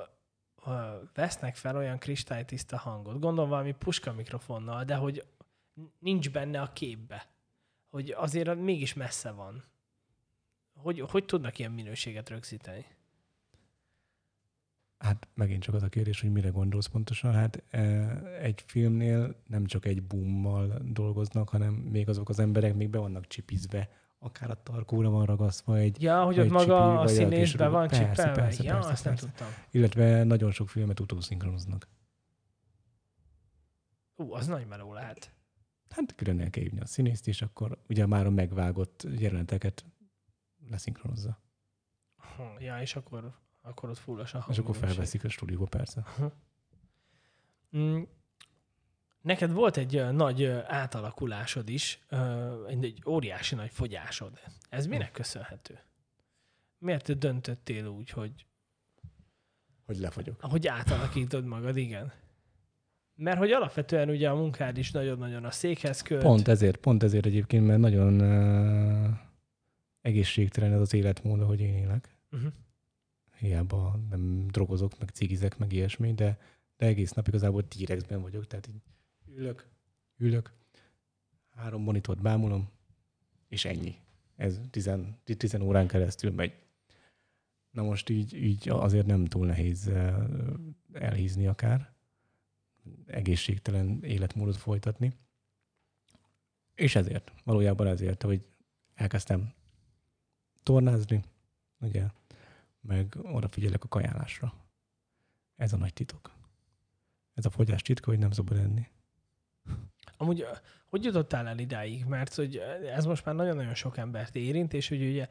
vesznek 1.14 1.56
fel 1.56 1.76
olyan 1.76 1.98
kristálytiszta 1.98 2.76
hangot. 2.76 3.20
Gondolom 3.20 3.48
valami 3.48 3.72
puska 3.72 4.12
mikrofonnal, 4.12 4.84
de 4.84 4.94
hogy 4.94 5.26
nincs 5.98 6.30
benne 6.30 6.60
a 6.60 6.72
képbe. 6.72 7.28
Hogy 7.96 8.14
azért 8.16 8.54
mégis 8.54 8.94
messze 8.94 9.30
van. 9.30 9.64
Hogy, 10.74 11.00
hogy 11.00 11.24
tudnak 11.24 11.58
ilyen 11.58 11.72
minőséget 11.72 12.28
rögzíteni? 12.28 12.86
Hát 14.98 15.28
megint 15.34 15.62
csak 15.62 15.74
az 15.74 15.82
a 15.82 15.88
kérdés, 15.88 16.20
hogy 16.20 16.32
mire 16.32 16.48
gondolsz 16.48 16.86
pontosan. 16.86 17.32
Hát 17.32 17.62
e, 17.70 17.80
egy 18.40 18.64
filmnél 18.66 19.42
nem 19.46 19.66
csak 19.66 19.84
egy 19.84 20.02
boommal 20.02 20.80
dolgoznak, 20.84 21.48
hanem 21.48 21.74
még 21.74 22.08
azok 22.08 22.28
az 22.28 22.38
emberek 22.38 22.74
még 22.74 22.90
be 22.90 22.98
vannak 22.98 23.26
csipizve, 23.26 23.88
akár 24.18 24.50
a 24.50 24.62
tarkóra 24.62 25.10
van 25.10 25.26
ragasztva 25.26 25.76
egy 25.76 26.02
Ja, 26.02 26.24
hogy 26.24 26.38
ott 26.38 26.48
maga 26.48 27.00
a 27.00 27.06
színész 27.06 27.52
be 27.52 27.68
van 27.68 27.88
persze, 27.88 28.08
csipelve? 28.08 28.40
Persze, 28.40 28.62
ja, 28.62 28.72
persze, 28.72 28.90
azt 28.90 29.02
persze. 29.02 29.24
nem 29.26 29.34
tudtam. 29.34 29.62
Illetve 29.70 30.24
nagyon 30.24 30.50
sok 30.50 30.68
filmet 30.68 31.00
utószinkronoznak. 31.00 31.88
Ú, 34.16 34.32
az 34.32 34.46
nagy 34.46 34.66
meló 34.66 34.92
lehet. 34.92 35.35
Hát 35.90 36.14
külön 36.14 36.40
el 36.40 36.50
kell 36.50 36.62
hívni 36.62 36.80
a 36.80 36.86
színészt, 36.86 37.28
és 37.28 37.42
akkor 37.42 37.78
ugye 37.88 38.06
már 38.06 38.26
a 38.26 38.30
megvágott 38.30 39.06
jeleneteket 39.18 39.84
leszinkronozza. 40.70 41.38
Ja, 42.58 42.80
és 42.80 42.96
akkor 42.96 43.44
akkor 43.66 43.88
ott 43.88 43.98
fullos 43.98 44.34
a 44.34 44.46
És 44.48 44.58
akkor 44.58 44.76
felveszik 44.76 45.24
a 45.24 45.28
stúdióba, 45.28 45.64
persze. 45.64 46.04
Mm. 47.76 48.02
Neked 49.20 49.52
volt 49.52 49.76
egy 49.76 50.12
nagy 50.12 50.44
átalakulásod 50.44 51.68
is, 51.68 52.00
egy 52.66 53.02
óriási 53.06 53.54
nagy 53.54 53.70
fogyásod. 53.70 54.40
Ez 54.68 54.86
minek 54.86 55.12
köszönhető? 55.12 55.80
Miért 56.78 57.18
döntöttél 57.18 57.86
úgy, 57.86 58.10
hogy... 58.10 58.46
Hogy 59.84 59.98
lefagyok. 59.98 60.40
Hogy 60.40 60.66
átalakítod 60.66 61.44
magad, 61.44 61.76
igen. 61.76 62.12
Mert 63.16 63.38
hogy 63.38 63.50
alapvetően 63.50 64.08
ugye 64.08 64.28
a 64.28 64.34
munkád 64.34 64.78
is 64.78 64.90
nagyon-nagyon 64.90 65.44
a 65.44 65.50
székhez 65.50 66.02
költ. 66.02 66.22
Pont 66.22 66.48
ezért, 66.48 66.76
pont 66.76 67.02
ezért 67.02 67.26
egyébként, 67.26 67.66
mert 67.66 67.80
nagyon 67.80 68.20
uh, 68.20 69.18
egészségtelen 70.00 70.72
ez 70.72 70.80
az 70.80 70.94
életmód, 70.94 71.42
hogy 71.42 71.60
én 71.60 71.74
élek. 71.74 72.16
Uh-huh 72.30 72.52
hiába 73.38 74.00
nem 74.10 74.46
drogozok, 74.46 74.98
meg 74.98 75.08
cigizek, 75.08 75.58
meg 75.58 75.72
ilyesmi, 75.72 76.14
de, 76.14 76.38
de 76.76 76.86
egész 76.86 77.12
nap 77.12 77.28
igazából 77.28 77.68
T-rexben 77.68 78.20
vagyok, 78.20 78.46
tehát 78.46 78.68
így 78.68 78.82
ülök, 79.34 79.68
ülök, 80.16 80.52
három 81.50 81.82
monitort 81.82 82.22
bámulom, 82.22 82.68
és 83.48 83.64
ennyi. 83.64 83.94
Ez 84.36 84.60
tizen, 84.70 85.18
tizen 85.24 85.62
órán 85.62 85.86
keresztül 85.86 86.30
megy. 86.30 86.54
Na 87.70 87.82
most 87.82 88.08
így, 88.08 88.34
így 88.34 88.68
azért 88.68 89.06
nem 89.06 89.24
túl 89.24 89.46
nehéz 89.46 89.90
elhízni 90.92 91.46
akár, 91.46 91.94
egészségtelen 93.06 94.04
életmódot 94.04 94.56
folytatni. 94.56 95.12
És 96.74 96.94
ezért, 96.94 97.32
valójában 97.44 97.86
ezért, 97.86 98.22
hogy 98.22 98.44
elkezdtem 98.94 99.54
tornázni, 100.62 101.24
ugye 101.80 102.04
meg 102.80 103.16
odafigyelek 103.22 103.84
a 103.84 103.88
kajálásra. 103.88 104.54
Ez 105.56 105.72
a 105.72 105.76
nagy 105.76 105.92
titok. 105.92 106.34
Ez 107.34 107.46
a 107.46 107.50
fogyás 107.50 107.82
titka, 107.82 108.10
hogy 108.10 108.18
nem 108.18 108.30
szabad 108.30 108.58
enni. 108.58 108.88
Amúgy, 110.16 110.46
hogy 110.86 111.04
jutottál 111.04 111.48
el 111.48 111.58
idáig? 111.58 112.04
Mert 112.04 112.34
hogy 112.34 112.56
ez 112.94 113.04
most 113.04 113.24
már 113.24 113.34
nagyon-nagyon 113.34 113.74
sok 113.74 113.96
embert 113.96 114.36
érint, 114.36 114.72
és 114.72 114.88
hogy 114.88 115.02
ugye 115.02 115.28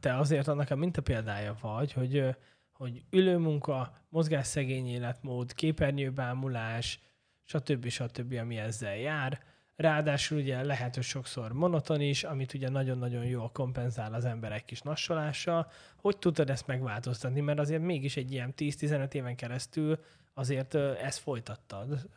te 0.00 0.16
azért 0.16 0.48
annak 0.48 0.70
a 0.70 0.76
mintapéldája 0.76 1.56
vagy, 1.60 1.92
hogy, 1.92 2.36
hogy 2.78 3.02
ülőmunka, 3.10 3.96
mozgásszegény 4.08 4.88
életmód, 4.88 5.54
képernyőbámulás, 5.54 7.00
stb. 7.44 7.88
stb. 7.88 8.32
ami 8.32 8.56
ezzel 8.56 8.96
jár 8.96 9.40
Ráadásul 9.78 10.38
ugye 10.38 10.64
lehet, 10.64 10.94
hogy 10.94 11.04
sokszor 11.04 11.52
monoton 11.52 12.00
is, 12.00 12.24
amit 12.24 12.54
ugye 12.54 12.68
nagyon-nagyon 12.68 13.24
jól 13.24 13.50
kompenzál 13.50 14.14
az 14.14 14.24
emberek 14.24 14.64
kis 14.64 14.80
nassolással. 14.80 15.70
Hogy 15.96 16.18
tudtad 16.18 16.50
ezt 16.50 16.66
megváltoztatni? 16.66 17.40
Mert 17.40 17.58
azért 17.58 17.82
mégis 17.82 18.16
egy 18.16 18.32
ilyen 18.32 18.54
10-15 18.56 19.12
éven 19.14 19.36
keresztül 19.36 20.04
azért 20.34 20.74
ezt 20.74 21.18
folytattad 21.18 22.08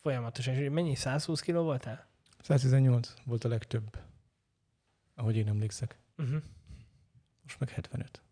folyamatosan. 0.00 0.54
És 0.54 0.68
mennyi? 0.70 0.94
120 0.94 1.40
kiló 1.40 1.62
voltál? 1.62 2.06
118 2.42 3.14
volt 3.24 3.44
a 3.44 3.48
legtöbb, 3.48 3.98
ahogy 5.14 5.36
én 5.36 5.48
emlékszek. 5.48 5.98
Uh-huh. 6.16 6.42
Most 7.42 7.58
meg 7.58 7.68
75. 7.68 8.22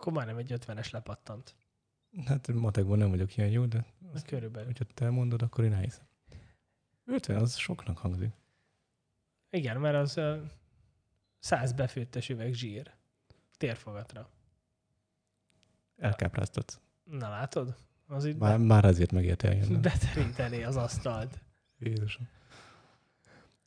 Akkor 0.00 0.12
majdnem 0.12 0.36
egy 0.36 0.52
50-es 0.54 0.92
lepattant. 0.92 1.54
Hát 2.26 2.48
matekban 2.52 2.98
nem 2.98 3.10
vagyok 3.10 3.36
ilyen 3.36 3.50
jó, 3.50 3.66
de 3.66 3.84
azt, 4.12 4.26
körülbelül. 4.26 4.66
hogyha 4.66 4.84
te 4.94 5.10
mondod, 5.10 5.42
akkor 5.42 5.64
én 5.64 5.72
elhiszem. 5.72 6.04
50 7.04 7.36
az 7.36 7.56
soknak 7.56 7.98
hangzik. 7.98 8.32
Igen, 9.50 9.80
mert 9.80 9.96
az 9.96 10.16
uh, 10.16 10.40
100 11.38 11.72
befőttes 11.72 12.28
üveg 12.28 12.52
zsír. 12.52 12.90
Térfogatra. 13.56 14.30
Elkápráztatsz. 15.96 16.80
Na 17.04 17.28
látod? 17.28 17.76
Az 18.06 18.24
itt 18.24 18.38
már, 18.38 18.58
be... 18.58 18.64
már 18.64 18.84
azért 18.84 19.12
megért 19.12 19.42
eljönni. 19.42 19.76
Beterinteni 19.76 20.62
az 20.62 20.76
asztalt. 20.76 21.40
Jézusom. 21.78 22.28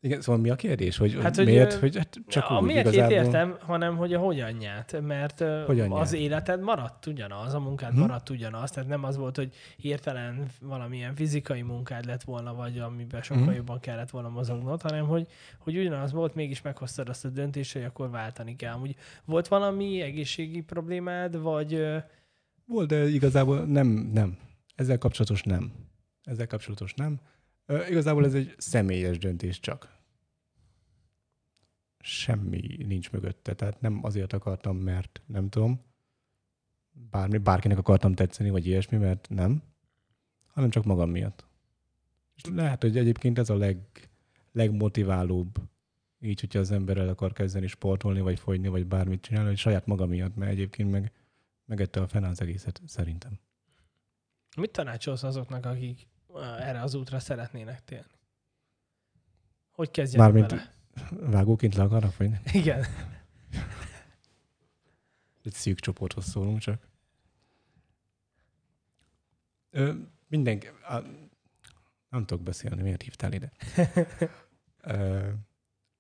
Igen, 0.04 0.22
szóval 0.22 0.42
mi 0.42 0.50
a 0.50 0.56
kérdés? 0.56 0.98
Hogy, 0.98 1.18
hát, 1.22 1.36
hogy 1.36 1.46
miért? 1.46 1.74
Hogy, 1.74 1.98
hát 1.98 2.20
csak 2.28 2.50
a 2.50 2.58
úgy, 2.58 2.66
miért 2.66 2.94
igazából... 2.94 3.14
értem, 3.14 3.58
hanem 3.60 3.98
hogy 3.98 4.14
a 4.14 4.20
hogyanját. 4.20 5.02
Mert 5.02 5.40
hogyanját? 5.66 6.00
az 6.00 6.14
életed 6.14 6.62
maradt 6.62 7.06
ugyanaz, 7.06 7.54
a 7.54 7.60
munkád 7.60 7.92
hmm. 7.92 8.00
maradt 8.00 8.30
ugyanaz. 8.30 8.72
Tehát 8.72 8.90
nem 8.90 9.04
az 9.04 9.18
volt, 9.18 9.36
hogy 9.36 9.54
hirtelen 9.78 10.48
valamilyen 10.62 11.16
fizikai 11.16 11.62
munkád 11.62 12.06
lett 12.06 12.24
volna, 12.24 12.54
vagy 12.54 12.80
amiben 12.80 13.22
sokkal 13.22 13.44
hmm. 13.44 13.54
jobban 13.54 13.80
kellett 13.80 14.10
volna 14.10 14.30
mozognod, 14.30 14.82
hanem 14.82 15.06
hogy, 15.06 15.28
hogy 15.60 15.78
ugyanaz 15.78 16.12
volt, 16.12 16.36
mégis 16.36 16.62
meghoztad 16.62 17.10
azt 17.10 17.26
a 17.26 17.30
döntést, 17.30 17.74
hogy 17.74 17.84
akkor 17.84 18.10
váltani 18.10 18.56
kell. 18.56 18.80
Úgy 18.82 18.96
volt 19.26 19.48
valami 19.48 20.02
egészségi 20.02 20.62
problémád, 20.62 21.42
vagy... 21.42 21.86
Volt, 22.66 22.88
de 22.88 23.08
igazából 23.08 23.60
nem, 23.60 23.88
nem. 24.14 24.38
Ezzel 24.76 24.98
kapcsolatos 24.98 25.44
nem. 25.44 25.72
Ezzel 26.24 26.48
kapcsolatos 26.48 26.94
nem. 26.94 27.20
Igazából 27.90 28.26
ez 28.26 28.34
egy 28.34 28.54
személyes 28.58 29.18
döntés 29.18 29.60
csak 29.60 29.93
semmi 32.04 32.84
nincs 32.86 33.12
mögötte. 33.12 33.54
Tehát 33.54 33.82
nem 33.82 34.00
azért 34.04 34.34
akartam, 34.34 34.78
mert 34.78 35.22
nem 35.26 35.50
tudom, 35.50 35.82
bármi, 36.92 37.38
bárkinek 37.38 37.78
akartam 37.78 38.14
tetszeni, 38.14 38.50
vagy 38.50 38.68
ilyesmi, 38.68 38.98
mert 38.98 39.30
nem, 39.30 39.64
hanem 40.48 40.70
csak 40.70 40.84
magam 40.84 41.10
miatt. 41.10 41.46
És 42.36 42.42
lehet, 42.46 42.82
hogy 42.82 42.98
egyébként 42.98 43.40
ez 43.40 43.50
a 43.50 43.56
leg, 43.56 43.78
legmotiválóbb, 44.52 45.58
így, 46.20 46.40
hogyha 46.40 46.60
az 46.60 46.72
ember 46.72 46.98
el 46.98 47.10
akar 47.10 47.34
kezdeni 47.34 47.68
sportolni, 47.68 48.20
vagy 48.22 48.40
fogyni, 48.40 48.68
vagy 48.68 48.86
bármit 48.86 49.22
csinálni, 49.22 49.48
hogy 49.48 49.58
saját 49.58 49.86
maga 49.86 50.06
miatt, 50.06 50.36
mert 50.36 50.52
egyébként 50.52 50.92
meg 50.92 51.12
megette 51.66 52.02
a 52.02 52.08
fenn 52.08 52.24
az 52.24 52.42
egészet, 52.42 52.82
szerintem. 52.86 53.40
Mit 54.58 54.72
tanácsolsz 54.72 55.24
azoknak, 55.24 55.66
akik 55.66 56.08
erre 56.60 56.82
az 56.82 56.94
útra 56.94 57.20
szeretnének 57.20 57.84
térni? 57.84 58.12
Hogy 59.72 59.92
kezdjenek 59.92 60.32
Mármint, 60.32 60.52
vele? 60.52 60.72
Vágóként 61.10 61.76
le 61.76 61.84
akarnak 61.84 62.12
fogyni? 62.12 62.40
Igen. 62.52 62.86
Egy 65.44 65.54
szűk 65.54 65.80
csoporthoz 65.80 66.26
szólunk 66.26 66.60
csak. 66.60 66.88
Ö, 69.70 69.94
mindenki... 70.28 70.68
A, 70.68 70.98
nem 72.10 72.26
tudok 72.26 72.44
beszélni, 72.44 72.82
miért 72.82 73.02
hívtál 73.02 73.34
ide? 73.34 73.52
Ö, 74.82 75.28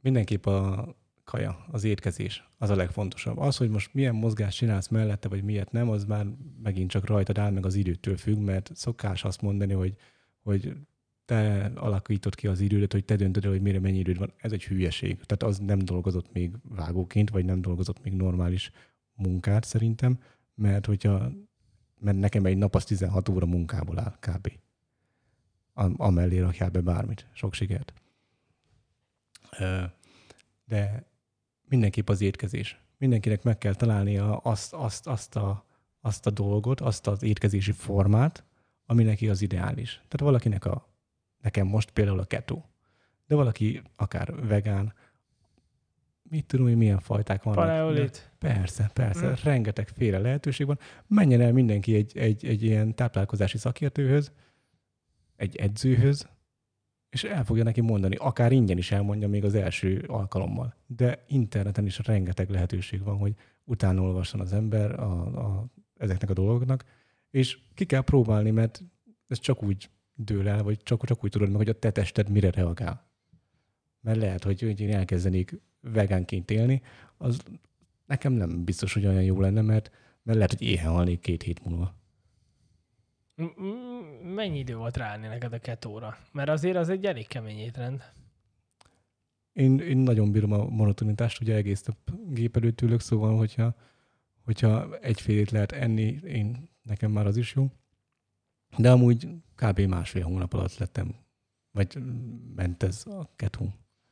mindenképp 0.02 0.46
a 0.46 0.88
kaja, 1.24 1.66
az 1.72 1.84
étkezés, 1.84 2.48
az 2.58 2.70
a 2.70 2.76
legfontosabb. 2.76 3.38
Az, 3.38 3.58
hogy 3.58 3.70
most 3.70 3.94
milyen 3.94 4.16
mozgást 4.16 4.58
csinálsz 4.58 4.88
mellette, 4.88 5.28
vagy 5.28 5.44
miért 5.44 5.72
nem, 5.72 5.90
az 5.90 6.06
már 6.06 6.26
megint 6.64 6.90
csak 6.90 7.06
rajtad 7.06 7.38
áll, 7.38 7.52
meg 7.52 7.66
az 7.66 7.76
időtől 7.76 8.18
függ, 8.18 8.38
mert 8.38 8.72
szokás 8.76 9.24
azt 9.24 9.42
mondani, 9.42 9.74
hogy, 9.74 9.96
hogy 10.40 10.76
te 11.26 11.72
alakítod 11.76 12.36
ki 12.36 12.48
az 12.48 12.60
idődet, 12.60 12.92
hogy 12.92 13.06
te 13.06 13.16
döntöd 13.16 13.46
el, 13.46 13.52
hogy 13.52 13.62
mire 13.62 13.80
mennyi 13.80 13.98
időd 13.98 14.18
van. 14.18 14.34
Ez 14.38 14.52
egy 14.52 14.64
hülyeség. 14.64 15.20
Tehát 15.26 15.44
az 15.44 15.58
nem 15.60 15.80
dolgozott 15.80 16.32
még 16.34 16.52
vágóként, 16.70 17.30
vagy 17.30 17.46
nem 17.46 17.62
dolgozott 17.62 18.04
még 18.04 18.14
normális 18.14 18.72
munkát 19.14 19.64
szerintem, 19.64 20.20
mert 20.56 20.86
hogyha 20.86 21.32
mert 22.04 22.18
nekem 22.18 22.46
egy 22.46 22.58
nap 22.58 22.76
az 22.76 22.86
16 22.86 23.30
óra 23.30 23.46
munkából 23.46 24.00
áll 24.00 24.16
kb. 24.20 24.52
Amellé 25.98 26.40
rakjál 26.40 26.70
be 26.70 26.82
bármit. 26.82 27.28
Sok 27.34 27.54
sikert. 27.54 27.94
De 30.66 31.06
mindenképp 31.68 32.10
az 32.10 32.22
étkezés. 32.22 32.82
Mindenkinek 32.98 33.44
meg 33.44 33.58
kell 33.58 33.76
találnia 33.76 34.38
azt, 34.38 34.74
azt, 34.74 35.08
azt, 35.08 35.36
a, 35.36 35.66
azt 36.02 36.26
a 36.26 36.30
dolgot, 36.30 36.82
azt 36.82 37.08
az 37.08 37.24
étkezési 37.24 37.72
formát, 37.72 38.44
ami 38.86 39.04
neki 39.04 39.30
az 39.30 39.42
ideális. 39.42 39.92
Tehát 39.94 40.20
valakinek 40.20 40.66
a, 40.66 40.88
nekem 41.44 41.68
most 41.68 41.92
például 41.92 42.20
a 42.20 42.26
keto, 42.26 42.62
de 43.28 43.36
valaki 43.36 43.82
akár 43.96 44.48
vegán, 44.48 44.94
mit 46.30 46.46
tudom 46.46 46.66
hogy 46.66 46.78
milyen 46.78 47.00
fajták 47.00 47.44
vannak. 47.44 47.60
Paleolit. 47.66 48.32
Persze, 48.40 48.92
persze, 48.94 49.28
Mm. 49.28 49.34
rengeteg 49.44 49.88
féle 49.88 50.18
lehetőség 50.18 50.66
van. 50.66 50.80
Menjen 51.08 51.42
el 51.42 51.54
mindenki 51.54 51.96
egy, 51.96 52.18
egy, 52.18 52.46
egy 52.46 52.64
ilyen 52.64 52.96
táplálkozási 52.96 53.58
szakértőhöz, 53.58 54.32
egy 55.36 55.56
edzőhöz, 55.56 56.30
és 57.10 57.24
el 57.24 57.46
fogja 57.46 57.64
neki 57.64 57.82
mondani, 57.82 58.16
akár 58.16 58.52
ingyen 58.52 58.78
is 58.78 58.92
elmondja 58.92 59.28
még 59.28 59.44
az 59.44 59.56
első 59.56 60.04
alkalommal. 60.08 60.76
De 60.88 61.24
interneten 61.28 61.86
is 61.86 62.00
rengeteg 62.00 62.50
lehetőség 62.50 63.04
van, 63.04 63.18
hogy 63.18 63.34
utána 63.64 64.02
olvasson 64.02 64.40
az 64.40 64.54
ember 64.54 65.00
a, 65.00 65.26
a, 65.46 65.66
ezeknek 65.98 66.30
a 66.30 66.34
dolgoknak, 66.34 66.84
és 67.30 67.60
ki 67.74 67.86
kell 67.86 68.02
próbálni, 68.02 68.52
mert 68.52 68.84
ez 69.28 69.40
csak 69.40 69.64
úgy 69.64 69.90
dől 70.16 70.48
el, 70.48 70.64
vagy 70.64 70.78
csak, 70.84 71.06
csak 71.06 71.24
úgy 71.24 71.30
tudod 71.30 71.48
meg, 71.48 71.58
hogy 71.58 71.70
a 71.70 71.80
te 71.80 71.92
tested 71.92 72.30
mire 72.30 72.52
reagál. 72.52 73.08
Mert 74.02 74.18
lehet, 74.18 74.44
hogy, 74.44 74.80
én 74.80 74.94
elkezdenék 74.94 75.60
vegánként 75.82 76.52
élni, 76.52 76.82
az 77.18 77.44
nekem 78.06 78.34
nem 78.34 78.64
biztos, 78.64 78.94
hogy 78.94 79.06
olyan 79.06 79.24
jó 79.24 79.40
lenne, 79.40 79.62
mert, 79.62 79.92
mert 80.24 80.38
lehet, 80.38 80.52
hogy 80.58 80.68
éhen 80.68 80.92
halnék 80.92 81.20
két 81.20 81.44
hét 81.44 81.64
múlva. 81.66 81.96
Mennyi 84.24 84.60
idő 84.60 84.76
volt 84.76 84.98
ráállni 84.98 85.28
neked 85.28 85.54
a 85.54 85.60
ketóra? 85.60 86.18
Mert 86.32 86.50
azért 86.50 86.76
az 86.76 86.90
egy 86.90 87.06
elég 87.06 87.28
kemény 87.28 87.58
étrend. 87.58 88.04
Én, 89.54 89.80
én 89.80 89.98
nagyon 89.98 90.32
bírom 90.32 90.52
a 90.52 90.66
monotonitást, 90.70 91.42
ugye 91.42 91.56
egész 91.56 91.82
több 91.82 91.98
gép 92.30 92.56
előtt 92.56 92.82
ülök, 92.82 93.00
szóval 93.00 93.38
hogyha, 93.38 93.76
hogyha 94.44 94.98
egyfélét 94.98 95.52
lehet 95.52 95.72
enni, 95.72 96.20
én, 96.24 96.70
nekem 96.82 97.12
már 97.12 97.26
az 97.26 97.38
is 97.38 97.56
jó. 97.56 97.72
De 98.78 98.92
amúgy 98.92 99.28
kb. 99.56 99.80
másfél 99.80 100.24
hónap 100.24 100.54
alatt 100.54 100.78
lettem, 100.78 101.16
vagy 101.72 101.98
ment 102.56 102.84
ez 102.84 103.06
a 103.08 103.30
keto 103.36 103.66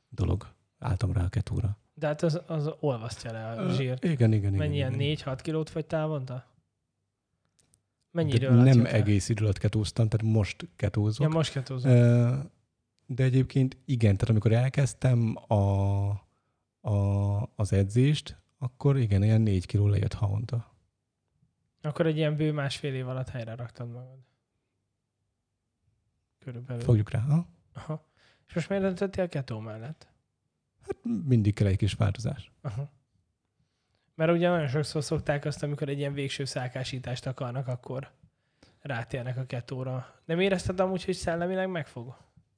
dolog. 0.10 0.48
Álltam 0.80 1.14
rá 1.14 1.24
a 1.24 1.30
ketóra. 1.30 1.78
De 1.94 2.08
hát 2.08 2.22
az, 2.22 2.42
az 2.48 2.70
olvasztja 2.80 3.32
le 3.32 3.48
a 3.48 3.74
zsírt. 3.74 4.04
Igen, 4.04 4.16
igen, 4.16 4.34
igen. 4.34 4.54
Mennyi 4.54 4.76
ilyen 4.76 5.00
igen. 5.00 5.18
4-6 5.18 5.40
kilót 5.42 5.70
fogytál 5.70 6.02
havonta? 6.02 6.46
Mennyi 8.12 8.34
idő 8.34 8.48
alatt 8.48 8.66
nem 8.66 8.86
egész 8.86 9.30
idő 9.30 9.44
alatt 9.44 9.58
ketóztam, 9.58 10.08
tehát 10.08 10.34
most 10.34 10.68
ketózok. 10.76 11.28
Ja, 11.28 11.34
most 11.34 11.52
ketózom. 11.52 11.92
Ö, 11.92 12.38
De 13.06 13.24
egyébként 13.24 13.78
igen, 13.86 14.14
tehát 14.14 14.30
amikor 14.30 14.52
elkezdtem 14.52 15.36
a, 15.48 15.54
a, 16.90 17.50
az 17.56 17.74
edzést, 17.74 18.38
akkor 18.58 18.98
igen, 18.98 19.24
ilyen 19.24 19.42
négy 19.42 19.66
kiló 19.66 19.88
lejött 19.88 20.14
havonta. 20.14 20.76
Akkor 21.82 22.06
egy 22.06 22.18
ilyen 22.18 22.36
bő 22.36 22.52
másfél 22.52 22.94
év 22.94 23.08
alatt 23.08 23.30
helyre 23.30 23.56
raktad 23.56 23.92
magad. 23.92 24.18
Körülbelül. 26.44 26.84
Fogjuk 26.84 27.10
rá, 27.10 27.20
ha? 27.20 27.48
Aha. 27.74 28.10
És 28.48 28.54
most 28.54 28.70
miért 28.70 28.84
döntöttél 28.84 29.30
ketó 29.30 29.60
mellett? 29.60 30.08
Hát 30.82 30.96
mindig 31.28 31.54
kell 31.54 31.68
egy 31.68 31.78
kis 31.78 31.94
változás. 31.94 32.52
Aha. 32.62 32.92
Mert 34.16 34.32
ugye 34.32 34.50
nagyon 34.50 34.68
sokszor 34.68 35.04
szokták 35.04 35.46
azt, 35.46 35.64
amikor 35.64 35.90
egy 35.90 35.98
ilyen 35.98 36.14
végső 36.14 36.46
szálkásítást 36.46 37.26
akarnak, 37.26 37.68
akkor 37.68 38.12
rátérnek 38.80 39.38
a 39.38 39.46
ketóra. 39.46 40.22
Nem 40.26 40.40
érezted 40.40 40.80
amúgy, 40.80 41.06
hogy 41.06 41.14
szellemileg 41.14 41.70
megfog? 41.70 42.08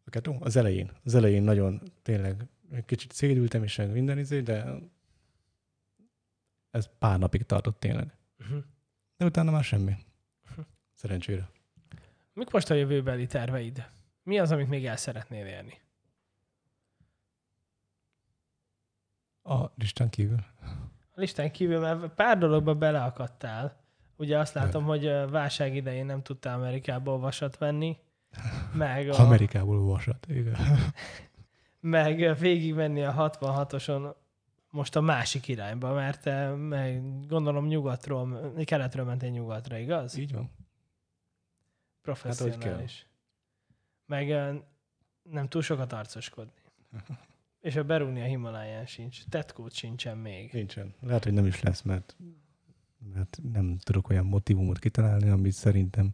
A 0.05 0.09
ketó? 0.09 0.37
Az 0.39 0.55
elején. 0.55 0.91
Az 1.03 1.15
elején 1.15 1.43
nagyon 1.43 1.81
tényleg 2.01 2.47
egy 2.71 2.85
kicsit 2.85 3.11
szédültem 3.11 3.63
és 3.63 3.75
minden 3.75 4.17
izé, 4.17 4.41
de 4.41 4.65
ez 6.71 6.89
pár 6.97 7.19
napig 7.19 7.43
tartott 7.43 7.79
tényleg. 7.79 8.17
Uh-huh. 8.39 8.63
De 9.17 9.25
utána 9.25 9.51
már 9.51 9.63
semmi. 9.63 9.95
Szerencsére. 10.93 11.49
Mik 12.33 12.51
most 12.51 12.69
a 12.69 12.73
jövőbeli 12.73 13.25
terveid? 13.25 13.89
Mi 14.23 14.39
az, 14.39 14.51
amit 14.51 14.69
még 14.69 14.85
el 14.85 14.97
szeretnél 14.97 15.45
érni? 15.45 15.81
A 19.43 19.65
listán 19.75 20.09
kívül. 20.09 20.39
A 21.15 21.19
listán 21.19 21.51
kívül, 21.51 21.79
mert 21.79 22.13
pár 22.13 22.37
dologba 22.37 22.75
beleakadtál. 22.75 23.81
Ugye 24.15 24.37
azt 24.37 24.53
látom, 24.53 24.83
hogy 24.83 25.03
válság 25.29 25.75
idején 25.75 26.05
nem 26.05 26.21
tudtál 26.21 26.59
Amerikából 26.59 27.19
vasat 27.19 27.57
venni, 27.57 27.97
meg, 28.73 29.09
a, 29.09 29.19
Amerikából 29.19 29.85
vasat. 29.85 30.25
Igen. 30.29 30.55
meg 31.79 32.37
végigmenni 32.39 33.03
a 33.03 33.13
66-oson 33.39 34.13
most 34.69 34.95
a 34.95 35.01
másik 35.01 35.47
irányba, 35.47 35.93
mert 35.93 36.21
te 36.21 36.49
meg 36.49 37.01
gondolom 37.27 37.65
nyugatról, 37.67 38.53
keletről 38.65 39.05
mentél 39.05 39.29
nyugatra, 39.29 39.77
igaz? 39.77 40.17
Így 40.17 40.33
van. 40.33 40.51
Professzionális. 42.03 43.07
meg 44.05 44.29
ö, 44.29 44.55
nem 45.21 45.47
túl 45.47 45.61
sokat 45.61 45.93
arcoskodni. 45.93 46.61
És 47.61 47.75
a 47.75 47.83
berúgni 47.83 48.21
a 48.21 48.25
Himaláján 48.25 48.85
sincs. 48.85 49.23
Tetkót 49.25 49.73
sincsen 49.73 50.17
még. 50.17 50.53
Nincsen. 50.53 50.93
Lehet, 50.99 51.23
hogy 51.23 51.33
nem 51.33 51.45
is 51.45 51.61
lesz, 51.61 51.81
mert, 51.81 52.15
mert 53.13 53.39
nem 53.51 53.77
tudok 53.77 54.09
olyan 54.09 54.25
motivumot 54.25 54.79
kitalálni, 54.79 55.29
amit 55.29 55.51
szerintem 55.51 56.11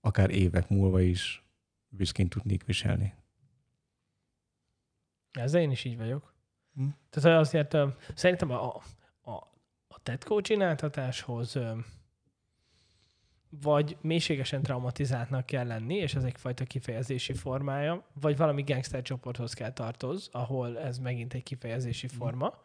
akár 0.00 0.30
évek 0.30 0.68
múlva 0.68 1.00
is 1.00 1.44
büszkén 1.88 2.28
tudnék 2.28 2.64
viselni. 2.64 3.14
Ezzel 5.32 5.60
én 5.60 5.70
is 5.70 5.84
így 5.84 5.96
vagyok. 5.96 6.34
Hm. 6.74 6.88
Tehát 7.10 7.40
azért 7.40 7.76
szerintem 8.14 8.50
a, 8.50 8.82
a, 9.20 9.30
a 9.88 10.00
tetkó 10.02 10.40
csináltatáshoz 10.40 11.58
vagy 13.60 13.96
mélységesen 14.00 14.62
traumatizáltnak 14.62 15.46
kell 15.46 15.66
lenni, 15.66 15.94
és 15.94 16.14
ez 16.14 16.24
egyfajta 16.24 16.64
kifejezési 16.64 17.32
formája, 17.32 18.06
vagy 18.20 18.36
valami 18.36 18.62
gangster 18.62 19.02
csoporthoz 19.02 19.52
kell 19.54 19.72
tartoz, 19.72 20.28
ahol 20.32 20.78
ez 20.78 20.98
megint 20.98 21.34
egy 21.34 21.42
kifejezési 21.42 22.08
forma, 22.08 22.62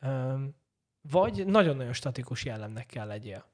Ö, 0.00 0.34
vagy 1.10 1.46
nagyon-nagyon 1.46 1.92
statikus 1.92 2.44
jellemnek 2.44 2.86
kell 2.86 3.06
legyél. 3.06 3.44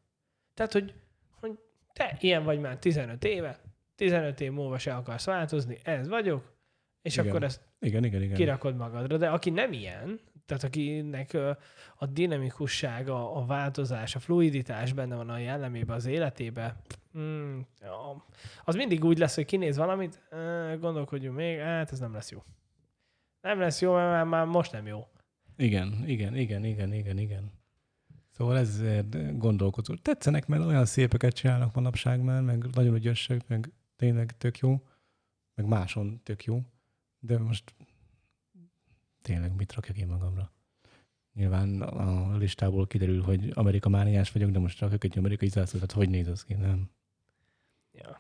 Tehát, 0.55 0.73
hogy, 0.73 0.95
hogy 1.31 1.59
te 1.93 2.17
ilyen 2.21 2.45
vagy 2.45 2.61
már 2.61 2.79
15 2.79 3.25
éve, 3.25 3.61
15 3.97 4.41
év 4.41 4.53
múlva 4.53 4.79
se 4.79 4.95
akarsz 4.95 5.25
változni, 5.25 5.79
ez 5.83 6.09
vagyok, 6.09 6.57
és 7.03 7.17
Igen. 7.17 7.29
akkor 7.29 7.43
ezt 7.43 7.61
Igen, 7.81 8.05
igen, 8.05 8.23
igen. 8.23 8.37
kirakod 8.37 8.77
magadra. 8.77 9.17
De 9.17 9.29
aki 9.29 9.51
nem 9.51 9.73
ilyen, 9.73 10.21
tehát 10.49 10.65
akinek 10.65 11.37
a 11.97 12.07
dinamikusság, 12.07 13.09
a, 13.09 13.45
változás, 13.47 14.15
a 14.15 14.19
fluiditás 14.19 14.93
benne 14.93 15.17
van 15.17 15.31
a 15.31 15.39
jellemében, 15.39 15.97
az 15.97 16.07
életébe, 16.07 16.77
mm, 17.19 17.61
az 18.65 18.75
mindig 18.75 19.05
úgy 19.05 19.19
lesz, 19.19 19.35
hogy 19.35 19.45
kinéz 19.45 19.77
valamit, 19.77 20.23
gondolkodjunk 20.81 21.37
még, 21.37 21.59
hát 21.59 21.93
ez 21.93 21.99
nem 21.99 22.13
lesz 22.13 22.31
jó. 22.31 22.43
Nem 23.41 23.61
lesz 23.61 23.81
jó, 23.81 23.93
mert 23.93 24.11
már, 24.11 24.25
már 24.25 24.47
most 24.47 24.73
nem 24.73 24.87
jó. 24.87 25.07
Igen, 25.57 26.03
igen, 26.07 26.37
igen, 26.37 26.65
igen, 26.65 26.93
igen, 26.93 27.19
igen. 27.19 27.53
Szóval 28.31 28.59
ezért 28.59 29.39
gondolkozó. 29.39 29.95
Tetszenek, 29.95 30.47
mert 30.47 30.65
olyan 30.65 30.85
szépeket 30.85 31.35
csinálnak 31.35 31.75
manapság 31.75 32.21
már, 32.21 32.43
meg 32.43 32.65
nagyon 32.73 32.95
ügyesek, 32.95 33.49
meg 33.49 33.73
tényleg 33.97 34.37
tök 34.37 34.59
jó, 34.59 34.83
meg 35.55 35.67
máson 35.67 36.21
tök 36.23 36.45
jó, 36.45 36.61
de 37.19 37.39
most 37.39 37.75
tényleg 39.23 39.55
mit 39.57 39.73
rakjak 39.73 39.99
én 39.99 40.07
magamra? 40.07 40.53
Nyilván 41.35 41.83
a 41.83 42.37
listából 42.37 42.87
kiderül, 42.87 43.23
hogy 43.23 43.51
Amerika 43.55 43.89
mániás 43.89 44.33
vagyok, 44.33 44.51
de 44.51 44.59
most 44.59 44.81
rakok 44.81 45.05
egy 45.05 45.19
amerikai 45.19 45.49
zászlót, 45.49 45.83
tehát 45.87 46.05
hogy 46.05 46.11
néz 46.11 46.29
az 46.29 46.45
ki, 46.45 46.55
nem? 46.55 46.91
Ja. 47.93 48.19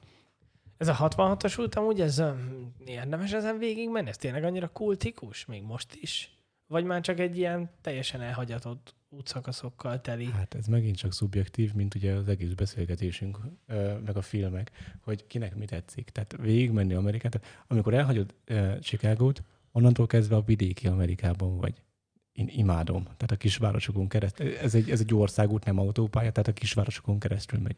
Ez 0.76 0.88
a 0.88 0.96
66-os 0.96 1.60
út 1.60 1.74
amúgy 1.74 2.00
ez 2.00 2.18
um, 2.18 2.74
érdemes 2.84 3.32
ezen 3.32 3.58
végig 3.58 3.90
menni? 3.90 4.08
Ez 4.08 4.16
tényleg 4.16 4.44
annyira 4.44 4.68
kultikus? 4.68 5.44
Még 5.44 5.62
most 5.62 5.94
is? 5.94 6.38
Vagy 6.66 6.84
már 6.84 7.00
csak 7.00 7.18
egy 7.18 7.36
ilyen 7.36 7.70
teljesen 7.80 8.20
elhagyatott 8.20 8.94
útszakaszokkal 9.08 10.00
teli? 10.00 10.24
Hát 10.24 10.54
ez 10.54 10.66
megint 10.66 10.96
csak 10.96 11.12
szubjektív, 11.12 11.72
mint 11.74 11.94
ugye 11.94 12.12
az 12.12 12.28
egész 12.28 12.52
beszélgetésünk, 12.52 13.38
meg 14.04 14.16
a 14.16 14.22
filmek, 14.22 14.70
hogy 15.00 15.26
kinek 15.26 15.56
mi 15.56 15.64
tetszik. 15.64 16.10
Tehát 16.10 16.36
végigmenni 16.36 16.94
Amerikát, 16.94 17.40
amikor 17.66 17.94
elhagyod 17.94 18.34
Chicagót, 18.80 19.42
onnantól 19.72 20.06
kezdve 20.06 20.36
a 20.36 20.42
vidéki 20.42 20.86
Amerikában 20.86 21.56
vagy. 21.56 21.82
Én 22.32 22.48
imádom. 22.52 23.02
Tehát 23.02 23.30
a 23.30 23.36
kisvárosokon 23.36 24.08
keresztül, 24.08 24.56
ez 24.56 24.74
egy, 24.74 24.90
ez 24.90 25.00
egy 25.00 25.14
országút, 25.14 25.64
nem 25.64 25.78
autópálya, 25.78 26.32
tehát 26.32 26.48
a 26.48 26.52
kisvárosokon 26.52 27.18
keresztül 27.18 27.60
megy. 27.60 27.76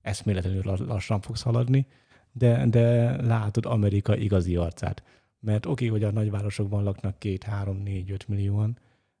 Eszméletlenül 0.00 0.62
la- 0.64 0.84
lassan 0.84 1.20
fogsz 1.20 1.42
haladni, 1.42 1.86
de, 2.32 2.66
de 2.66 3.16
látod 3.22 3.66
Amerika 3.66 4.16
igazi 4.16 4.56
arcát. 4.56 5.02
Mert 5.40 5.66
oké, 5.66 5.86
okay, 5.86 5.88
hogy 5.88 6.08
a 6.08 6.12
nagyvárosokban 6.12 6.82
laknak 6.82 7.18
két, 7.18 7.42
három, 7.42 7.76
négy, 7.76 8.10
öt 8.10 8.28
millióan, 8.28 8.78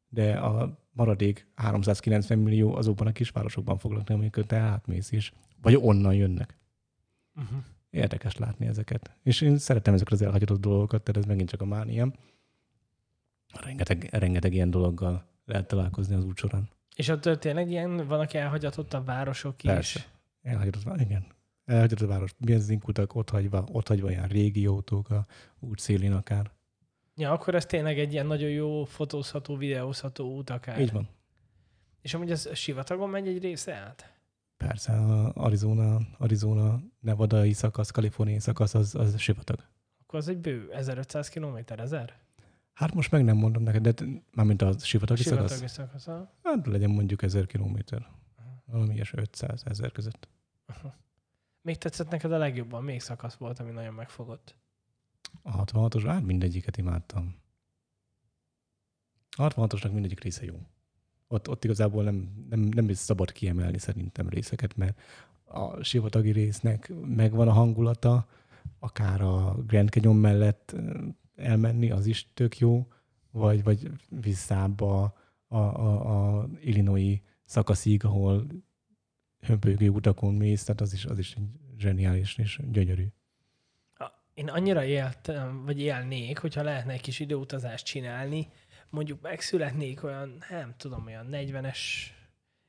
de 0.08 0.32
a 0.32 0.78
maradék 0.92 1.46
390 1.54 2.38
millió 2.38 2.74
azokban 2.74 3.06
a 3.06 3.12
kisvárosokban 3.12 3.78
fog 3.78 3.92
lakni, 3.92 4.14
amikor 4.14 4.44
te 4.44 4.56
átmész 4.56 5.12
is. 5.12 5.32
Vagy 5.62 5.76
onnan 5.76 6.14
jönnek. 6.14 6.56
Uh-huh. 7.34 7.58
Érdekes 8.00 8.36
látni 8.36 8.66
ezeket. 8.66 9.10
És 9.22 9.40
én 9.40 9.58
szeretem 9.58 9.94
ezeket 9.94 10.12
az 10.12 10.22
elhagyatott 10.22 10.60
dolgokat, 10.60 11.02
tehát 11.02 11.20
ez 11.20 11.28
megint 11.28 11.48
csak 11.48 11.60
a 11.60 11.64
mániám. 11.64 12.12
Rengeteg, 13.60 14.08
rengeteg 14.12 14.54
ilyen 14.54 14.70
dologgal 14.70 15.24
lehet 15.44 15.66
találkozni 15.66 16.14
az 16.14 16.24
út 16.24 16.36
során. 16.36 16.68
És 16.96 17.08
ott 17.08 17.22
tényleg 17.22 17.70
ilyen, 17.70 18.06
van, 18.06 18.20
aki 18.20 18.38
elhagyatott 18.38 18.92
a 18.94 19.04
városok 19.04 19.62
is. 19.62 19.70
Persze. 19.70 20.06
Elhagyatott, 20.42 20.82
vá- 20.82 21.00
igen. 21.00 21.26
Elhagyod 21.64 22.02
a 22.02 22.06
város 22.06 22.34
benzinkutak, 22.38 23.14
ott 23.14 23.30
hagyva, 23.30 23.64
ott 23.72 23.88
hagyva 23.88 24.10
ilyen 24.10 24.28
régi 24.28 24.66
autók 24.66 25.10
a 25.10 25.26
út 25.58 25.78
szélén 25.78 26.12
akár. 26.12 26.50
Ja, 27.16 27.32
akkor 27.32 27.54
ez 27.54 27.66
tényleg 27.66 27.98
egy 27.98 28.12
ilyen 28.12 28.26
nagyon 28.26 28.50
jó 28.50 28.84
fotózható, 28.84 29.56
videózható 29.56 30.36
út 30.36 30.50
akár. 30.50 30.80
Így 30.80 30.92
van. 30.92 31.08
És 32.00 32.14
amúgy 32.14 32.30
ez 32.30 32.56
sivatagon 32.56 33.10
megy 33.10 33.28
egy 33.28 33.42
része 33.42 33.74
át? 33.74 34.12
Persze, 34.58 34.92
Arizona, 35.34 35.98
Arizona, 36.18 36.80
Nevadai 37.00 37.52
szakasz, 37.52 37.90
Kaliforniai 37.90 38.38
szakasz, 38.38 38.74
az, 38.74 38.94
az 38.94 39.18
sivatag. 39.18 39.64
Akkor 40.02 40.18
az 40.18 40.28
egy 40.28 40.38
bő 40.38 40.72
1500 40.72 41.28
km, 41.28 41.56
1000? 41.66 42.18
Hát 42.72 42.94
most 42.94 43.10
meg 43.10 43.24
nem 43.24 43.36
mondom 43.36 43.62
neked, 43.62 43.88
de 43.88 44.04
mármint 44.34 44.62
a 44.62 44.78
sivatagi 44.78 45.22
szakasz. 45.22 45.52
Sivatagi 45.52 45.68
szakasz. 45.68 46.06
aha. 46.06 46.32
Hát 46.42 46.66
legyen 46.66 46.90
mondjuk 46.90 47.22
1000 47.22 47.46
kilométer. 47.46 48.08
Valami 48.64 48.94
ilyes 48.94 49.12
500 49.12 49.62
ezer 49.64 49.92
között. 49.92 50.28
Még 51.60 51.78
tetszett 51.78 52.10
neked 52.10 52.32
a 52.32 52.38
legjobban? 52.38 52.84
Még 52.84 53.00
szakasz 53.00 53.34
volt, 53.34 53.58
ami 53.58 53.70
nagyon 53.70 53.94
megfogott. 53.94 54.56
A 55.42 55.64
66-os, 55.64 56.02
hát 56.06 56.22
mindegyiket 56.22 56.76
imádtam. 56.76 57.36
A 59.36 59.48
66-osnak 59.48 59.92
mindegyik 59.92 60.20
része 60.20 60.44
jó. 60.44 60.66
Ott, 61.28 61.48
ott 61.48 61.64
igazából 61.64 62.02
nem, 62.04 62.46
nem, 62.50 62.60
nem 62.60 62.88
is 62.88 62.96
szabad 62.96 63.32
kiemelni 63.32 63.78
szerintem 63.78 64.28
részeket, 64.28 64.76
mert 64.76 65.00
a 65.44 65.82
sivatagi 65.82 66.30
résznek 66.30 66.92
megvan 67.04 67.48
a 67.48 67.52
hangulata, 67.52 68.28
akár 68.78 69.20
a 69.20 69.54
Grand 69.66 69.88
Canyon 69.88 70.16
mellett 70.16 70.76
elmenni, 71.36 71.90
az 71.90 72.06
is 72.06 72.26
tök 72.34 72.58
jó, 72.58 72.86
vagy, 73.30 73.62
vagy 73.62 73.90
visszább 74.08 74.80
a, 74.80 75.14
a, 75.48 75.56
a, 75.56 76.38
a 76.38 76.48
Illinois 76.60 77.20
szakaszig, 77.44 78.04
ahol 78.04 78.46
hömpölygő 79.40 79.88
utakon 79.88 80.34
mész, 80.34 80.64
tehát 80.64 80.80
az 80.80 80.92
is, 80.92 81.04
az 81.04 81.18
is 81.18 81.36
zseniális 81.78 82.38
és 82.38 82.60
gyönyörű. 82.70 83.06
Én 84.34 84.48
annyira 84.48 84.84
éltem, 84.84 85.64
vagy 85.64 85.80
élnék, 85.80 86.38
hogyha 86.38 86.62
lehetne 86.62 86.92
egy 86.92 87.00
kis 87.00 87.20
időutazást 87.20 87.84
csinálni, 87.84 88.48
mondjuk 88.90 89.20
megszületnék 89.20 90.02
olyan, 90.02 90.44
nem 90.50 90.74
tudom, 90.76 91.06
olyan 91.06 91.28
40-es 91.30 91.78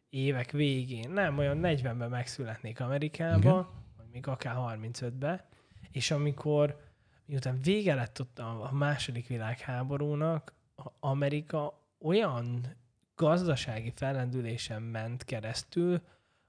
évek 0.09 0.51
végén, 0.51 1.09
nem, 1.09 1.37
olyan 1.37 1.59
40-ben 1.61 2.09
megszületnék 2.09 2.79
Amerikába, 2.79 3.73
vagy 3.97 4.05
még 4.11 4.27
akár 4.27 4.55
35-be, 4.57 5.47
és 5.91 6.11
amikor, 6.11 6.79
miután 7.25 7.59
vége 7.61 7.93
lett 7.93 8.19
ott 8.19 8.39
a, 8.39 8.69
második 8.73 9.27
világháborúnak, 9.27 10.53
Amerika 10.99 11.87
olyan 11.99 12.75
gazdasági 13.15 13.91
fellendülésen 13.95 14.81
ment 14.81 15.23
keresztül, 15.23 16.01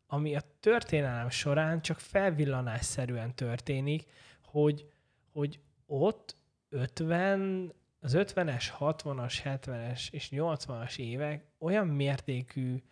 ami 0.07 0.37
a 0.37 0.43
történelem 0.61 1.29
során 1.29 1.83
csak 1.83 1.99
felvillanásszerűen 1.99 3.35
történik, 3.35 4.07
hogy, 4.45 4.93
hogy 5.33 5.61
ott 5.87 6.37
50, 6.69 7.73
az 8.01 8.15
50-es, 8.17 8.65
60-as, 8.79 9.39
70-es 9.45 10.13
és 10.13 10.29
80-as 10.33 10.99
évek 10.99 11.45
olyan 11.59 11.87
mértékű 11.87 12.83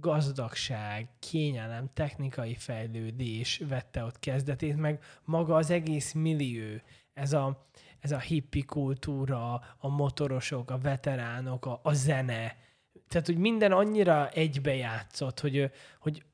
gazdagság, 0.00 1.08
kényelem, 1.18 1.90
technikai 1.94 2.54
fejlődés 2.54 3.62
vette 3.68 4.04
ott 4.04 4.18
kezdetét, 4.18 4.76
meg 4.76 5.02
maga 5.24 5.54
az 5.54 5.70
egész 5.70 6.12
millió, 6.12 6.80
ez 7.12 7.32
a, 7.32 7.66
ez 8.00 8.12
a 8.12 8.18
hippi 8.18 8.62
kultúra, 8.62 9.52
a 9.78 9.88
motorosok, 9.88 10.70
a 10.70 10.78
veteránok, 10.78 11.66
a, 11.66 11.80
a 11.82 11.92
zene, 11.92 12.56
tehát, 13.08 13.26
hogy 13.26 13.38
minden 13.38 13.72
annyira 13.72 14.28
egybejátszott, 14.28 15.40
hogy, 15.40 15.70
hogy 15.98 16.24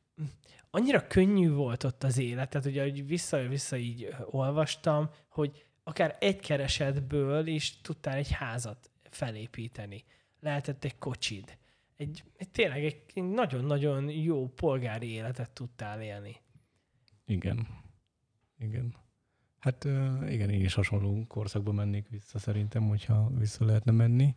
annyira 0.71 1.07
könnyű 1.07 1.51
volt 1.51 1.85
ott 1.85 2.05
az 2.05 2.19
élet, 2.19 2.49
tehát 2.51 2.67
ugye, 2.67 2.83
hogy 2.83 3.07
vissza-vissza 3.07 3.77
így 3.77 4.15
olvastam, 4.31 5.11
hogy 5.29 5.65
akár 5.83 6.17
egy 6.21 6.41
keresetből 6.41 7.47
is 7.47 7.81
tudtál 7.81 8.17
egy 8.17 8.31
házat 8.31 8.91
felépíteni. 9.03 10.05
Lehetett 10.41 10.85
egy 10.85 10.99
kocsid. 10.99 11.59
Egy, 11.97 12.25
egy 12.37 12.49
tényleg 12.49 12.85
egy 12.85 13.23
nagyon-nagyon 13.23 14.11
jó 14.11 14.49
polgári 14.49 15.11
életet 15.11 15.51
tudtál 15.51 16.03
élni. 16.03 16.37
Igen. 17.25 17.67
Igen. 18.59 18.95
Hát 19.59 19.85
igen, 20.29 20.51
én 20.51 20.61
is 20.61 20.75
hasonló 20.75 21.25
korszakba 21.29 21.73
mennék 21.73 22.09
vissza 22.09 22.39
szerintem, 22.39 22.89
hogyha 22.89 23.31
vissza 23.39 23.65
lehetne 23.65 23.93
menni. 23.93 24.35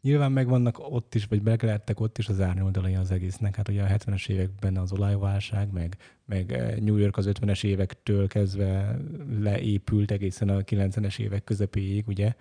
Nyilván 0.00 0.32
megvannak 0.32 0.78
ott 0.78 1.14
is, 1.14 1.24
vagy 1.24 1.42
meglehettek 1.42 2.00
ott 2.00 2.18
is 2.18 2.28
az 2.28 2.40
árnyoldalai 2.40 2.94
az 2.94 3.10
egésznek. 3.10 3.56
Hát 3.56 3.68
ugye 3.68 3.82
a 3.82 3.86
70-es 3.86 4.28
években 4.28 4.76
az 4.76 4.92
olajválság, 4.92 5.72
meg, 5.72 5.96
meg 6.24 6.52
eh, 6.52 6.76
New 6.76 6.96
York 6.96 7.16
az 7.16 7.28
50-es 7.28 7.64
évektől 7.64 8.28
kezdve 8.28 8.98
leépült 9.40 10.10
egészen 10.10 10.48
a 10.48 10.58
90-es 10.58 11.18
évek 11.18 11.44
közepéig, 11.44 12.08
ugye? 12.08 12.34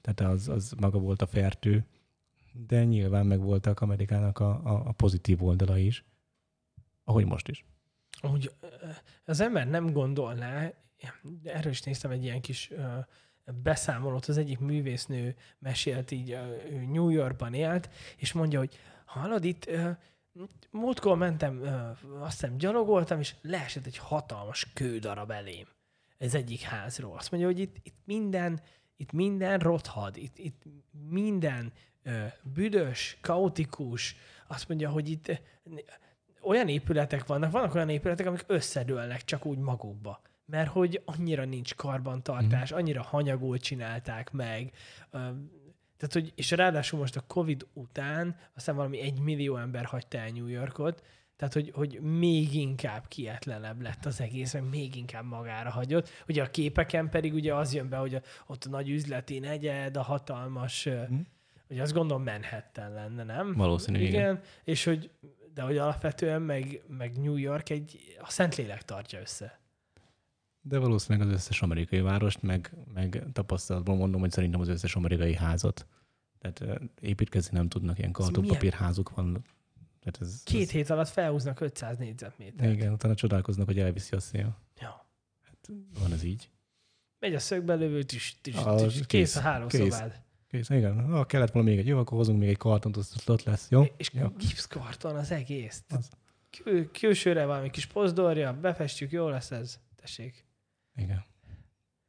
Tehát 0.00 0.32
az, 0.32 0.48
az 0.48 0.74
maga 0.80 0.98
volt 0.98 1.22
a 1.22 1.26
fertő. 1.26 1.84
De 2.52 2.84
nyilván 2.84 3.26
meg 3.26 3.40
voltak 3.40 3.80
Amerikának 3.80 4.38
a, 4.38 4.50
a, 4.50 4.82
a 4.86 4.92
pozitív 4.92 5.42
oldala 5.42 5.78
is. 5.78 6.04
Ahogy 7.04 7.26
most 7.26 7.48
is. 7.48 7.64
Úgy 8.32 8.52
ö, 8.60 8.66
az 9.24 9.40
ember 9.40 9.68
nem 9.68 9.92
gondolná, 9.92 10.72
de 11.42 11.54
erről 11.54 11.72
is 11.72 11.82
néztem 11.82 12.10
egy 12.10 12.22
ilyen 12.22 12.40
kis 12.40 12.70
ö, 12.70 12.98
beszámolót, 13.62 14.26
az 14.26 14.36
egyik 14.36 14.58
művésznő 14.58 15.34
mesélt 15.58 16.10
így, 16.10 16.30
ő 16.70 16.84
New 16.90 17.08
Yorkban 17.08 17.54
élt, 17.54 17.88
és 18.16 18.32
mondja, 18.32 18.58
hogy 18.58 18.78
hallod, 19.04 19.44
itt 19.44 19.70
múltkor 20.70 21.16
mentem, 21.16 21.62
azt 22.20 22.40
hiszem 22.40 22.56
gyalogoltam, 22.56 23.18
és 23.18 23.34
leesett 23.40 23.86
egy 23.86 23.98
hatalmas 23.98 24.72
kődarab 24.72 25.30
elém. 25.30 25.66
Ez 26.18 26.34
egyik 26.34 26.60
házról. 26.60 27.16
Azt 27.16 27.30
mondja, 27.30 27.48
hogy 27.48 27.58
itt, 27.58 27.76
itt 27.82 27.96
minden, 28.04 28.60
itt 28.96 29.12
minden 29.12 29.58
rothad, 29.58 30.16
itt, 30.16 30.38
itt 30.38 30.62
minden 31.08 31.72
ö, 32.02 32.24
büdös, 32.42 33.18
kaotikus. 33.20 34.16
Azt 34.46 34.68
mondja, 34.68 34.90
hogy 34.90 35.08
itt 35.08 35.40
olyan 36.40 36.68
épületek 36.68 37.26
vannak, 37.26 37.50
vannak 37.50 37.74
olyan 37.74 37.88
épületek, 37.88 38.26
amik 38.26 38.44
összedőlnek 38.46 39.24
csak 39.24 39.46
úgy 39.46 39.58
magukba. 39.58 40.20
Mert 40.52 40.68
hogy 40.70 41.02
annyira 41.04 41.44
nincs 41.44 41.74
karbantartás, 41.74 42.72
annyira 42.72 43.02
hanyagul 43.02 43.58
csinálták 43.58 44.30
meg. 44.30 44.72
Tehát, 45.96 46.12
hogy, 46.12 46.32
és 46.34 46.50
ráadásul 46.50 46.98
most 46.98 47.16
a 47.16 47.20
Covid 47.26 47.66
után 47.72 48.36
aztán 48.56 48.76
valami 48.76 49.00
egy 49.00 49.20
millió 49.20 49.56
ember 49.56 49.84
hagyta 49.84 50.18
el 50.18 50.28
New 50.28 50.46
Yorkot, 50.46 51.02
tehát, 51.36 51.54
hogy, 51.54 51.70
hogy 51.74 52.00
még 52.00 52.54
inkább 52.54 53.08
kietlenebb 53.08 53.80
lett 53.80 54.04
az 54.04 54.20
egész, 54.20 54.52
meg 54.52 54.68
még 54.68 54.96
inkább 54.96 55.24
magára 55.24 55.70
hagyott. 55.70 56.08
Ugye 56.28 56.42
a 56.42 56.50
képeken 56.50 57.08
pedig 57.08 57.34
ugye 57.34 57.54
az 57.54 57.74
jön 57.74 57.88
be, 57.88 57.96
hogy 57.96 58.14
a, 58.14 58.20
ott 58.46 58.64
a 58.64 58.68
nagy 58.68 58.90
üzleti 58.90 59.38
negyed, 59.38 59.96
a 59.96 60.02
hatalmas, 60.02 60.84
Mhm. 60.84 61.14
ugye 61.68 61.82
azt 61.82 61.92
gondolom 61.92 62.22
Manhattan 62.22 62.92
lenne, 62.92 63.24
nem? 63.24 63.54
Valószínű, 63.54 63.98
igen. 63.98 64.10
igen. 64.10 64.40
És 64.64 64.84
hogy, 64.84 65.10
de 65.54 65.62
hogy 65.62 65.78
alapvetően 65.78 66.42
meg, 66.42 66.82
meg 66.88 67.18
New 67.18 67.36
York 67.36 67.70
egy, 67.70 68.16
a 68.20 68.30
Szentlélek 68.30 68.82
tartja 68.82 69.20
össze. 69.20 69.60
De 70.62 70.78
valószínűleg 70.78 71.28
az 71.28 71.34
összes 71.34 71.62
amerikai 71.62 72.00
várost, 72.00 72.42
meg, 72.42 72.74
meg 72.94 73.24
tapasztalatból 73.32 73.96
mondom, 73.96 74.20
hogy 74.20 74.30
szerintem 74.30 74.60
az 74.60 74.68
összes 74.68 74.94
amerikai 74.94 75.34
házat. 75.34 75.86
Tehát 76.38 76.80
építkezni 77.00 77.56
nem 77.56 77.68
tudnak, 77.68 77.98
ilyen 77.98 78.12
kartonpapírházuk 78.12 79.14
van. 79.14 79.44
Tehát 80.00 80.20
ez, 80.20 80.42
Két 80.42 80.62
ez, 80.62 80.70
hét 80.70 80.90
alatt 80.90 81.08
felhúznak 81.08 81.60
500 81.60 81.96
négyzetmétert. 81.96 82.72
Igen, 82.72 82.92
utána 82.92 83.14
csodálkoznak, 83.14 83.66
hogy 83.66 83.78
elviszi 83.78 84.16
a 84.16 84.20
szél. 84.20 84.58
Ja. 84.80 85.06
Van 86.00 86.12
ez 86.12 86.22
így. 86.22 86.50
Megy 87.18 87.34
a 87.34 87.38
szögbe 87.38 87.74
lövő, 87.74 88.02
tüs, 88.02 88.38
tüs, 88.40 88.54
Az 88.54 88.82
tüs, 88.82 88.94
kész, 88.94 89.06
kész, 89.06 89.36
a 89.36 89.40
három 89.40 89.68
kész. 89.68 89.80
szobád. 89.80 90.20
Kész, 90.48 90.68
igen. 90.70 91.04
Ha 91.04 91.26
kellett 91.26 91.50
volna 91.52 91.68
még 91.68 91.78
egy, 91.78 91.86
jó, 91.86 91.98
akkor 91.98 92.16
hozunk 92.18 92.38
még 92.38 92.48
egy 92.48 92.56
kartont, 92.56 92.96
az 92.96 93.14
ott 93.26 93.42
lesz, 93.42 93.70
jó? 93.70 93.84
És 93.96 94.10
jó. 94.12 94.28
gipszkarton 94.28 95.16
az 95.16 95.30
egész. 95.30 95.84
Az. 95.88 96.10
Kül, 96.50 96.90
külsőre 96.90 97.44
valami 97.44 97.70
kis 97.70 97.86
pozdorja, 97.86 98.58
befestjük, 98.60 99.10
jó 99.10 99.28
lesz 99.28 99.50
ez. 99.50 99.80
Tessék. 99.96 100.46
Igen. 100.96 101.24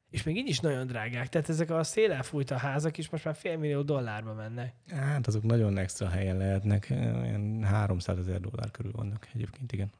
És 0.09 0.23
még 0.23 0.37
így 0.37 0.49
is 0.49 0.59
nagyon 0.59 0.87
drágák. 0.87 1.29
Tehát 1.29 1.49
ezek 1.49 1.69
a 1.69 1.83
szélen 1.83 2.21
fújt 2.21 2.51
a 2.51 2.57
házak 2.57 2.97
is 2.97 3.09
most 3.09 3.25
már 3.25 3.35
fél 3.35 3.57
millió 3.57 3.81
dollárba 3.81 4.33
mennek. 4.33 4.75
Hát 4.87 5.27
azok 5.27 5.43
nagyon 5.43 5.77
extra 5.77 6.09
helyen 6.09 6.37
lehetnek, 6.37 6.87
olyan 6.89 7.63
300 7.63 8.17
ezer 8.17 8.39
dollár 8.39 8.71
körül 8.71 8.91
vannak 8.91 9.29
egyébként, 9.33 9.71
igen. 9.71 9.91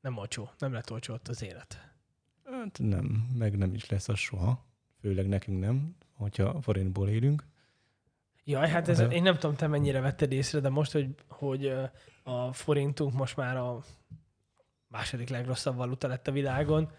Nem 0.00 0.16
olcsó. 0.16 0.50
Nem 0.58 0.72
lett 0.72 0.90
olcsó 0.90 1.14
ott 1.14 1.28
az 1.28 1.42
élet. 1.42 1.92
Hát 2.44 2.78
nem, 2.78 3.28
meg 3.38 3.56
nem 3.56 3.74
is 3.74 3.88
lesz 3.88 4.08
az 4.08 4.18
soha. 4.18 4.64
Főleg 5.00 5.28
nekünk 5.28 5.60
nem, 5.60 5.96
hogyha 6.12 6.62
forintból 6.62 7.08
élünk. 7.08 7.44
Jaj, 8.44 8.68
hát 8.68 8.88
ez, 8.88 8.98
De- 8.98 9.06
én 9.06 9.22
nem 9.22 9.34
tudom, 9.34 9.56
te 9.56 9.66
mennyire 9.66 10.00
vetted 10.00 10.32
észre, 10.32 10.60
de 10.60 10.68
most, 10.68 10.92
hogy, 10.92 11.14
hogy 11.28 11.72
a 12.22 12.52
forintunk 12.52 13.14
most 13.14 13.36
már 13.36 13.56
a 13.56 13.84
második 14.94 15.28
legrosszabb 15.28 15.76
valuta 15.76 16.08
lett 16.08 16.28
a 16.28 16.32
világon, 16.32 16.92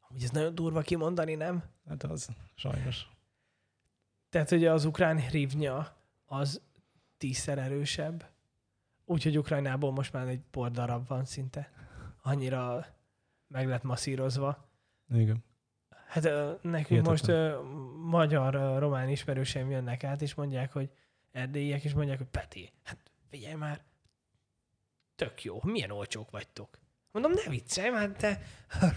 hogy 0.00 0.22
ez 0.22 0.30
nagyon 0.30 0.54
durva 0.54 0.80
kimondani, 0.80 1.34
nem? 1.34 1.64
Hát 1.88 2.02
az, 2.02 2.28
sajnos. 2.54 3.06
Tehát, 4.30 4.48
hogy 4.48 4.64
az 4.64 4.84
ukrán 4.84 5.20
hrivnya 5.20 5.96
az 6.24 6.62
tízszer 7.18 7.58
erősebb, 7.58 8.30
úgyhogy 9.04 9.38
Ukrajnából 9.38 9.92
most 9.92 10.12
már 10.12 10.28
egy 10.28 10.40
pordarab 10.50 11.06
van 11.08 11.24
szinte. 11.24 11.72
Annyira, 12.22 12.86
meg 13.46 13.68
lett 13.68 13.82
masszírozva. 13.82 14.68
Igen. 15.08 15.44
Hát 16.06 16.22
nekünk 16.62 16.86
Hihetetlen. 16.86 17.02
most 17.02 17.28
ö, 17.28 17.62
magyar, 18.00 18.54
ö, 18.54 18.78
román 18.78 19.08
ismerőseim 19.08 19.70
jönnek 19.70 20.04
át, 20.04 20.22
és 20.22 20.34
mondják, 20.34 20.72
hogy 20.72 20.90
erdélyiek, 21.32 21.84
és 21.84 21.94
mondják, 21.94 22.18
hogy 22.18 22.26
Peti, 22.26 22.72
hát 22.82 23.10
figyelj 23.28 23.54
már, 23.54 23.84
tök 25.14 25.42
jó, 25.42 25.60
milyen 25.62 25.90
olcsók 25.90 26.30
vagytok. 26.30 26.82
Mondom, 27.14 27.32
ne 27.32 27.50
viccelj 27.50 27.90
már, 27.90 28.08
te 28.08 28.40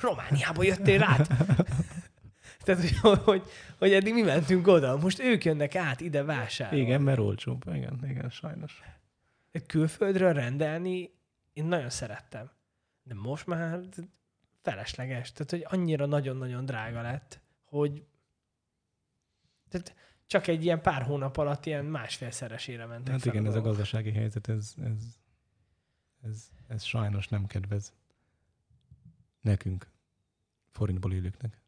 Romániából 0.01 0.65
jöttél 0.65 1.03
át. 1.03 1.27
Tehát, 2.63 2.81
hogy, 2.81 3.17
hogy, 3.17 3.43
hogy 3.77 3.93
eddig 3.93 4.13
mi 4.13 4.21
mentünk 4.21 4.67
oda, 4.67 4.97
most 4.97 5.19
ők 5.19 5.45
jönnek 5.45 5.75
át 5.75 6.01
ide 6.01 6.23
vásárolni. 6.23 6.83
Igen, 6.83 7.01
mert 7.01 7.19
olcsóbb. 7.19 7.63
Igen, 7.73 7.99
igen, 8.09 8.29
sajnos. 8.29 8.81
Külföldről 9.67 10.33
rendelni 10.33 11.11
én 11.53 11.65
nagyon 11.65 11.89
szerettem. 11.89 12.49
De 13.03 13.13
most 13.13 13.45
már 13.45 13.79
felesleges. 14.61 15.31
Tehát, 15.31 15.51
hogy 15.51 15.65
annyira 15.79 16.05
nagyon-nagyon 16.05 16.65
drága 16.65 17.01
lett, 17.01 17.41
hogy 17.63 18.03
tehát 19.69 19.95
csak 20.27 20.47
egy 20.47 20.63
ilyen 20.63 20.81
pár 20.81 21.01
hónap 21.01 21.37
alatt 21.37 21.65
ilyen 21.65 21.85
másfélszeresére 21.85 22.85
mentek 22.85 23.13
Hát 23.13 23.25
igen, 23.25 23.45
ez 23.45 23.55
a 23.55 23.61
gazdasági 23.61 24.11
helyzet, 24.11 24.49
ez, 24.49 24.73
ez, 24.83 25.03
ez, 26.23 26.49
ez 26.67 26.83
sajnos 26.83 27.27
nem 27.27 27.45
kedvez 27.45 27.93
nekünk, 29.47 29.87
forintból 30.71 31.13
élőknek. 31.13 31.61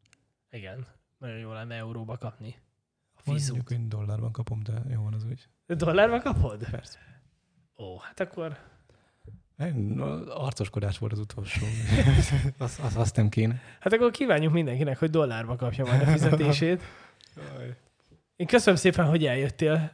Igen. 0.52 0.86
Nagyon 1.18 1.38
jó 1.38 1.52
lenne 1.52 1.76
euróba 1.76 2.18
kapni. 2.18 2.56
A 3.14 3.22
fizut. 3.22 3.56
Mondjuk 3.56 3.80
én 3.80 3.90
dollárban 3.90 4.32
kapom, 4.32 4.64
de 4.64 4.82
jó 4.90 5.04
van 5.04 5.14
az 5.14 5.24
úgy. 5.26 5.48
De 5.66 5.76
dollárba 5.76 6.20
kapod? 6.20 6.70
Persze. 6.70 7.00
Ó, 7.78 7.98
hát 7.98 8.20
akkor 8.20 8.58
Én- 9.60 10.00
Arcoskodás 10.30 10.98
volt 10.98 11.12
az 11.12 11.20
utolsó. 11.20 11.66
azt, 12.58 12.80
azt, 12.80 12.98
azt 12.98 13.16
nem 13.16 13.30
kéne. 13.30 13.62
Hát 13.80 13.94
akkor 13.94 14.12
kívánjuk 14.12 14.54
mindenkinek, 14.54 14.98
hogy 14.98 15.10
dollárba 15.10 15.56
kapja 15.56 15.86
majd 15.86 16.02
a 16.02 16.06
fizetését. 16.06 16.82
Én 18.36 18.48
köszönöm 18.48 18.80
szépen, 18.80 19.06
hogy 19.06 19.26
eljöttél. 19.26 19.92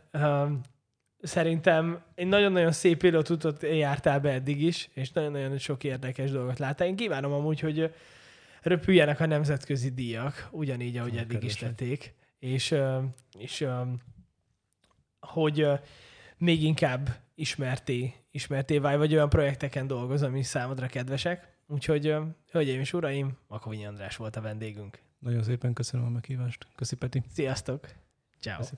Szerintem 1.25 2.03
egy 2.15 2.27
nagyon-nagyon 2.27 2.71
szép 2.71 3.03
életutat 3.03 3.61
jártál 3.61 4.19
be 4.19 4.31
eddig 4.31 4.61
is, 4.61 4.89
és 4.93 5.11
nagyon-nagyon 5.11 5.57
sok 5.57 5.83
érdekes 5.83 6.31
dolgot 6.31 6.59
láttál. 6.59 6.87
Én 6.87 6.95
kívánom 6.95 7.31
amúgy, 7.31 7.59
hogy 7.59 7.93
röpüljenek 8.61 9.19
a 9.19 9.25
nemzetközi 9.25 9.89
díjak, 9.89 10.47
ugyanígy, 10.51 10.97
ahogy 10.97 11.17
eddig 11.17 11.43
is 11.43 11.55
tették, 11.55 12.13
és, 12.39 12.75
és 13.37 13.67
hogy 15.19 15.67
még 16.37 16.63
inkább 16.63 17.09
ismerté, 17.35 18.13
ismerté 18.31 18.77
válj, 18.77 18.97
vagy 18.97 19.13
olyan 19.13 19.29
projekteken 19.29 19.87
dolgoz, 19.87 20.21
ami 20.21 20.43
számodra 20.43 20.87
kedvesek. 20.87 21.53
Úgyhogy, 21.67 22.15
hölgyeim 22.51 22.79
és 22.79 22.93
uraim, 22.93 23.37
Makovényi 23.47 23.85
András 23.85 24.15
volt 24.15 24.35
a 24.35 24.41
vendégünk. 24.41 24.99
Nagyon 25.19 25.43
szépen 25.43 25.73
köszönöm 25.73 26.05
a 26.05 26.09
meghívást. 26.09 26.67
Köszi 26.75 26.95
Peti. 26.95 27.23
Sziasztok! 27.33 27.87
Ciao. 28.39 28.57
Köszi. 28.57 28.75